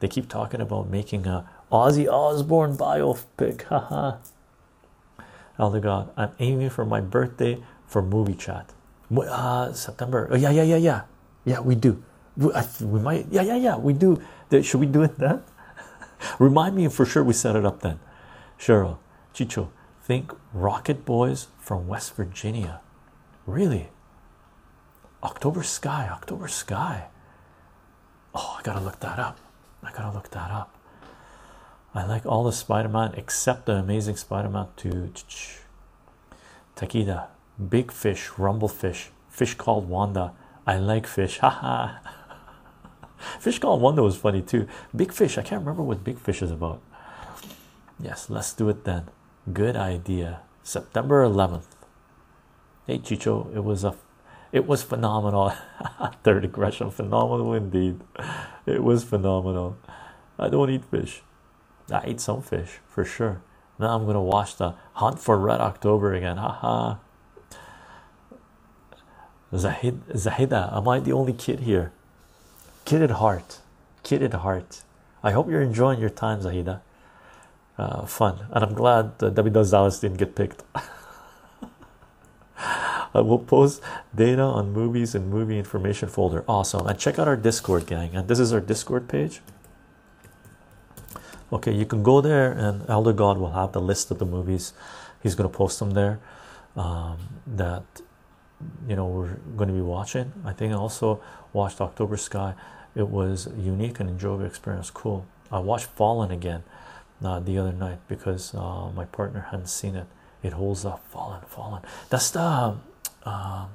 They 0.00 0.08
keep 0.08 0.28
talking 0.28 0.60
about 0.60 0.88
making 0.88 1.26
a 1.26 1.48
Ozzy 1.70 2.10
Osbourne 2.10 2.76
biopic. 2.76 3.62
Haha. 3.64 4.18
Elder 5.58 5.80
God, 5.80 6.10
I'm 6.16 6.30
aiming 6.38 6.70
for 6.70 6.84
my 6.84 7.00
birthday 7.00 7.62
for 7.86 8.02
movie 8.02 8.34
chat. 8.34 8.72
Uh, 9.10 9.72
September. 9.72 10.28
Oh, 10.30 10.36
yeah, 10.36 10.50
yeah, 10.50 10.62
yeah, 10.62 10.76
yeah. 10.76 11.02
Yeah, 11.44 11.60
we 11.60 11.74
do. 11.74 12.02
We, 12.36 12.52
I, 12.52 12.66
we 12.80 13.00
might. 13.00 13.26
Yeah, 13.30 13.42
yeah, 13.42 13.56
yeah. 13.56 13.76
We 13.76 13.92
do. 13.92 14.22
Should 14.50 14.80
we 14.80 14.86
do 14.86 15.02
it 15.02 15.18
then? 15.18 15.42
Remind 16.38 16.76
me 16.76 16.88
for 16.88 17.04
sure 17.04 17.22
we 17.22 17.32
set 17.32 17.56
it 17.56 17.64
up 17.64 17.80
then. 17.80 18.00
Cheryl, 18.58 18.98
Chycho, 19.34 19.70
think 20.02 20.32
Rocket 20.52 21.04
Boys 21.04 21.48
from 21.58 21.88
West 21.88 22.14
Virginia. 22.14 22.80
Really? 23.46 23.88
October 25.22 25.62
Sky, 25.62 26.08
October 26.10 26.48
Sky. 26.48 27.08
Oh, 28.34 28.56
I 28.58 28.62
gotta 28.62 28.80
look 28.80 29.00
that 29.00 29.18
up. 29.18 29.38
I 29.82 29.92
gotta 29.92 30.14
look 30.14 30.30
that 30.30 30.50
up. 30.50 30.74
I 31.94 32.04
like 32.04 32.26
all 32.26 32.44
the 32.44 32.52
Spider-Man 32.52 33.14
except 33.16 33.66
the 33.66 33.74
Amazing 33.74 34.16
Spider-Man 34.16 34.66
2. 34.76 35.12
Takida, 36.76 37.28
Big 37.68 37.92
Fish, 37.92 38.30
Rumble 38.36 38.68
Fish, 38.68 39.10
Fish 39.28 39.54
Called 39.54 39.88
Wanda. 39.88 40.32
I 40.66 40.78
like 40.78 41.06
fish. 41.06 41.38
Haha. 41.38 41.98
fish 43.40 43.58
Called 43.58 43.80
Wanda 43.80 44.02
was 44.02 44.16
funny 44.16 44.42
too. 44.42 44.66
Big 44.94 45.12
Fish, 45.12 45.38
I 45.38 45.42
can't 45.42 45.60
remember 45.60 45.82
what 45.82 46.02
Big 46.02 46.18
Fish 46.18 46.42
is 46.42 46.50
about. 46.50 46.80
Yes, 48.00 48.28
let's 48.28 48.52
do 48.52 48.68
it 48.68 48.84
then. 48.84 49.08
Good 49.52 49.76
idea. 49.76 50.40
September 50.62 51.24
11th. 51.24 51.66
Hey 52.86 52.98
Chycho, 52.98 53.54
it 53.54 53.62
was 53.62 53.84
a 53.84 53.94
it 54.52 54.66
was 54.66 54.82
phenomenal. 54.82 55.52
Third 56.22 56.44
aggression, 56.44 56.90
phenomenal 56.90 57.54
indeed. 57.54 58.00
It 58.66 58.82
was 58.82 59.04
phenomenal. 59.04 59.76
I 60.38 60.48
don't 60.48 60.70
eat 60.70 60.84
fish. 60.84 61.22
I 61.90 62.02
ate 62.04 62.20
some 62.20 62.42
fish 62.42 62.78
for 62.88 63.04
sure. 63.04 63.42
Now 63.78 63.96
I'm 63.96 64.06
gonna 64.06 64.22
watch 64.22 64.56
the 64.56 64.74
Hunt 64.94 65.18
for 65.18 65.36
Red 65.38 65.60
October 65.60 66.14
again. 66.14 66.36
Haha. 66.36 66.96
Zahid 69.56 70.06
Zahida, 70.08 70.76
am 70.76 70.88
I 70.88 71.00
the 71.00 71.12
only 71.12 71.32
kid 71.32 71.60
here? 71.60 71.92
Kid 72.84 73.02
at 73.02 73.12
heart. 73.12 73.60
Kid 74.02 74.22
at 74.22 74.34
heart. 74.34 74.82
I 75.22 75.30
hope 75.30 75.48
you're 75.48 75.62
enjoying 75.62 76.00
your 76.00 76.10
time, 76.10 76.40
Zahida. 76.40 76.80
Uh, 77.76 78.04
fun, 78.06 78.46
and 78.52 78.64
I'm 78.64 78.74
glad 78.74 79.12
uh, 79.20 79.30
Does 79.30 79.70
Dallas 79.70 79.98
didn't 79.98 80.18
get 80.18 80.36
picked. 80.36 80.62
I 83.14 83.20
will 83.20 83.38
post 83.38 83.80
data 84.14 84.42
on 84.42 84.72
movies 84.72 85.14
and 85.14 85.30
movie 85.30 85.58
information 85.58 86.08
folder. 86.08 86.44
Awesome. 86.48 86.86
And 86.86 86.98
check 86.98 87.18
out 87.18 87.28
our 87.28 87.36
Discord, 87.36 87.86
gang. 87.86 88.14
And 88.14 88.28
this 88.28 88.40
is 88.40 88.52
our 88.52 88.60
Discord 88.60 89.08
page. 89.08 89.40
Okay, 91.52 91.72
you 91.72 91.86
can 91.86 92.02
go 92.02 92.20
there, 92.20 92.50
and 92.52 92.88
Elder 92.88 93.12
God 93.12 93.38
will 93.38 93.52
have 93.52 93.72
the 93.72 93.80
list 93.80 94.10
of 94.10 94.18
the 94.18 94.26
movies. 94.26 94.72
He's 95.22 95.36
going 95.36 95.48
to 95.48 95.56
post 95.56 95.78
them 95.78 95.92
there. 95.92 96.18
Um, 96.76 97.18
that 97.46 97.84
you 98.88 98.96
know 98.96 99.06
we're 99.06 99.34
going 99.56 99.68
to 99.68 99.74
be 99.74 99.80
watching. 99.80 100.32
I 100.44 100.52
think 100.52 100.72
I 100.72 100.76
also 100.76 101.20
watched 101.52 101.80
October 101.80 102.16
Sky. 102.16 102.54
It 102.94 103.08
was 103.08 103.48
unique 103.58 104.00
and 104.00 104.08
enjoyable 104.08 104.44
experience. 104.44 104.90
Cool. 104.90 105.26
I 105.50 105.58
watched 105.58 105.86
Fallen 105.86 106.30
again 106.30 106.62
uh, 107.22 107.40
the 107.40 107.58
other 107.58 107.72
night 107.72 107.98
because 108.08 108.54
uh, 108.54 108.90
my 108.94 109.04
partner 109.04 109.48
hadn't 109.50 109.68
seen 109.68 109.96
it. 109.96 110.06
It 110.42 110.52
holds 110.52 110.84
up. 110.84 111.04
Fallen, 111.10 111.40
Fallen. 111.48 111.82
That's 112.10 112.30
the 112.30 112.76
uh, 113.24 113.66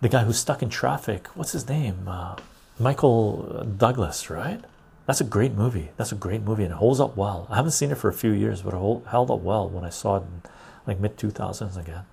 the 0.00 0.08
guy 0.08 0.24
who's 0.24 0.38
stuck 0.38 0.62
in 0.62 0.68
traffic. 0.68 1.28
What's 1.28 1.52
his 1.52 1.68
name? 1.68 2.06
Uh, 2.06 2.36
Michael 2.78 3.64
Douglas, 3.76 4.28
right? 4.28 4.60
That's 5.06 5.20
a 5.20 5.24
great 5.24 5.52
movie. 5.52 5.90
That's 5.96 6.12
a 6.12 6.16
great 6.16 6.42
movie 6.42 6.64
and 6.64 6.72
it 6.72 6.76
holds 6.76 7.00
up 7.00 7.16
well. 7.16 7.46
I 7.50 7.56
haven't 7.56 7.72
seen 7.72 7.90
it 7.90 7.98
for 7.98 8.08
a 8.08 8.14
few 8.14 8.30
years, 8.30 8.62
but 8.62 8.74
it 8.74 8.76
hold, 8.76 9.06
held 9.08 9.30
up 9.30 9.40
well 9.40 9.68
when 9.68 9.84
I 9.84 9.90
saw 9.90 10.16
it 10.16 10.22
in 10.22 10.42
like 10.86 11.00
mid 11.00 11.16
2000s 11.16 11.76
again. 11.76 12.04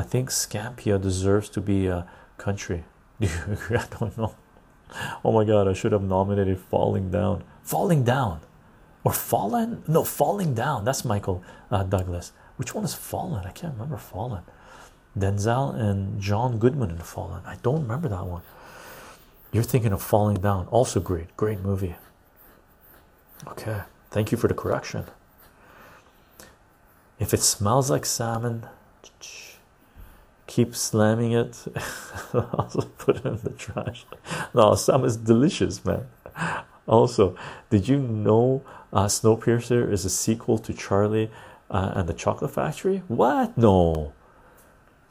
I 0.00 0.02
think 0.02 0.30
Scampia 0.30 0.98
deserves 0.98 1.50
to 1.50 1.60
be 1.60 1.86
a 1.86 2.06
country. 2.38 2.84
Do 3.20 3.26
you 3.26 3.52
agree? 3.52 3.76
I 3.76 3.84
don't 3.98 4.16
know. 4.16 4.34
Oh 5.22 5.30
my 5.30 5.44
god, 5.44 5.68
I 5.68 5.74
should 5.74 5.92
have 5.92 6.02
nominated 6.02 6.58
Falling 6.58 7.10
Down. 7.10 7.44
Falling 7.62 8.02
Down. 8.02 8.40
Or 9.04 9.12
Fallen? 9.12 9.82
No, 9.86 10.02
Falling 10.02 10.54
Down. 10.54 10.86
That's 10.86 11.04
Michael 11.04 11.44
uh, 11.70 11.82
Douglas. 11.82 12.32
Which 12.56 12.74
one 12.74 12.82
is 12.82 12.94
Fallen? 12.94 13.44
I 13.44 13.50
can't 13.50 13.74
remember 13.74 13.98
Fallen. 13.98 14.42
Denzel 15.18 15.74
and 15.78 16.18
John 16.18 16.58
Goodman 16.58 16.88
in 16.88 16.98
Fallen. 16.98 17.42
I 17.44 17.56
don't 17.62 17.82
remember 17.82 18.08
that 18.08 18.24
one. 18.24 18.42
You're 19.52 19.64
thinking 19.64 19.92
of 19.92 20.00
Falling 20.00 20.38
Down. 20.38 20.66
Also 20.68 20.98
great. 21.00 21.36
Great 21.36 21.60
movie. 21.60 21.96
Okay. 23.48 23.82
Thank 24.10 24.32
you 24.32 24.38
for 24.38 24.48
the 24.48 24.54
correction. 24.54 25.04
If 27.18 27.34
it 27.34 27.42
smells 27.42 27.90
like 27.90 28.06
salmon, 28.06 28.64
keep 30.50 30.74
slamming 30.74 31.32
it. 31.32 31.64
also 32.34 32.82
put 32.98 33.16
it 33.18 33.24
in 33.24 33.36
the 33.36 33.50
trash. 33.50 34.04
No, 34.52 34.74
salmon 34.74 35.06
is 35.06 35.16
delicious, 35.16 35.84
man. 35.84 36.06
Also, 36.86 37.36
did 37.70 37.86
you 37.86 37.98
know 37.98 38.62
uh, 38.92 39.06
Snowpiercer 39.06 39.90
is 39.90 40.04
a 40.04 40.10
sequel 40.10 40.58
to 40.58 40.74
Charlie 40.74 41.30
uh, 41.70 41.92
and 41.94 42.08
the 42.08 42.12
Chocolate 42.12 42.50
Factory? 42.50 43.04
What? 43.06 43.56
No. 43.56 44.12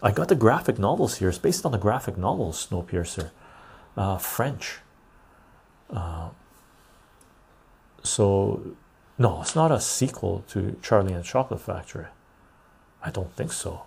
I 0.03 0.11
got 0.11 0.27
the 0.27 0.35
graphic 0.35 0.77
novels 0.77 1.17
here. 1.17 1.29
It's 1.29 1.37
based 1.37 1.65
on 1.65 1.71
the 1.71 1.77
graphic 1.77 2.17
novels, 2.17 2.67
Snowpiercer, 2.67 3.31
uh, 3.95 4.17
French. 4.17 4.79
Uh, 5.89 6.29
so, 8.03 8.75
no, 9.17 9.41
it's 9.41 9.55
not 9.55 9.71
a 9.71 9.79
sequel 9.79 10.43
to 10.49 10.77
Charlie 10.81 11.13
and 11.13 11.23
the 11.23 11.27
Chocolate 11.27 11.61
Factory. 11.61 12.07
I 13.01 13.09
don't 13.09 13.33
think 13.37 13.53
so. 13.53 13.83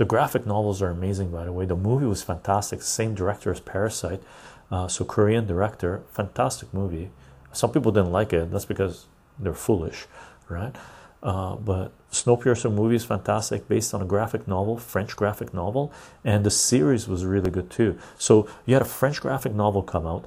The 0.00 0.06
graphic 0.06 0.46
novels 0.46 0.80
are 0.80 0.88
amazing, 0.88 1.30
by 1.30 1.44
the 1.44 1.52
way. 1.52 1.66
The 1.66 1.76
movie 1.76 2.06
was 2.06 2.22
fantastic. 2.22 2.80
Same 2.80 3.14
director 3.14 3.50
as 3.50 3.60
Parasite, 3.60 4.22
uh, 4.70 4.88
so 4.88 5.04
Korean 5.04 5.46
director. 5.46 6.00
Fantastic 6.10 6.72
movie. 6.72 7.10
Some 7.52 7.70
people 7.70 7.92
didn't 7.92 8.10
like 8.10 8.32
it. 8.32 8.50
That's 8.50 8.64
because 8.64 9.08
they're 9.38 9.52
foolish, 9.52 10.06
right? 10.48 10.74
Uh, 11.22 11.56
but 11.56 11.92
Snowpiercer 12.10 12.72
movie 12.72 12.96
is 12.96 13.04
fantastic, 13.04 13.68
based 13.68 13.92
on 13.92 14.00
a 14.00 14.06
graphic 14.06 14.48
novel, 14.48 14.78
French 14.78 15.14
graphic 15.16 15.52
novel, 15.52 15.92
and 16.24 16.46
the 16.46 16.50
series 16.50 17.06
was 17.06 17.26
really 17.26 17.50
good 17.50 17.68
too. 17.68 17.98
So 18.16 18.48
you 18.64 18.72
had 18.72 18.82
a 18.82 18.86
French 18.86 19.20
graphic 19.20 19.52
novel 19.52 19.82
come 19.82 20.06
out, 20.06 20.26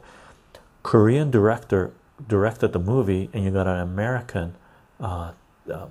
Korean 0.83 1.31
director 1.31 1.93
directed 2.27 2.73
the 2.73 2.79
movie, 2.79 3.31
and 3.33 3.43
you 3.43 3.49
got 3.49 3.65
an 3.65 3.79
American 3.79 4.53
uh, 4.99 5.31
uh, 5.67 5.87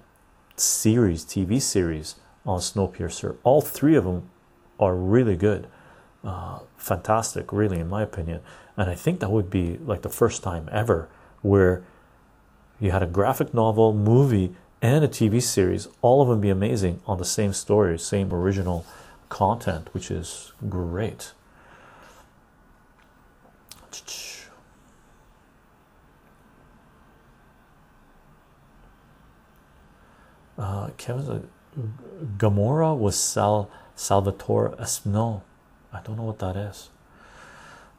series, 0.54 1.24
TV 1.24 1.60
series 1.60 2.14
on 2.44 2.58
Snowpiercer. 2.58 3.36
All 3.44 3.60
three 3.60 3.94
of 3.94 4.04
them 4.04 4.28
are 4.80 4.94
really 4.94 5.36
good, 5.36 5.66
uh, 6.24 6.60
fantastic, 6.76 7.52
really, 7.52 7.78
in 7.78 7.88
my 7.88 8.02
opinion. 8.02 8.40
And 8.76 8.90
I 8.90 8.94
think 8.94 9.20
that 9.20 9.30
would 9.30 9.50
be 9.50 9.78
like 9.78 10.02
the 10.02 10.08
first 10.08 10.42
time 10.42 10.68
ever 10.72 11.08
where 11.42 11.84
you 12.80 12.90
had 12.90 13.02
a 13.02 13.06
graphic 13.06 13.54
novel, 13.54 13.92
movie, 13.92 14.54
and 14.80 15.04
a 15.04 15.08
TV 15.08 15.40
series, 15.40 15.86
all 16.00 16.20
of 16.20 16.28
them 16.28 16.40
be 16.40 16.50
amazing 16.50 17.00
on 17.06 17.18
the 17.18 17.24
same 17.24 17.52
story, 17.52 17.96
same 17.98 18.32
original 18.32 18.84
content, 19.28 19.88
which 19.94 20.10
is 20.10 20.52
great. 20.68 21.32
Uh, 30.58 30.90
Kevin's 30.96 31.28
a, 31.28 31.42
Gamora 32.36 32.96
was 32.96 33.16
Sal 33.16 33.70
Salvatore 33.94 34.76
Espino. 34.78 35.42
I 35.92 36.00
don't 36.02 36.16
know 36.16 36.24
what 36.24 36.38
that 36.40 36.56
is. 36.56 36.90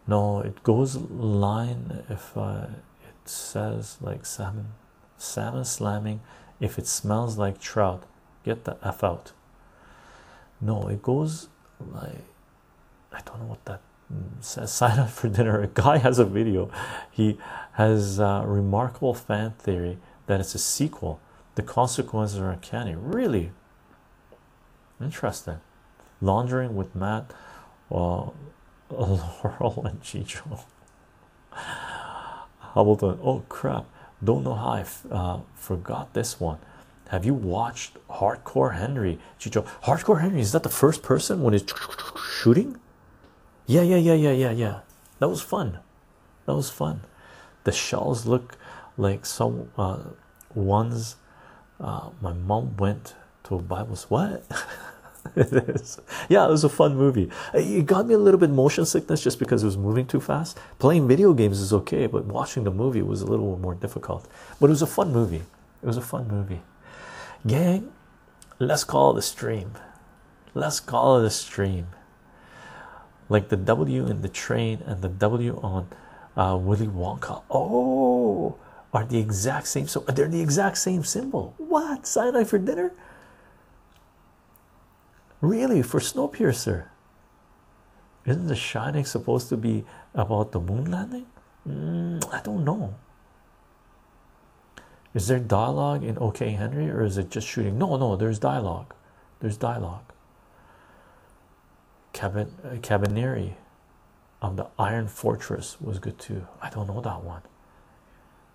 No, 0.08 0.41
it 0.41 0.64
goes 0.64 0.95
line 0.95 2.04
if 2.10 2.38
uh, 2.38 2.68
it 3.02 3.30
says 3.30 3.98
like 4.02 4.26
salmon, 4.26 4.74
salmon 5.18 5.66
slamming. 5.66 6.22
If 6.60 6.78
it 6.78 6.88
smells 6.88 7.38
like 7.38 7.60
trout, 7.60 8.04
get 8.44 8.66
the 8.66 8.78
f 8.84 9.04
out. 9.04 9.32
No, 10.62 10.88
it 10.88 11.02
goes 11.02 11.50
like 11.80 12.26
I 13.12 13.22
don't 13.22 13.40
know 13.40 13.48
what 13.48 13.66
that 13.66 13.82
says. 14.41 14.72
Sign 14.74 15.00
up 15.00 15.10
for 15.10 15.30
dinner. 15.30 15.62
A 15.62 15.68
guy 15.68 15.98
has 15.98 16.20
a 16.20 16.26
video. 16.26 16.70
He 17.10 17.38
has 17.74 18.20
a 18.20 18.44
remarkable 18.45 19.14
fan 19.14 19.52
theory 19.58 19.98
that 20.28 20.40
it's 20.40 20.54
a 20.54 20.60
sequel. 20.60 21.20
The 21.56 21.64
consequences 21.64 22.40
are 22.40 22.50
uncanny. 22.50 22.95
Really 22.95 23.52
interesting. 25.02 25.60
Laundering 26.22 26.76
with 26.76 26.95
Matt, 26.95 27.34
uh, 27.91 28.26
Laurel, 28.90 29.84
and 29.86 30.02
Chycho. 30.02 30.61
Hamilton. 32.74 33.20
Oh 33.22 33.44
crap! 33.49 33.86
Don't 34.24 34.44
know 34.44 34.56
how 34.56 34.70
I 34.70 34.86
uh, 35.11 35.40
forgot 35.56 36.14
this 36.14 36.40
one. 36.40 36.60
Have 37.10 37.26
you 37.26 37.34
watched 37.34 37.98
Hardcore 38.10 38.76
Henry? 38.76 39.20
Chycho, 39.40 39.65
Hardcore 39.84 40.22
Henry 40.22 40.41
is 40.41 40.52
that 40.53 40.64
the 40.64 40.70
first 40.70 41.03
person 41.03 41.44
when 41.44 41.53
it's 41.53 41.72
shooting? 42.41 42.80
Yeah, 43.68 43.82
yeah, 43.82 43.98
yeah, 43.98 44.14
yeah, 44.14 44.32
yeah, 44.32 44.52
yeah. 44.52 44.80
That 45.20 45.30
was 45.30 45.41
fun. 45.41 45.80
That 46.45 46.56
was 46.56 46.70
fun. 46.70 47.02
The 47.64 47.72
shells 47.72 48.26
look 48.26 48.57
like 48.98 49.26
some 49.26 49.70
uh, 49.78 49.99
ones. 50.53 51.18
Uh, 51.80 52.10
my 52.22 52.34
mom 52.34 52.76
went 52.78 53.15
to 53.45 53.56
a 53.56 53.60
Bible. 53.60 53.95
What? 54.10 54.44
it 55.36 55.53
is. 55.70 55.99
Yeah, 56.30 56.45
it 56.45 56.49
was 56.49 56.64
a 56.64 56.70
fun 56.70 56.95
movie. 56.95 57.30
It 57.53 57.86
got 57.86 58.07
me 58.07 58.14
a 58.14 58.18
little 58.18 58.40
bit 58.40 58.49
motion 58.49 58.86
sickness 58.86 59.22
just 59.22 59.40
because 59.40 59.61
it 59.64 59.65
was 59.65 59.78
moving 59.78 60.06
too 60.06 60.22
fast. 60.22 60.57
Playing 60.80 61.07
video 61.07 61.34
games 61.34 61.60
is 61.60 61.74
okay, 61.74 62.07
but 62.07 62.26
watching 62.26 62.64
the 62.64 62.72
movie 62.72 63.02
was 63.02 63.22
a 63.22 63.26
little 63.26 63.57
more 63.57 63.76
difficult. 63.76 64.28
But 64.60 64.68
it 64.68 64.70
was 64.70 64.82
a 64.82 64.88
fun 64.88 65.11
movie. 65.11 65.44
It 65.82 65.86
was 65.86 65.98
a 65.98 66.02
fun 66.02 66.28
movie. 66.28 66.61
Gang, 67.45 67.91
let's 68.60 68.84
call 68.84 69.15
it 69.15 69.20
a 69.20 69.22
stream. 69.22 69.74
Let's 70.53 70.80
call 70.80 71.20
it 71.20 71.26
a 71.26 71.30
stream. 71.30 71.88
Like 73.28 73.49
the 73.49 73.57
W 73.57 74.06
in 74.07 74.22
the 74.22 74.30
train 74.30 74.82
and 74.86 75.02
the 75.02 75.10
W 75.10 75.60
on 75.61 75.88
uh, 76.38 76.57
Willy 76.57 76.88
Wonka. 76.88 77.44
Oh, 77.49 78.56
are 78.94 79.06
the 79.06 79.20
exact 79.20 79.68
same. 79.68 79.88
So 79.88 80.02
they're 80.02 80.28
the 80.28 80.41
exact 80.41 80.78
same 80.78 81.03
symbol. 81.03 81.53
What? 81.57 82.07
Cyanide 82.07 82.48
for 82.48 82.60
dinner? 82.60 82.94
Really, 85.44 85.82
for 85.82 85.99
Snowpiercer? 85.99 86.86
Isn't 88.26 88.48
The 88.48 88.56
Shining 88.56 89.03
supposed 89.03 89.49
to 89.49 89.57
be 89.57 89.84
about 90.15 90.53
the 90.53 90.60
moon 90.61 90.90
landing? 90.90 91.26
Mm, 91.68 92.34
I 92.34 92.40
don't 92.41 92.64
know. 92.64 92.95
Is 95.14 95.28
there 95.28 95.40
dialogue 95.40 96.02
in 96.02 96.18
OK 96.18 96.52
Henry 96.52 96.90
or 96.90 97.03
is 97.03 97.18
it 97.18 97.30
just 97.30 97.45
shooting? 97.45 97.78
No, 97.78 97.98
no, 97.98 98.15
there's 98.15 98.40
dialogue. 98.40 98.94
There's 99.41 99.57
dialogue. 99.57 100.14
Cabin 102.14 102.49
uh, 102.64 102.76
Kabaneri 102.76 103.56
on 104.41 104.56
the 104.56 104.68
Iron 104.80 105.10
Fortress 105.10 105.76
was 105.82 105.99
good 105.99 106.20
too. 106.20 106.48
I 106.61 106.70
don't 106.70 106.88
know 106.88 107.02
that 107.02 107.22
one. 107.22 107.41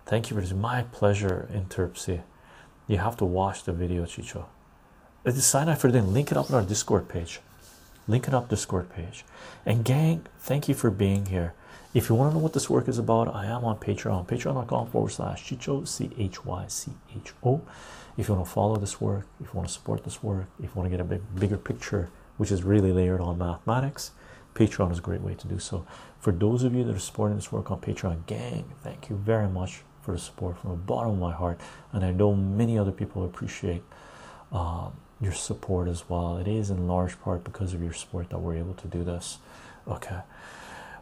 Thank 0.07 0.31
you 0.31 0.35
for 0.35 0.41
this. 0.41 0.53
My 0.53 0.81
pleasure, 0.81 1.47
Interpsy. 1.53 2.23
You 2.87 2.97
have 2.97 3.15
to 3.17 3.25
watch 3.25 3.63
the 3.65 3.73
video, 3.73 4.05
Chycho. 4.05 4.47
Sign 5.27 5.67
up 5.67 5.77
for 5.79 5.91
the 5.91 6.01
link 6.01 6.31
it 6.31 6.37
up 6.37 6.49
on 6.49 6.55
our 6.55 6.61
Discord 6.61 7.09
page. 7.09 7.41
Link 8.07 8.27
it 8.27 8.33
up 8.33 8.49
Discord 8.49 8.89
page. 8.89 9.25
And 9.65 9.83
gang, 9.83 10.25
thank 10.39 10.69
you 10.69 10.73
for 10.73 10.89
being 10.89 11.25
here. 11.25 11.53
If 11.93 12.07
you 12.07 12.15
want 12.15 12.31
to 12.31 12.37
know 12.37 12.43
what 12.43 12.53
this 12.53 12.69
work 12.69 12.87
is 12.87 12.97
about, 12.97 13.35
I 13.35 13.45
am 13.45 13.65
on 13.65 13.77
Patreon, 13.77 14.27
patreon.com 14.27 14.87
forward 14.87 15.09
slash 15.09 15.43
Chycho, 15.43 15.85
C 15.85 16.09
H 16.17 16.45
Y 16.45 16.65
C 16.67 16.93
H 17.15 17.33
O. 17.43 17.61
If 18.17 18.27
you 18.27 18.35
want 18.35 18.47
to 18.47 18.51
follow 18.51 18.77
this 18.77 19.01
work, 19.01 19.27
if 19.41 19.47
you 19.47 19.53
want 19.53 19.67
to 19.67 19.73
support 19.73 20.03
this 20.03 20.23
work, 20.23 20.47
if 20.59 20.65
you 20.65 20.71
want 20.73 20.85
to 20.85 20.91
get 20.91 21.01
a 21.01 21.03
big, 21.03 21.21
bigger 21.35 21.57
picture 21.57 22.09
which 22.37 22.51
is 22.51 22.63
really 22.63 22.93
layered 22.93 23.19
on 23.19 23.37
mathematics, 23.37 24.11
Patreon 24.55 24.91
is 24.91 24.99
a 24.99 25.01
great 25.01 25.21
way 25.21 25.35
to 25.35 25.47
do 25.47 25.59
so. 25.59 25.85
For 26.19 26.31
those 26.31 26.63
of 26.63 26.73
you 26.73 26.85
that 26.85 26.95
are 26.95 26.99
supporting 26.99 27.35
this 27.35 27.51
work 27.51 27.69
on 27.69 27.81
Patreon, 27.81 28.25
gang, 28.25 28.71
thank 28.81 29.09
you 29.09 29.17
very 29.17 29.49
much 29.49 29.81
for 30.01 30.13
the 30.13 30.17
support 30.17 30.57
from 30.57 30.69
the 30.69 30.77
bottom 30.77 31.11
of 31.11 31.19
my 31.19 31.33
heart. 31.33 31.59
And 31.91 32.05
I 32.05 32.11
know 32.11 32.33
many 32.33 32.79
other 32.79 32.93
people 32.93 33.25
appreciate 33.25 33.83
um, 34.53 34.93
your 35.21 35.33
support 35.33 35.87
as 35.87 36.09
well. 36.09 36.37
It 36.37 36.47
is 36.47 36.69
in 36.69 36.87
large 36.87 37.19
part 37.21 37.43
because 37.43 37.73
of 37.73 37.83
your 37.83 37.93
support 37.93 38.29
that 38.29 38.39
we're 38.39 38.55
able 38.55 38.73
to 38.75 38.87
do 38.87 39.03
this. 39.03 39.39
Okay. 39.87 40.19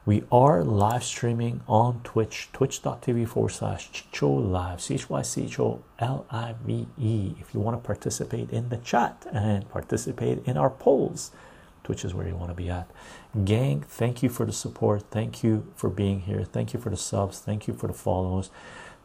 We 0.06 0.23
are 0.31 0.64
live 0.64 1.03
streaming 1.03 1.60
on 1.68 1.99
Twitch, 2.06 2.48
twitch.tv 2.53 3.27
forward 3.27 3.49
slash 3.49 3.91
Chycho 3.91 4.30
Live, 4.30 4.80
C 4.80 4.94
H 4.94 5.10
Y 5.10 5.22
C 5.22 5.44
H 5.44 5.60
O 5.60 5.84
L 5.99 6.26
I 6.31 6.56
V 6.65 6.88
E. 6.98 7.35
If 7.41 7.53
you 7.53 7.60
want 7.60 7.76
to 7.76 7.85
participate 7.85 8.49
in 8.49 8.69
the 8.69 8.77
chat 8.77 9.27
and 9.34 9.69
participate 9.69 10.39
in 10.45 10.56
our 10.56 10.69
polls, 10.69 11.31
Twitch 11.84 12.06
is 12.06 12.14
where 12.14 12.26
you 12.26 12.38
want 12.38 12.52
to 12.52 12.56
be 12.56 12.69
at. 12.69 12.89
Gang, 13.44 13.81
thank 13.81 14.23
you 14.23 14.30
for 14.30 14.45
the 14.45 14.53
support. 14.53 15.03
Thank 15.11 15.44
you 15.44 15.72
for 15.76 15.89
being 15.89 16.22
here. 16.22 16.45
Thank 16.45 16.73
you 16.73 16.80
for 16.80 16.89
the 16.89 16.95
subs. 16.98 17.39
Thank 17.39 17.68
you 17.68 17.73
for 17.73 17.88
the 17.88 17.94
follows. 17.94 18.49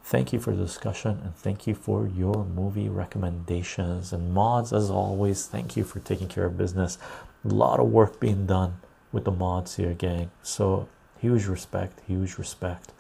Thank 0.05 0.33
you 0.33 0.41
for 0.41 0.51
the 0.51 0.65
discussion 0.65 1.21
and 1.25 1.35
thank 1.35 1.67
you 1.67 1.75
for 1.75 2.07
your 2.07 2.45
movie 2.45 2.89
recommendations 2.89 4.13
and 4.13 4.35
mods 4.35 4.73
as 4.73 4.91
always. 4.91 5.47
Thank 5.47 5.77
you 5.77 5.85
for 5.85 6.01
taking 6.01 6.29
care 6.29 6.45
of 6.45 6.59
business. 6.59 6.99
A 7.45 7.49
lot 7.49 7.81
of 7.81 7.91
work 7.91 8.21
being 8.21 8.47
done 8.47 8.75
with 9.13 9.25
the 9.25 9.31
mods 9.31 9.77
here, 9.77 9.95
gang. 9.95 10.31
So 10.43 10.89
huge 11.21 11.47
respect, 11.47 12.01
huge 12.07 12.37
respect. 12.37 12.93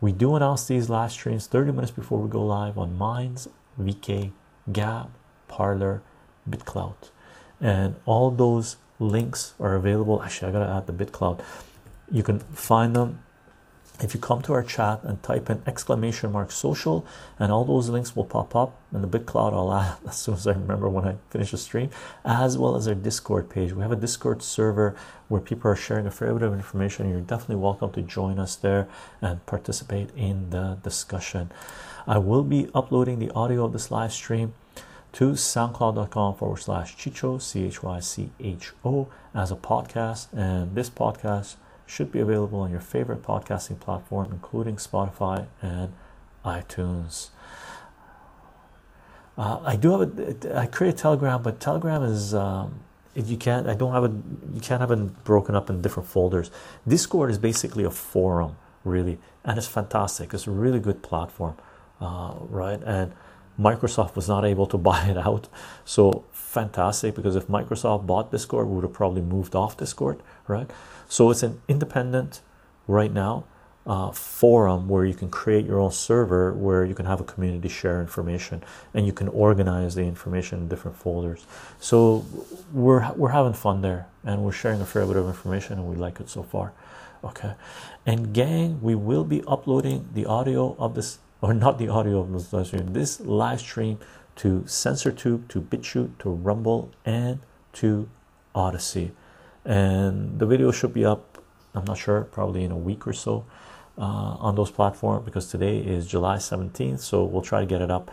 We 0.00 0.12
do 0.12 0.34
announce 0.36 0.66
these 0.66 0.88
live 0.88 1.12
streams 1.12 1.46
30 1.46 1.72
minutes 1.72 1.90
before 1.90 2.18
we 2.18 2.30
go 2.30 2.44
live 2.46 2.78
on 2.78 2.96
Minds, 2.96 3.48
VK, 3.78 4.32
Gab, 4.72 5.10
Parler, 5.48 6.00
BitClout, 6.48 7.10
and 7.60 7.96
all 8.06 8.30
those 8.30 8.76
links 8.98 9.54
are 9.60 9.74
available. 9.74 10.22
Actually, 10.22 10.50
I 10.50 10.52
gotta 10.52 10.70
add 10.70 10.86
the 10.86 11.04
BitClout. 11.04 11.40
You 12.10 12.22
can 12.22 12.38
find 12.38 12.96
them 12.96 13.22
if 14.02 14.14
you 14.14 14.20
come 14.20 14.42
to 14.42 14.52
our 14.52 14.62
chat 14.62 15.02
and 15.04 15.22
type 15.22 15.50
in 15.50 15.62
exclamation 15.66 16.32
mark 16.32 16.50
social 16.50 17.06
and 17.38 17.52
all 17.52 17.64
those 17.64 17.88
links 17.88 18.16
will 18.16 18.24
pop 18.24 18.56
up 18.56 18.80
in 18.92 19.02
the 19.02 19.08
BitClout 19.08 19.52
I'll 19.52 19.72
add 19.72 19.96
as 20.08 20.16
soon 20.16 20.34
as 20.34 20.46
I 20.46 20.52
remember 20.52 20.88
when 20.88 21.06
I 21.06 21.16
finish 21.30 21.50
the 21.50 21.58
stream 21.58 21.90
as 22.24 22.58
well 22.58 22.76
as 22.76 22.88
our 22.88 22.94
discord 22.94 23.50
page. 23.50 23.72
We 23.72 23.82
have 23.82 23.92
a 23.92 23.96
discord 23.96 24.42
server 24.42 24.96
where 25.28 25.40
people 25.40 25.70
are 25.70 25.76
sharing 25.76 26.06
a 26.06 26.10
fair 26.10 26.32
bit 26.32 26.42
of 26.42 26.52
information. 26.52 27.08
You're 27.08 27.20
definitely 27.20 27.56
welcome 27.56 27.92
to 27.92 28.02
join 28.02 28.38
us 28.38 28.56
there 28.56 28.88
and 29.20 29.44
participate 29.46 30.10
in 30.16 30.50
the 30.50 30.78
discussion. 30.82 31.52
I 32.06 32.18
will 32.18 32.42
be 32.42 32.68
uploading 32.74 33.18
the 33.18 33.30
audio 33.32 33.64
of 33.64 33.72
this 33.72 33.90
live 33.90 34.12
stream 34.12 34.54
to 35.12 35.32
soundcloud.com 35.32 36.36
forward 36.36 36.58
slash 36.58 36.96
chycho 36.96 37.38
c-h-y-c-h-o 37.38 39.08
as 39.34 39.50
a 39.50 39.56
podcast. 39.56 40.32
And 40.32 40.74
this 40.74 40.88
podcast 40.88 41.56
should 41.90 42.12
be 42.12 42.20
available 42.20 42.60
on 42.60 42.70
your 42.70 42.80
favorite 42.80 43.22
podcasting 43.22 43.80
platform, 43.80 44.28
including 44.30 44.76
Spotify 44.76 45.46
and 45.60 45.92
iTunes. 46.44 47.30
Uh, 49.36 49.60
I 49.64 49.76
do 49.76 49.98
have 49.98 50.18
a. 50.18 50.58
I 50.58 50.66
create 50.66 50.96
Telegram, 50.96 51.42
but 51.42 51.58
Telegram 51.60 52.02
is 52.04 52.32
um, 52.34 52.80
you 53.14 53.36
can't. 53.36 53.68
I 53.68 53.74
don't 53.74 53.92
have 53.92 54.04
a. 54.04 54.12
You 54.54 54.60
can't 54.60 54.80
have 54.80 54.90
it 54.92 55.24
broken 55.24 55.54
up 55.54 55.68
in 55.68 55.82
different 55.82 56.08
folders. 56.08 56.50
Discord 56.86 57.30
is 57.30 57.38
basically 57.38 57.84
a 57.84 57.90
forum, 57.90 58.56
really, 58.84 59.18
and 59.44 59.58
it's 59.58 59.66
fantastic. 59.66 60.32
It's 60.32 60.46
a 60.46 60.50
really 60.50 60.78
good 60.78 61.02
platform, 61.02 61.56
uh, 62.00 62.34
right? 62.40 62.80
And 62.84 63.12
Microsoft 63.58 64.16
was 64.16 64.28
not 64.28 64.44
able 64.44 64.66
to 64.66 64.78
buy 64.90 65.04
it 65.06 65.16
out, 65.16 65.48
so 65.84 66.24
fantastic. 66.32 67.14
Because 67.14 67.36
if 67.36 67.46
Microsoft 67.46 68.06
bought 68.06 68.30
Discord, 68.30 68.68
we 68.68 68.74
would 68.74 68.84
have 68.84 68.92
probably 68.92 69.22
moved 69.22 69.54
off 69.54 69.76
Discord, 69.76 70.22
right? 70.48 70.70
So 71.08 71.30
it's 71.30 71.42
an 71.42 71.60
independent 71.68 72.40
right 72.86 73.12
now 73.12 73.44
uh, 73.86 74.10
forum 74.12 74.88
where 74.88 75.04
you 75.04 75.14
can 75.14 75.30
create 75.30 75.64
your 75.64 75.80
own 75.80 75.90
server 75.90 76.52
where 76.52 76.84
you 76.84 76.94
can 76.94 77.06
have 77.06 77.20
a 77.20 77.24
community 77.24 77.68
share 77.68 78.00
information 78.00 78.62
and 78.94 79.06
you 79.06 79.12
can 79.12 79.28
organize 79.28 79.94
the 79.94 80.02
information 80.02 80.60
in 80.60 80.68
different 80.68 80.96
folders. 80.96 81.46
So 81.80 82.24
we're 82.72 83.10
we're 83.14 83.30
having 83.30 83.54
fun 83.54 83.80
there 83.80 84.06
and 84.24 84.44
we're 84.44 84.52
sharing 84.52 84.80
a 84.80 84.86
fair 84.86 85.06
bit 85.06 85.16
of 85.16 85.26
information 85.26 85.78
and 85.78 85.88
we 85.88 85.96
like 85.96 86.20
it 86.20 86.28
so 86.28 86.42
far. 86.42 86.72
Okay, 87.22 87.52
and 88.06 88.32
gang, 88.32 88.80
we 88.80 88.94
will 88.94 89.24
be 89.24 89.42
uploading 89.46 90.08
the 90.14 90.24
audio 90.24 90.74
of 90.78 90.94
this 90.94 91.18
or 91.40 91.54
not 91.54 91.78
the 91.78 91.88
audio 91.88 92.20
of 92.20 92.32
this 92.32 92.52
live 92.52 92.66
stream, 92.66 92.92
this 92.92 93.20
live 93.20 93.60
stream 93.60 93.98
to 94.36 94.60
CensorTube, 94.66 95.48
to 95.48 95.60
BitChute, 95.60 96.18
to 96.18 96.30
Rumble, 96.30 96.90
and 97.04 97.40
to 97.74 98.08
Odysee. 98.54 99.12
and 99.64 100.38
the 100.38 100.46
video 100.46 100.72
should 100.72 100.92
be 100.92 101.04
up 101.04 101.42
i'm 101.74 101.84
not 101.84 101.98
sure 101.98 102.22
probably 102.22 102.64
in 102.64 102.72
a 102.72 102.76
week 102.76 103.06
or 103.06 103.12
so 103.12 103.44
uh, 103.98 104.02
on 104.40 104.54
those 104.54 104.70
platforms 104.70 105.24
because 105.24 105.48
today 105.48 105.78
is 105.78 106.06
july 106.06 106.36
17th 106.36 107.00
so 107.00 107.22
we'll 107.24 107.42
try 107.42 107.60
to 107.60 107.66
get 107.66 107.80
it 107.80 107.90
up 107.90 108.10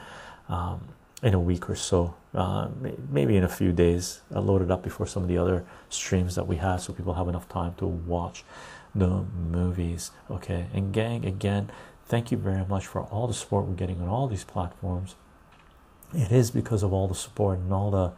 um, 0.49 0.87
in 1.23 1.33
a 1.33 1.39
week 1.39 1.69
or 1.69 1.75
so. 1.75 2.13
Uh, 2.35 2.67
maybe 3.09 3.35
in 3.35 3.43
a 3.43 3.49
few 3.49 3.71
days 3.71 4.21
i'll 4.35 4.43
load 4.43 4.61
it 4.61 4.69
up 4.69 4.83
before 4.83 5.07
some 5.07 5.23
of 5.23 5.29
the 5.29 5.37
other 5.37 5.65
streams 5.89 6.35
that 6.35 6.45
we 6.45 6.57
have 6.57 6.81
so 6.81 6.93
people 6.93 7.15
have 7.15 7.27
enough 7.27 7.47
time 7.49 7.73
to 7.77 7.87
watch 7.87 8.43
the 8.93 9.23
movies. 9.51 10.11
Okay 10.29 10.67
and 10.73 10.93
gang 10.93 11.25
again 11.25 11.71
thank 12.07 12.31
you 12.31 12.37
very 12.37 12.65
much 12.65 12.87
for 12.87 13.01
all 13.03 13.27
the 13.27 13.33
support 13.33 13.65
we're 13.65 13.75
getting 13.75 14.01
on 14.01 14.07
all 14.07 14.27
these 14.27 14.43
platforms. 14.43 15.15
It 16.13 16.31
is 16.31 16.51
because 16.51 16.83
of 16.83 16.93
all 16.93 17.07
the 17.07 17.15
support 17.15 17.59
and 17.59 17.73
all 17.73 17.91
the 17.91 18.13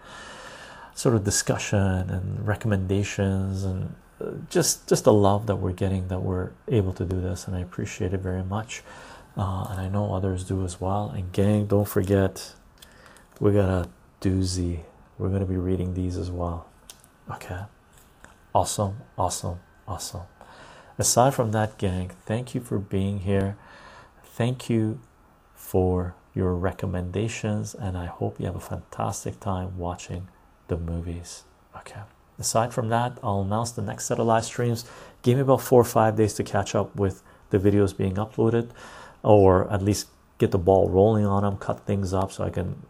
sort 0.94 1.16
of 1.16 1.24
discussion 1.24 2.10
and 2.10 2.46
recommendations 2.48 3.64
and 3.64 3.96
uh, 4.22 4.32
just 4.50 4.88
just 4.88 5.06
the 5.06 5.14
love 5.14 5.48
that 5.48 5.56
we're 5.56 5.72
getting 5.72 6.08
that 6.10 6.20
we're 6.20 6.52
able 6.68 6.94
to 6.94 7.06
do 7.06 7.20
this 7.20 7.48
and 7.48 7.56
I 7.56 7.62
appreciate 7.62 8.14
it 8.14 8.20
very 8.20 8.44
much. 8.44 8.84
Uh, 9.38 9.68
and 9.72 9.80
I 9.80 9.88
know 9.90 10.14
others 10.14 10.44
do 10.44 10.64
as 10.66 10.82
well. 10.82 11.10
And 11.10 11.32
gang 11.32 11.66
don't 11.66 11.88
forget 11.88 12.54
we 13.40 13.54
got 13.54 13.70
a 13.70 13.90
doozy. 14.22 14.82
We're 15.18 15.30
going 15.30 15.42
to 15.42 15.48
be 15.48 15.58
reading 15.58 15.94
these 15.94 16.18
as 16.18 16.30
well. 16.30 16.68
Okay? 17.32 17.62
Awesome 18.54 18.98
awesome 19.18 19.60
awesome. 19.88 20.24
Aside 21.00 21.34
from 21.34 21.52
that 21.54 21.78
gang 21.80 22.12
thank 22.26 22.54
you 22.54 22.62
for 22.62 22.78
being 22.78 23.20
here 23.20 23.58
thank 24.40 24.70
you 24.70 24.98
for 25.54 26.16
your 26.34 26.56
recommendations 26.56 27.76
and 27.76 27.98
I 27.98 28.06
hope 28.06 28.40
you 28.40 28.46
have 28.46 28.56
a 28.56 28.62
fantastic 28.62 29.38
time 29.42 29.78
watching 29.78 30.30
the 30.70 30.78
movies. 30.78 31.44
Okay. 31.76 32.00
Aside 32.40 32.74
from 32.74 32.88
that, 32.88 33.18
I'll 33.22 33.42
announce 33.42 33.72
the 33.72 33.82
next 33.82 34.06
set 34.06 34.18
of 34.18 34.28
live 34.28 34.46
streams. 34.46 34.86
Give 35.24 35.36
me 35.36 35.42
about 35.42 35.62
four 35.62 35.82
or 35.82 35.92
five 36.00 36.16
days 36.16 36.34
to 36.36 36.44
catch 36.46 36.74
up 36.74 36.96
with 36.96 37.22
the 37.50 37.60
videos 37.60 37.92
being 37.96 38.16
uploaded, 38.16 38.70
or 39.24 39.70
at 39.74 39.82
least 39.82 40.08
get 40.38 40.52
the 40.52 40.58
ball 40.58 40.88
rolling 40.90 41.26
on 41.26 41.44
them, 41.44 41.58
cut 41.58 41.86
things 41.86 42.14
up 42.14 42.32
so 42.32 42.46
I 42.46 42.50
can, 42.50 42.82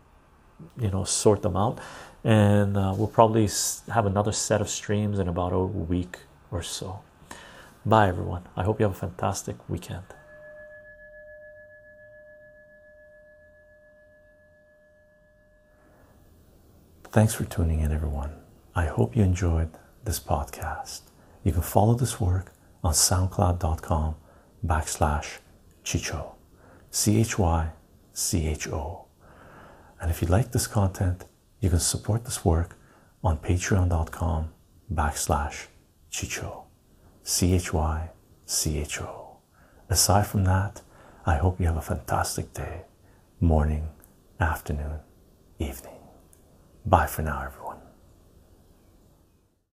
you 0.80 0.92
know, 0.92 1.04
sort 1.04 1.42
them 1.42 1.58
out. 1.58 1.80
And 2.24 2.78
uh, 2.78 2.94
we'll 2.96 3.08
probably 3.08 3.50
have 3.92 4.06
another 4.06 4.34
set 4.34 4.62
of 4.62 4.70
streams 4.70 5.18
in 5.18 5.28
about 5.28 5.54
a 5.54 5.60
week 5.64 6.20
or 6.52 6.62
so. 6.62 7.00
Bye, 7.84 8.08
everyone. 8.08 8.44
I 8.56 8.62
hope 8.62 8.80
you 8.80 8.84
have 8.84 8.96
a 8.96 9.00
fantastic 9.00 9.58
weekend. 9.68 10.04
Thanks 17.11 17.34
for 17.34 17.44
tuning 17.45 17.80
in, 17.80 17.91
everyone. 17.91 18.36
I 18.76 18.86
hope 18.86 19.15
you 19.15 19.23
enjoyed 19.23 19.72
this 20.03 20.19
podcast. 20.19 21.02
You 21.44 21.52
can 21.52 21.64
follow 21.64 21.95
this 21.95 22.22
work 22.22 22.53
on 22.84 22.94
soundcloud.com 22.94 24.15
backslash 24.64 25.40
Chycho, 25.84 26.36
C 26.91 27.19
H 27.19 27.40
Y 27.40 27.72
C 28.14 28.48
H 28.48 28.68
O. 28.68 29.07
And 29.99 30.11
if 30.11 30.22
you 30.22 30.27
like 30.27 30.52
this 30.52 30.68
content, 30.68 31.26
you 31.60 31.72
can 31.72 31.80
support 31.80 32.26
this 32.26 32.45
work 32.45 32.77
on 33.23 33.40
patreon.com 33.40 34.52
backslash 34.94 35.65
Chycho, 36.11 36.65
C 37.23 37.56
H 37.56 37.73
Y 37.73 38.10
C 38.45 38.77
H 38.77 39.02
O. 39.02 39.38
Aside 39.90 40.27
from 40.27 40.44
that, 40.44 40.84
I 41.26 41.38
hope 41.38 41.60
you 41.60 41.65
have 41.65 41.77
a 41.77 41.81
fantastic 41.81 42.53
day, 42.53 42.84
morning, 43.40 43.90
afternoon, 44.40 44.99
evening. 45.57 45.99
Bye 46.90 47.06
for 47.06 47.22
now, 47.22 47.44
everyone. 47.45 47.59